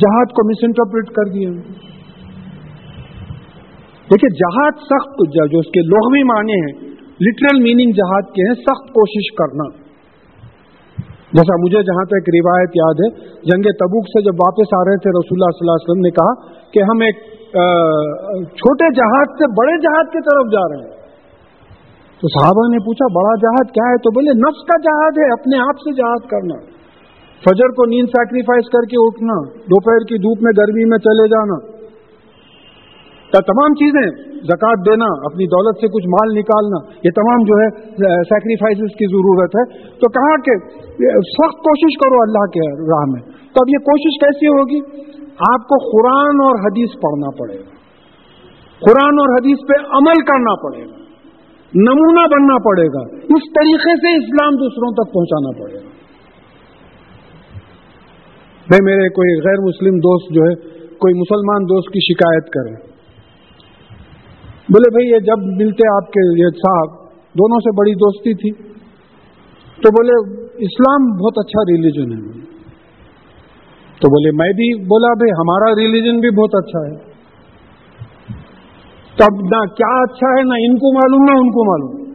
جہاد 0.00 0.32
کو 0.38 0.48
مس 0.48 0.62
انٹرپریٹ 0.62 1.10
کر 1.10 1.32
دیا۔ 1.32 1.50
دیکھیے 4.10 4.30
جہاد 4.40 4.84
سخت 4.90 5.22
جو 5.34 5.58
اس 5.58 5.70
کے 5.76 5.80
لغوی 5.86 6.22
معنی 6.22 6.58
ہیں 6.60 6.74
لٹرل 7.26 7.60
میننگ 7.62 7.92
جہاد 7.92 8.32
کے 8.34 8.46
ہیں، 8.48 8.54
سخت 8.54 8.88
کوشش 8.88 9.28
کرنا۔ 9.32 9.68
جیسا 11.38 11.56
مجھے 11.62 11.80
جہاں 11.82 12.04
تک 12.10 12.28
روایت 12.34 12.76
یاد 12.80 13.00
ہے، 13.04 13.08
جنگ 13.50 13.70
تبوک 13.80 14.06
سے 14.08 14.22
جب 14.22 14.42
واپس 14.42 14.74
آ 14.76 14.82
رہے 14.84 15.00
تھے، 15.06 15.14
رسول 15.16 15.40
اللہ 15.40 15.56
صلی 15.56 15.64
اللہ 15.64 15.78
علیہ 15.78 15.88
وسلم 15.88 16.04
نے 16.06 16.12
کہا 16.18 16.34
کہ 16.76 16.84
ہم 16.90 17.02
ایک 17.06 17.24
چھوٹے 18.60 18.92
جہاد 18.94 19.34
سے 19.40 19.48
بڑے 19.58 19.74
جہاد 19.80 20.12
کی 20.12 20.22
طرف 20.28 20.52
جا 20.52 20.64
رہے 20.68 20.84
ہیں۔ 20.84 20.95
تو 22.20 22.28
صحابہ 22.28 22.68
نے 22.68 22.78
پوچھا، 22.78 23.06
بڑا 23.14 23.34
جہاد 23.34 23.74
کیا 23.74 23.90
ہے؟ 23.90 23.96
تو 23.96 24.10
بولے، 24.10 24.38
نفس 24.38 24.62
کا 24.66 24.78
جہاد 24.78 25.12
ہے، 25.18 25.32
اپنے 25.32 25.58
آپ 25.58 25.78
سے 25.78 25.94
جہاد 25.94 26.28
کرنا۔ 26.30 26.56
فجر 27.44 27.68
کو 27.68 27.86
نیند 27.86 28.06
سیکریفائز 28.06 28.70
کر 28.72 28.80
کے 28.80 28.96
اٹھنا، 28.98 29.58
دوپہر 29.58 29.98
کی 29.98 30.18
دھوپ 30.18 30.42
میں، 30.42 30.52
گرمی 30.58 30.84
میں 30.84 30.98
چلے 30.98 31.28
جانا۔ 31.28 31.76
تمام 33.36 33.74
چیزیں 33.74 34.36
زکات 34.42 34.78
دینا، 34.90 35.04
اپنی 35.04 35.46
دولت 35.46 35.76
سے 35.80 35.88
کچھ 35.88 36.06
مال 36.06 36.38
نکالنا، 36.38 36.92
یہ 37.04 37.10
تمام 37.10 37.38
جو 37.42 37.54
ہے 37.62 37.68
سیکریفائز 38.22 38.76
کی 38.76 39.06
ضرورت 39.06 39.50
ہے۔ 39.56 39.78
تو 39.88 40.08
کہا 40.08 40.36
کہ، 40.36 40.56
سخت 41.20 41.58
کوشش 41.58 41.98
کرو 41.98 42.14
اللہ 42.22 42.46
کے 42.46 42.92
راہ 42.92 43.04
میں۔ 43.08 43.20
تو 43.22 43.60
اب 43.60 43.68
یہ 43.68 43.78
کوشش 43.78 44.20
کیسی 44.20 44.46
ہوگی؟ 44.46 44.80
آپ 45.52 45.68
کو 45.68 45.76
قرآن 45.78 46.36
اور 46.40 46.54
حدیث 46.60 46.88
پڑھنا 46.92 47.30
پڑے 47.30 47.54
گا۔ 47.54 47.76
قرآن 48.80 49.14
اور 49.18 49.38
حدیث 49.38 49.58
پہ 49.68 49.86
عمل 49.96 50.24
کرنا 50.24 50.54
پڑے 50.54 50.84
گا۔ 50.84 51.05
نمونہ 51.76 52.20
بننا 52.20 52.58
پڑے 52.58 52.86
گا۔ 52.86 53.16
اس 53.16 53.42
طریقے 53.42 53.96
سے 53.96 54.24
اسلام 54.24 54.52
دوسروں 54.52 54.92
تک 54.92 55.14
پہنچانا 55.14 55.62
پڑے 55.62 55.74
گا۔ 55.74 55.96
بھائی، 58.68 58.84
میرے 58.84 59.08
کوئی 59.08 59.48
غیر 59.48 59.60
مسلم 59.60 59.96
دوست 59.96 60.34
جو 60.34 60.42
ہے، 60.42 60.54
کوئی 60.88 61.14
مسلمان 61.14 61.64
دوست 61.64 61.88
کی 61.88 62.12
شکایت 62.12 62.44
کرے۔ 62.44 62.96
بولے، 64.68 64.90
بھائی، 64.90 65.10
یہ 65.10 65.18
جب 65.18 65.38
ملتے 65.38 65.94
آپ 65.94 66.10
کے 66.10 66.42
یہ 66.42 66.48
صاحب، 66.48 67.06
دونوں 67.14 67.60
سے 67.60 67.76
بڑی 67.76 67.94
دوستی 67.94 68.34
تھی۔ 68.34 68.50
تو 69.82 69.90
بولے، 69.90 70.44
اسلام 70.44 71.16
بہت 71.16 71.32
اچھا 71.36 71.62
ریلیجن 71.62 72.12
ہے۔ 72.12 72.40
تو 74.00 74.08
بولے، 74.08 74.30
میں 74.30 74.52
بھی 74.52 74.84
بولا، 74.84 75.14
بھائی، 75.14 75.30
ہمارا 75.30 75.80
ریلیجن 75.80 76.20
بھی 76.20 76.30
بہت 76.30 76.50
اچھا 76.52 76.80
ہے۔ 76.80 77.15
تب 79.18 79.34
نہ 79.34 79.74
کیا 79.74 80.02
اچھا 80.02 80.28
ہے، 80.30 80.42
نہ 80.42 80.52
ان 80.52 80.78
کو 80.78 80.94
معلوم، 80.94 81.24
نہ 81.24 81.40
ان 81.40 81.50
کو 81.50 81.70
معلوم۔ 81.70 82.06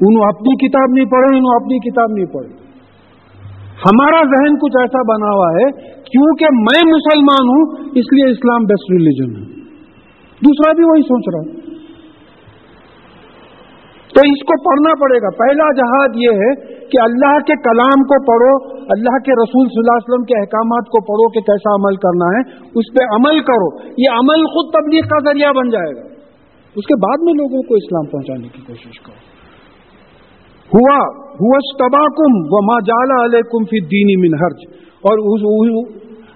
انہوں 0.00 0.28
اپنی 0.28 0.68
کتاب 0.68 0.92
نہیں 0.94 1.04
پڑھے، 1.04 1.38
انہوں 1.38 1.56
اپنی 1.56 1.90
کتاب 1.90 2.10
نہیں 2.10 2.26
پڑھے۔ 2.26 2.66
ہمارا 3.86 4.22
ذہن 4.22 4.58
کچھ 4.58 4.76
ایسا 4.80 5.02
بنا 5.02 5.34
ہوا 5.34 5.50
ہے، 5.50 5.90
کیونکہ 5.90 6.46
میں 6.52 6.92
مسلمان 6.92 7.48
ہوں، 7.48 7.72
اس 7.80 8.12
لیے 8.12 8.30
اسلام 8.30 8.64
بیسٹ 8.64 8.92
ریلیجن 8.92 9.36
ہے۔ 9.36 9.56
دوسرا 10.44 10.72
بھی 10.72 10.84
وہی 10.84 11.02
سوچ 11.02 11.34
رہا 11.34 11.52
ہے۔ 11.52 11.65
تو 14.16 14.24
اس 14.26 14.42
کو 14.48 14.56
پڑھنا 14.66 14.92
پڑے 15.00 15.16
گا۔ 15.22 15.30
پہلا 15.38 15.64
جہاد 15.72 16.14
یہ 16.16 16.42
ہے 16.42 16.52
کہ 16.86 17.00
اللہ 17.02 17.38
کے 17.38 17.56
کلام 17.62 18.04
کو 18.12 18.20
پڑھو، 18.24 18.52
اللہ 18.88 19.18
کے 19.26 19.32
رسول 19.32 19.68
صلی 19.68 19.80
اللہ 19.80 19.96
علیہ 19.96 20.08
وسلم 20.08 20.24
کے 20.24 20.38
احکامات 20.40 20.86
کو 20.86 21.00
پڑھو 21.00 21.28
کہ 21.28 21.40
کیسا 21.40 21.74
عمل 21.74 21.96
کرنا 21.96 22.28
ہے، 22.36 22.42
اس 22.78 22.92
پہ 22.98 23.04
عمل 23.14 23.40
کرو۔ 23.40 23.68
یہ 23.98 24.18
عمل 24.18 24.44
خود 24.44 24.72
تبلیغ 24.72 25.00
کا 25.00 25.18
ذریعہ 25.30 25.52
بن 25.52 25.68
جائے 25.68 25.96
گا۔ 25.96 26.06
اس 26.76 26.86
کے 26.86 27.00
بعد 27.06 27.22
میں 27.22 27.32
لوگوں 27.32 27.62
کو 27.62 27.74
اسلام 27.74 28.06
پہنچانے 28.06 28.48
کی 28.48 28.62
کوشش 28.66 29.00
کرو۔ 29.00 29.36
ہوا 30.66 30.98
ہوا 31.40 32.08
کم 32.08 32.38
و 32.50 32.72
ماں 32.72 32.80
جالا 32.86 33.24
علیہ 33.24 33.40
کم 33.40 33.64
فی 33.64 33.80
دینی 33.80 34.16
منہرج 34.16 34.64
اور 35.04 35.18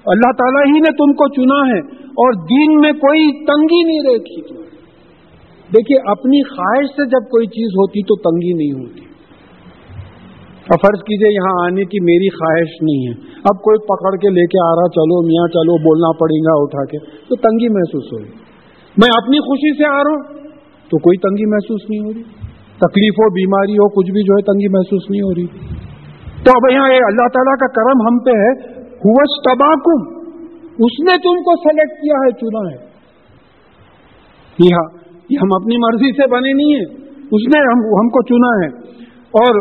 اللہ 0.06 0.32
تعالیٰ 0.32 0.66
ہی 0.66 0.80
نے 0.80 0.92
تم 0.92 1.12
کو 1.12 1.28
چنا 1.28 1.74
ہے 1.74 1.80
اور 2.10 2.32
دین 2.32 2.80
میں 2.80 2.92
کوئی 2.92 3.44
تنگی 3.44 3.82
نہیں 3.84 4.14
رکھی 4.14 4.42
تم 4.48 4.59
دیکھیے، 5.76 6.10
اپنی 6.10 6.42
خواہش 6.42 6.86
سے 6.86 7.08
جب 7.08 7.30
کوئی 7.30 7.46
چیز 7.46 7.68
ہوتی 7.68 8.02
تو 8.02 8.14
تنگی 8.16 8.52
نہیں 8.52 8.82
ہوتی۔ 8.82 9.00
اب 10.60 10.80
فرض 10.80 11.00
کیجیے، 11.00 11.34
یہاں 11.34 11.64
آنے 11.64 11.84
کی 11.84 12.00
میری 12.00 12.28
خواہش 12.28 12.82
نہیں 12.82 13.08
ہے۔ 13.08 13.12
اب 13.36 13.62
کوئی 13.62 13.78
پکڑ 13.78 14.16
کے 14.16 14.28
لے 14.28 14.46
کے 14.46 14.66
آ 14.66 14.70
رہا، 14.70 14.88
چلو 14.88 15.26
میاں، 15.26 15.48
چلو، 15.48 15.78
بولنا 15.78 16.18
پڑے 16.18 16.38
گا، 16.38 16.62
اٹھا 16.62 16.84
کے۔ 16.84 16.98
تو 16.98 17.36
تنگی 17.36 17.68
محسوس 17.68 18.12
ہو 18.12 18.18
رہی۔ 18.18 18.30
میں 18.98 19.08
اپنی 19.22 19.38
خوشی 19.38 19.76
سے 19.78 19.84
آ 19.84 19.96
رہا 19.96 20.10
ہوں، 20.10 20.22
تو 20.90 20.98
کوئی 20.98 21.18
تنگی 21.18 21.50
محسوس 21.50 21.90
نہیں 21.90 22.00
ہو 22.00 22.12
رہی۔ 22.12 22.22
تکلیف 22.76 23.12
ہو، 23.12 23.30
بیماری 23.30 23.72
ہو، 23.72 23.88
کچھ 23.88 24.10
بھی 24.10 24.22
جو 24.22 24.34
ہے، 24.34 24.42
تنگی 24.42 24.68
محسوس 24.68 25.10
نہیں 25.10 25.22
ہو 25.22 25.34
رہی۔ 25.34 25.46
تو 26.44 26.50
اب 26.50 26.72
یہاں 26.72 26.84
اللہ 26.84 27.28
تعالیٰ 27.28 27.56
کا 27.58 27.66
کرم 27.66 28.00
ہم 28.10 28.18
پہ 28.18 28.30
ہے۔ 28.30 28.80
ہوش 28.84 29.50
تباکم 29.50 30.20
اس 30.84 31.00
نے 31.04 31.12
تم 31.12 31.42
کو 31.42 31.56
سلیکٹ 31.56 32.02
کیا 32.02 32.14
ہے، 32.14 32.30
چنا 32.30 32.70
ہے۔ 32.70 32.90
یہاں 34.58 34.99
یہ 35.30 35.38
ہم 35.42 35.54
اپنی 35.54 35.76
مرضی 35.76 36.12
سے 36.12 36.30
بنے 36.30 36.52
نہیں 36.52 36.74
ہیں۔ 36.74 36.88
اس 37.32 37.42
نے 37.54 37.60
ہم 37.60 37.78
ہم 37.78 38.08
کو 38.08 38.22
چنا 38.22 38.52
ہے۔ 38.62 38.90
اور 39.42 39.54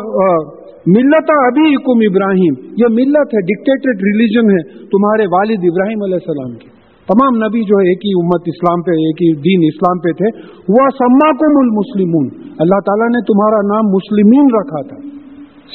ملت 0.88 1.32
ابھی 1.32 1.76
حکم 1.76 1.98
ابراہیم۔ 2.10 2.54
یہ 2.78 2.86
ملت 2.92 3.28
ہے 3.34 3.42
ڈکٹیٹڈ 3.42 4.02
ریلیجن 4.02 4.50
ہے 4.50 4.86
تمہارے 4.86 5.24
والد 5.26 5.60
ابراہیم 5.72 6.04
علیہ 6.04 6.16
السلام 6.16 6.52
کی۔ 6.58 6.80
تمام 7.10 7.38
نبی 7.38 7.62
جو 7.62 7.78
ایک 7.78 8.00
ہی 8.06 8.12
امت 8.22 8.42
اسلام 8.46 8.82
پہ، 8.82 8.92
ایک 8.92 9.22
ہی 9.22 9.30
دین 9.34 9.60
اسلام 9.68 10.00
پہ 10.00 10.12
تھے۔ 10.12 10.38
وہ 10.70 10.90
سما 11.00 11.32
کم 11.32 11.58
المسلمون۔ 11.58 12.28
اللہ 12.60 12.80
تعالیٰ 12.80 13.08
نے 13.08 13.22
تمہارا 13.22 13.62
نام 13.74 13.86
مسلمین 13.92 14.46
رکھا 14.60 14.82
تھا۔ 14.88 14.98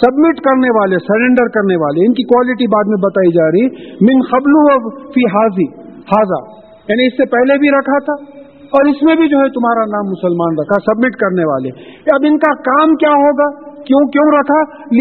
سبمٹ 0.03 0.37
کرنے 0.41 0.69
والے 0.81 0.97
سرینڈر 0.99 1.49
کرنے 1.49 1.77
والے۔ 1.77 2.07
ان 2.07 2.13
کی 2.13 2.23
کوالٹی 2.23 2.67
بعد 2.67 2.85
میں 2.87 3.01
بتائی 3.03 3.33
جا 3.33 3.47
رہی۔ 3.47 3.67
من 3.91 4.23
خبلو 4.31 4.91
فی 4.91 5.21
حاضی، 5.21 5.67
حاضا۔ 5.95 6.41
یعنی 6.89 7.07
اس 7.07 7.13
سے 7.13 7.25
پہلے 7.27 7.59
بھی 7.59 7.69
رکھا 7.69 7.99
تھا۔ 7.99 8.44
اور 8.75 8.89
اس 8.91 9.03
میں 9.03 9.15
بھی 9.15 9.29
جو 9.29 9.41
ہے 9.41 9.51
تمہارا 9.57 9.85
نام 9.91 10.09
مسلمان 10.13 10.57
رکھا 10.61 10.79
سبمٹ 10.87 11.19
کرنے 11.19 11.45
والے۔ 11.51 11.73
اب 12.15 12.27
ان 12.31 12.39
کا 12.45 12.53
کام 12.69 12.95
کیا 13.03 13.13
ہوگا؟ 13.19 13.49
کیوں 13.83 14.01
کیوں 14.15 14.25
رکھا؟ 14.35 14.61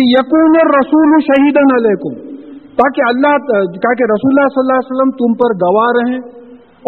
یقون 0.09 0.57
رسول 0.73 1.15
شہید 1.27 1.59
علیکم 1.63 2.15
تاکہ 2.81 3.07
اللہ، 3.07 3.35
تاکہ 3.85 4.09
رسول 4.11 4.31
اللہ 4.31 4.51
صلی 4.53 4.61
اللہ 4.61 4.79
علیہ 4.79 4.91
وسلم 4.91 5.11
تم 5.17 5.35
پر 5.41 5.55
گواہ 5.63 5.91
رہیں 5.97 6.17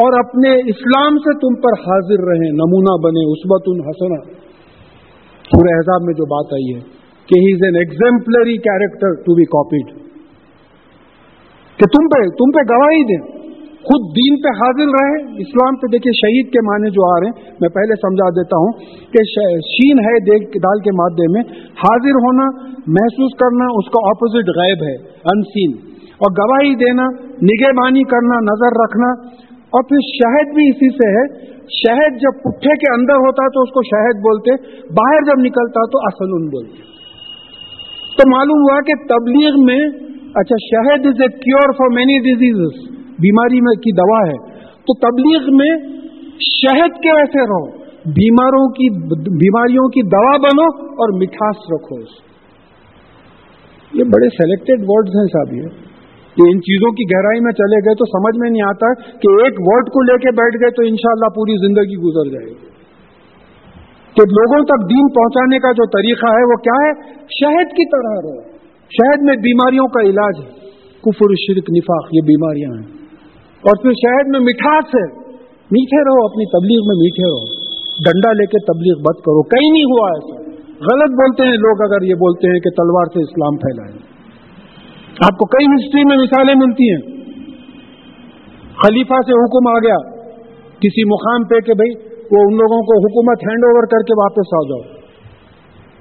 اور 0.04 0.18
اپنے 0.20 0.54
اسلام 0.74 1.18
سے 1.26 1.34
تم 1.42 1.56
پر 1.62 1.78
حاضر 1.84 2.24
رہیں۔ 2.30 2.50
نمونہ 2.56 2.96
بنے 3.04 3.24
اسبت 3.32 3.70
الحسن 3.74 4.16
سورہ 5.50 5.76
احزاب 5.76 6.06
میں 6.06 6.14
جو 6.14 6.26
بات 6.26 6.54
آئی 6.54 6.74
ہے 6.74 6.80
کہ 7.30 7.40
he 7.44 7.54
is 7.54 7.64
an 7.64 7.76
exemplary 7.76 8.58
character 8.66 9.16
to 9.26 9.36
be 9.36 9.46
copied 9.54 9.94
کہ 11.80 11.90
تم 11.96 12.08
پہ 12.08 12.22
تم 12.42 12.52
پہ 12.58 12.64
گواہی 12.74 13.04
دیں۔ 13.04 13.24
خود 13.88 14.06
دین 14.14 14.38
پہ 14.44 14.52
حاضر 14.60 14.92
رہے، 14.92 15.18
اسلام 15.42 15.76
پہ 15.82 15.88
دیکھیے 15.88 16.14
شہید 16.18 16.48
کے 16.54 16.62
معنی 16.68 16.90
جو 16.94 17.08
آ 17.08 17.16
رہے 17.16 17.32
ہیں، 17.32 17.56
میں 17.64 17.70
پہلے 17.74 17.98
سمجھا 18.04 18.30
دیتا 18.36 18.62
ہوں 18.62 18.86
کہ 19.10 19.24
شین 19.68 20.00
ہے 20.06 20.14
دال 20.60 20.80
کے 20.86 20.94
مادے 21.00 21.28
میں، 21.34 21.44
حاضر 21.82 22.22
ہونا، 22.24 22.48
محسوس 22.96 23.36
کرنا، 23.42 23.68
اس 23.80 23.92
کا 23.96 24.02
اپوزٹ 24.10 24.50
غائب 24.56 24.86
ہے 24.88 24.94
انسین 25.34 25.76
اور 26.20 26.34
گواہی 26.38 26.74
دینا 26.80 27.06
نگہ 27.44 27.74
کرنا، 28.12 28.40
نظر 28.46 28.80
رکھنا، 28.80 29.12
اور 29.74 29.86
پھر 29.88 30.08
شہد 30.10 30.56
بھی 30.56 30.66
اسی 30.70 30.90
سے 30.96 31.12
ہے، 31.14 31.24
شہد 31.76 32.18
جب 32.22 32.42
پٹھے 32.42 32.76
کے 32.82 32.90
اندر 32.92 33.22
ہوتا 33.22 33.48
تو 33.54 33.62
اس 33.62 33.72
کو 33.72 33.84
شہد 33.86 34.20
بولتے، 34.26 34.58
باہر 34.94 35.30
جب 35.30 35.46
نکلتا 35.46 35.86
تو 35.94 36.04
اصل 36.06 36.36
بولتے. 36.50 36.84
تو 38.18 38.28
معلوم 38.30 38.66
ہوا 38.66 38.82
کہ 38.90 38.98
تبلیغ 39.08 39.64
میں 39.66 39.80
اچھا 40.42 40.60
شہد 40.66 41.08
is 41.08 41.22
a 41.22 41.32
cure 41.40 41.74
for 41.78 41.96
many 41.96 42.20
disease 42.24 42.62
بیماری 43.20 43.62
میں 43.62 43.76
کی 43.76 43.92
دوا 43.92 44.20
ہے، 44.30 44.60
تو 44.70 44.94
تبلیغ 45.00 45.56
میں 45.56 45.78
شہد 46.40 47.02
کے 47.02 47.12
ویسے 47.12 47.42
رہو، 47.42 47.78
بیماروں 48.06 48.68
کی، 48.70 48.90
بیماریوں 49.16 49.88
کی 49.88 50.10
دوا 50.10 50.38
بنو 50.38 50.86
اور 50.86 51.22
مٹھاس 51.22 51.56
رکھو 51.76 51.96
اس 51.96 52.26
یہ 53.94 54.04
بڑے 54.04 54.30
سلیکٹڈ 54.30 54.86
ورڈز 54.88 55.16
ہیں 55.16 55.26
صاحب 55.26 55.54
یہ۔ 55.54 55.96
کہ 56.36 56.42
ان 56.42 56.62
چیزوں 56.62 56.92
کی 56.92 57.04
گہرائی 57.04 57.40
میں 57.44 57.52
چلے 57.52 57.76
گئے 57.76 57.96
تو 57.96 58.06
سمجھ 58.06 58.40
میں 58.40 58.50
نہیں 58.50 58.62
آتا 58.62 58.94
کہ 58.94 59.28
ایک 59.44 59.54
ورڈ 59.60 59.88
کو 59.88 60.02
لے 60.02 60.18
کے 60.18 60.32
بیٹھ 60.32 60.62
گئے 60.62 60.70
تو 60.70 60.82
انشاءاللہ 60.82 61.30
پوری 61.36 61.68
زندگی 61.68 61.98
گزر 61.98 62.32
جائے 62.32 62.50
گی۔ 62.50 62.76
کہ 64.16 64.22
لوگوں 64.22 64.66
تک 64.66 64.90
دین 64.90 65.08
پہنچانے 65.08 65.60
کا 65.60 65.72
جو 65.72 65.86
طریقہ 65.86 66.26
ہے 66.26 66.44
وہ 66.44 66.56
کیا 66.56 66.88
ہے؟ 66.88 66.94
شہد 67.20 67.72
کی 67.72 67.90
طرح 67.90 68.14
رہو۔ 68.14 68.42
شہد 68.90 69.22
میں 69.22 69.36
بیماریوں 69.36 69.88
کا 69.88 70.02
علاج 70.02 70.46
ہے۔ 70.46 70.50
کفر، 71.02 71.34
شرک، 71.48 71.70
نفاق، 71.78 72.08
یہ 72.14 72.20
بیماریاں 72.26 72.72
ہیں۔ 72.78 73.05
اور 73.66 73.82
پھر 73.82 73.92
شہد 73.92 74.28
میں 74.28 74.40
مٹھاس 74.40 74.86
ہے۔ 74.86 75.22
میٹھے 75.72 76.04
رہو، 76.04 76.26
اپنی 76.26 76.46
تبلیغ 76.46 76.82
میں 76.88 76.98
میٹھے 76.98 77.24
رہو۔ 77.24 77.66
ڈنڈا 78.06 78.32
لے 78.32 78.46
کے 78.46 78.60
تبلیغ 78.60 78.96
بت 79.02 79.18
کرو۔ 79.18 79.44
کہیں 79.44 79.72
نہیں 79.72 79.84
ہوا 79.84 80.10
ایسا۔ 80.10 80.36
غلط 80.76 81.12
بولتے 81.12 81.44
ہیں 81.44 81.54
لوگ 81.54 81.92
اگر 81.92 82.02
یہ 82.06 82.14
بولتے 82.14 82.48
ہیں 82.48 82.60
کہ 82.60 82.70
تلوار 82.70 83.06
سے 83.06 83.20
اسلام 83.22 83.56
پھیلائے۔ 83.58 83.94
آپ 85.26 85.38
کو 85.38 85.46
کئی 85.46 85.66
ہسٹری 85.66 86.04
میں 86.04 86.18
مثالیں 86.18 86.56
ملتی 86.56 86.94
ہیں۔ 86.94 87.02
خلیفہ 88.84 89.14
سے 89.14 89.32
حکم 89.32 89.68
آ 89.70 89.80
گیا۔ 89.80 90.16
کسی 90.80 91.14
مقام 91.14 91.44
پہ 91.44 91.60
کہ 91.60 91.74
بھائی 91.74 91.92
وہ 92.32 92.42
ان 92.42 92.54
لوگوں 92.54 92.82
کو 92.82 93.08
حکومت 93.08 93.38
ہینڈ 93.50 93.64
اوور 93.64 93.84
کر 93.84 93.98
کے 93.98 94.14
واپس 94.14 94.54
آ 94.54 94.62
جاؤ۔ 94.70 94.96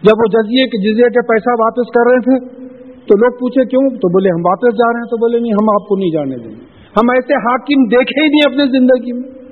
جب 0.02 0.12
وہ 0.18 0.42
جزیے 0.42 0.66
کے 0.66 0.82
جزیے 0.82 1.04
کے 1.04 1.22
پیسہ 1.22 1.62
واپس 1.62 1.90
کر 1.94 2.10
رہے 2.10 2.20
تھے 2.20 2.48
تو 2.94 3.16
لوگ 3.18 3.32
پوچھے 3.32 3.64
کیوں؟ 3.64 3.90
تو 3.90 4.08
بولے 4.08 4.28
ہم 4.28 4.40
واپس 4.46 4.74
جا 4.74 4.92
رہے 4.92 4.98
ہیں 4.98 5.10
تو 5.10 5.16
بولے 5.16 5.40
نہیں، 5.40 5.52
ہم 5.52 5.70
آپ 5.70 5.88
کو 5.88 5.96
نہیں 5.96 6.10
جانے 6.10 6.36
دیں۔ 6.36 6.60
گے 6.60 6.73
ہم 6.96 7.10
ایسے 7.10 7.34
حاکم 7.34 7.84
دیکھے 7.84 8.22
ہی 8.22 8.28
نہیں 8.28 8.52
اپنے 8.52 8.78
زندگی 8.78 9.12
میں۔ 9.12 9.44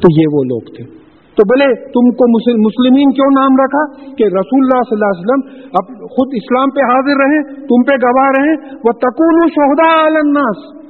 تو 0.00 0.20
یہ 0.20 0.24
وہ 0.32 0.44
لوگ 0.44 0.60
تھے۔ 0.60 1.00
تو 1.36 1.44
بولے، 1.44 1.74
تم 1.74 2.10
کو 2.10 2.40
مسلمین 2.68 3.10
کیوں 3.12 3.30
نام 3.40 3.64
رکھا؟ 3.64 4.14
کہ 4.16 4.24
رسول 4.24 4.60
اللہ 4.62 4.82
صلی 4.82 4.98
اللہ 4.98 5.10
علیہ 5.10 5.20
وسلم 5.20 5.68
اب 5.72 6.10
خود 6.10 6.28
اسلام 6.32 6.70
پہ 6.70 6.80
حاضر 6.80 7.16
رہے، 7.16 7.54
تم 7.54 7.82
پہ 7.82 8.06
گواہ 8.06 8.30
رہے۔ 8.38 8.74
وہ 8.74 8.92
تکون 8.92 9.48
شہدا 9.48 10.06
الناس۔ 10.06 10.80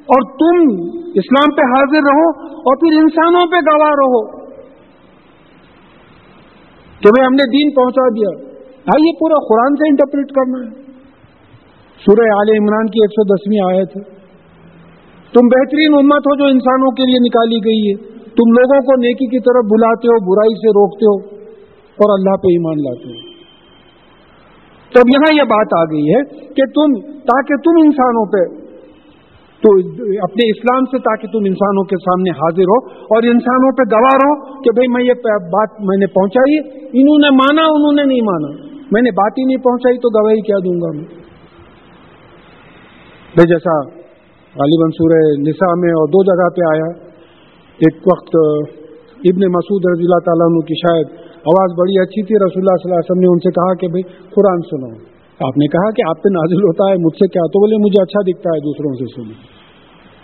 اور 0.00 0.22
تم 0.32 0.58
اسلام 1.14 1.54
پہ 1.54 1.62
حاضر 1.62 2.02
رہو 2.12 2.28
اور 2.46 2.76
پھر 2.76 3.02
انسانوں 3.02 3.40
پہ 3.40 3.56
گواہ 3.56 3.90
رہو۔ 3.90 4.40
کہ 7.00 7.08
بھائی 7.08 7.26
ہم 7.26 7.32
نے 7.32 7.46
دین 7.46 7.74
پہنچا 7.74 8.08
دیا۔ 8.08 8.50
یہ 9.06 9.12
پورا 9.20 9.34
قرآن 9.48 9.76
سے 9.76 9.88
انٹرپریٹ 9.88 10.26
کرنا 10.28 10.58
ہے۔ 10.58 10.82
سورہ 12.06 12.26
عال 12.26 12.50
عمران 12.58 12.86
کی 12.86 13.02
ایک 13.02 13.10
سو 13.10 13.24
دسویں 13.24 13.74
آئے 13.74 13.84
تھے 13.84 14.19
تم 15.32 15.46
بہترین 15.46 15.94
امت 15.94 16.26
ہو 16.26 16.36
جو 16.36 16.44
انسانوں 16.44 16.90
کے 16.90 17.02
لیے 17.02 17.18
نکالی 17.18 17.58
گئی 17.64 17.82
ہے۔ 17.88 17.94
تم 18.30 18.52
لوگوں 18.52 18.80
کو 18.80 18.96
نیکی 19.00 19.26
کی 19.26 19.38
طرف 19.38 19.64
بلاتے 19.70 20.08
ہو، 20.08 20.16
برائی 20.30 20.54
سے 20.54 20.70
روکتے 20.70 21.06
ہو 21.10 21.16
اور 21.98 22.18
اللہ 22.18 22.36
پہ 22.36 22.48
ایمان 22.54 22.78
لاتے 22.78 23.08
ہو۔ 23.08 23.18
تب 24.94 25.10
یہاں 25.14 25.34
یہ 25.36 25.42
بات 25.42 25.74
آ 25.78 25.84
گئی 25.84 26.14
ہے 26.14 26.22
کہ 26.54 26.64
تم، 26.66 27.18
تاکہ 27.18 27.54
تم 27.56 27.78
انسانوں 27.84 28.24
پہ، 28.32 28.42
تو 29.62 29.72
اپنے 30.22 30.50
اسلام 30.50 30.84
سے 30.84 30.98
تاکہ 30.98 31.28
تم 31.28 31.38
انسانوں 31.46 31.84
کے 31.84 31.96
سامنے 31.96 32.30
حاضر 32.30 32.62
ہو 32.62 32.76
اور 33.14 33.22
انسانوں 33.22 33.72
پہ 33.72 33.82
گواہ 33.94 34.16
رہو 34.22 34.62
کہ 34.62 34.70
بھئی 34.74 34.88
میں 34.88 35.04
یہ 35.04 35.12
بات 35.52 35.80
میں 35.80 35.96
نے 35.96 36.06
پہنچائی، 36.06 36.58
انہوں 37.00 37.18
نے 37.18 37.30
مانا، 37.30 37.62
انہوں 37.62 37.92
نے 37.92 38.04
نہیں 38.04 38.20
مانا۔ 38.20 38.50
میں 38.92 39.02
نے 39.02 39.10
بات 39.10 39.32
ہی 39.38 39.44
نہیں 39.44 39.56
پہنچائی 39.56 39.96
تو 39.96 40.08
گواہی 40.18 40.40
کیا 40.40 40.56
دوں 40.64 40.76
گا 40.80 40.98
میں؟ 40.98 41.04
جیسا 43.46 43.99
غالباً 44.58 44.90
سورہ 44.90 45.18
نساء 45.40 45.74
میں 45.78 45.90
اور 45.90 46.06
دو 46.08 46.22
جگہ 46.24 46.48
پہ 46.48 46.62
آیا۔ 46.72 46.88
ایک 47.80 47.94
وقت 48.12 48.36
ابن 49.30 49.42
مسعود 49.48 49.82
رضی 49.92 50.02
اللہ 50.02 50.22
تعالیٰ 50.24 50.46
عنہ 50.50 50.60
کی 50.60 50.74
شاید 50.74 51.06
آواز 51.40 51.70
بڑی 51.78 51.98
اچھی 52.00 52.22
تھی، 52.22 52.34
رسول 52.36 52.62
اللہ 52.62 52.76
صلی 52.76 52.88
اللہ 52.88 53.00
علیہ 53.00 53.10
وسلم 53.10 53.20
نے 53.20 53.30
ان 53.32 53.38
سے 53.38 53.50
کہا 53.50 53.74
کہ 53.74 53.88
بھائی 53.88 54.02
قرآن 54.34 54.60
سنو۔ 54.70 54.90
آپ 55.40 55.56
نے 55.56 55.66
کہا 55.66 55.90
کہ 55.90 56.02
آپ 56.08 56.22
پہ 56.22 56.28
نازل 56.28 56.62
ہوتا 56.62 56.84
ہے، 56.90 56.94
مجھ 56.94 57.16
سے 57.16 57.28
کیا؟ 57.28 57.42
تو 57.42 57.60
بولے، 57.60 57.76
مجھے 57.76 58.02
اچھا 58.02 58.20
دکھتا 58.30 58.50
ہے 58.54 58.60
دوسروں 58.60 58.92
سے 58.94 59.04
سنو۔ 59.16 59.34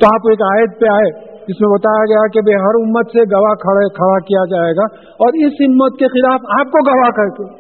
تو 0.01 0.07
آپ 0.15 0.29
ایک 0.31 0.43
آیت 0.43 0.81
پہ 0.81 0.87
آئے، 0.93 1.37
جس 1.49 1.61
میں 1.61 1.69
بتایا 1.69 2.05
گیا 2.05 2.27
کہ 2.29 2.41
بھائی 2.41 2.57
ہر 2.57 2.81
امت 2.81 3.07
سے 3.07 3.23
گواہ 3.37 3.55
کھڑا 3.89 4.19
کیا 4.19 4.45
جائے 4.51 4.73
گا 4.73 4.85
اور 5.25 5.29
اس 5.47 5.53
امت 5.69 5.99
کے 5.99 6.09
خلاف 6.09 6.41
آپ 6.61 6.67
کو 6.67 6.85
گواہ 6.91 7.11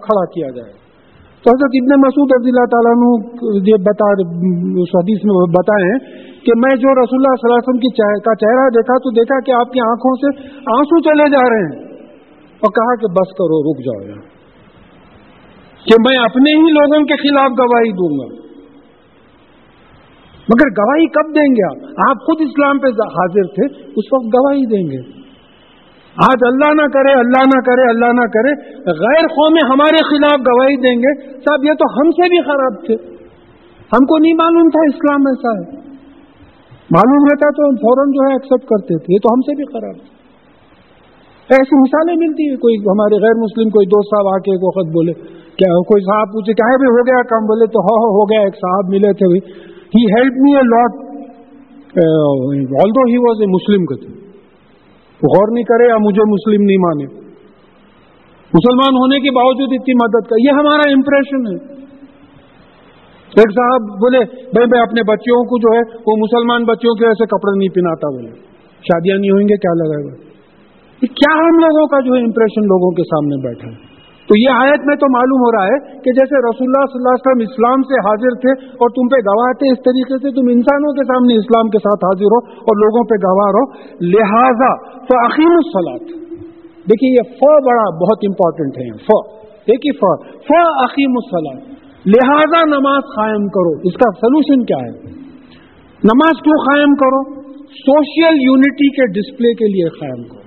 کھڑا 0.00 0.24
کیا 0.24 0.50
جائے۔ 0.50 0.72
گا 0.72 0.84
تو 1.44 1.50
حضرت 1.50 1.76
ابن 1.80 2.00
مسعود 2.00 2.28
رضی 2.38 2.50
اللہ 2.50 2.68
تعالیٰ 2.74 2.94
یہ 3.68 3.82
بتا، 3.82 4.08
اس 4.82 4.94
حدیث 4.94 5.24
میں 5.24 5.34
بتائیں 5.58 6.25
کہ 6.46 6.52
میں 6.56 6.76
جو 6.76 6.94
رسول 6.94 7.18
اللہ 7.18 7.34
صلی 7.34 7.48
اللہ 7.48 7.58
علیہ 7.58 7.68
وسلم 7.68 7.80
کی 7.80 8.20
کا 8.20 8.34
چہرہ 8.34 8.68
دیکھا 8.68 8.98
تو 8.98 9.10
دیکھا 9.10 9.40
کہ 9.40 9.52
آپ 9.52 9.72
کی 9.72 9.80
آنکھوں 9.80 10.14
سے 10.14 10.48
آنسو 10.78 11.00
چلے 11.00 11.30
جا 11.30 11.50
رہے 11.50 11.64
ہیں۔ 11.66 11.86
اور 12.62 12.70
کہا 12.72 12.94
کہ 12.94 13.06
بس 13.06 13.30
کرو، 13.32 13.72
رک 13.72 13.78
جاؤ 13.84 14.08
یار 14.08 14.36
کہ 15.86 15.94
میں 16.00 16.18
اپنے 16.18 16.56
ہی 16.56 16.72
لوگوں 16.72 17.04
کے 17.04 17.16
خلاف 17.16 17.50
گواہی 17.50 17.92
دوں 17.92 18.18
گا۔ 18.18 18.46
مگر 20.48 20.68
گواہی 20.68 21.06
کب 21.06 21.34
دیں 21.34 21.52
گے 21.52 21.66
آپ؟ 21.70 22.08
آپ 22.08 22.16
خود 22.16 22.36
اسلام 22.40 22.78
پہ 22.78 22.86
حاضر 22.86 23.42
تھے، 23.42 23.90
اس 23.96 24.04
وقت 24.12 24.26
گواہی 24.26 24.66
دیں 24.66 24.90
گے۔ 24.90 25.26
آج 26.24 26.36
اللہ 26.46 26.82
نہ 26.82 26.86
کرے، 26.88 27.12
اللہ 27.12 27.42
نہ 27.46 27.60
کرے، 27.60 27.90
اللہ 27.90 28.20
نہ 28.20 28.26
کرے، 28.26 28.52
غیر 28.76 29.26
قومیں 29.26 29.68
ہمارے 29.68 29.96
خلاف 29.96 30.38
گواہی 30.38 30.76
دیں 30.76 30.96
گے۔ 30.96 31.38
صاحب، 31.38 31.64
یہ 31.64 31.72
تو 31.72 31.92
ہم 31.92 32.10
سے 32.10 32.28
بھی 32.28 32.42
خراب 32.42 32.86
تھے۔ 32.86 32.94
ہم 33.92 34.04
کو 34.04 34.18
نہیں 34.18 34.34
معلوم 34.34 34.68
تھا 34.68 34.96
اسلام 34.96 35.20
ایسا 35.20 35.60
ہے۔ 35.60 35.85
معلوم 36.94 37.24
رہتا 37.28 37.48
تو 37.54 37.68
ہم 37.68 37.78
فوراً 37.84 38.12
جو 38.16 38.24
ہے 38.24 38.34
ایکسپٹ 38.34 38.66
کرتے 38.72 38.96
تھے، 38.98 39.14
یہ 39.14 39.22
تو 39.22 39.30
ہم 39.30 39.40
سے 39.46 39.54
بھی 39.60 39.64
خراب 39.70 41.54
ایسی 41.56 41.78
مثالیں 41.80 42.14
ملتی 42.20 42.44
ہیں، 42.50 42.58
کوئی 42.62 42.76
ہمارے 42.84 43.18
غیر 43.24 43.40
مسلم، 43.40 43.72
کوئی 43.76 43.88
دوست 43.94 44.12
صاحب 44.12 44.28
آ 44.30 44.36
کے 44.46 44.54
ایک 44.54 44.64
وقت 44.66 44.92
بولے، 44.96 45.14
کیا 45.60 45.72
کوئی 45.90 46.04
صاحب 46.06 46.32
پوچھے، 46.36 46.54
کیا 46.60 46.70
بھی 46.82 46.88
ہو 46.96 47.02
گیا 47.08 47.18
کام؟ 47.32 47.48
بولے 47.50 47.68
تو 47.74 47.82
ہو 47.88 47.96
ہو 48.16 48.24
گیا، 48.32 48.40
ایک 48.46 48.56
صاحب 48.62 48.94
ملے 48.94 49.12
تھے 49.20 49.28
he 49.96 50.02
help 50.14 50.40
me 50.46 50.54
a 50.56 50.64
lot 50.70 51.04
although 52.96 53.04
he 53.10 53.20
was 53.26 53.42
a 53.44 53.48
Muslim 53.50 53.84
کے 53.90 53.98
تھے 54.00 54.14
غور 55.20 55.52
نہیں 55.52 55.68
کرے 55.68 55.86
یا 55.88 56.00
مجھے 56.06 56.24
مسلم 56.32 56.64
نہیں 56.70 56.80
مانے۔ 56.80 57.06
مسلمان 58.52 58.98
ہونے 59.02 59.20
کے 59.20 59.30
باوجود 59.36 59.72
اتنی 59.76 59.94
مدد 60.00 60.28
کر 60.30 60.42
یہ 60.44 60.58
ہمارا 60.60 60.88
امپریشن 60.96 61.46
ہے۔ 61.46 61.56
ایک 63.26 63.50
صاحب 63.50 63.80
بولے، 63.82 64.18
بھائی، 64.24 64.66
میں 64.66 64.80
اپنے 64.80 65.02
بچوں 65.02 65.44
کو 65.44 65.58
جو 65.58 65.76
ہے، 65.76 65.98
وہ 66.06 66.16
مسلمان 66.16 66.64
بچوں 66.64 66.94
کے 66.94 67.06
ایسے 67.06 67.26
کپڑے 67.26 67.58
نہیں 67.58 67.74
پہناتا 67.74 68.08
بولے۔ 68.08 68.30
شادیاں 68.80 69.18
نہیں 69.18 69.30
ہوئیں 69.30 69.48
گے 69.48 69.56
کیا 69.56 69.72
لگائے 69.72 70.04
گا؟ 70.04 70.26
کیا 71.00 71.34
ہم 71.34 71.58
لوگوں 71.58 71.86
کا 71.86 72.00
جو 72.00 72.14
ہے 72.14 72.20
امپریشن 72.20 72.62
لوگوں 72.62 72.90
کے 72.90 73.02
سامنے 73.02 73.48
بیٹھا 73.48 73.68
ہے؟ 73.68 73.96
تو 74.28 74.34
یہ 74.36 74.50
آیت 74.50 74.80
میں 74.86 74.96
تو 74.96 75.06
معلوم 75.12 75.40
ہو 75.40 75.50
رہا 75.52 75.66
ہے 75.66 75.78
کہ 75.78 76.10
جیسے 76.12 76.34
رسول 76.34 76.66
اللہ 76.68 76.86
صلی 76.86 76.98
اللہ 76.98 77.14
علیہ 77.14 77.26
وسلم 77.26 77.46
اسلام 77.50 77.82
سے 77.82 77.94
حاضر 77.94 78.34
تھے 78.40 78.66
اور 78.66 78.88
تم 78.88 79.08
پہ 79.08 79.16
گواہ 79.16 79.52
تھے، 79.52 79.72
اس 79.72 79.78
طریقے 79.78 80.14
سے 80.18 80.28
تم 80.30 80.46
انسانوں 80.52 80.92
کے 80.92 81.04
سامنے 81.04 81.34
اسلام 81.34 81.68
کے 81.68 81.78
ساتھ 81.78 82.04
حاضر 82.04 82.24
ہو 82.24 82.38
اور 82.56 82.76
لوگوں 82.76 83.04
پہ 83.04 83.14
گواہ 83.26 83.50
رہو۔ 83.52 83.64
لہذا 84.00 84.72
تو 85.06 85.26
عقیم 85.26 85.52
دیکھیے، 86.90 87.10
یہ 87.10 87.22
ف 87.22 87.64
بڑا 87.64 87.84
بہت 87.90 88.18
امپورٹنٹ 88.22 88.78
ہے۔ 88.78 88.96
ف، 88.96 89.08
دیکھیے 89.68 89.92
ف۔ 89.92 90.28
ف 90.36 90.50
عقیم 90.84 91.10
السلاد 91.10 91.75
لہذا 92.06 92.64
نماز 92.66 93.02
قائم 93.16 93.48
کرو۔ 93.48 93.88
اس 93.88 93.94
کا 93.94 94.10
سلوشن 94.20 94.64
کیا 94.64 94.76
ہے؟ 94.76 95.10
نماز 96.04 96.42
کیوں 96.44 96.74
قائم 96.74 96.94
کرو؟ 96.94 97.40
سوشل 97.68 98.36
یونٹی 98.42 98.90
کے 98.90 99.06
ڈسپلے 99.06 99.54
کے 99.54 99.66
لیے 99.68 99.88
قائم 99.88 100.22
کرو۔ 100.24 100.46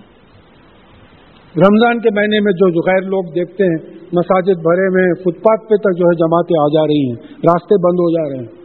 رمضان 1.57 1.99
کے 1.99 2.10
مہینے 2.15 2.40
میں 2.40 2.52
جو 2.52 2.91
غیر 2.91 3.02
لوگ 3.02 3.23
دیکھتے 3.23 3.64
ہیں، 3.64 3.99
مساجد 4.11 4.61
بھرے 4.61 4.90
میں، 4.90 5.14
فٹ 5.14 5.44
پاتھ 5.44 5.69
پہ 5.69 5.76
تک 5.76 5.98
جو 5.98 6.07
ہے 6.07 6.15
جماعتیں 6.15 6.61
آ 6.61 6.68
جا 6.68 6.88
رہی 6.88 7.07
ہیں، 7.07 7.15
راستے 7.22 7.76
بند 7.76 7.99
ہو 7.99 8.11
جا 8.11 8.30
رہے 8.30 8.38
ہیں۔ 8.38 8.60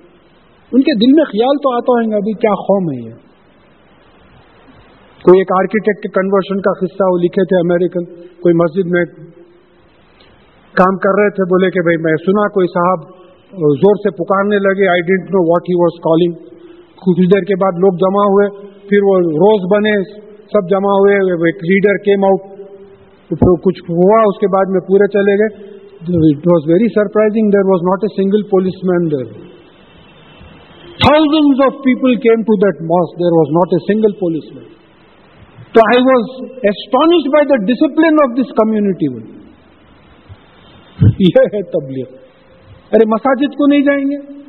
ان 0.72 0.82
کے 0.82 0.94
دل 0.94 1.12
میں 1.12 1.24
خیال 1.24 1.56
تو 1.56 1.74
آتا 1.74 1.92
ہوگا 1.92 2.16
ابھی 2.16 2.32
کیا 2.32 2.54
قوم 2.54 2.84
ہے 2.92 3.08
یہ۔ 3.08 3.24
کوئی 5.24 5.40
ایک 5.40 5.52
آرکیٹیکٹ 5.52 6.02
کے 6.02 6.08
کنورشن 6.08 6.60
کا 6.60 6.72
قصہ 6.80 7.12
وہ 7.12 7.18
لکھے 7.18 7.44
تھے 7.44 7.56
امریکن 7.56 8.04
کوئی 8.14 8.54
مسجد 8.54 8.90
میں 8.90 9.04
کام 10.80 10.98
کر 11.04 11.18
رہے 11.20 11.34
تھے، 11.36 11.46
بولے 11.50 11.70
کہ 11.74 11.84
بھائی 11.88 12.00
میں 12.04 12.14
سنا 12.22 12.46
کوئی 12.54 12.70
صاحب، 12.72 13.04
زور 13.82 14.00
سے 14.04 14.12
پکارنے 14.18 14.60
لگے 14.62 14.88
I 14.92 15.04
don't 15.10 15.30
know 15.34 15.42
what 15.48 15.68
he 15.70 15.76
was 15.80 16.00
calling 16.06 16.40
کچھ 17.02 17.20
دیر 17.34 17.46
کے 17.50 17.56
بعد 17.62 17.78
لوگ 17.84 18.00
جمع 18.02 18.24
ہوئے، 18.32 18.48
پھر 18.88 19.06
وہ 19.06 19.14
روز 19.36 19.68
بنے، 19.72 19.94
سب 20.54 20.70
جمع 20.70 20.96
ہوئے 20.96 21.20
ایک 21.50 21.62
لیڈر 21.68 22.00
کیم 22.06 22.26
آؤٹ 22.30 22.50
کچھ 23.64 23.80
ہوا، 23.90 24.18
اس 24.30 24.40
کے 24.40 24.48
بعد 24.54 24.72
میں 24.72 24.80
پورے 24.88 25.06
چلے 25.12 25.36
گئے۔ 25.38 25.52
It 26.04 26.46
was 26.46 26.66
very 26.68 26.88
surprising 26.94 27.52
there 27.52 27.68
was 27.68 27.84
not 27.84 28.02
a 28.04 28.08
single 28.14 28.42
policeman 28.88 29.06
there 29.12 29.28
thousand 30.98 31.62
of 31.66 31.78
people 31.84 32.16
came 32.24 32.42
to 32.48 32.56
that 32.64 32.82
mass 32.90 33.14
there 33.20 33.36
was 33.36 33.54
not 33.58 33.72
a 33.74 33.78
single 33.86 34.16
policeman 34.56 34.66
تو 35.76 35.86
I 35.86 36.02
was 36.08 36.34
astonished 36.70 37.30
by 37.34 37.48
the 37.52 37.58
discipline 37.70 38.20
of 38.24 38.36
this 38.40 38.52
community 38.58 39.08
یہ 41.20 41.40
ہے 41.40 41.62
تبلیغ۔ 41.62 42.04
ارے 42.92 43.08
مساجد 43.08 43.52
کو 43.52 43.66
نہیں 43.66 43.82
جائیں 43.82 44.04
گے۔ 44.04 44.44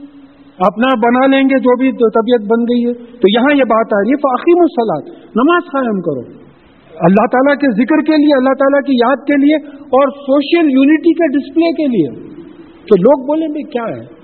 اپنا 0.58 0.96
بنا 0.96 1.28
لیں 1.28 1.44
گے 1.44 1.60
جو 1.60 1.78
بھی 1.78 1.92
طبیعت 1.92 2.42
بن 2.42 2.64
گئی 2.64 2.86
ہے۔ 2.86 2.94
تو 2.94 3.32
یہاں 3.32 3.56
یہ 3.56 3.64
بات 3.64 3.94
آ 3.94 3.98
رہی 4.00 4.10
ہے 4.10 4.18
فاقیم 4.18 4.60
السلاد 4.60 5.18
نماز 5.36 5.64
قائم 5.64 6.02
کرو۔ 6.02 6.46
اللہ 7.00 7.26
تعالیٰ 7.32 7.56
کے 7.56 7.72
ذکر 7.72 8.06
کے 8.06 8.18
لیے، 8.18 8.38
اللہ 8.38 8.54
تعالیٰ 8.54 8.82
کی 8.82 8.94
یاد 8.94 9.16
کے 9.16 9.46
لیے 9.46 9.56
اور 9.80 10.08
سوشل 10.10 10.72
یونٹی 10.72 11.14
کے 11.14 11.28
ڈسپلے 11.28 11.72
کے 11.72 11.88
لیے۔ 11.88 12.36
کہ 12.72 13.02
لوگ 13.02 13.26
بولیں 13.26 13.48
بھائی، 13.48 13.64
کیا 13.64 13.84
ہے؟ 13.84 14.16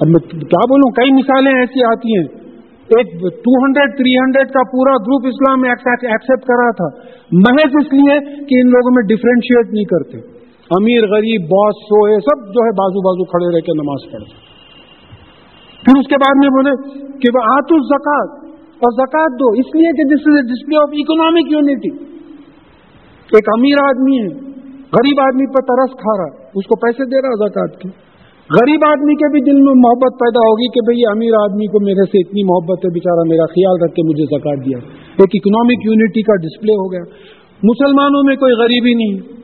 اب 0.00 0.08
میں 0.08 0.20
کیا 0.20 0.64
بولوں؟ 0.64 0.90
کئی 0.90 1.12
مثالیں 1.12 1.52
ایسی 1.52 1.84
آتی 1.84 2.18
ہیں۔ 2.18 2.40
ایک 2.80 3.20
ٹو 3.20 3.64
ہنڈریڈ 3.64 3.96
تھری 3.96 4.18
ہنڈریڈ 4.18 4.46
کا 4.46 4.60
پورا 4.72 4.92
گروپ 4.92 5.26
اسلام 5.26 5.60
میں 5.60 5.70
ایکسپٹ 5.70 6.46
کر 6.46 6.54
رہا 6.64 6.70
تھا۔ 6.70 6.98
محض 7.32 7.70
اس 7.80 7.92
لیے 7.92 8.20
کہ 8.20 8.60
ان 8.60 8.70
لوگوں 8.70 8.94
میں 8.94 9.02
ڈفرینشیٹ 9.02 9.72
نہیں 9.72 9.84
کرتے۔ 9.84 10.29
امیر، 10.70 11.02
غریب، 11.06 11.42
باس 11.42 11.74
سوئے 11.84 12.14
سب 12.20 12.46
جو 12.46 12.60
ہے 12.64 12.70
بازو 12.70 13.00
بازو 13.00 13.24
کھڑے 13.24 13.56
رہ 13.56 13.60
کے 13.60 13.72
نماز 13.82 14.12
پڑھتے 14.12 14.50
پھر 15.84 16.00
اس 16.00 16.06
کے 16.06 16.14
بعد 16.14 16.36
میں 16.36 16.48
بولے 16.48 16.72
کہ 17.18 17.28
وہ 17.34 17.42
آت 17.54 17.68
زکات 17.84 18.50
اور 18.82 18.92
زکات 18.92 19.40
دو۔ 19.40 19.60
اس 19.60 19.74
لیے 19.74 19.90
کہ 19.92 20.14
this 20.14 20.22
is 20.26 20.34
a 20.34 20.42
display 20.42 20.76
of 20.76 20.88
economic 20.92 21.52
unity 21.52 22.20
ایک 23.36 23.48
امیر 23.58 23.76
آدمی 23.82 24.16
ہے، 24.18 24.28
غریب 24.70 25.20
آدمی 25.20 25.46
پر 25.46 25.62
ترس 25.62 25.96
کھا 25.96 26.16
رہا، 26.16 26.48
اس 26.54 26.66
کو 26.66 26.76
پیسے 26.76 27.04
دے 27.04 27.22
رہا 27.22 27.48
زکات 27.48 27.80
کے۔ 27.80 27.88
غریب 28.60 28.80
آدمی 28.86 29.14
کے 29.14 29.32
بھی 29.32 29.40
دل 29.40 29.60
میں 29.60 29.74
محبت 29.76 30.12
پیدا 30.20 30.40
ہوگی 30.40 30.68
کہ 30.68 30.80
بھئی 30.86 31.02
امیر 31.10 31.32
آدمی 31.42 31.66
کو 31.66 31.84
میرے 31.84 32.04
سے 32.04 32.28
اتنی 32.28 32.42
محبت 32.44 32.78
ہے، 32.78 32.90
بیچارہ 32.90 33.28
میرا 33.28 33.46
خیال 33.46 33.84
رکھ 33.84 33.94
کے 33.94 34.02
مجھے 34.02 34.24
زکات 34.24 34.66
دیا۔ 34.66 34.78
ایک 35.18 35.30
اکنامک 35.34 35.86
یونٹی 35.86 36.22
کا 36.22 36.36
ڈسپلے 36.36 36.72
ہو 36.72 36.92
گیا۔ 36.92 37.04
مسلمانوں 37.62 38.22
میں 38.22 38.36
کوئی 38.36 38.52
غریبی 38.52 38.94
نہیں۔ 38.94 39.39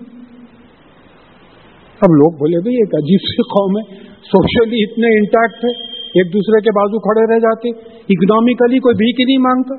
اب 1.97 2.15
لوگ 2.15 2.33
بولے 2.33 2.61
بھائی 2.61 2.77
ایک 2.77 2.95
عجیب 2.95 3.23
سی 3.27 3.45
قوم 3.53 3.77
ہے 3.77 3.83
سوشلی 4.31 4.81
اتنے 4.83 5.13
انٹیکٹ 5.19 5.65
ہے 5.65 5.71
ایک 6.19 6.33
دوسرے 6.33 6.61
کے 6.61 6.71
بازو 6.71 6.99
کھڑے 6.99 7.35
رہ 7.35 7.39
جاتے 7.39 7.71
اکنامیکلی 8.15 8.79
کوئی 8.79 8.95
بھیک 8.95 9.21
ہی 9.21 9.25
نہیں 9.25 9.45
مانگتا۔ 9.47 9.79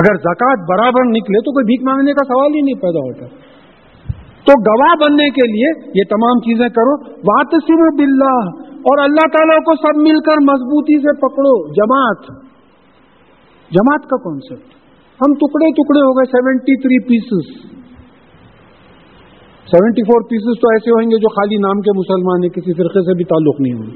اگر 0.00 0.18
زکات 0.18 0.64
برابر 0.68 1.06
نکلے 1.10 1.38
تو 1.38 1.52
کوئی 1.52 1.64
بھیک 1.64 1.86
مانگنے 1.88 2.12
کا 2.12 2.24
سوال 2.24 2.54
ہی 2.54 2.60
نہیں 2.60 2.80
پیدا 2.80 3.04
ہوتا۔ 3.06 3.26
تو 4.46 4.58
گواہ 4.60 4.94
بننے 5.00 5.30
کے 5.30 5.46
لیے 5.52 5.72
یہ 5.94 6.02
تمام 6.10 6.38
چیزیں 6.40 6.68
کرو 6.68 6.94
وات 7.30 7.56
صرف 7.66 8.04
اور 8.90 8.98
اللہ 8.98 9.26
تعالیٰ 9.32 9.58
کو 9.58 9.74
سب 9.74 9.96
مل 9.96 10.20
کر 10.20 10.38
مضبوطی 10.42 10.98
سے 10.98 11.16
پکڑو، 11.16 11.72
جماعت۔ 11.72 12.30
جماعت 13.70 14.08
کا 14.10 14.16
کانسیپٹ 14.16 14.78
ہم 15.20 15.32
ٹکڑے 15.32 15.66
ٹکڑے 15.70 16.00
ہو 16.00 16.12
گئے 16.12 16.30
seventy 16.30 16.76
three 16.82 16.98
pieces 17.04 17.79
seventy 19.66 20.02
four 20.02 20.20
pieces 20.22 20.60
تو 20.60 20.68
ایسے 20.68 20.90
ہوئیں 20.90 21.10
گے 21.10 21.16
جو 21.16 21.28
خالی 21.28 21.56
نام 21.56 21.80
کے 21.80 21.98
مسلمان 21.98 22.42
ہیں 22.42 22.50
کسی 22.50 22.72
فرقے 22.72 23.00
سے 23.00 23.16
بھی 23.16 23.24
تعلق 23.24 23.60
نہیں 23.60 23.74
ہوں 23.74 23.90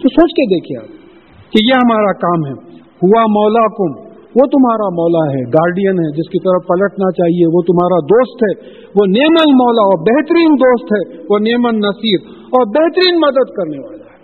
تو 0.00 0.08
سوچ 0.08 0.30
کے 0.30 0.54
دیکھیے 0.54 0.78
آپ 0.78 1.06
کہ 1.52 1.58
یہ 1.68 1.72
ہمارا 1.76 2.12
کام 2.12 2.46
ہے۔ 2.46 2.76
ہوا 2.76 3.22
مولا 3.22 3.66
کم 3.66 4.06
وہ 4.36 4.46
تمہارا 4.46 4.88
مولا 4.88 5.34
ہے 5.34 5.42
گارڈین 5.42 5.98
ہے، 5.98 6.10
جس 6.10 6.28
کی 6.28 6.38
طرف 6.38 6.66
پلٹنا 6.66 7.10
چاہیے، 7.10 7.46
وہ 7.46 7.62
تمہارا 7.62 7.98
دوست 8.04 8.42
ہے۔ 8.42 8.68
وہ 8.94 9.06
نیم 9.06 9.32
مولا 9.32 9.82
اور 9.82 9.98
بہترین 9.98 10.54
دوست 10.54 10.92
ہے۔ 10.92 11.22
وہ 11.30 11.38
نیمن 11.38 11.78
نصیر 11.78 12.20
اور 12.30 12.66
بہترین 12.66 13.20
مدد 13.20 13.56
کرنے 13.56 13.78
والا 13.78 14.04
ہے۔ 14.04 14.18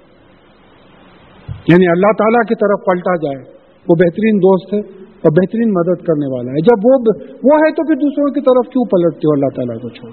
یعنی 1.69 1.87
اللہ 1.87 2.13
تعالیٰ 2.19 2.43
کی 2.49 2.55
طرف 2.55 2.85
پلٹا 2.85 3.17
جائے، 3.17 3.45
وہ 3.89 3.95
بہترین 3.95 4.39
دوست 4.39 4.75
ہے۔ 4.75 5.02
اور 5.23 5.33
بہترین 5.33 5.71
مدد 5.71 6.05
کرنے 6.05 6.37
والا 6.37 6.51
ہے۔ 6.51 6.61
جب 6.61 6.79
وہ 6.85 6.95
وہ 7.43 7.57
ہے 7.57 7.73
تو 7.73 7.87
پھر 7.87 7.95
دوسروں 7.95 8.31
کی 8.31 8.41
طرف 8.41 8.73
کیوں 8.73 8.85
پلٹتے 8.85 9.27
ہو 9.27 9.33
اللہ 9.33 9.57
تعالیٰ 9.57 9.83
کو 9.83 9.89
چھوڑ۔ 9.89 10.11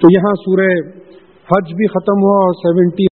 تو 0.00 0.08
یہاں 0.10 0.34
سورہ 0.34 0.70
حج 1.52 1.74
بھی 1.74 1.86
ختم 1.86 2.18
ہوا 2.22 2.36
اور 2.44 2.52
سیونٹی 2.54 3.02